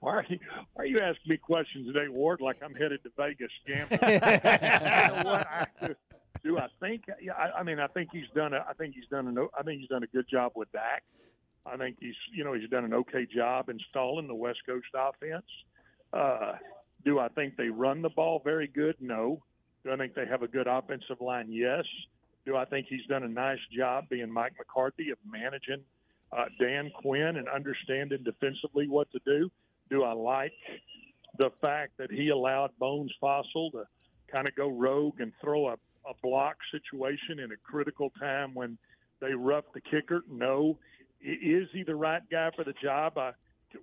why 0.00 0.16
are 0.16 0.24
you 0.28 0.38
why 0.74 0.84
are 0.84 0.86
you 0.86 1.00
asking 1.00 1.30
me 1.30 1.36
questions 1.36 1.86
today, 1.86 2.08
Ward? 2.08 2.40
Like 2.40 2.56
I'm 2.62 2.74
headed 2.74 3.02
to 3.04 3.10
Vegas 3.16 3.50
gambling. 3.66 4.00
you 4.02 4.18
know 4.18 5.22
what? 5.24 5.46
I, 5.46 5.66
do 6.44 6.58
I 6.58 6.66
think? 6.80 7.04
Yeah, 7.20 7.32
I, 7.34 7.60
I 7.60 7.62
mean, 7.62 7.78
I 7.78 7.86
think 7.88 8.10
he's 8.12 8.28
done. 8.34 8.52
A, 8.52 8.64
I 8.68 8.72
think 8.74 8.94
he's 8.94 9.06
done. 9.10 9.36
A, 9.36 9.44
I 9.58 9.62
think 9.62 9.80
he's 9.80 9.88
done 9.88 10.02
a 10.02 10.08
good 10.08 10.26
job 10.28 10.52
with 10.56 10.70
Dak. 10.72 11.04
I 11.64 11.76
think 11.76 11.98
he's, 12.00 12.14
you 12.34 12.44
know, 12.44 12.54
he's 12.54 12.68
done 12.68 12.84
an 12.84 12.94
okay 12.94 13.26
job 13.32 13.68
installing 13.68 14.26
the 14.26 14.34
West 14.34 14.58
Coast 14.66 14.86
offense. 14.94 15.46
Uh, 16.12 16.54
do 17.04 17.18
I 17.18 17.28
think 17.28 17.56
they 17.56 17.68
run 17.68 18.02
the 18.02 18.10
ball 18.10 18.40
very 18.44 18.66
good? 18.66 18.96
No. 19.00 19.42
Do 19.84 19.92
I 19.92 19.96
think 19.96 20.14
they 20.14 20.26
have 20.26 20.42
a 20.42 20.48
good 20.48 20.66
offensive 20.66 21.20
line? 21.20 21.46
Yes. 21.50 21.84
Do 22.46 22.56
I 22.56 22.64
think 22.64 22.86
he's 22.88 23.06
done 23.08 23.22
a 23.22 23.28
nice 23.28 23.58
job 23.76 24.08
being 24.08 24.30
Mike 24.30 24.52
McCarthy 24.58 25.10
of 25.10 25.18
managing 25.28 25.82
uh, 26.32 26.46
Dan 26.60 26.90
Quinn 26.94 27.36
and 27.36 27.48
understanding 27.48 28.24
defensively 28.24 28.88
what 28.88 29.10
to 29.12 29.20
do? 29.24 29.50
Do 29.90 30.02
I 30.02 30.12
like 30.12 30.52
the 31.38 31.50
fact 31.60 31.92
that 31.98 32.10
he 32.10 32.28
allowed 32.30 32.70
Bones 32.78 33.12
Fassel 33.22 33.70
to 33.72 33.84
kind 34.30 34.48
of 34.48 34.54
go 34.54 34.68
rogue 34.68 35.20
and 35.20 35.32
throw 35.40 35.68
a, 35.68 35.74
a 35.74 36.14
block 36.22 36.56
situation 36.70 37.38
in 37.38 37.52
a 37.52 37.56
critical 37.56 38.12
time 38.18 38.54
when 38.54 38.78
they 39.20 39.34
roughed 39.34 39.74
the 39.74 39.80
kicker? 39.80 40.22
No. 40.30 40.78
Is 41.20 41.68
he 41.72 41.84
the 41.84 41.94
right 41.94 42.22
guy 42.30 42.50
for 42.56 42.64
the 42.64 42.74
job? 42.82 43.18
I, 43.18 43.32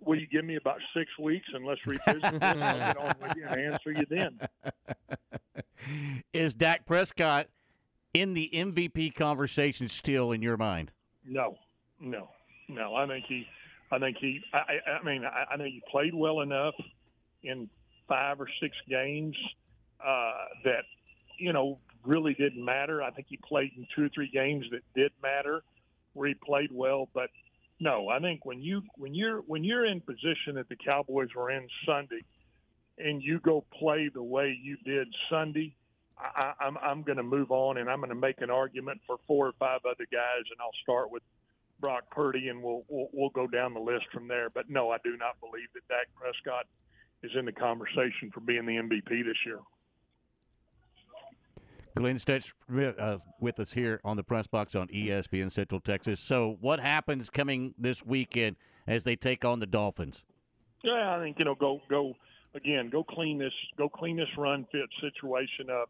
will 0.01 0.19
you 0.19 0.27
give 0.27 0.45
me 0.45 0.55
about 0.55 0.77
six 0.95 1.09
weeks 1.19 1.47
and 1.53 1.65
let's 1.65 1.85
revisit 1.85 2.21
this? 2.21 2.41
I'll 2.41 2.77
get 2.77 2.97
on 2.97 3.15
with 3.21 3.35
you 3.35 3.47
and 3.47 3.73
answer 3.73 3.91
you 3.91 4.05
then. 4.09 4.39
Is 6.33 6.53
Dak 6.53 6.85
Prescott 6.85 7.47
in 8.13 8.33
the 8.33 8.49
MVP 8.53 9.15
conversation 9.15 9.87
still 9.87 10.31
in 10.31 10.41
your 10.41 10.57
mind? 10.57 10.91
No, 11.25 11.57
no, 11.99 12.29
no. 12.67 12.95
I 12.95 13.07
think 13.07 13.25
he, 13.27 13.45
I 13.91 13.99
think 13.99 14.17
he, 14.19 14.41
I, 14.53 14.57
I 14.57 14.91
I 14.99 15.03
mean, 15.03 15.23
I, 15.25 15.53
I 15.53 15.57
think 15.57 15.73
he 15.73 15.83
played 15.89 16.13
well 16.13 16.41
enough 16.41 16.75
in 17.43 17.69
five 18.07 18.41
or 18.41 18.47
six 18.61 18.75
games 18.89 19.35
uh, 20.05 20.31
that, 20.65 20.83
you 21.37 21.53
know, 21.53 21.79
really 22.05 22.33
didn't 22.33 22.63
matter. 22.63 23.01
I 23.01 23.11
think 23.11 23.27
he 23.29 23.37
played 23.37 23.71
in 23.77 23.87
two 23.95 24.05
or 24.05 24.09
three 24.09 24.29
games 24.29 24.65
that 24.71 24.81
did 24.95 25.11
matter 25.21 25.61
where 26.13 26.27
he 26.27 26.33
played 26.33 26.71
well, 26.71 27.07
but 27.13 27.29
no, 27.79 28.09
I 28.09 28.19
think 28.19 28.45
when 28.45 28.61
you 28.61 28.83
when 28.97 29.13
you're 29.13 29.39
when 29.41 29.63
you're 29.63 29.85
in 29.85 30.01
position 30.01 30.55
that 30.55 30.67
the 30.69 30.75
Cowboys 30.75 31.29
were 31.35 31.49
in 31.49 31.67
Sunday, 31.85 32.23
and 32.97 33.21
you 33.21 33.39
go 33.39 33.63
play 33.79 34.09
the 34.13 34.23
way 34.23 34.57
you 34.61 34.77
did 34.85 35.07
Sunday, 35.29 35.75
I, 36.17 36.53
I'm 36.59 36.77
I'm 36.77 37.03
going 37.03 37.17
to 37.17 37.23
move 37.23 37.51
on 37.51 37.77
and 37.77 37.89
I'm 37.89 37.99
going 37.99 38.09
to 38.09 38.15
make 38.15 38.41
an 38.41 38.49
argument 38.49 38.99
for 39.07 39.17
four 39.27 39.47
or 39.47 39.53
five 39.59 39.81
other 39.85 40.05
guys, 40.11 40.43
and 40.51 40.59
I'll 40.59 40.75
start 40.83 41.09
with 41.09 41.23
Brock 41.79 42.03
Purdy, 42.11 42.49
and 42.49 42.61
we'll 42.61 42.83
we'll, 42.89 43.09
we'll 43.13 43.29
go 43.29 43.47
down 43.47 43.73
the 43.73 43.79
list 43.79 44.05
from 44.13 44.27
there. 44.27 44.49
But 44.49 44.69
no, 44.69 44.91
I 44.91 44.97
do 45.03 45.15
not 45.15 45.39
believe 45.39 45.67
that 45.73 45.87
Dak 45.87 46.07
Prescott 46.15 46.65
is 47.23 47.31
in 47.37 47.45
the 47.45 47.53
conversation 47.53 48.31
for 48.33 48.41
being 48.41 48.65
the 48.65 48.75
MVP 48.75 49.25
this 49.25 49.37
year. 49.45 49.59
Glenn 51.95 52.17
uh, 52.99 53.17
with 53.39 53.59
us 53.59 53.71
here 53.71 53.99
on 54.03 54.17
the 54.17 54.23
press 54.23 54.47
box 54.47 54.75
on 54.75 54.87
ESPN 54.87 55.51
Central 55.51 55.81
Texas. 55.81 56.19
So, 56.19 56.57
what 56.61 56.79
happens 56.79 57.29
coming 57.29 57.73
this 57.77 58.05
weekend 58.05 58.55
as 58.87 59.03
they 59.03 59.15
take 59.15 59.43
on 59.43 59.59
the 59.59 59.65
Dolphins? 59.65 60.23
Yeah, 60.83 61.15
I 61.15 61.19
think 61.19 61.39
you 61.39 61.45
know, 61.45 61.55
go 61.55 61.81
go 61.89 62.13
again, 62.55 62.89
go 62.89 63.03
clean 63.03 63.37
this, 63.37 63.53
go 63.77 63.89
clean 63.89 64.17
this 64.17 64.29
run 64.37 64.65
fit 64.71 64.89
situation 65.01 65.69
up. 65.69 65.89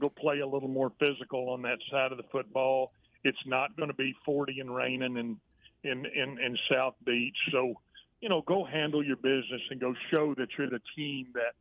Go 0.00 0.08
play 0.08 0.40
a 0.40 0.46
little 0.46 0.68
more 0.68 0.92
physical 0.98 1.50
on 1.50 1.62
that 1.62 1.78
side 1.90 2.10
of 2.10 2.18
the 2.18 2.24
football. 2.32 2.92
It's 3.22 3.38
not 3.46 3.76
going 3.76 3.88
to 3.88 3.94
be 3.94 4.14
40 4.24 4.60
and 4.60 4.74
raining 4.74 5.16
in 5.16 5.36
in 5.84 6.06
in, 6.06 6.38
in 6.38 6.58
South 6.70 6.94
Beach, 7.04 7.36
so 7.52 7.74
you 8.20 8.30
know, 8.30 8.40
go 8.40 8.64
handle 8.64 9.04
your 9.04 9.16
business 9.16 9.60
and 9.70 9.78
go 9.78 9.94
show 10.10 10.34
that 10.38 10.48
you're 10.56 10.70
the 10.70 10.80
team 10.96 11.26
that 11.34 11.52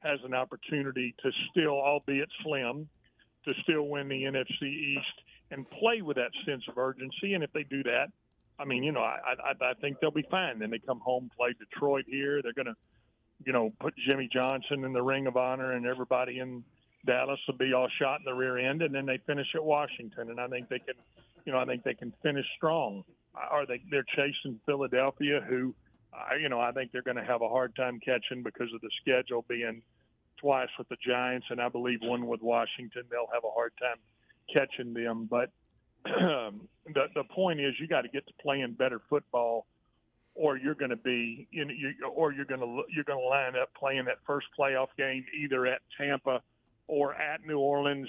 has 0.00 0.18
an 0.22 0.34
opportunity 0.34 1.14
to 1.22 1.30
still, 1.50 1.80
albeit 1.80 2.28
slim, 2.42 2.88
to 3.44 3.54
still 3.62 3.88
win 3.88 4.08
the 4.08 4.22
NFC 4.22 4.62
East 4.62 5.22
and 5.50 5.68
play 5.70 6.02
with 6.02 6.16
that 6.16 6.30
sense 6.46 6.62
of 6.68 6.78
urgency. 6.78 7.34
And 7.34 7.42
if 7.42 7.52
they 7.52 7.64
do 7.64 7.82
that, 7.84 8.08
I 8.58 8.64
mean, 8.64 8.82
you 8.82 8.92
know, 8.92 9.00
I, 9.00 9.18
I, 9.42 9.70
I 9.70 9.74
think 9.80 9.98
they'll 10.00 10.10
be 10.10 10.26
fine. 10.30 10.58
Then 10.58 10.70
they 10.70 10.78
come 10.78 11.00
home, 11.00 11.30
play 11.36 11.54
Detroit 11.58 12.04
here. 12.06 12.42
They're 12.42 12.52
going 12.52 12.66
to, 12.66 12.76
you 13.44 13.52
know, 13.52 13.72
put 13.80 13.94
Jimmy 14.06 14.28
Johnson 14.30 14.84
in 14.84 14.92
the 14.92 15.02
Ring 15.02 15.26
of 15.26 15.36
Honor, 15.36 15.72
and 15.72 15.86
everybody 15.86 16.40
in 16.40 16.62
Dallas 17.06 17.40
will 17.48 17.56
be 17.56 17.72
all 17.72 17.88
shot 17.98 18.20
in 18.20 18.24
the 18.26 18.34
rear 18.34 18.58
end. 18.58 18.82
And 18.82 18.94
then 18.94 19.06
they 19.06 19.18
finish 19.26 19.46
at 19.54 19.64
Washington, 19.64 20.30
and 20.30 20.38
I 20.38 20.46
think 20.48 20.68
they 20.68 20.78
can, 20.78 20.94
you 21.46 21.52
know, 21.52 21.58
I 21.58 21.64
think 21.64 21.84
they 21.84 21.94
can 21.94 22.12
finish 22.22 22.44
strong. 22.56 23.02
Are 23.34 23.64
they? 23.64 23.80
They're 23.90 24.04
chasing 24.14 24.60
Philadelphia, 24.66 25.40
who, 25.48 25.74
uh, 26.12 26.34
you 26.34 26.50
know, 26.50 26.60
I 26.60 26.72
think 26.72 26.92
they're 26.92 27.02
going 27.02 27.16
to 27.16 27.24
have 27.24 27.40
a 27.40 27.48
hard 27.48 27.74
time 27.76 27.98
catching 28.04 28.42
because 28.42 28.68
of 28.74 28.80
the 28.82 28.90
schedule 29.00 29.44
being 29.48 29.80
twice 30.40 30.68
with 30.78 30.88
the 30.88 30.96
Giants, 31.06 31.46
and 31.50 31.60
I 31.60 31.68
believe 31.68 32.00
one 32.02 32.26
with 32.26 32.42
Washington. 32.42 33.02
They'll 33.10 33.28
have 33.32 33.44
a 33.44 33.50
hard 33.50 33.72
time 33.80 33.98
catching 34.52 34.94
them. 34.94 35.28
But 35.30 35.50
the 36.04 37.06
the 37.14 37.24
point 37.34 37.60
is, 37.60 37.74
you 37.78 37.86
got 37.86 38.02
to 38.02 38.08
get 38.08 38.26
to 38.26 38.32
playing 38.40 38.72
better 38.78 39.00
football, 39.08 39.66
or 40.34 40.56
you're 40.56 40.74
going 40.74 40.90
to 40.90 40.96
be, 40.96 41.46
know, 41.64 41.72
you, 41.72 41.92
or 42.14 42.32
you're 42.32 42.44
going 42.44 42.60
to 42.60 42.82
you're 42.94 43.04
going 43.04 43.18
to 43.18 43.26
line 43.26 43.54
up 43.60 43.70
playing 43.74 44.06
that 44.06 44.18
first 44.26 44.46
playoff 44.58 44.88
game 44.96 45.24
either 45.38 45.66
at 45.66 45.80
Tampa 45.98 46.40
or 46.88 47.14
at 47.14 47.44
New 47.46 47.58
Orleans, 47.58 48.08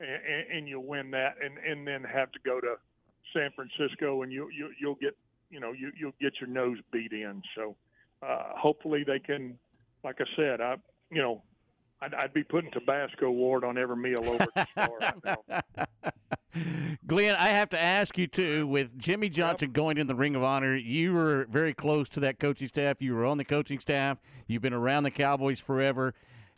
and, 0.00 0.56
and 0.58 0.68
you 0.68 0.80
win 0.80 1.10
that, 1.12 1.36
and 1.42 1.58
and 1.58 1.86
then 1.86 2.02
have 2.04 2.32
to 2.32 2.38
go 2.44 2.60
to 2.60 2.74
San 3.32 3.50
Francisco, 3.54 4.22
and 4.22 4.32
you 4.32 4.48
you 4.50 4.70
you'll 4.80 4.96
get 4.96 5.16
you 5.50 5.60
know 5.60 5.72
you 5.72 5.92
you'll 5.98 6.14
get 6.20 6.32
your 6.40 6.50
nose 6.50 6.78
beat 6.92 7.12
in. 7.12 7.42
So 7.54 7.76
uh, 8.22 8.50
hopefully 8.56 9.04
they 9.06 9.20
can, 9.20 9.58
like 10.02 10.16
I 10.20 10.24
said, 10.36 10.60
I 10.60 10.76
you 11.10 11.22
know. 11.22 11.42
I'd, 12.00 12.14
I'd 12.14 12.32
be 12.32 12.44
putting 12.44 12.70
Tabasco 12.70 13.30
Ward 13.30 13.64
on 13.64 13.76
every 13.76 13.96
meal 13.96 14.20
over 14.20 14.42
at 14.42 14.54
the 14.54 14.84
store 14.86 14.98
right 15.00 15.40
now. 15.48 15.62
Glenn, 17.06 17.34
I 17.36 17.48
have 17.48 17.68
to 17.70 17.80
ask 17.80 18.16
you 18.16 18.26
too. 18.26 18.66
With 18.66 18.98
Jimmy 18.98 19.28
Johnson 19.28 19.72
going 19.72 19.98
in 19.98 20.06
the 20.06 20.14
Ring 20.14 20.34
of 20.36 20.42
Honor, 20.42 20.76
you 20.76 21.12
were 21.12 21.46
very 21.50 21.74
close 21.74 22.08
to 22.10 22.20
that 22.20 22.38
coaching 22.38 22.68
staff. 22.68 23.00
You 23.00 23.14
were 23.14 23.24
on 23.24 23.38
the 23.38 23.44
coaching 23.44 23.80
staff. 23.80 24.18
You've 24.46 24.62
been 24.62 24.72
around 24.72 25.04
the 25.04 25.10
Cowboys 25.10 25.60
forever. 25.60 26.14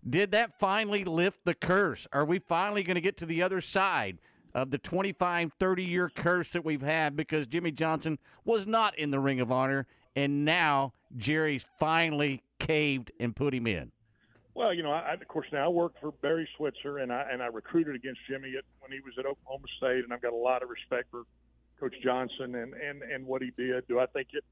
Did 0.08 0.30
that 0.32 0.58
finally 0.58 1.04
lift 1.04 1.44
the 1.44 1.54
curse? 1.54 2.06
Are 2.12 2.24
we 2.24 2.38
finally 2.38 2.82
going 2.82 2.94
to 2.94 3.00
get 3.00 3.16
to 3.18 3.26
the 3.26 3.42
other 3.42 3.60
side 3.60 4.18
of 4.54 4.70
the 4.70 4.78
25, 4.78 5.52
30 5.58 5.84
year 5.84 6.08
curse 6.08 6.50
that 6.52 6.64
we've 6.64 6.82
had 6.82 7.16
because 7.16 7.46
Jimmy 7.46 7.70
Johnson 7.70 8.18
was 8.44 8.66
not 8.66 8.98
in 8.98 9.10
the 9.10 9.20
Ring 9.20 9.40
of 9.40 9.52
Honor, 9.52 9.86
and 10.16 10.44
now 10.44 10.94
Jerry's 11.16 11.66
finally 11.78 12.42
caved 12.58 13.12
and 13.20 13.36
put 13.36 13.54
him 13.54 13.66
in? 13.66 13.92
Well, 14.54 14.74
you 14.74 14.82
know, 14.82 14.90
I, 14.90 15.14
of 15.14 15.28
course 15.28 15.46
now 15.52 15.66
I 15.66 15.68
work 15.68 15.94
for 16.00 16.12
Barry 16.12 16.48
Switzer, 16.56 16.98
and 16.98 17.12
I 17.12 17.26
and 17.30 17.42
I 17.42 17.46
recruited 17.46 17.94
against 17.94 18.20
Jimmy 18.28 18.54
at, 18.58 18.64
when 18.80 18.92
he 18.92 19.00
was 19.00 19.14
at 19.18 19.26
Oklahoma 19.26 19.66
State, 19.78 20.04
and 20.04 20.12
I've 20.12 20.22
got 20.22 20.32
a 20.32 20.36
lot 20.36 20.62
of 20.62 20.68
respect 20.68 21.10
for 21.10 21.22
Coach 21.78 21.94
Johnson 22.02 22.54
and 22.54 22.74
and 22.74 23.02
and 23.02 23.26
what 23.26 23.42
he 23.42 23.52
did. 23.56 23.86
Do 23.88 24.00
I 24.00 24.06
think 24.06 24.28
it 24.32 24.44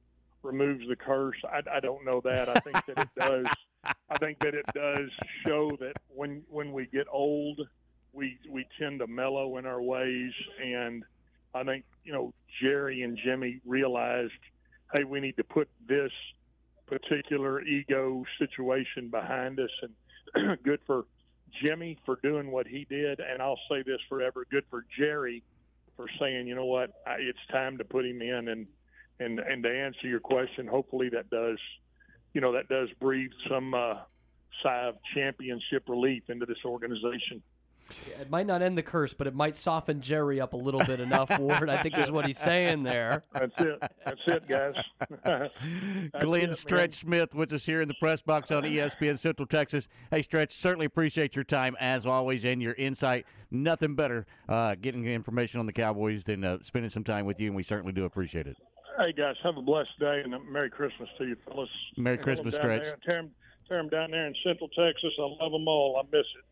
removes 0.42 0.86
the 0.88 0.96
curse? 0.96 1.36
I, 1.44 1.62
I 1.70 1.80
don't 1.80 2.04
know 2.04 2.20
that. 2.24 2.48
I 2.48 2.60
think 2.60 2.76
that 2.86 2.98
it 2.98 3.08
does. 3.18 3.46
I 4.10 4.18
think 4.18 4.38
that 4.40 4.54
it 4.54 4.66
does 4.74 5.10
show 5.44 5.76
that 5.80 5.94
when 6.08 6.42
when 6.48 6.72
we 6.72 6.86
get 6.86 7.06
old, 7.10 7.60
we 8.12 8.38
we 8.48 8.66
tend 8.78 9.00
to 9.00 9.06
mellow 9.06 9.58
in 9.58 9.66
our 9.66 9.82
ways, 9.82 10.32
and 10.62 11.04
I 11.54 11.64
think 11.64 11.84
you 12.04 12.12
know 12.12 12.32
Jerry 12.62 13.02
and 13.02 13.18
Jimmy 13.22 13.60
realized, 13.66 14.32
hey, 14.92 15.04
we 15.04 15.20
need 15.20 15.36
to 15.36 15.44
put 15.44 15.68
this 15.86 16.12
particular 16.88 17.62
ego 17.62 18.24
situation 18.38 19.08
behind 19.10 19.60
us, 19.60 19.70
and 19.82 20.58
good 20.62 20.80
for 20.86 21.04
Jimmy 21.62 21.98
for 22.04 22.18
doing 22.22 22.50
what 22.50 22.66
he 22.66 22.86
did, 22.88 23.20
and 23.20 23.42
I'll 23.42 23.60
say 23.70 23.82
this 23.82 24.00
forever: 24.08 24.46
good 24.50 24.64
for 24.70 24.84
Jerry 24.98 25.42
for 25.96 26.06
saying, 26.20 26.46
you 26.46 26.54
know 26.54 26.64
what, 26.64 26.92
I, 27.06 27.16
it's 27.18 27.38
time 27.50 27.76
to 27.78 27.84
put 27.84 28.06
him 28.06 28.22
in, 28.22 28.48
and 28.48 28.66
and 29.20 29.40
and 29.40 29.62
to 29.64 29.70
answer 29.70 30.06
your 30.06 30.20
question, 30.20 30.66
hopefully 30.66 31.08
that 31.10 31.28
does, 31.28 31.58
you 32.34 32.40
know, 32.40 32.52
that 32.52 32.68
does 32.68 32.88
breathe 33.00 33.32
some 33.50 33.74
uh, 33.74 33.94
sigh 34.62 34.86
of 34.86 34.94
championship 35.14 35.88
relief 35.88 36.22
into 36.28 36.46
this 36.46 36.58
organization. 36.64 37.42
Yeah, 38.08 38.20
it 38.20 38.30
might 38.30 38.46
not 38.46 38.60
end 38.60 38.76
the 38.76 38.82
curse, 38.82 39.14
but 39.14 39.26
it 39.26 39.34
might 39.34 39.56
soften 39.56 40.00
Jerry 40.00 40.40
up 40.40 40.52
a 40.52 40.56
little 40.56 40.84
bit 40.84 41.00
enough. 41.00 41.30
Ward, 41.38 41.70
I 41.70 41.82
think, 41.82 41.96
is 41.96 42.10
what 42.10 42.26
he's 42.26 42.38
saying 42.38 42.82
there. 42.82 43.24
That's 43.32 43.52
it. 43.58 43.82
That's 44.04 44.20
it, 44.26 44.48
guys. 44.48 44.74
That's 45.24 46.24
Glenn 46.24 46.44
it, 46.44 46.46
man. 46.48 46.54
Stretch 46.56 46.94
Smith 47.00 47.34
with 47.34 47.52
us 47.52 47.64
here 47.64 47.80
in 47.80 47.88
the 47.88 47.94
press 47.94 48.20
box 48.20 48.50
on 48.50 48.62
ESPN 48.64 49.18
Central 49.18 49.46
Texas. 49.46 49.88
Hey, 50.10 50.22
Stretch, 50.22 50.52
certainly 50.52 50.86
appreciate 50.86 51.34
your 51.34 51.44
time 51.44 51.76
as 51.80 52.04
always 52.04 52.44
and 52.44 52.60
your 52.60 52.74
insight. 52.74 53.24
Nothing 53.50 53.94
better 53.94 54.26
uh, 54.48 54.74
getting 54.80 55.06
information 55.06 55.58
on 55.60 55.66
the 55.66 55.72
Cowboys 55.72 56.24
than 56.24 56.44
uh, 56.44 56.58
spending 56.64 56.90
some 56.90 57.04
time 57.04 57.24
with 57.24 57.40
you, 57.40 57.46
and 57.46 57.56
we 57.56 57.62
certainly 57.62 57.92
do 57.92 58.04
appreciate 58.04 58.46
it. 58.46 58.56
Hey 58.98 59.12
guys, 59.12 59.36
have 59.44 59.56
a 59.56 59.62
blessed 59.62 59.96
day 60.00 60.20
and 60.24 60.34
a 60.34 60.40
Merry 60.40 60.68
Christmas 60.70 61.08
to 61.18 61.24
you, 61.24 61.36
fellas. 61.46 61.70
Merry 61.96 62.18
Christmas, 62.18 62.54
Stretch. 62.56 62.82
there- 62.82 62.98
Tear 63.04 63.18
'em- 63.18 63.30
tear 63.68 63.78
'em 63.78 63.88
down 63.88 64.10
there 64.10 64.26
in 64.26 64.34
Central 64.44 64.68
Texas. 64.70 65.12
I 65.18 65.22
love 65.42 65.52
them 65.52 65.68
all. 65.68 65.96
I 65.96 66.02
miss 66.14 66.26
it. 66.36 66.44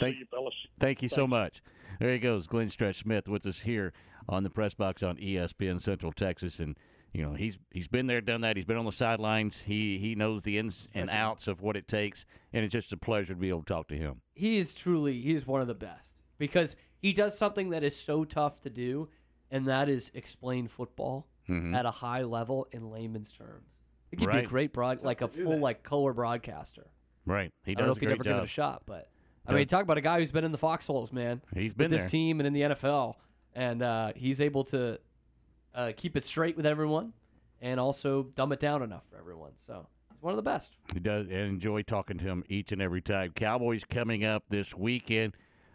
We'll 0.00 0.06
Thank- 0.08 0.14
see 0.16 0.20
you, 0.20 0.26
fellas. 0.30 0.54
Thank 0.78 1.02
you 1.02 1.08
so 1.08 1.26
much. 1.26 1.62
There 2.00 2.12
he 2.12 2.18
goes, 2.18 2.46
Glenn 2.46 2.68
Stretch 2.70 2.96
Smith 3.00 3.28
with 3.28 3.44
us 3.46 3.60
here 3.60 3.92
on 4.28 4.42
the 4.44 4.50
press 4.50 4.74
box 4.74 5.02
on 5.02 5.16
ESPN 5.16 5.80
Central 5.80 6.12
Texas, 6.12 6.58
and 6.60 6.76
you 7.12 7.22
know 7.24 7.34
he's 7.34 7.58
he's 7.72 7.88
been 7.88 8.06
there, 8.06 8.20
done 8.20 8.42
that. 8.42 8.56
He's 8.56 8.64
been 8.66 8.76
on 8.76 8.84
the 8.84 8.92
sidelines. 8.92 9.58
He 9.66 9.98
he 9.98 10.14
knows 10.14 10.42
the 10.42 10.58
ins 10.58 10.86
and 10.94 11.10
outs 11.10 11.48
of 11.48 11.60
what 11.60 11.76
it 11.76 11.88
takes, 11.88 12.24
and 12.52 12.64
it's 12.64 12.72
just 12.72 12.92
a 12.92 12.96
pleasure 12.96 13.34
to 13.34 13.40
be 13.40 13.48
able 13.48 13.60
to 13.62 13.72
talk 13.74 13.88
to 13.88 13.96
him. 13.96 14.20
he 14.34 14.58
is 14.58 14.74
truly 14.74 15.20
he 15.20 15.34
is 15.34 15.46
one 15.46 15.60
of 15.60 15.66
the 15.66 15.74
best 15.74 16.12
because 16.38 16.76
he 17.00 17.12
does 17.12 17.36
something 17.36 17.70
that 17.70 17.82
is 17.82 17.96
so 17.96 18.24
tough 18.24 18.60
to 18.60 18.70
do, 18.70 19.08
and 19.50 19.66
that 19.66 19.88
is 19.88 20.12
explain 20.14 20.68
football 20.68 21.26
Mhm. 21.48 21.74
at 21.74 21.86
a 21.86 21.90
high 21.90 22.22
level 22.22 22.68
in 22.70 22.90
layman's 22.90 23.32
terms. 23.32 23.66
I 24.12 24.16
think 24.16 24.20
he'd 24.20 24.36
be 24.40 24.44
a 24.44 24.48
great 24.48 24.72
broad, 24.72 25.02
like 25.02 25.20
a 25.22 25.28
full 25.28 25.58
like 25.58 25.82
color 25.82 26.12
broadcaster. 26.12 26.90
Right, 27.26 27.52
he 27.64 27.74
does. 27.74 27.78
I 27.78 27.80
don't 27.80 27.86
know 27.88 27.92
a 27.92 27.96
if 27.96 28.00
he'd 28.00 28.06
great 28.06 28.14
ever 28.16 28.24
give 28.24 28.36
it 28.36 28.44
a 28.44 28.46
shot, 28.46 28.82
but 28.86 29.10
I 29.48 29.54
mean, 29.54 29.66
talk 29.66 29.82
about 29.82 29.98
a 29.98 30.02
guy 30.02 30.20
who's 30.20 30.30
been 30.30 30.44
in 30.44 30.52
the 30.52 30.58
foxholes, 30.58 31.12
man. 31.12 31.40
He's 31.54 31.72
been 31.72 31.86
in 31.86 31.90
this 31.90 32.10
team 32.10 32.40
and 32.40 32.46
in 32.46 32.52
the 32.52 32.60
NFL, 32.60 33.14
and 33.54 33.82
uh, 33.82 34.12
he's 34.14 34.40
able 34.40 34.64
to 34.64 34.98
uh, 35.74 35.92
keep 35.96 36.16
it 36.16 36.24
straight 36.24 36.56
with 36.56 36.66
everyone, 36.66 37.14
and 37.60 37.80
also 37.80 38.24
dumb 38.34 38.52
it 38.52 38.60
down 38.60 38.82
enough 38.82 39.04
for 39.10 39.16
everyone. 39.18 39.52
So 39.56 39.86
he's 40.12 40.22
one 40.22 40.32
of 40.32 40.36
the 40.36 40.42
best. 40.42 40.76
He 40.92 41.00
does 41.00 41.26
and 41.26 41.36
enjoy 41.36 41.82
talking 41.82 42.18
to 42.18 42.24
him 42.24 42.44
each 42.48 42.72
and 42.72 42.82
every 42.82 43.00
time. 43.00 43.32
Cowboys 43.34 43.84
coming 43.84 44.24
up 44.24 44.44
this 44.50 44.74
weekend, 44.74 45.34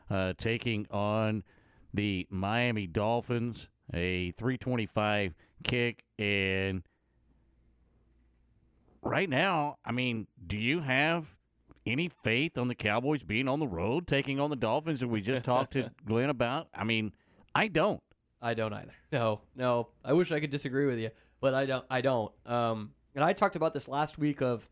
uh, 0.09 0.33
taking 0.37 0.85
on 0.91 1.43
the 1.93 2.27
Miami 2.29 2.87
Dolphins. 2.87 3.67
A 3.93 4.31
325 4.37 5.35
kick. 5.63 6.03
And 6.17 6.83
right 9.01 9.29
now, 9.29 9.77
I 9.85 9.91
mean, 9.91 10.27
do 10.45 10.57
you 10.57 10.79
have 10.79 11.35
any 11.85 12.09
faith 12.23 12.57
on 12.57 12.67
the 12.67 12.75
Cowboys 12.75 13.23
being 13.23 13.47
on 13.47 13.59
the 13.59 13.67
road, 13.67 14.07
taking 14.07 14.39
on 14.39 14.49
the 14.49 14.55
Dolphins 14.55 14.99
that 15.01 15.07
we 15.07 15.21
just 15.21 15.43
talked 15.43 15.73
to 15.73 15.91
Glenn 16.05 16.29
about? 16.29 16.67
I 16.73 16.83
mean, 16.83 17.11
I 17.53 17.67
don't. 17.67 18.01
I 18.41 18.53
don't 18.53 18.73
either. 18.73 18.93
No, 19.11 19.41
no. 19.55 19.89
I 20.03 20.13
wish 20.13 20.31
I 20.31 20.39
could 20.39 20.49
disagree 20.49 20.85
with 20.85 20.99
you, 20.99 21.11
but 21.39 21.53
I 21.53 21.65
don't. 21.65 21.85
I 21.89 22.01
don't. 22.01 22.31
Um, 22.45 22.91
and 23.15 23.23
I 23.23 23.33
talked 23.33 23.55
about 23.55 23.73
this 23.73 23.87
last 23.87 24.17
week 24.17 24.41
of, 24.41 24.67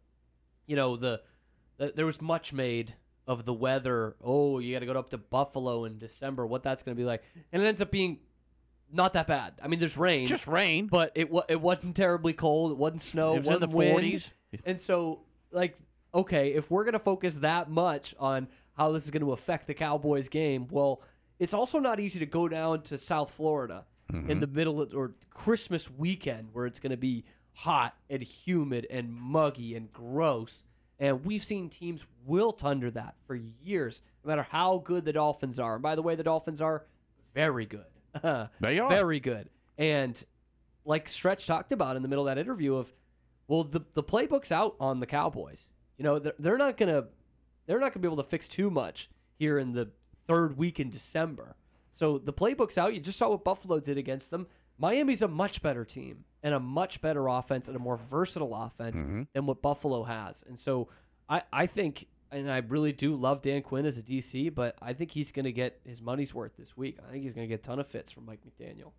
you 0.67 0.75
know, 0.75 0.97
the, 0.97 1.21
the 1.77 1.93
there 1.95 2.05
was 2.05 2.21
much 2.21 2.51
made 2.53 2.95
of 3.27 3.45
the 3.45 3.53
weather. 3.53 4.15
Oh, 4.21 4.59
you 4.59 4.73
got 4.73 4.79
to 4.79 4.85
go 4.85 4.93
up 4.93 5.09
to 5.11 5.17
Buffalo 5.17 5.85
in 5.85 5.99
December. 5.99 6.45
What 6.45 6.63
that's 6.63 6.83
going 6.83 6.95
to 6.97 6.99
be 7.01 7.05
like, 7.05 7.23
and 7.53 7.63
it 7.63 7.65
ends 7.65 7.81
up 7.81 7.91
being 7.91 8.19
not 8.91 9.13
that 9.13 9.27
bad. 9.27 9.53
I 9.63 9.67
mean, 9.69 9.79
there's 9.79 9.95
rain, 9.97 10.27
Just 10.27 10.47
rain. 10.47 10.88
but 10.88 11.11
it 11.15 11.29
it 11.47 11.61
wasn't 11.61 11.95
terribly 11.95 12.33
cold. 12.33 12.71
It 12.71 12.77
wasn't 12.77 13.01
snow. 13.01 13.35
It 13.35 13.39
was 13.39 13.47
in 13.47 13.53
wasn't 13.53 13.71
the 13.71 13.77
wind. 13.77 13.99
40s. 13.99 14.29
And 14.65 14.81
so, 14.81 15.21
like, 15.51 15.77
okay, 16.13 16.53
if 16.53 16.69
we're 16.69 16.83
gonna 16.83 16.99
focus 16.99 17.35
that 17.35 17.69
much 17.69 18.15
on 18.19 18.47
how 18.73 18.91
this 18.91 19.03
is 19.03 19.11
going 19.11 19.21
to 19.21 19.31
affect 19.31 19.67
the 19.67 19.73
Cowboys 19.73 20.29
game, 20.29 20.67
well, 20.69 21.01
it's 21.39 21.53
also 21.53 21.79
not 21.79 21.99
easy 21.99 22.19
to 22.19 22.25
go 22.25 22.47
down 22.47 22.81
to 22.83 22.97
South 22.97 23.31
Florida 23.31 23.85
in 24.09 24.23
mm-hmm. 24.23 24.39
the 24.39 24.47
middle 24.47 24.81
of, 24.81 24.93
or 24.93 25.13
Christmas 25.29 25.89
weekend 25.89 26.49
where 26.53 26.65
it's 26.65 26.79
going 26.79 26.91
to 26.91 26.97
be 26.97 27.23
hot 27.53 27.95
and 28.09 28.21
humid 28.21 28.88
and 28.89 29.13
muggy 29.13 29.75
and 29.75 29.91
gross. 29.91 30.63
And 30.99 31.25
we've 31.25 31.43
seen 31.43 31.69
teams 31.69 32.05
wilt 32.25 32.63
under 32.63 32.91
that 32.91 33.15
for 33.25 33.35
years, 33.35 34.01
no 34.23 34.29
matter 34.29 34.47
how 34.49 34.77
good 34.79 35.05
the 35.05 35.13
Dolphins 35.13 35.59
are. 35.59 35.75
And 35.75 35.83
by 35.83 35.95
the 35.95 36.01
way, 36.01 36.15
the 36.15 36.23
Dolphins 36.23 36.61
are 36.61 36.85
very 37.33 37.65
good. 37.65 37.85
They 38.59 38.77
are. 38.77 38.89
very 38.89 39.19
good. 39.19 39.49
And 39.77 40.21
like 40.85 41.07
Stretch 41.07 41.47
talked 41.47 41.71
about 41.71 41.95
in 41.95 42.01
the 42.01 42.07
middle 42.07 42.27
of 42.27 42.35
that 42.35 42.41
interview 42.41 42.75
of, 42.75 42.91
well, 43.47 43.63
the 43.63 43.81
the 43.93 44.03
playbook's 44.03 44.51
out 44.51 44.75
on 44.79 44.99
the 44.99 45.05
Cowboys. 45.05 45.67
You 46.01 46.05
know, 46.05 46.17
they're, 46.17 46.33
they're 46.39 46.57
not 46.57 46.77
gonna 46.77 47.05
they're 47.67 47.79
not 47.79 47.93
gonna 47.93 48.01
be 48.01 48.07
able 48.07 48.23
to 48.23 48.27
fix 48.27 48.47
too 48.47 48.71
much 48.71 49.07
here 49.37 49.59
in 49.59 49.73
the 49.73 49.91
third 50.27 50.57
week 50.57 50.79
in 50.79 50.89
December. 50.89 51.55
So 51.91 52.17
the 52.17 52.33
playbook's 52.33 52.75
out. 52.75 52.95
You 52.95 52.99
just 52.99 53.19
saw 53.19 53.29
what 53.29 53.43
Buffalo 53.43 53.79
did 53.79 53.99
against 53.99 54.31
them. 54.31 54.47
Miami's 54.79 55.21
a 55.21 55.27
much 55.27 55.61
better 55.61 55.85
team 55.85 56.25
and 56.41 56.55
a 56.55 56.59
much 56.59 57.01
better 57.01 57.27
offense 57.27 57.67
and 57.67 57.77
a 57.77 57.79
more 57.79 57.97
versatile 57.97 58.55
offense 58.55 59.03
mm-hmm. 59.03 59.23
than 59.31 59.45
what 59.45 59.61
Buffalo 59.61 60.03
has. 60.03 60.43
And 60.47 60.57
so 60.57 60.87
I, 61.29 61.43
I 61.53 61.67
think, 61.67 62.07
and 62.31 62.51
I 62.51 62.63
really 62.67 62.93
do 62.93 63.15
love 63.15 63.41
Dan 63.41 63.61
Quinn 63.61 63.85
as 63.85 63.99
a 63.99 64.01
DC, 64.01 64.55
but 64.55 64.75
I 64.81 64.93
think 64.93 65.11
he's 65.11 65.31
going 65.31 65.45
to 65.45 65.51
get 65.51 65.81
his 65.85 66.01
money's 66.01 66.33
worth 66.33 66.57
this 66.57 66.75
week. 66.75 66.97
I 67.07 67.11
think 67.11 67.21
he's 67.21 67.33
going 67.33 67.47
to 67.47 67.47
get 67.47 67.59
a 67.59 67.61
ton 67.61 67.77
of 67.77 67.85
fits 67.85 68.11
from 68.11 68.25
Mike 68.25 68.39
McDaniel. 68.41 68.93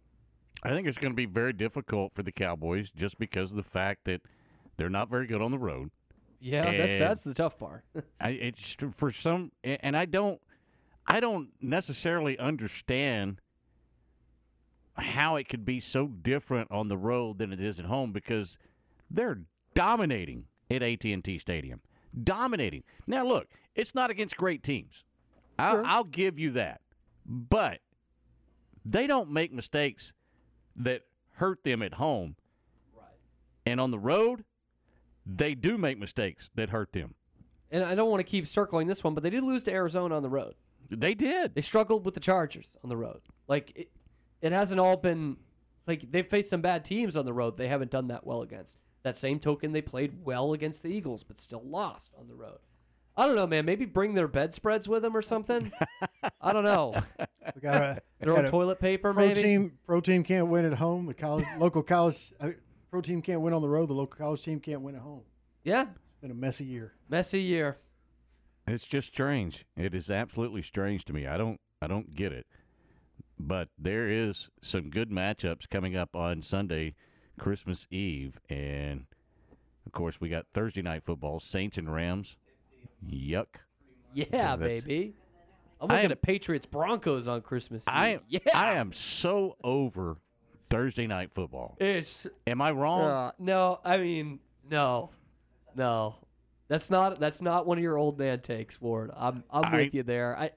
I 0.63 0.71
think 0.71 0.87
it's 0.87 0.99
going 0.99 1.13
to 1.13 1.17
be 1.17 1.27
very 1.27 1.53
difficult 1.53 2.13
for 2.15 2.23
the 2.23 2.31
Cowboys 2.31 2.91
just 2.91 3.19
because 3.19 3.51
of 3.51 3.57
the 3.57 3.65
fact 3.65 4.05
that 4.05 4.21
they're 4.77 4.89
not 4.89 5.11
very 5.11 5.27
good 5.27 5.43
on 5.43 5.51
the 5.51 5.59
road. 5.59 5.91
Yeah, 6.43 6.65
that's 6.73 6.93
And 6.93 7.01
that's 7.01 7.25
the 7.25 7.35
tough 7.35 7.59
part. 7.59 7.85
I 8.21 8.31
it's 8.31 8.77
for 8.97 9.13
some, 9.13 9.53
and 9.63 9.97
I 9.97 10.05
don't, 10.07 10.41
I 11.07 11.21
don't 11.21 11.51
necessarily 11.61 12.39
understand 12.39 13.41
how 14.97 15.37
it 15.37 15.49
could 15.49 15.65
be 15.65 15.81
so 15.81 16.07
different 16.09 16.71
on 16.71 16.89
the 16.89 16.97
road 16.97 17.39
than 17.39 17.53
it 17.53 17.61
is 17.61 17.79
at 17.79 17.87
home 17.87 18.13
because 18.13 18.59
they're 19.11 19.43
dominating 19.75 20.47
at 20.71 20.83
AT 20.83 21.05
and 21.05 21.23
T 21.25 21.39
Stadium, 21.39 21.81
dominating. 22.23 22.83
Now, 23.07 23.25
look, 23.25 23.49
it's 23.75 23.95
not 23.95 24.11
against 24.11 24.37
great 24.37 24.63
teams. 24.63 25.05
I'll, 25.59 25.83
I'll 25.87 26.05
give 26.05 26.39
you 26.39 26.51
that, 26.53 26.81
but 27.25 27.79
they 28.85 29.07
don't 29.07 29.31
make 29.31 29.53
mistakes 29.53 30.13
that 30.75 31.03
hurt 31.35 31.63
them 31.63 31.83
at 31.83 31.95
home. 31.95 32.37
Right. 32.97 33.07
And 33.65 33.81
on 33.81 33.93
the 33.93 33.99
road, 33.99 34.45
they 35.27 35.55
do 35.55 35.79
make 35.79 35.99
mistakes 35.99 36.51
that 36.55 36.71
hurt 36.71 36.93
them. 36.93 37.15
And 37.71 37.85
I 37.85 37.95
don't 37.95 38.11
want 38.11 38.21
to 38.21 38.31
keep 38.31 38.47
circling 38.47 38.87
this 38.87 39.03
one, 39.03 39.15
but 39.15 39.23
they 39.23 39.31
did 39.31 39.43
lose 39.43 39.65
to 39.65 39.73
Arizona 39.73 40.17
on 40.17 40.23
the 40.23 40.29
road. 40.29 40.55
They 40.91 41.15
did. 41.15 41.55
They 41.55 41.63
struggled 41.63 42.05
with 42.05 42.15
the 42.15 42.21
Chargers 42.21 42.77
on 42.83 42.91
the 42.91 42.97
road. 42.97 43.23
Like 43.49 43.73
it, 43.75 43.91
it 44.43 44.53
hasn't 44.53 44.81
all 44.81 44.97
been 44.97 45.39
like 45.87 46.11
they've 46.11 46.27
faced 46.27 46.51
some 46.51 46.61
bad 46.61 46.85
teams 46.85 47.17
on 47.17 47.25
the 47.25 47.33
road. 47.33 47.57
They 47.57 47.69
haven't 47.69 47.91
done 47.91 48.09
that 48.09 48.27
well 48.27 48.43
against. 48.43 48.77
That 49.03 49.17
same 49.17 49.41
token, 49.41 49.73
they 49.73 49.83
played 49.83 50.25
well 50.25 50.53
against 50.53 50.83
the 50.83 50.91
Eagles, 50.91 51.25
but 51.25 51.39
still 51.39 51.63
lost 51.65 52.13
on 52.17 52.29
the 52.29 52.35
road. 52.35 52.59
I 53.17 53.27
don't 53.27 53.37
know, 53.37 53.47
man. 53.47 53.65
Maybe 53.65 53.85
bring 53.85 54.15
their 54.15 54.29
bedspreads 54.29 54.89
with 54.89 55.03
them 55.03 55.17
or 55.17 55.23
something. 55.23 55.73
I 56.41 56.53
don't 56.53 56.65
know. 56.65 56.95
We 57.55 57.61
got 57.61 57.83
a, 57.83 58.01
Their 58.21 58.31
own 58.31 58.37
got 58.37 58.45
a 58.47 58.51
toilet 58.51 58.81
paper, 58.81 59.13
pro 59.13 59.27
maybe? 59.27 59.43
Team, 59.43 59.79
pro 59.87 60.01
team 60.01 60.23
can't 60.23 60.47
win 60.49 60.65
at 60.65 60.75
home. 60.75 61.07
The 61.07 61.15
college, 61.15 61.45
local 61.59 61.83
college, 61.83 62.33
pro 62.93 63.01
team 63.01 63.23
can't 63.23 63.41
win 63.41 63.55
on 63.55 63.63
the 63.63 63.69
road. 63.69 63.89
The 63.89 63.95
local 63.95 64.19
college 64.19 64.43
team 64.43 64.61
can't 64.61 64.83
win 64.83 64.95
at 64.95 65.01
home. 65.01 65.23
Yeah, 65.65 65.83
It's 65.83 66.21
been 66.21 66.31
a 66.31 66.35
messy 66.35 66.67
year. 66.67 66.93
Messy 67.09 67.41
year. 67.41 67.79
It's 68.69 68.85
just 68.87 69.09
strange. 69.09 69.65
It 69.77 69.95
is 69.95 70.11
absolutely 70.11 70.63
strange 70.63 71.05
to 71.07 71.13
me. 71.15 71.27
I 71.27 71.37
don't 71.39 71.59
I 71.81 71.87
don't 71.89 72.15
get 72.15 72.33
it. 72.33 72.47
But 73.41 73.69
there 73.79 74.09
is 74.09 74.51
some 74.61 74.91
good 74.91 75.11
matchups 75.11 75.69
coming 75.69 75.97
up 75.97 76.15
on 76.15 76.43
Sunday, 76.43 76.95
Christmas 77.39 77.87
Eve, 77.91 78.39
and 78.49 79.07
of 79.87 79.93
course 79.93 80.21
we 80.21 80.29
got 80.29 80.47
Thursday 80.55 80.83
night 80.83 81.03
football, 81.03 81.41
Saints 81.41 81.77
and 81.79 81.93
Rams. 81.93 82.37
Yuck. 83.05 83.47
Yeah, 84.15 84.55
that's- 84.57 84.83
baby. 84.83 85.15
I'm 85.81 85.89
looking 85.89 86.05
am- 86.05 86.13
at 86.13 86.23
Patriots 86.23 86.67
Broncos 86.67 87.27
on 87.27 87.41
Christmas 87.41 87.89
Eve. 87.89 87.95
I 87.95 88.21
yeah, 88.29 88.39
I 88.55 88.75
am 88.75 88.93
so 88.93 89.57
over 89.65 90.19
Thursday 90.73 91.07
night 91.07 91.33
football. 91.33 91.77
It's 91.79 92.27
Am 92.47 92.61
I 92.63 92.71
wrong? 92.73 93.03
Uh, 93.03 93.33
no, 93.39 93.79
I 93.85 93.99
mean 93.99 94.41
no, 94.71 95.11
no. 95.77 96.17
That's 96.69 96.91
not 96.91 97.21
that's 97.21 97.43
not 97.43 97.67
one 97.67 97.79
of 97.79 97.83
your 97.85 97.99
old 97.99 98.19
man 98.19 98.41
takes, 98.41 98.81
Ward. 98.81 99.11
I'm 99.17 99.45
I'm 99.51 99.65
I- 99.67 99.77
with 99.77 99.95
you 99.95 100.03
there. 100.03 100.37
I 100.37 100.51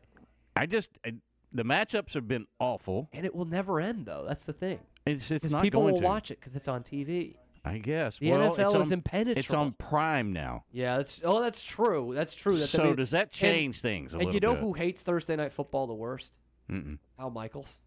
I 0.56 0.66
just 0.66 0.90
I, 1.06 1.14
the 1.52 1.64
matchups 1.64 2.14
have 2.14 2.28
been 2.28 2.46
awful. 2.60 3.10
and 3.14 3.26
it 3.26 3.36
will 3.36 3.46
never 3.46 3.80
end 3.82 4.06
though. 4.06 4.24
That's 4.28 4.46
the 4.46 4.54
thing. 4.54 4.80
It's 5.06 5.30
it's 5.30 5.44
'Cause 5.44 5.52
not 5.52 5.62
people 5.64 5.82
going 5.82 5.94
will 5.96 6.02
to. 6.02 6.06
watch 6.08 6.32
it 6.32 6.40
because 6.40 6.56
it's 6.56 6.68
on 6.68 6.84
TV. 6.84 7.36
I 7.68 7.80
guess 7.80 8.20
The 8.20 8.30
Well, 8.30 8.42
NFL 8.42 8.50
it's 8.52 8.60
is 8.60 8.76
on- 8.76 8.82
It's 8.84 8.92
impenetrable. 8.92 9.60
on 9.60 9.72
Prime 9.74 10.32
now. 10.34 10.66
Yeah, 10.72 10.98
that's 10.98 11.20
oh, 11.24 11.42
that's 11.42 11.64
true. 11.64 12.14
That's 12.16 12.36
true. 12.36 12.58
That's, 12.58 12.74
I 12.76 12.78
So 12.78 12.84
mean- 12.86 12.96
does 12.96 13.10
that 13.12 13.24
and- 13.24 13.32
change 13.32 13.82
things 13.82 14.14
a 14.14 14.18
and 14.20 14.34
you 14.34 14.40
know 14.40 14.54
bit? 14.54 14.62
who 14.64 14.74
hates 14.74 15.02
Thursday 15.02 15.36
night 15.36 15.52
football 15.52 15.88
the 15.88 15.94
worst? 15.96 16.34
Mm-mm. 16.72 17.00
Al 17.20 17.32
Michaels. 17.32 17.80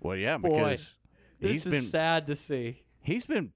Well, 0.00 0.16
yeah, 0.16 0.38
Boy, 0.38 0.48
because 0.48 0.96
this 1.40 1.52
he's 1.52 1.66
is 1.66 1.72
been 1.72 1.82
sad 1.82 2.26
to 2.28 2.34
see. 2.34 2.82
he's 3.02 3.26
been. 3.26 3.52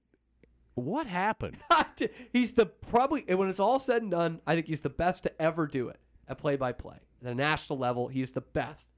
What 0.75 1.07
happened? 1.07 1.57
he's 2.33 2.51
the 2.53 2.65
probably 2.65 3.21
when 3.33 3.47
it's 3.47 3.59
all 3.61 3.79
said 3.79 4.01
and 4.01 4.11
done, 4.11 4.41
I 4.45 4.55
think 4.55 4.67
he's 4.67 4.81
the 4.81 4.89
best 4.89 5.23
to 5.23 5.41
ever 5.41 5.67
do 5.67 5.87
it 5.87 5.99
at 6.27 6.37
play 6.37 6.57
by 6.57 6.73
play. 6.73 6.97
At 7.21 7.27
the 7.27 7.35
national 7.35 7.79
level, 7.79 8.09
he's 8.09 8.33
the 8.33 8.41
best. 8.41 8.89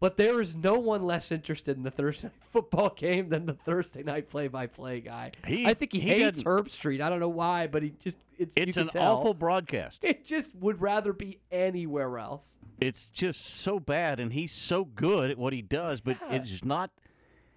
But 0.00 0.16
there 0.16 0.40
is 0.40 0.56
no 0.56 0.78
one 0.78 1.02
less 1.04 1.30
interested 1.30 1.76
in 1.76 1.82
the 1.82 1.90
Thursday 1.90 2.28
night 2.32 2.36
football 2.50 2.94
game 2.96 3.28
than 3.28 3.44
the 3.44 3.52
Thursday 3.52 4.02
night 4.02 4.30
play 4.30 4.48
by 4.48 4.66
play 4.66 5.00
guy. 5.02 5.32
He- 5.46 5.66
I 5.66 5.74
think 5.74 5.92
he, 5.92 6.00
he 6.00 6.08
hates 6.08 6.42
Herbstreit. 6.42 7.02
I 7.02 7.10
don't 7.10 7.20
know 7.20 7.28
why, 7.28 7.66
but 7.66 7.82
he 7.82 7.90
just 8.00 8.16
it's 8.38 8.56
It's 8.56 8.78
an 8.78 8.88
tell. 8.88 9.18
awful 9.18 9.34
broadcast. 9.34 9.98
It 10.02 10.24
just 10.24 10.56
would 10.56 10.80
rather 10.80 11.12
be 11.12 11.40
anywhere 11.50 12.18
else. 12.18 12.56
It's 12.80 13.10
just 13.10 13.44
so 13.44 13.78
bad, 13.78 14.20
and 14.20 14.32
he's 14.32 14.52
so 14.52 14.86
good 14.86 15.30
at 15.30 15.36
what 15.36 15.52
he 15.52 15.60
does, 15.60 16.00
but 16.00 16.16
it's 16.30 16.64
not. 16.64 16.90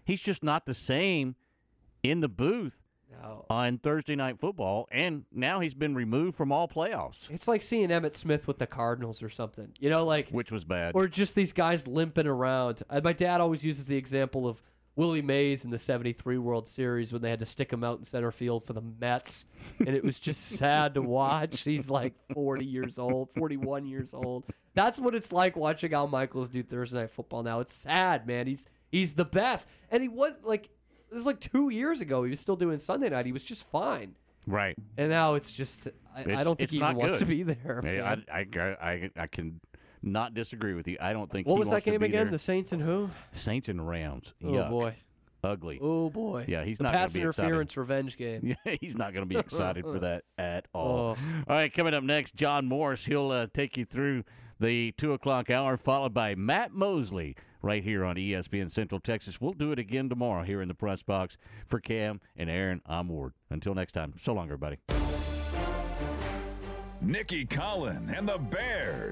He's 0.06 0.22
just 0.22 0.44
not 0.44 0.66
the 0.66 0.74
same 0.74 1.36
in 2.02 2.20
the 2.20 2.28
booth 2.28 2.82
No. 3.22 3.46
on 3.50 3.78
Thursday 3.78 4.16
night 4.16 4.40
football, 4.40 4.88
and 4.92 5.26
now 5.32 5.60
he's 5.62 5.74
been 5.74 5.96
removed 5.96 6.36
from 6.36 6.52
all 6.52 6.68
playoffs, 6.68 7.30
It's 7.30 7.48
like 7.48 7.62
seeing 7.62 7.90
Emmitt 7.90 8.16
Smith 8.16 8.48
with 8.48 8.58
the 8.58 8.68
Cardinals 8.68 9.24
or 9.24 9.30
something. 9.30 9.70
You 9.80 9.90
know, 9.90 10.06
like 10.06 10.30
which 10.30 10.52
was 10.52 10.66
bad. 10.66 10.92
or 10.96 11.08
just 11.08 11.36
these 11.36 11.54
guys 11.54 11.88
limping 11.88 12.28
around. 12.28 12.84
Uh, 12.90 13.00
my 13.04 13.14
dad 13.14 13.40
always 13.42 13.64
uses 13.64 13.88
the 13.88 13.96
example 13.98 14.48
of 14.48 14.62
Willie 14.96 15.22
Mays 15.24 15.66
in 15.66 15.72
the 15.72 15.78
73 15.80 16.38
World 16.38 16.68
Series 16.68 17.12
when 17.12 17.22
they 17.24 17.30
had 17.32 17.40
to 17.40 17.46
stick 17.48 17.72
him 17.74 17.84
out 17.84 17.98
in 17.98 18.04
center 18.04 18.32
field 18.32 18.64
for 18.64 18.74
the 18.74 18.82
Mets. 19.00 19.46
And 19.80 19.90
it 19.90 20.04
was 20.04 20.20
just 20.20 20.42
sad 20.60 20.94
to 20.96 21.02
watch. 21.02 21.62
He's 21.64 21.90
like 21.90 22.14
40 22.34 22.64
years 22.66 23.00
old, 23.00 23.32
41 23.34 23.88
years 23.88 24.14
old. 24.14 24.44
That's 24.76 25.00
what 25.00 25.16
it's 25.16 25.32
like 25.32 25.56
watching 25.56 25.94
Al 25.94 26.08
Michaels 26.08 26.50
do 26.50 26.62
Thursday 26.62 27.00
Night 27.00 27.10
Football 27.12 27.42
now. 27.44 27.60
It's 27.60 27.74
sad, 27.74 28.28
man. 28.28 28.46
He's 28.46 28.66
he's 28.94 29.14
the 29.16 29.26
best. 29.26 29.68
And 29.92 30.02
he 30.02 30.08
was 30.08 30.34
like, 30.44 30.70
it 31.12 31.14
was 31.14 31.26
like 31.26 31.40
two 31.40 31.70
years 31.70 32.00
ago. 32.02 32.24
He 32.24 32.30
was 32.30 32.40
still 32.40 32.56
doing 32.56 32.78
Sunday 32.78 33.10
night. 33.10 33.26
He 33.26 33.32
was 33.34 33.44
just 33.44 33.70
fine. 33.70 34.16
right. 34.48 34.76
And 34.98 35.10
now 35.10 35.34
it's 35.36 35.52
just, 35.52 35.88
I, 36.16 36.20
I 36.20 36.22
It's- 36.22 36.44
don't 36.46 36.56
think 36.58 36.62
it's 36.62 36.72
he 36.74 36.78
even 36.78 36.88
not 36.90 36.96
wants 36.96 37.20
to 37.20 37.26
be 37.26 37.44
there. 37.44 37.82
Hey, 37.84 37.98
man. 38.02 38.24
I, 38.32 38.46
I, 38.58 38.62
I, 38.82 39.10
I 39.18 39.28
can 39.28 39.60
not 40.02 40.34
disagree 40.34 40.74
with 40.74 40.88
you. 40.88 40.98
I 41.02 41.14
don't 41.14 41.30
think. 41.32 41.48
what 41.48 41.56
he 41.56 41.60
was 41.60 41.68
that 41.70 41.74
wants 41.76 41.86
to 41.86 41.92
game 41.92 42.00
be 42.02 42.06
again? 42.08 42.26
there. 42.26 42.32
The 42.32 42.40
Saints 42.40 42.72
and 42.72 42.82
who? 42.82 43.10
Saints 43.32 43.68
and 43.70 43.88
Rams. 43.88 44.34
Oh, 44.44 44.48
Yuck. 44.48 44.70
boy. 44.70 44.96
ugly. 45.46 45.80
Oh 45.82 46.10
boy. 46.10 46.46
Yeah, 46.48 46.64
he's 46.64 46.78
the 46.78 46.86
not 46.86 46.94
gonna 46.94 47.04
pass 47.06 47.14
be 47.14 47.22
excited. 47.22 47.48
interference 47.48 47.78
revenge 47.78 48.18
game. 48.18 48.56
Yeah, 48.66 48.76
he's 48.82 48.96
not 48.98 49.14
going 49.14 49.24
to 49.28 49.30
be 49.34 49.38
excited 49.40 49.84
for 49.86 50.00
that 50.00 50.24
at 50.38 50.68
all. 50.74 51.16
Oh. 51.18 51.44
All 51.48 51.56
right, 51.56 51.74
coming 51.74 51.94
up 51.94 52.04
next, 52.04 52.36
John 52.36 52.66
Morris. 52.66 53.06
He'll 53.06 53.30
uh, 53.32 53.48
take 53.54 53.78
you 53.78 53.86
through 53.86 54.24
the 54.60 54.92
two 54.94 55.14
o'clock 55.14 55.50
hour, 55.50 55.76
followed 55.78 56.14
by 56.14 56.36
Matt 56.36 56.72
Mosley 56.74 57.36
right 57.64 57.84
here 57.84 58.06
on 58.06 58.18
ESPN 58.18 58.70
Central 58.70 59.00
Texas. 59.00 59.42
We'll 59.42 59.54
do 59.54 59.72
it 59.72 59.80
again 59.80 60.10
tomorrow 60.10 60.44
here 60.44 60.62
in 60.62 60.68
the 60.68 60.76
press 60.76 61.02
box 61.02 61.38
for 61.66 61.80
Cam 61.80 62.22
and 62.36 62.50
Aaron. 62.50 62.82
I'm 62.86 63.08
Ward. 63.08 63.34
Until 63.50 63.74
next 63.74 63.94
time, 63.94 64.14
so 64.20 64.34
long, 64.34 64.46
everybody. 64.46 64.78
Nicki 67.02 67.46
Collen 67.46 68.18
and 68.18 68.28
the 68.28 68.38
Bears. 68.38 69.12